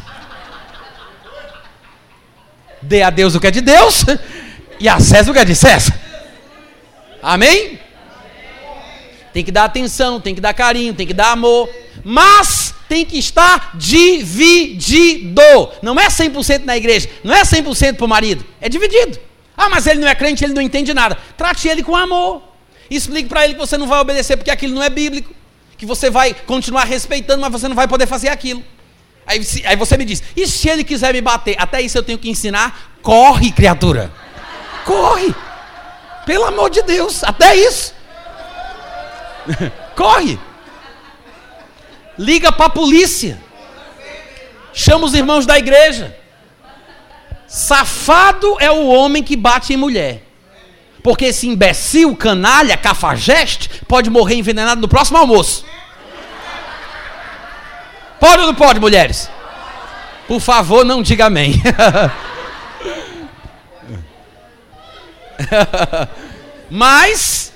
Dê 2.83 3.03
a 3.03 3.11
Deus 3.11 3.37
o 3.37 3.41
que 3.41 3.47
é 3.47 3.51
de 3.53 3.61
Deus 3.61 4.05
e 4.81 4.89
a 4.89 4.99
César 4.99 5.31
o 5.31 5.35
que 5.35 5.41
é 5.41 5.45
de 5.45 5.55
César. 5.55 5.95
Amém? 7.23 7.79
Tem 9.33 9.45
que 9.45 9.53
dar 9.53 9.65
atenção, 9.65 10.21
tem 10.21 10.35
que 10.35 10.41
dar 10.41 10.55
carinho, 10.55 10.93
tem 10.93 11.07
que 11.07 11.15
dar 11.15 11.31
amor. 11.31 11.69
Mas 12.03 12.75
tem 12.89 13.05
que 13.05 13.19
estar 13.19 13.73
dividido. 13.77 15.41
Não 15.83 15.99
é 15.99 16.09
100% 16.09 16.65
na 16.65 16.77
igreja, 16.77 17.09
não 17.23 17.35
é 17.35 17.43
100% 17.43 17.97
para 17.97 18.05
o 18.05 18.09
marido, 18.09 18.45
é 18.61 18.69
dividido. 18.69 19.19
Ah, 19.57 19.69
mas 19.69 19.87
ele 19.87 20.01
não 20.01 20.09
é 20.09 20.15
crente, 20.15 20.45
ele 20.45 20.53
não 20.53 20.63
entende 20.63 20.93
nada. 20.93 21.17
Trate 21.37 21.69
ele 21.69 21.83
com 21.83 21.95
amor. 21.95 22.43
Explique 22.91 23.29
para 23.29 23.45
ele 23.45 23.55
que 23.55 23.61
você 23.61 23.79
não 23.79 23.87
vai 23.87 24.01
obedecer 24.01 24.37
porque 24.37 24.51
aquilo 24.51 24.75
não 24.75 24.83
é 24.83 24.91
bíblico. 24.91 25.33
Que 25.79 25.87
você 25.87 26.11
vai 26.11 26.35
continuar 26.35 26.85
respeitando, 26.85 27.41
mas 27.41 27.53
você 27.53 27.69
não 27.69 27.77
vai 27.77 27.87
poder 27.87 28.07
fazer 28.07 28.29
aquilo. 28.29 28.63
Aí, 29.27 29.41
aí 29.65 29.77
você 29.77 29.97
me 29.97 30.05
diz: 30.05 30.23
e 30.37 30.47
se 30.47 30.69
ele 30.69 30.85
quiser 30.85 31.13
me 31.13 31.21
bater? 31.21 31.57
Até 31.59 31.81
isso 31.81 31.97
eu 31.97 32.03
tenho 32.03 32.19
que 32.19 32.29
ensinar. 32.29 32.93
Corre, 33.03 33.51
criatura. 33.51 34.13
Corre. 34.85 35.35
Pelo 36.27 36.45
amor 36.45 36.71
de 36.71 36.83
Deus, 36.83 37.23
até 37.23 37.55
isso. 37.55 37.95
Corre. 39.95 40.39
Liga 42.19 42.53
para 42.53 42.67
a 42.67 42.71
polícia. 42.71 43.41
Chama 44.73 45.07
os 45.07 45.15
irmãos 45.15 45.47
da 45.47 45.59
igreja. 45.59 46.17
Safado 47.47 48.57
é 48.59 48.71
o 48.71 48.89
homem 48.89 49.23
que 49.23 49.37
bate 49.37 49.73
em 49.73 49.77
mulher. 49.77 50.23
Porque 51.03 51.27
esse 51.27 51.47
imbecil, 51.47 52.17
canalha, 52.17 52.77
cafajeste, 52.77 53.69
pode 53.87 54.11
morrer 54.11 54.37
envenenado 54.37 54.81
no 54.81 54.89
próximo 54.89 55.19
almoço. 55.19 55.65
Pode 58.19 58.41
ou 58.41 58.47
não 58.47 58.55
pode, 58.55 58.81
mulheres? 58.81 59.29
Por 60.27 60.41
favor, 60.41 60.85
não 60.85 61.03
diga 61.03 61.27
amém. 61.27 61.61
Mas, 66.71 67.53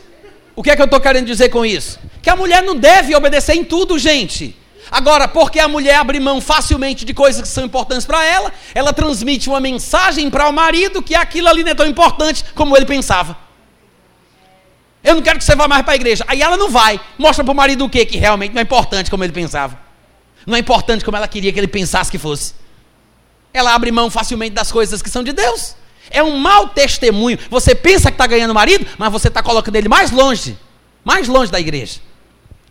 o 0.55 0.63
que 0.63 0.71
é 0.71 0.77
que 0.77 0.83
eu 0.83 0.85
estou 0.85 1.01
querendo 1.01 1.27
dizer 1.27 1.49
com 1.49 1.65
isso? 1.65 1.99
Que 2.23 2.31
a 2.31 2.37
mulher 2.37 2.63
não 2.63 2.77
deve 2.77 3.15
obedecer 3.15 3.55
em 3.55 3.65
tudo, 3.65 3.99
gente. 3.99 4.57
Agora, 4.91 5.29
porque 5.29 5.61
a 5.61 5.69
mulher 5.69 5.97
abre 5.97 6.19
mão 6.19 6.41
facilmente 6.41 7.05
de 7.05 7.13
coisas 7.13 7.43
que 7.43 7.49
são 7.49 7.65
importantes 7.65 8.07
para 8.07 8.25
ela, 8.25 8.53
ela 8.75 8.93
transmite 8.93 9.49
uma 9.49 9.61
mensagem 9.61 10.31
para 10.31 10.49
o 10.49 10.53
marido 10.53 11.03
que 11.03 11.15
aquilo 11.15 11.49
ali 11.49 11.63
não 11.63 11.73
é 11.73 11.75
tão 11.75 11.87
importante 11.87 12.45
como 12.55 12.77
ele 12.77 12.87
pensava. 12.87 13.37
Eu 15.05 15.15
não 15.15 15.23
quero 15.23 15.39
que 15.39 15.45
você 15.45 15.55
vá 15.55 15.69
mais 15.69 15.83
para 15.83 15.93
a 15.93 15.97
igreja. 15.97 16.25
Aí 16.27 16.43
ela 16.43 16.57
não 16.57 16.71
vai. 16.71 17.01
Mostra 17.17 17.45
para 17.45 17.53
o 17.53 17.55
marido 17.55 17.85
o 17.85 17.91
quê? 17.91 18.05
Que 18.05 18.19
realmente 18.19 18.53
não 18.53 18.61
é 18.61 18.63
importante 18.63 19.11
como 19.11 19.23
ele 19.23 19.33
pensava. 19.33 19.79
Não 20.47 20.57
é 20.57 20.59
importante 20.59 21.05
como 21.05 21.17
ela 21.17 21.29
queria 21.29 21.53
que 21.53 21.61
ele 21.61 21.69
pensasse 21.69 22.11
que 22.11 22.19
fosse. 22.19 22.55
Ela 23.53 23.75
abre 23.75 23.91
mão 23.93 24.11
facilmente 24.11 24.55
das 24.55 24.73
coisas 24.73 25.03
que 25.03 25.11
são 25.11 25.23
de 25.23 25.33
Deus. 25.33 25.77
É 26.11 26.23
um 26.23 26.39
mau 26.39 26.69
testemunho. 26.69 27.39
Você 27.51 27.75
pensa 27.75 28.11
que 28.11 28.15
está 28.15 28.27
ganhando 28.27 28.55
marido, 28.55 28.87
mas 28.97 29.13
você 29.13 29.29
está 29.29 29.43
colocando 29.43 29.77
ele 29.77 29.89
mais 29.89 30.11
longe 30.11 30.57
mais 31.05 31.29
longe 31.29 31.51
da 31.51 31.61
igreja. 31.61 32.01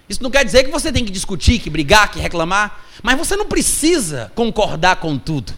Isso 0.09 0.23
não 0.23 0.31
quer 0.31 0.45
dizer 0.45 0.63
que 0.63 0.71
você 0.71 0.91
tem 0.91 1.03
que 1.03 1.11
discutir, 1.11 1.59
que 1.59 1.69
brigar, 1.69 2.09
que 2.11 2.19
reclamar, 2.19 2.79
mas 3.03 3.17
você 3.17 3.35
não 3.35 3.45
precisa 3.45 4.31
concordar 4.35 4.97
com 4.97 5.17
tudo. 5.17 5.53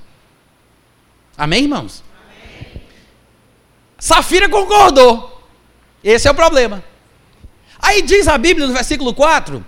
Amém, 1.38 1.64
irmãos? 1.64 2.04
Amém. 2.20 2.82
Safira 3.98 4.50
concordou. 4.50 5.44
Esse 6.04 6.28
é 6.28 6.32
o 6.32 6.36
problema. 6.36 6.84
Aí 7.80 8.02
diz 8.02 8.28
a 8.28 8.38
Bíblia 8.38 8.68
no 8.68 8.74
versículo 8.74 9.14
4. 9.14 9.64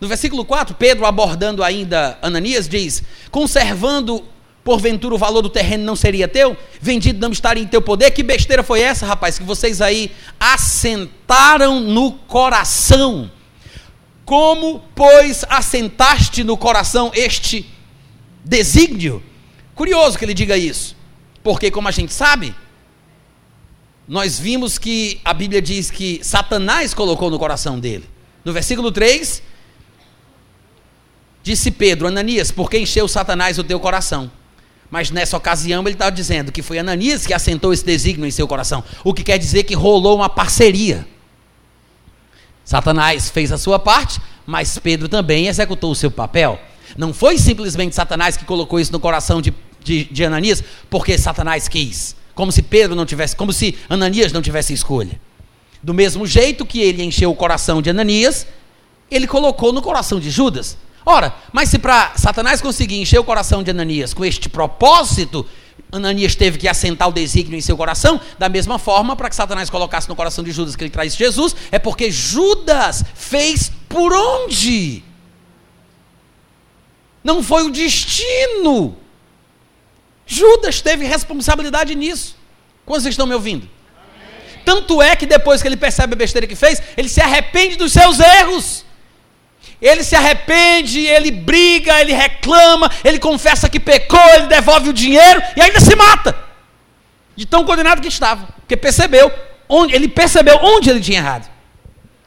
No 0.00 0.08
versículo 0.08 0.44
4, 0.44 0.74
Pedro 0.74 1.06
abordando 1.06 1.62
ainda 1.62 2.18
Ananias 2.20 2.68
diz: 2.68 3.02
conservando 3.30 4.26
porventura 4.64 5.14
o 5.14 5.18
valor 5.18 5.42
do 5.42 5.50
terreno 5.50 5.84
não 5.84 5.94
seria 5.94 6.26
teu? 6.26 6.56
Vendido 6.80 7.20
não 7.20 7.30
estaria 7.30 7.62
em 7.62 7.66
teu 7.66 7.82
poder? 7.82 8.10
Que 8.10 8.22
besteira 8.22 8.62
foi 8.62 8.80
essa, 8.80 9.04
rapaz, 9.04 9.38
que 9.38 9.44
vocês 9.44 9.82
aí 9.82 10.10
assentaram 10.40 11.78
no 11.80 12.12
coração? 12.12 13.30
Como, 14.24 14.82
pois, 14.94 15.44
assentaste 15.50 16.42
no 16.42 16.56
coração 16.56 17.12
este 17.14 17.70
desígnio? 18.42 19.22
Curioso 19.74 20.18
que 20.18 20.24
ele 20.24 20.32
diga 20.32 20.56
isso, 20.56 20.96
porque, 21.42 21.70
como 21.70 21.88
a 21.88 21.90
gente 21.90 22.12
sabe, 22.12 22.54
nós 24.08 24.38
vimos 24.38 24.78
que 24.78 25.20
a 25.24 25.34
Bíblia 25.34 25.60
diz 25.60 25.90
que 25.90 26.20
Satanás 26.22 26.94
colocou 26.94 27.30
no 27.30 27.38
coração 27.38 27.78
dele. 27.78 28.04
No 28.44 28.52
versículo 28.52 28.90
3, 28.90 29.42
disse 31.42 31.70
Pedro: 31.70 32.06
Ananias, 32.06 32.50
por 32.50 32.70
que 32.70 32.78
encheu 32.78 33.06
Satanás 33.08 33.58
o 33.58 33.64
teu 33.64 33.78
coração? 33.78 34.30
Mas 34.94 35.10
nessa 35.10 35.36
ocasião 35.36 35.82
ele 35.82 35.94
estava 35.94 36.12
dizendo 36.12 36.52
que 36.52 36.62
foi 36.62 36.78
Ananias 36.78 37.26
que 37.26 37.34
assentou 37.34 37.72
esse 37.72 37.84
desígnio 37.84 38.28
em 38.28 38.30
seu 38.30 38.46
coração. 38.46 38.84
O 39.02 39.12
que 39.12 39.24
quer 39.24 39.38
dizer 39.38 39.64
que 39.64 39.74
rolou 39.74 40.14
uma 40.14 40.28
parceria. 40.28 41.04
Satanás 42.64 43.28
fez 43.28 43.50
a 43.50 43.58
sua 43.58 43.76
parte, 43.76 44.20
mas 44.46 44.78
Pedro 44.78 45.08
também 45.08 45.48
executou 45.48 45.90
o 45.90 45.96
seu 45.96 46.12
papel. 46.12 46.60
Não 46.96 47.12
foi 47.12 47.38
simplesmente 47.38 47.92
Satanás 47.92 48.36
que 48.36 48.44
colocou 48.44 48.78
isso 48.78 48.92
no 48.92 49.00
coração 49.00 49.42
de, 49.42 49.52
de, 49.82 50.04
de 50.04 50.24
Ananias, 50.24 50.62
porque 50.88 51.18
Satanás 51.18 51.66
quis. 51.66 52.14
Como 52.32 52.52
se 52.52 52.62
Pedro 52.62 52.94
não 52.94 53.04
tivesse, 53.04 53.34
como 53.34 53.52
se 53.52 53.76
Ananias 53.88 54.30
não 54.30 54.40
tivesse 54.40 54.72
escolha. 54.72 55.20
Do 55.82 55.92
mesmo 55.92 56.24
jeito 56.24 56.64
que 56.64 56.80
ele 56.80 57.02
encheu 57.02 57.32
o 57.32 57.34
coração 57.34 57.82
de 57.82 57.90
Ananias, 57.90 58.46
ele 59.10 59.26
colocou 59.26 59.72
no 59.72 59.82
coração 59.82 60.20
de 60.20 60.30
Judas. 60.30 60.78
Ora, 61.06 61.34
mas 61.52 61.68
se 61.68 61.78
para 61.78 62.12
Satanás 62.16 62.60
conseguir 62.62 63.00
encher 63.00 63.18
o 63.18 63.24
coração 63.24 63.62
de 63.62 63.70
Ananias 63.70 64.14
com 64.14 64.24
este 64.24 64.48
propósito, 64.48 65.46
Ananias 65.92 66.34
teve 66.34 66.58
que 66.58 66.66
assentar 66.66 67.08
o 67.08 67.12
desígnio 67.12 67.58
em 67.58 67.60
seu 67.60 67.76
coração, 67.76 68.20
da 68.38 68.48
mesma 68.48 68.78
forma, 68.78 69.14
para 69.14 69.28
que 69.28 69.36
Satanás 69.36 69.68
colocasse 69.70 70.08
no 70.08 70.16
coração 70.16 70.42
de 70.42 70.50
Judas 70.50 70.74
que 70.74 70.82
ele 70.82 70.90
traz 70.90 71.14
Jesus, 71.14 71.54
é 71.70 71.78
porque 71.78 72.10
Judas 72.10 73.04
fez 73.14 73.70
por 73.88 74.12
onde? 74.12 75.04
Não 77.22 77.42
foi 77.42 77.62
o 77.64 77.70
destino. 77.70 78.96
Judas 80.26 80.80
teve 80.80 81.06
responsabilidade 81.06 81.94
nisso. 81.94 82.36
Quantos 82.84 83.04
vocês 83.04 83.12
estão 83.12 83.26
me 83.26 83.34
ouvindo? 83.34 83.68
Amém. 83.96 84.62
Tanto 84.64 85.00
é 85.00 85.14
que 85.14 85.26
depois 85.26 85.62
que 85.62 85.68
ele 85.68 85.76
percebe 85.76 86.14
a 86.14 86.16
besteira 86.16 86.46
que 86.46 86.56
fez, 86.56 86.82
ele 86.96 87.08
se 87.08 87.20
arrepende 87.20 87.76
dos 87.76 87.92
seus 87.92 88.18
erros. 88.20 88.83
Ele 89.80 90.02
se 90.02 90.16
arrepende, 90.16 91.00
ele 91.06 91.30
briga, 91.30 92.00
ele 92.00 92.12
reclama, 92.12 92.90
ele 93.04 93.18
confessa 93.18 93.68
que 93.68 93.80
pecou, 93.80 94.20
ele 94.34 94.46
devolve 94.46 94.88
o 94.88 94.92
dinheiro 94.92 95.42
e 95.56 95.60
ainda 95.60 95.80
se 95.80 95.94
mata. 95.94 96.36
De 97.36 97.44
tão 97.44 97.64
condenado 97.64 98.00
que 98.00 98.08
estava. 98.08 98.46
Porque 98.60 98.76
percebeu, 98.76 99.30
onde, 99.68 99.94
ele 99.94 100.08
percebeu 100.08 100.58
onde 100.62 100.88
ele 100.88 101.00
tinha 101.00 101.18
errado. 101.18 101.50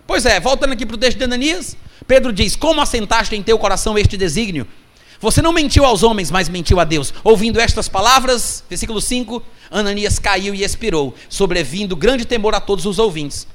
Pois 0.05 0.25
é, 0.25 0.39
voltando 0.39 0.73
aqui 0.73 0.85
para 0.85 0.95
o 0.95 0.99
texto 0.99 1.17
de 1.17 1.23
Ananias, 1.23 1.75
Pedro 2.07 2.31
diz: 2.31 2.55
Como 2.55 2.81
assentaste 2.81 3.35
em 3.35 3.43
teu 3.43 3.57
coração 3.57 3.97
este 3.97 4.15
desígnio? 4.17 4.67
Você 5.19 5.41
não 5.41 5.51
mentiu 5.51 5.83
aos 5.83 6.03
homens, 6.03 6.29
mas 6.29 6.47
mentiu 6.47 6.79
a 6.79 6.83
Deus. 6.83 7.13
Ouvindo 7.23 7.59
estas 7.59 7.89
palavras, 7.89 8.63
versículo 8.69 9.01
5, 9.01 9.41
Ananias 9.71 10.19
caiu 10.19 10.53
e 10.53 10.63
expirou, 10.63 11.15
sobrevindo 11.27 11.95
grande 11.95 12.23
temor 12.23 12.53
a 12.53 12.61
todos 12.61 12.85
os 12.85 12.99
ouvintes. 12.99 13.47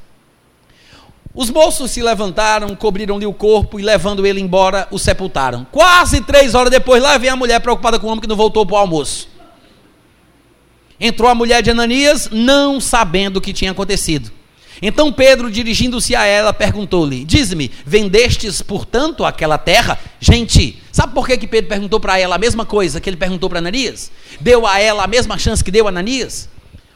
Os 1.34 1.48
moços 1.48 1.90
se 1.90 2.02
levantaram, 2.02 2.76
cobriram-lhe 2.76 3.24
o 3.24 3.32
corpo 3.32 3.80
e, 3.80 3.82
levando 3.82 4.26
ele 4.26 4.40
embora, 4.40 4.86
o 4.90 4.98
sepultaram. 4.98 5.66
Quase 5.72 6.20
três 6.20 6.54
horas 6.54 6.70
depois, 6.70 7.02
lá 7.02 7.16
vem 7.16 7.30
a 7.30 7.36
mulher 7.36 7.58
preocupada 7.60 7.98
com 7.98 8.06
o 8.06 8.10
homem 8.10 8.20
que 8.20 8.28
não 8.28 8.36
voltou 8.36 8.66
para 8.66 8.74
o 8.74 8.78
almoço. 8.78 9.28
Entrou 11.00 11.30
a 11.30 11.34
mulher 11.34 11.62
de 11.62 11.70
Ananias, 11.70 12.28
não 12.30 12.80
sabendo 12.80 13.38
o 13.38 13.40
que 13.40 13.54
tinha 13.54 13.70
acontecido. 13.70 14.30
Então 14.80 15.12
Pedro, 15.12 15.50
dirigindo-se 15.50 16.14
a 16.14 16.24
ela, 16.26 16.52
perguntou-lhe: 16.52 17.24
Diz-me, 17.24 17.70
vendestes, 17.86 18.60
portanto, 18.60 19.24
aquela 19.24 19.56
terra? 19.56 19.98
Gente, 20.20 20.82
sabe 20.92 21.14
por 21.14 21.26
que, 21.26 21.38
que 21.38 21.46
Pedro 21.46 21.68
perguntou 21.68 21.98
para 21.98 22.18
ela 22.18 22.36
a 22.36 22.38
mesma 22.38 22.66
coisa 22.66 23.00
que 23.00 23.08
ele 23.08 23.16
perguntou 23.16 23.48
para 23.48 23.58
Ananias? 23.58 24.10
Deu 24.40 24.66
a 24.66 24.78
ela 24.78 25.04
a 25.04 25.06
mesma 25.06 25.38
chance 25.38 25.64
que 25.64 25.70
deu 25.70 25.86
a 25.86 25.88
Ananias? 25.88 26.48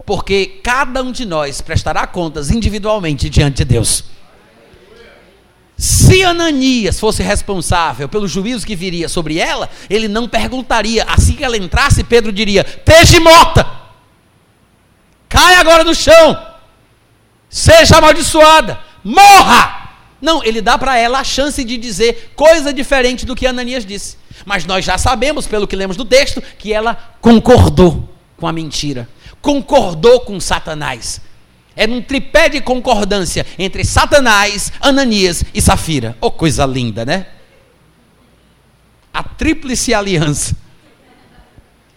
Porque 0.05 0.61
cada 0.63 1.03
um 1.03 1.11
de 1.11 1.25
nós 1.25 1.61
prestará 1.61 2.07
contas 2.07 2.51
individualmente 2.51 3.31
diante 3.31 3.59
de 3.59 3.65
Deus. 3.65 4.16
Se 5.77 6.23
Ananias 6.23 6.99
fosse 6.99 7.23
responsável 7.23 8.09
pelo 8.09 8.27
juízo 8.27 8.67
que 8.67 8.75
viria 8.75 9.09
sobre 9.09 9.39
ela, 9.39 9.69
ele 9.91 10.09
não 10.09 10.27
perguntaria. 10.27 11.05
Assim 11.05 11.35
que 11.35 11.45
ela 11.45 11.57
entrasse, 11.57 12.03
Pedro 12.03 12.33
diria: 12.33 12.65
Peixe 12.65 13.21
morta, 13.21 13.67
cai 15.29 15.57
agora 15.57 15.85
no 15.85 15.95
chão, 15.95 16.47
seja 17.51 17.99
amaldiçoada, 17.99 18.81
morra. 19.05 19.85
Não, 20.19 20.43
ele 20.43 20.63
dá 20.63 20.79
para 20.79 20.97
ela 20.97 21.21
a 21.21 21.25
chance 21.25 21.63
de 21.63 21.77
dizer 21.77 22.33
coisa 22.35 22.73
diferente 22.73 23.27
do 23.27 23.37
que 23.37 23.47
Ananias 23.47 23.85
disse. 23.85 24.17
Mas 24.47 24.65
nós 24.65 24.83
já 24.83 24.97
sabemos, 24.97 25.47
pelo 25.47 25.67
que 25.67 25.77
lemos 25.77 25.97
do 25.97 26.07
texto, 26.07 26.43
que 26.59 26.73
ela 26.73 26.95
concordou 27.21 28.09
com 28.39 28.47
a 28.47 28.53
mentira, 28.53 29.09
concordou 29.43 30.21
com 30.21 30.41
Satanás. 30.41 31.21
Era 31.77 31.93
um 31.93 32.01
tripé 32.01 32.49
de 32.49 32.61
concordância 32.63 33.45
entre 33.59 33.85
Satanás, 33.85 34.73
Ananias 34.81 35.45
e 35.53 35.61
Safira. 35.61 36.17
Oh, 36.23 36.31
coisa 36.31 36.65
linda, 36.65 37.05
né? 37.05 37.27
A 39.13 39.23
tríplice 39.23 39.93
aliança. 39.93 40.57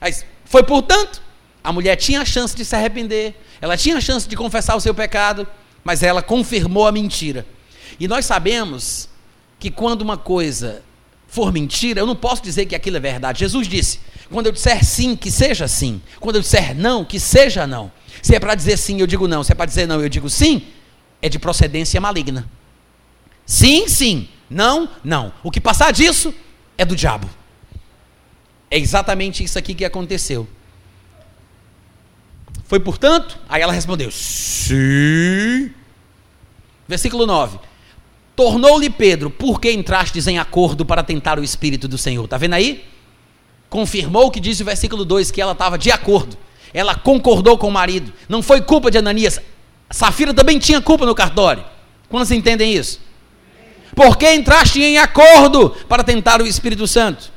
Mas 0.02 0.26
foi 0.44 0.64
portanto, 0.64 1.22
a 1.64 1.72
mulher 1.72 1.96
tinha 1.96 2.22
a 2.22 2.26
chance 2.26 2.56
de 2.56 2.66
se 2.66 2.76
arrepender, 2.76 3.36
ela 3.62 3.78
tinha 3.78 3.98
a 3.98 4.02
chance 4.02 4.28
de 4.28 4.36
confessar 4.36 4.76
o 4.76 4.82
seu 4.82 4.94
pecado, 4.94 5.48
mas 5.84 6.04
ela 6.04 6.22
confirmou 6.22 6.86
a 6.86 6.92
mentira. 6.92 7.46
E 7.98 8.08
nós 8.08 8.26
sabemos 8.26 9.08
que 9.60 9.72
quando 9.72 10.02
uma 10.02 10.18
coisa 10.18 10.82
for 11.28 11.54
mentira, 11.54 12.02
eu 12.02 12.06
não 12.06 12.16
posso 12.16 12.42
dizer 12.42 12.66
que 12.66 12.76
aquilo 12.76 12.98
é 12.98 13.00
verdade. 13.00 13.40
Jesus 13.40 13.68
disse: 13.68 14.00
quando 14.30 14.48
eu 14.48 14.52
disser 14.52 14.84
sim, 14.84 15.16
que 15.16 15.32
seja 15.32 15.68
sim. 15.68 16.02
Quando 16.20 16.38
eu 16.38 16.42
disser 16.42 16.76
não, 16.76 17.06
que 17.06 17.20
seja 17.20 17.66
não. 17.66 17.92
Se 18.22 18.36
é 18.36 18.40
para 18.40 18.56
dizer 18.56 18.78
sim, 18.78 19.00
eu 19.00 19.08
digo 19.08 19.28
não. 19.28 19.44
Se 19.44 19.52
é 19.52 19.56
para 19.56 19.66
dizer 19.66 19.88
não, 19.88 20.02
eu 20.02 20.10
digo 20.10 20.30
sim, 20.30 20.64
é 21.22 21.30
de 21.30 21.40
procedência 21.40 22.00
maligna. 22.00 22.50
Sim, 23.46 23.88
sim. 23.88 24.30
Não, 24.50 24.90
não. 25.04 25.34
O 25.44 25.52
que 25.52 25.62
passar 25.62 25.92
disso 25.92 26.34
é 26.78 26.86
do 26.86 26.96
diabo. 26.96 27.30
É 28.72 28.78
exatamente 28.78 29.44
isso 29.44 29.58
aqui 29.58 29.74
que 29.74 29.86
aconteceu. 29.86 30.48
Foi 32.66 32.80
portanto? 32.80 33.40
Aí 33.50 33.62
ela 33.62 33.74
respondeu: 33.74 34.12
Sim. 34.12 35.72
Versículo 36.88 37.26
9. 37.26 37.60
Tornou-lhe 38.36 38.90
Pedro, 38.90 39.30
por 39.30 39.60
que 39.60 39.72
entrastes 39.72 40.26
em 40.26 40.40
acordo 40.40 40.86
para 40.86 41.04
tentar 41.04 41.38
o 41.38 41.44
Espírito 41.44 41.88
do 41.88 41.98
Senhor? 41.98 42.24
Está 42.24 42.38
vendo 42.38 42.54
aí? 42.54 42.86
Confirmou 43.70 44.28
o 44.28 44.32
que 44.32 44.40
diz 44.40 44.60
o 44.60 44.66
versículo 44.66 45.04
2, 45.04 45.30
que 45.30 45.42
ela 45.42 45.52
estava 45.52 45.78
de 45.78 45.92
acordo. 45.92 46.38
Ela 46.74 46.96
concordou 46.96 47.58
com 47.58 47.68
o 47.68 47.72
marido. 47.72 48.14
Não 48.28 48.42
foi 48.42 48.62
culpa 48.62 48.92
de 48.92 48.98
Ananias. 48.98 49.40
Safira 49.90 50.34
também 50.34 50.60
tinha 50.60 50.82
culpa 50.82 51.06
no 51.06 51.16
cartório. 51.16 51.64
Quantos 52.10 52.32
entendem 52.32 52.74
isso? 52.74 53.00
Porque 53.96 54.32
entraste 54.34 54.82
em 54.82 54.98
acordo 54.98 55.72
para 55.88 56.04
tentar 56.04 56.42
o 56.42 56.48
Espírito 56.48 56.88
Santo. 56.88 57.32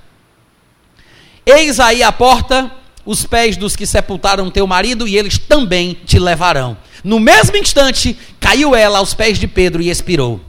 Eis 1.45 1.81
aí 1.81 2.03
a 2.03 2.13
porta, 2.13 2.71
os 3.05 3.27
pés 3.27 3.57
dos 3.57 3.75
que 3.75 3.87
sepultaram 3.87 4.51
teu 4.51 4.67
marido, 4.67 5.09
e 5.09 5.19
eles 5.19 5.39
também 5.39 5.95
te 6.05 6.19
levarão. 6.19 6.77
No 7.03 7.19
mesmo 7.19 7.57
instante, 7.57 8.17
caiu 8.39 8.77
ela 8.77 8.99
aos 8.99 9.13
pés 9.13 9.39
de 9.39 9.49
Pedro 9.49 9.83
e 9.83 9.91
expirou. 9.91 10.41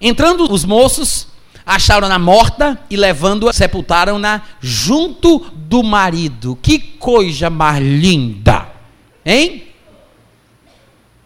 Entrando 0.00 0.50
os 0.52 0.64
moços, 0.64 1.28
acharam-na 1.68 2.18
morta 2.18 2.80
e 2.88 2.96
levando-a, 2.96 3.52
sepultaram-na 3.52 4.42
junto 4.58 5.38
do 5.54 5.82
marido. 5.82 6.58
Que 6.62 6.78
coisa 6.78 7.50
mais 7.50 7.82
linda! 7.82 8.66
Hein? 9.24 9.68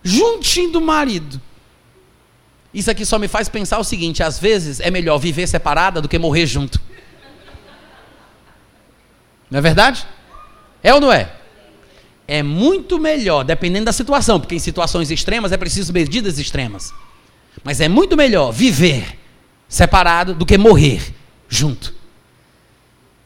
Juntinho 0.02 0.72
do 0.72 0.80
marido. 0.80 1.40
Isso 2.74 2.90
aqui 2.90 3.06
só 3.06 3.20
me 3.20 3.28
faz 3.28 3.48
pensar 3.48 3.78
o 3.78 3.84
seguinte: 3.84 4.20
às 4.20 4.36
vezes 4.38 4.80
é 4.80 4.90
melhor 4.90 5.18
viver 5.18 5.46
separada 5.46 6.00
do 6.00 6.08
que 6.08 6.18
morrer 6.18 6.46
junto. 6.46 6.80
Não 9.48 9.58
é 9.58 9.62
verdade? 9.62 10.04
É 10.82 10.92
ou 10.92 11.00
não 11.00 11.12
é? 11.12 11.30
É 12.26 12.42
muito 12.42 12.98
melhor, 12.98 13.44
dependendo 13.44 13.84
da 13.84 13.92
situação, 13.92 14.40
porque 14.40 14.56
em 14.56 14.58
situações 14.58 15.10
extremas 15.10 15.52
é 15.52 15.56
preciso 15.56 15.92
medidas 15.92 16.38
extremas. 16.38 16.92
Mas 17.62 17.80
é 17.80 17.88
muito 17.88 18.16
melhor 18.16 18.50
viver 18.50 19.21
separado 19.72 20.34
do 20.34 20.44
que 20.44 20.58
morrer 20.58 21.14
junto. 21.48 21.94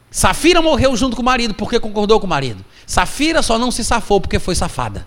Safira 0.09 0.61
morreu 0.61 0.95
junto 0.95 1.13
com 1.13 1.21
o 1.21 1.25
marido 1.25 1.53
porque 1.53 1.77
concordou 1.77 2.21
com 2.21 2.25
o 2.25 2.29
marido. 2.29 2.63
Safira 2.85 3.41
só 3.43 3.59
não 3.59 3.69
se 3.69 3.83
safou 3.83 4.21
porque 4.21 4.39
foi 4.39 4.55
safada. 4.55 5.05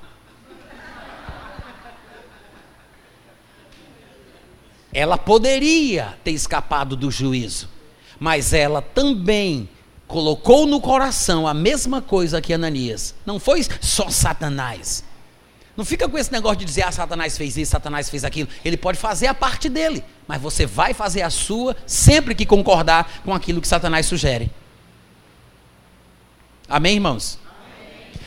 Ela 4.92 5.16
poderia 5.16 6.14
ter 6.22 6.32
escapado 6.32 6.94
do 6.94 7.10
juízo, 7.10 7.70
mas 8.18 8.52
ela 8.52 8.82
também 8.82 9.66
colocou 10.06 10.66
no 10.66 10.78
coração 10.78 11.48
a 11.48 11.54
mesma 11.54 12.02
coisa 12.02 12.42
que 12.42 12.52
Ananias. 12.52 13.14
Não 13.24 13.40
foi 13.40 13.64
só 13.80 14.10
Satanás. 14.10 15.02
Não 15.76 15.84
fica 15.84 16.08
com 16.08 16.18
esse 16.18 16.32
negócio 16.32 16.58
de 16.58 16.64
dizer, 16.64 16.82
ah, 16.82 16.92
Satanás 16.92 17.38
fez 17.38 17.56
isso, 17.56 17.70
Satanás 17.70 18.10
fez 18.10 18.24
aquilo. 18.24 18.48
Ele 18.64 18.76
pode 18.76 18.98
fazer 18.98 19.28
a 19.28 19.34
parte 19.34 19.68
dele, 19.68 20.04
mas 20.26 20.40
você 20.40 20.66
vai 20.66 20.92
fazer 20.92 21.22
a 21.22 21.30
sua 21.30 21.76
sempre 21.86 22.34
que 22.34 22.44
concordar 22.44 23.20
com 23.24 23.32
aquilo 23.32 23.60
que 23.60 23.68
Satanás 23.68 24.06
sugere. 24.06 24.50
Amém, 26.68 26.94
irmãos? 26.94 27.38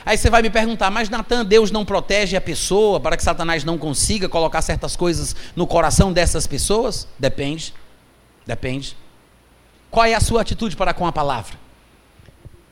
Aí 0.05 0.17
você 0.17 0.29
vai 0.29 0.41
me 0.41 0.49
perguntar, 0.49 0.89
mas 0.91 1.09
Natan, 1.09 1.45
Deus 1.45 1.71
não 1.71 1.85
protege 1.85 2.35
a 2.35 2.41
pessoa 2.41 2.99
para 2.99 3.15
que 3.15 3.23
Satanás 3.23 3.63
não 3.63 3.77
consiga 3.77 4.27
colocar 4.27 4.61
certas 4.61 4.95
coisas 4.95 5.35
no 5.55 5.65
coração 5.65 6.11
dessas 6.11 6.45
pessoas? 6.45 7.07
Depende. 7.17 7.73
Depende. 8.45 8.97
Qual 9.89 10.05
é 10.05 10.13
a 10.13 10.19
sua 10.19 10.41
atitude 10.41 10.75
para 10.75 10.93
com 10.93 11.07
a 11.07 11.11
palavra? 11.11 11.55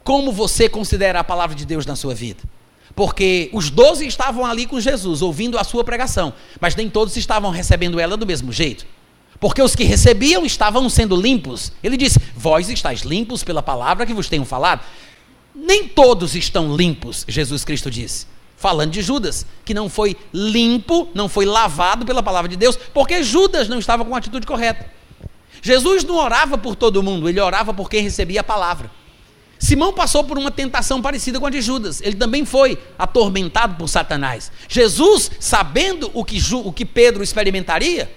Como 0.04 0.32
você 0.32 0.68
considera 0.68 1.20
a 1.20 1.24
palavra 1.24 1.56
de 1.56 1.66
Deus 1.66 1.86
na 1.86 1.96
sua 1.96 2.14
vida? 2.14 2.42
Porque 2.96 3.50
os 3.54 3.70
doze 3.70 4.06
estavam 4.06 4.46
ali 4.46 4.66
com 4.66 4.80
Jesus, 4.80 5.22
ouvindo 5.22 5.58
a 5.58 5.64
sua 5.64 5.84
pregação, 5.84 6.34
mas 6.60 6.76
nem 6.76 6.90
todos 6.90 7.16
estavam 7.16 7.52
recebendo 7.52 8.00
ela 8.00 8.18
do 8.18 8.26
mesmo 8.26 8.52
jeito. 8.52 8.86
Porque 9.40 9.62
os 9.62 9.76
que 9.76 9.84
recebiam 9.84 10.46
estavam 10.46 10.88
sendo 10.90 11.16
limpos. 11.16 11.72
Ele 11.84 11.98
disse: 11.98 12.20
Vós 12.36 12.70
estáis 12.70 13.02
limpos 13.02 13.44
pela 13.44 13.64
palavra 13.64 14.06
que 14.06 14.14
vos 14.14 14.30
tenho 14.30 14.46
falado. 14.46 14.82
Nem 15.54 15.88
todos 15.88 16.36
estão 16.36 16.76
limpos, 16.76 17.26
Jesus 17.28 17.66
Cristo 17.66 17.90
disse. 17.90 18.28
Falando 18.56 18.92
de 18.92 19.02
Judas, 19.02 19.46
que 19.66 19.74
não 19.74 19.90
foi 19.90 20.16
limpo, 20.32 21.10
não 21.16 21.28
foi 21.28 21.46
lavado 21.46 22.06
pela 22.06 22.22
palavra 22.22 22.48
de 22.48 22.56
Deus, 22.56 22.78
porque 22.94 23.24
Judas 23.24 23.68
não 23.68 23.80
estava 23.80 24.06
com 24.06 24.14
a 24.14 24.20
atitude 24.20 24.46
correta. 24.46 24.86
Jesus 25.64 26.04
não 26.04 26.16
orava 26.16 26.58
por 26.58 26.76
todo 26.76 27.02
mundo, 27.02 27.28
ele 27.28 27.40
orava 27.40 27.74
por 27.74 27.90
quem 27.90 28.04
recebia 28.04 28.42
a 28.42 28.44
palavra. 28.44 28.92
Simão 29.62 29.94
passou 29.94 30.24
por 30.24 30.40
uma 30.40 30.50
tentação 30.50 31.00
parecida 31.04 31.40
com 31.40 31.46
a 31.46 31.50
de 31.52 31.62
Judas. 31.62 32.02
Ele 32.02 32.16
também 32.16 32.44
foi 32.44 32.80
atormentado 32.98 33.76
por 33.76 33.88
Satanás. 33.88 34.52
Jesus, 34.68 35.30
sabendo 35.40 36.10
o 36.16 36.26
que, 36.26 36.40
o 36.52 36.74
que 36.74 36.84
Pedro 36.84 37.24
experimentaria, 37.24 38.12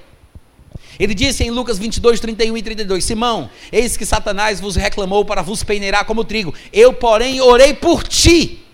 ele 0.99 1.15
disse 1.15 1.45
em 1.45 1.51
Lucas 1.51 1.79
22, 1.79 2.19
31 2.19 2.57
e 2.57 2.63
32: 2.63 3.05
Simão, 3.05 3.51
eis 3.71 3.95
que 3.95 4.07
Satanás 4.07 4.59
vos 4.59 4.75
reclamou 4.75 5.23
para 5.23 5.43
vos 5.43 5.63
peneirar 5.63 6.07
como 6.07 6.25
trigo. 6.25 6.55
Eu, 6.73 6.95
porém, 6.95 7.43
orei 7.43 7.75
por 7.75 8.09
ti, 8.09 8.65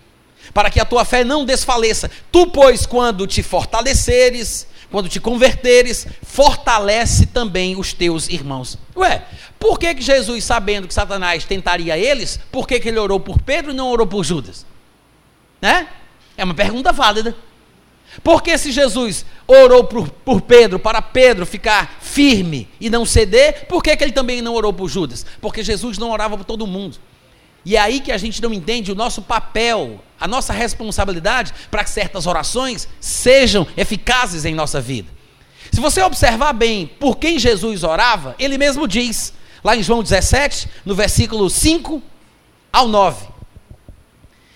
para 0.53 0.69
que 0.69 0.79
a 0.79 0.85
tua 0.85 1.03
fé 1.03 1.25
não 1.25 1.43
desfaleça. 1.43 2.09
Tu, 2.31 2.47
pois, 2.47 2.85
quando 2.85 3.27
te 3.27 3.43
fortaleceres, 3.43 4.65
quando 4.89 5.09
te 5.09 5.19
converteres, 5.19 6.07
fortalece 6.21 7.25
também 7.25 7.75
os 7.77 7.91
teus 7.91 8.29
irmãos. 8.29 8.77
Ué, 8.95 9.25
por 9.61 9.77
que, 9.77 9.93
que 9.93 10.01
Jesus, 10.01 10.43
sabendo 10.43 10.87
que 10.87 10.93
Satanás 10.93 11.45
tentaria 11.45 11.95
eles, 11.95 12.39
por 12.51 12.67
que, 12.67 12.79
que 12.79 12.89
ele 12.89 12.97
orou 12.97 13.19
por 13.19 13.39
Pedro 13.39 13.69
e 13.69 13.75
não 13.75 13.89
orou 13.91 14.07
por 14.07 14.23
Judas? 14.23 14.65
Né? 15.61 15.87
É 16.35 16.43
uma 16.43 16.55
pergunta 16.55 16.91
válida. 16.91 17.35
Porque 18.23 18.57
se 18.57 18.71
Jesus 18.71 19.23
orou 19.45 19.83
por, 19.83 20.09
por, 20.09 20.41
Pedro, 20.41 20.79
para 20.79 20.99
Pedro 20.99 21.45
ficar 21.45 21.99
firme 22.01 22.67
e 22.79 22.89
não 22.89 23.05
ceder, 23.05 23.67
por 23.67 23.83
que, 23.83 23.95
que 23.95 24.03
ele 24.03 24.11
também 24.11 24.41
não 24.41 24.55
orou 24.55 24.73
por 24.73 24.89
Judas? 24.89 25.27
Porque 25.39 25.63
Jesus 25.63 25.99
não 25.99 26.09
orava 26.09 26.35
por 26.35 26.43
todo 26.43 26.65
mundo. 26.65 26.97
E 27.63 27.77
é 27.77 27.79
aí 27.79 27.99
que 27.99 28.11
a 28.11 28.17
gente 28.17 28.41
não 28.41 28.51
entende 28.51 28.91
o 28.91 28.95
nosso 28.95 29.21
papel, 29.21 30.03
a 30.19 30.27
nossa 30.27 30.51
responsabilidade 30.51 31.53
para 31.69 31.83
que 31.83 31.91
certas 31.91 32.25
orações 32.25 32.89
sejam 32.99 33.67
eficazes 33.77 34.43
em 34.43 34.55
nossa 34.55 34.81
vida. 34.81 35.07
Se 35.71 35.79
você 35.79 36.01
observar 36.01 36.51
bem 36.51 36.87
por 36.99 37.17
quem 37.17 37.37
Jesus 37.37 37.83
orava, 37.83 38.35
ele 38.39 38.57
mesmo 38.57 38.87
diz, 38.87 39.33
lá 39.63 39.75
em 39.75 39.83
João 39.83 40.03
17, 40.03 40.67
no 40.85 40.95
versículo 40.95 41.49
5 41.49 42.01
ao 42.71 42.87
9. 42.87 43.27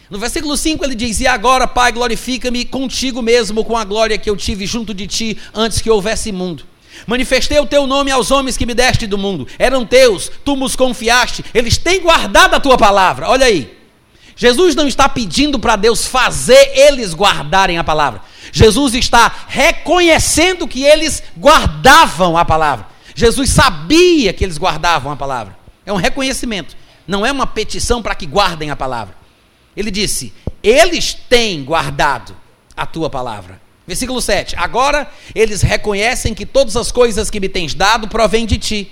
No 0.09 0.19
versículo 0.19 0.55
5 0.55 0.83
ele 0.85 0.95
diz: 0.95 1.19
E 1.19 1.27
agora, 1.27 1.67
Pai, 1.67 1.91
glorifica-me 1.91 2.63
contigo 2.65 3.21
mesmo 3.21 3.65
com 3.65 3.75
a 3.75 3.83
glória 3.83 4.17
que 4.17 4.29
eu 4.29 4.37
tive 4.37 4.65
junto 4.65 4.93
de 4.93 5.07
ti 5.07 5.37
antes 5.53 5.81
que 5.81 5.89
houvesse 5.89 6.31
mundo. 6.31 6.63
Manifestei 7.05 7.59
o 7.59 7.65
teu 7.65 7.85
nome 7.85 8.11
aos 8.11 8.31
homens 8.31 8.55
que 8.55 8.65
me 8.65 8.73
deste 8.73 9.05
do 9.05 9.17
mundo. 9.17 9.47
Eram 9.59 9.85
teus, 9.85 10.31
tu 10.43 10.55
nos 10.55 10.75
confiaste. 10.75 11.43
Eles 11.53 11.77
têm 11.77 12.01
guardado 12.01 12.53
a 12.53 12.59
tua 12.59 12.77
palavra. 12.77 13.29
Olha 13.29 13.45
aí. 13.45 13.75
Jesus 14.35 14.75
não 14.75 14.87
está 14.87 15.07
pedindo 15.07 15.57
para 15.57 15.75
Deus 15.75 16.05
fazer 16.05 16.71
eles 16.77 17.13
guardarem 17.13 17.77
a 17.77 17.83
palavra. 17.83 18.21
Jesus 18.51 18.93
está 18.93 19.31
reconhecendo 19.47 20.67
que 20.67 20.83
eles 20.83 21.23
guardavam 21.37 22.37
a 22.37 22.43
palavra. 22.43 22.87
Jesus 23.15 23.49
sabia 23.49 24.33
que 24.33 24.43
eles 24.43 24.57
guardavam 24.57 25.11
a 25.11 25.15
palavra. 25.15 25.57
É 25.85 25.93
um 25.93 25.95
reconhecimento. 25.95 26.75
Não 27.07 27.25
é 27.25 27.31
uma 27.31 27.47
petição 27.47 28.03
para 28.03 28.13
que 28.13 28.25
guardem 28.25 28.69
a 28.69 28.75
palavra. 28.75 29.15
Ele 29.75 29.89
disse: 29.89 30.33
Eles 30.61 31.13
têm 31.13 31.63
guardado 31.63 32.35
a 32.75 32.85
tua 32.85 33.09
palavra. 33.09 33.61
Versículo 33.87 34.21
7. 34.21 34.55
Agora 34.57 35.09
eles 35.33 35.61
reconhecem 35.61 36.33
que 36.33 36.45
todas 36.45 36.75
as 36.75 36.91
coisas 36.91 37.29
que 37.29 37.39
me 37.39 37.47
tens 37.47 37.73
dado 37.73 38.07
provêm 38.07 38.45
de 38.45 38.57
ti. 38.57 38.91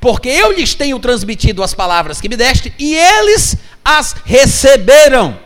Porque 0.00 0.28
eu 0.28 0.52
lhes 0.52 0.74
tenho 0.74 0.98
transmitido 0.98 1.62
as 1.62 1.74
palavras 1.74 2.20
que 2.20 2.28
me 2.28 2.36
deste 2.36 2.72
e 2.78 2.94
eles 2.94 3.56
as 3.84 4.14
receberam. 4.24 5.38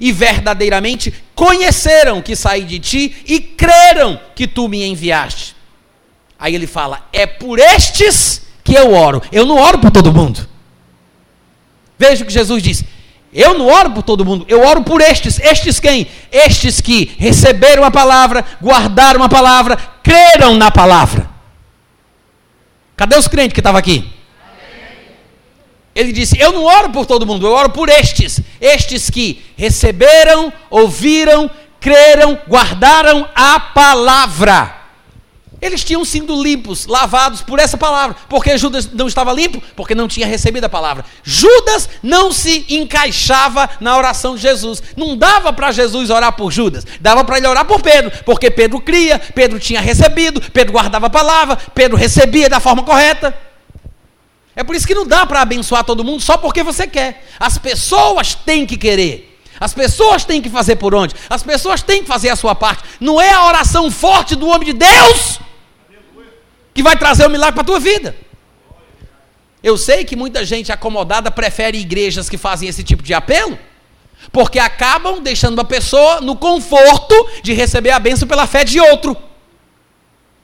E 0.00 0.12
verdadeiramente 0.12 1.14
conheceram 1.34 2.22
que 2.22 2.34
saí 2.34 2.64
de 2.64 2.78
ti 2.78 3.16
e 3.26 3.40
creram 3.40 4.20
que 4.34 4.46
tu 4.46 4.68
me 4.68 4.84
enviaste. 4.84 5.54
Aí 6.40 6.54
ele 6.54 6.66
fala: 6.66 7.06
É 7.12 7.26
por 7.26 7.58
estes 7.58 8.42
que 8.64 8.74
eu 8.74 8.94
oro. 8.94 9.22
Eu 9.30 9.44
não 9.44 9.56
oro 9.56 9.78
por 9.78 9.90
todo 9.90 10.12
mundo. 10.12 10.48
Veja 11.98 12.24
o 12.24 12.26
que 12.26 12.32
Jesus 12.32 12.62
disse: 12.62 12.86
eu 13.32 13.56
não 13.56 13.66
oro 13.66 13.92
por 13.92 14.02
todo 14.02 14.24
mundo, 14.24 14.44
eu 14.48 14.60
oro 14.66 14.82
por 14.82 15.00
estes. 15.00 15.38
Estes 15.38 15.78
quem? 15.78 16.08
Estes 16.32 16.80
que 16.80 17.14
receberam 17.16 17.84
a 17.84 17.90
palavra, 17.90 18.44
guardaram 18.60 19.22
a 19.22 19.28
palavra, 19.28 19.76
creram 20.02 20.56
na 20.56 20.70
palavra. 20.70 21.30
Cadê 22.96 23.16
os 23.16 23.28
crentes 23.28 23.54
que 23.54 23.60
estavam 23.60 23.78
aqui? 23.78 24.10
Ele 25.94 26.12
disse: 26.12 26.36
Eu 26.38 26.52
não 26.52 26.64
oro 26.64 26.90
por 26.90 27.06
todo 27.06 27.26
mundo, 27.26 27.46
eu 27.46 27.52
oro 27.52 27.70
por 27.70 27.88
estes. 27.88 28.40
Estes 28.60 29.08
que 29.08 29.44
receberam, 29.56 30.52
ouviram, 30.68 31.48
creram, 31.78 32.36
guardaram 32.48 33.28
a 33.32 33.60
palavra. 33.60 34.79
Eles 35.60 35.84
tinham 35.84 36.04
sido 36.06 36.42
limpos, 36.42 36.86
lavados 36.86 37.42
por 37.42 37.58
essa 37.58 37.76
palavra. 37.76 38.16
Porque 38.28 38.56
Judas 38.56 38.90
não 38.90 39.06
estava 39.06 39.30
limpo? 39.32 39.62
Porque 39.76 39.94
não 39.94 40.08
tinha 40.08 40.26
recebido 40.26 40.64
a 40.64 40.70
palavra. 40.70 41.04
Judas 41.22 41.88
não 42.02 42.32
se 42.32 42.64
encaixava 42.68 43.68
na 43.78 43.96
oração 43.96 44.36
de 44.36 44.40
Jesus. 44.40 44.82
Não 44.96 45.16
dava 45.16 45.52
para 45.52 45.70
Jesus 45.70 46.08
orar 46.08 46.32
por 46.32 46.50
Judas. 46.50 46.86
Dava 46.98 47.24
para 47.24 47.36
ele 47.36 47.46
orar 47.46 47.66
por 47.66 47.82
Pedro. 47.82 48.10
Porque 48.24 48.50
Pedro 48.50 48.80
cria, 48.80 49.18
Pedro 49.18 49.60
tinha 49.60 49.82
recebido, 49.82 50.40
Pedro 50.50 50.72
guardava 50.72 51.08
a 51.08 51.10
palavra, 51.10 51.58
Pedro 51.74 51.96
recebia 51.96 52.48
da 52.48 52.58
forma 52.58 52.82
correta. 52.82 53.36
É 54.56 54.64
por 54.64 54.74
isso 54.74 54.86
que 54.86 54.94
não 54.94 55.06
dá 55.06 55.26
para 55.26 55.42
abençoar 55.42 55.84
todo 55.84 56.02
mundo 56.02 56.22
só 56.22 56.38
porque 56.38 56.62
você 56.62 56.86
quer. 56.86 57.26
As 57.38 57.58
pessoas 57.58 58.34
têm 58.34 58.64
que 58.64 58.78
querer. 58.78 59.26
As 59.60 59.74
pessoas 59.74 60.24
têm 60.24 60.40
que 60.40 60.48
fazer 60.48 60.76
por 60.76 60.94
onde? 60.94 61.14
As 61.28 61.42
pessoas 61.42 61.82
têm 61.82 62.00
que 62.00 62.08
fazer 62.08 62.30
a 62.30 62.36
sua 62.36 62.54
parte. 62.54 62.82
Não 62.98 63.20
é 63.20 63.30
a 63.30 63.44
oração 63.44 63.90
forte 63.90 64.34
do 64.34 64.48
homem 64.48 64.64
de 64.64 64.72
Deus 64.72 65.38
que 66.74 66.82
vai 66.82 66.96
trazer 66.96 67.24
o 67.24 67.28
um 67.28 67.30
milagre 67.30 67.54
para 67.54 67.62
a 67.62 67.66
tua 67.66 67.80
vida. 67.80 68.14
Eu 69.62 69.76
sei 69.76 70.04
que 70.04 70.16
muita 70.16 70.44
gente 70.44 70.72
acomodada 70.72 71.30
prefere 71.30 71.78
igrejas 71.78 72.28
que 72.28 72.38
fazem 72.38 72.68
esse 72.68 72.82
tipo 72.82 73.02
de 73.02 73.12
apelo, 73.12 73.58
porque 74.32 74.58
acabam 74.58 75.22
deixando 75.22 75.60
a 75.60 75.64
pessoa 75.64 76.20
no 76.20 76.36
conforto 76.36 77.14
de 77.42 77.52
receber 77.52 77.90
a 77.90 77.98
bênção 77.98 78.26
pela 78.26 78.46
fé 78.46 78.64
de 78.64 78.80
outro. 78.80 79.16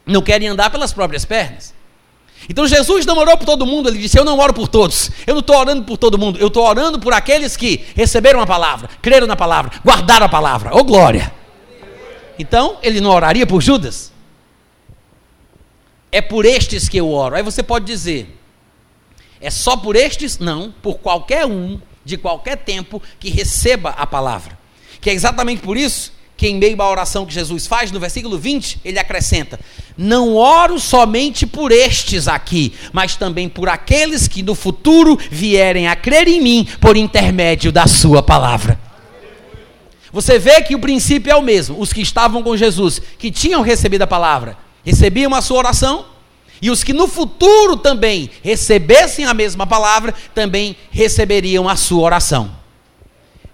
Não 0.05 0.23
querem 0.23 0.49
andar 0.49 0.71
pelas 0.71 0.93
próprias 0.93 1.25
pernas. 1.25 1.75
Então 2.49 2.67
Jesus 2.67 3.07
não 3.07 3.17
orou 3.17 3.37
por 3.37 3.47
todo 3.47 3.67
mundo, 3.67 3.89
ele 3.89 3.99
disse: 3.99 4.19
Eu 4.19 4.25
não 4.25 4.39
oro 4.39 4.53
por 4.53 4.69
todos, 4.69 5.11
eu 5.27 5.35
não 5.35 5.41
estou 5.41 5.57
orando 5.57 5.83
por 5.83 5.97
todo 5.97 6.19
mundo, 6.19 6.39
eu 6.39 6.49
estou 6.49 6.65
orando 6.65 6.99
por 6.99 7.13
aqueles 7.13 7.57
que 7.57 7.85
receberam 7.97 8.41
a 8.41 8.47
palavra, 8.47 8.89
creram 9.03 9.27
na 9.27 9.35
palavra, 9.35 9.73
guardaram 9.85 10.27
a 10.27 10.29
palavra. 10.29 10.75
Ô 10.75 10.81
oh, 10.81 10.85
glória! 10.85 11.33
Então, 12.39 12.77
ele 12.83 13.01
não 13.01 13.11
oraria 13.11 13.47
por 13.47 13.63
Judas? 13.63 14.13
É 16.17 16.23
por 16.23 16.47
estes 16.47 16.89
que 16.89 16.97
eu 16.97 17.11
oro. 17.11 17.37
Aí 17.37 17.43
você 17.43 17.63
pode 17.63 17.85
dizer, 17.85 18.35
é 19.39 19.51
só 19.51 19.77
por 19.77 19.95
estes? 19.95 20.39
Não, 20.39 20.73
por 20.81 20.95
qualquer 20.99 21.45
um, 21.45 21.79
de 22.07 22.17
qualquer 22.17 22.57
tempo, 22.57 23.03
que 23.21 23.29
receba 23.29 23.91
a 23.91 24.07
palavra. 24.07 24.59
Que 24.99 25.11
é 25.11 25.13
exatamente 25.13 25.61
por 25.61 25.77
isso 25.77 26.15
que, 26.35 26.49
em 26.49 26.57
meio 26.57 26.81
à 26.81 26.91
oração 26.91 27.27
que 27.27 27.35
Jesus 27.35 27.67
faz, 27.67 27.93
no 27.93 28.01
versículo 28.01 28.39
20, 28.39 28.81
ele 28.83 28.99
acrescenta: 28.99 29.61
Não 29.95 30.35
oro 30.35 30.81
somente 30.81 31.47
por 31.47 31.71
estes 31.71 32.29
aqui, 32.29 32.73
mas 32.95 33.15
também 33.17 33.47
por 33.47 33.69
aqueles 33.69 34.27
que 34.27 34.43
no 34.43 34.55
futuro 34.55 35.19
vierem 35.31 35.87
a 35.87 35.95
crer 35.95 36.29
em 36.29 36.41
mim 36.41 36.67
por 36.81 36.97
intermédio 36.97 37.71
da 37.71 37.87
Sua 37.87 38.23
palavra. 38.23 38.81
Você 40.11 40.39
vê 40.39 40.63
que 40.63 40.75
o 40.75 40.81
princípio 40.81 41.31
é 41.31 41.37
o 41.37 41.43
mesmo. 41.43 41.79
Os 41.79 41.93
que 41.93 42.01
estavam 42.01 42.43
com 42.43 42.57
Jesus, 42.57 43.03
que 43.19 43.31
tinham 43.31 43.61
recebido 43.61 44.01
a 44.01 44.07
palavra, 44.07 44.65
recebiam 44.87 45.35
a 45.35 45.43
sua 45.43 45.59
oração, 45.59 46.07
e 46.63 46.71
os 46.71 46.85
que 46.85 46.93
no 46.93 47.09
futuro 47.09 47.77
também 47.77 48.31
recebessem 48.43 49.27
a 49.27 49.35
mesma 49.35 49.67
palavra, 49.67 50.15
também 50.33 50.77
receberiam 50.93 51.69
a 51.69 51.75
sua 51.75 52.03
oração. 52.03 52.57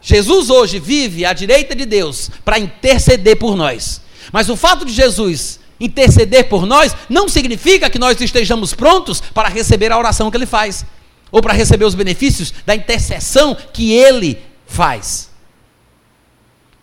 Jesus 0.00 0.50
hoje 0.50 0.78
vive 0.78 1.24
à 1.24 1.32
direita 1.32 1.74
de 1.74 1.86
Deus 1.86 2.30
para 2.44 2.58
interceder 2.58 3.36
por 3.38 3.56
nós. 3.56 4.02
Mas 4.30 4.48
o 4.50 4.56
fato 4.56 4.84
de 4.84 4.92
Jesus 4.92 5.58
interceder 5.80 6.48
por 6.48 6.66
nós 6.66 6.94
não 7.08 7.28
significa 7.28 7.88
que 7.88 7.98
nós 7.98 8.20
estejamos 8.20 8.74
prontos 8.74 9.20
para 9.20 9.48
receber 9.48 9.90
a 9.90 9.98
oração 9.98 10.30
que 10.30 10.36
ele 10.36 10.46
faz, 10.46 10.84
ou 11.30 11.40
para 11.40 11.54
receber 11.54 11.86
os 11.86 11.94
benefícios 11.94 12.52
da 12.66 12.74
intercessão 12.74 13.56
que 13.72 13.92
ele 13.92 14.38
faz. 14.66 15.30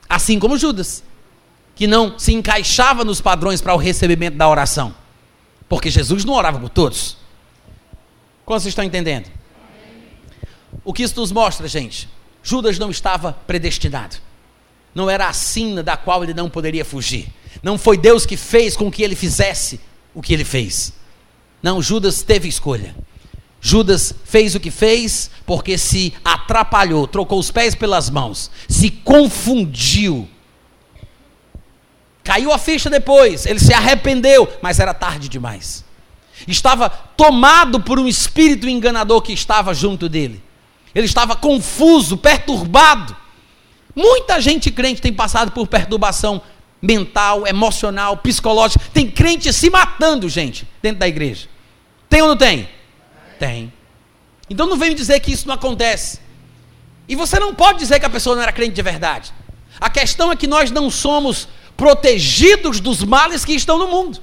Assim 0.10 0.40
como 0.40 0.58
Judas 0.58 1.04
que 1.80 1.88
não 1.88 2.20
se 2.20 2.34
encaixava 2.34 3.06
nos 3.06 3.22
padrões 3.22 3.62
para 3.62 3.74
o 3.74 3.78
recebimento 3.78 4.36
da 4.36 4.50
oração. 4.50 4.94
Porque 5.70 5.90
Jesus 5.90 6.26
não 6.26 6.34
orava 6.34 6.60
por 6.60 6.68
todos. 6.68 7.16
Como 8.44 8.60
vocês 8.60 8.74
estão 8.74 8.84
entendendo? 8.84 9.30
O 10.84 10.92
que 10.92 11.04
isso 11.04 11.18
nos 11.18 11.32
mostra, 11.32 11.70
gente? 11.70 12.10
Judas 12.44 12.78
não 12.78 12.92
estava 12.92 13.32
predestinado. 13.48 14.18
Não 14.94 15.10
era 15.10 15.30
a 15.30 15.32
sina 15.32 15.82
da 15.82 15.96
qual 15.96 16.22
ele 16.22 16.34
não 16.34 16.50
poderia 16.50 16.84
fugir. 16.84 17.30
Não 17.64 17.78
foi 17.78 17.98
Deus 17.98 18.26
que 18.26 18.36
fez 18.36 18.76
com 18.76 18.92
que 18.92 19.02
ele 19.02 19.16
fizesse 19.16 19.80
o 20.14 20.22
que 20.22 20.34
ele 20.34 20.44
fez. 20.44 20.92
Não, 21.64 21.82
Judas 21.82 22.22
teve 22.24 22.50
escolha. 22.50 22.94
Judas 23.62 24.14
fez 24.26 24.54
o 24.54 24.60
que 24.60 24.70
fez 24.70 25.32
porque 25.46 25.78
se 25.78 26.14
atrapalhou, 26.26 27.08
trocou 27.08 27.40
os 27.40 27.52
pés 27.52 27.74
pelas 27.74 28.10
mãos, 28.10 28.52
se 28.68 28.92
confundiu 28.92 30.28
Caiu 32.30 32.54
a 32.54 32.60
ficha 32.60 32.92
depois, 32.92 33.48
ele 33.48 33.58
se 33.58 33.74
arrependeu, 33.74 34.48
mas 34.62 34.80
era 34.80 34.94
tarde 34.94 35.28
demais. 35.28 35.84
estava 36.48 36.88
tomado 36.88 37.82
por 37.82 37.98
um 37.98 38.08
espírito 38.08 38.70
enganador 38.70 39.20
que 39.24 39.34
estava 39.34 39.74
junto 39.74 40.08
dele. 40.08 40.40
Ele 40.94 41.08
estava 41.08 41.36
confuso, 41.36 42.18
perturbado. 42.18 43.18
Muita 43.96 44.40
gente 44.40 44.70
crente 44.70 45.02
tem 45.02 45.12
passado 45.12 45.50
por 45.50 45.66
perturbação 45.66 46.40
mental, 46.80 47.48
emocional, 47.48 48.18
psicológica. 48.18 48.86
Tem 48.94 49.10
crente 49.10 49.52
se 49.52 49.68
matando, 49.72 50.30
gente, 50.30 50.68
dentro 50.84 51.00
da 51.00 51.08
igreja. 51.08 51.48
Tem 52.08 52.22
ou 52.22 52.28
não 52.28 52.38
tem? 52.38 52.70
Tem. 53.40 53.74
Então 54.48 54.68
não 54.68 54.78
vem 54.78 54.90
me 54.90 54.96
dizer 54.96 55.20
que 55.20 55.32
isso 55.32 55.48
não 55.48 55.56
acontece. 55.56 56.20
E 57.08 57.16
você 57.16 57.40
não 57.40 57.56
pode 57.56 57.80
dizer 57.80 58.00
que 58.00 58.06
a 58.06 58.10
pessoa 58.10 58.36
não 58.36 58.44
era 58.44 58.54
crente 58.54 58.76
de 58.76 58.84
verdade. 58.84 59.34
A 59.82 59.90
questão 59.90 60.32
é 60.32 60.36
que 60.36 60.46
nós 60.46 60.70
não 60.70 60.92
somos 60.92 61.48
protegidos 61.80 62.82
dos 62.82 63.02
males 63.06 63.46
que 63.46 63.54
estão 63.54 63.78
no 63.78 63.88
mundo. 63.88 64.22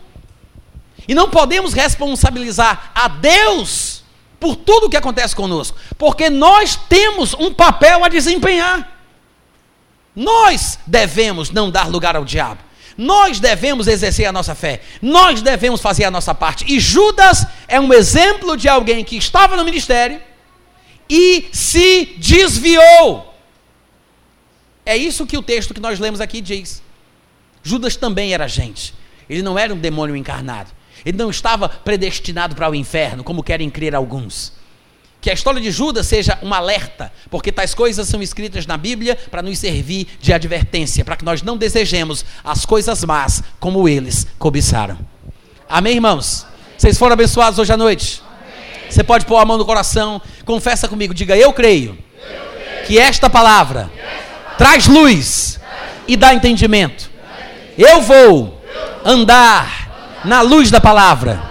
E 1.08 1.14
não 1.14 1.30
podemos 1.30 1.72
responsabilizar 1.72 2.92
a 2.94 3.08
Deus 3.08 4.04
por 4.38 4.54
tudo 4.54 4.86
o 4.86 4.90
que 4.90 4.96
acontece 4.96 5.34
conosco, 5.34 5.78
porque 5.96 6.28
nós 6.28 6.76
temos 6.76 7.32
um 7.32 7.52
papel 7.54 8.04
a 8.04 8.08
desempenhar. 8.10 8.92
Nós 10.14 10.78
devemos 10.86 11.50
não 11.50 11.70
dar 11.70 11.88
lugar 11.88 12.14
ao 12.14 12.26
diabo. 12.26 12.60
Nós 12.96 13.40
devemos 13.40 13.86
exercer 13.86 14.26
a 14.26 14.32
nossa 14.32 14.54
fé. 14.54 14.82
Nós 15.00 15.40
devemos 15.40 15.80
fazer 15.80 16.04
a 16.04 16.10
nossa 16.10 16.34
parte. 16.34 16.64
E 16.68 16.78
Judas 16.78 17.46
é 17.68 17.80
um 17.80 17.92
exemplo 17.92 18.54
de 18.56 18.68
alguém 18.68 19.02
que 19.02 19.16
estava 19.16 19.56
no 19.56 19.64
ministério 19.64 20.20
e 21.08 21.48
se 21.52 22.16
desviou. 22.18 23.34
É 24.84 24.96
isso 24.96 25.26
que 25.26 25.38
o 25.38 25.42
texto 25.42 25.72
que 25.72 25.80
nós 25.80 25.98
lemos 25.98 26.20
aqui 26.20 26.40
diz. 26.42 26.82
Judas 27.66 27.96
também 27.96 28.32
era 28.32 28.46
gente. 28.46 28.94
Ele 29.28 29.42
não 29.42 29.58
era 29.58 29.74
um 29.74 29.76
demônio 29.76 30.14
encarnado. 30.14 30.70
Ele 31.04 31.18
não 31.18 31.30
estava 31.30 31.68
predestinado 31.68 32.54
para 32.54 32.70
o 32.70 32.74
inferno, 32.76 33.24
como 33.24 33.42
querem 33.42 33.68
crer 33.68 33.92
alguns. 33.92 34.52
Que 35.20 35.30
a 35.30 35.34
história 35.34 35.60
de 35.60 35.72
Judas 35.72 36.06
seja 36.06 36.38
um 36.44 36.54
alerta, 36.54 37.12
porque 37.28 37.50
tais 37.50 37.74
coisas 37.74 38.06
são 38.06 38.22
escritas 38.22 38.66
na 38.66 38.76
Bíblia 38.76 39.18
para 39.32 39.42
nos 39.42 39.58
servir 39.58 40.06
de 40.20 40.32
advertência, 40.32 41.04
para 41.04 41.16
que 41.16 41.24
nós 41.24 41.42
não 41.42 41.56
desejemos 41.56 42.24
as 42.44 42.64
coisas 42.64 43.02
más 43.02 43.42
como 43.58 43.88
eles 43.88 44.28
cobiçaram. 44.38 44.96
Amém, 45.68 45.94
irmãos? 45.94 46.46
Vocês 46.78 46.96
foram 46.96 47.14
abençoados 47.14 47.58
hoje 47.58 47.72
à 47.72 47.76
noite? 47.76 48.22
Amém. 48.24 48.90
Você 48.90 49.02
pode 49.02 49.26
pôr 49.26 49.38
a 49.38 49.44
mão 49.44 49.58
no 49.58 49.64
coração, 49.64 50.22
confessa 50.44 50.86
comigo, 50.86 51.12
diga: 51.12 51.36
Eu 51.36 51.52
creio, 51.52 51.98
eu 52.16 52.52
creio. 52.62 52.86
que 52.86 52.96
esta 52.96 53.28
palavra, 53.28 53.90
que 53.92 54.00
esta 54.00 54.20
palavra 54.20 54.56
traz 54.56 54.86
luz 54.86 55.58
traz 55.60 55.60
e 56.06 56.16
dá 56.16 56.32
entendimento. 56.32 57.15
Eu 57.78 58.00
vou 58.00 58.60
andar 59.04 60.20
na 60.24 60.40
luz 60.40 60.70
da 60.70 60.80
palavra, 60.80 61.42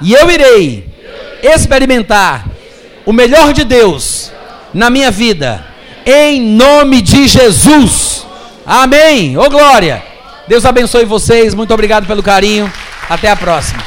e 0.00 0.12
eu 0.12 0.30
irei 0.30 0.88
experimentar 1.42 2.46
o 3.04 3.12
melhor 3.12 3.52
de 3.52 3.64
Deus 3.64 4.32
na 4.72 4.88
minha 4.90 5.10
vida, 5.10 5.64
em 6.06 6.40
nome 6.40 7.00
de 7.00 7.28
Jesus. 7.28 8.26
Amém. 8.66 9.36
Ô 9.36 9.42
oh, 9.42 9.50
glória. 9.50 10.02
Deus 10.48 10.64
abençoe 10.64 11.04
vocês. 11.04 11.54
Muito 11.54 11.72
obrigado 11.72 12.06
pelo 12.06 12.22
carinho. 12.22 12.72
Até 13.08 13.30
a 13.30 13.36
próxima. 13.36 13.82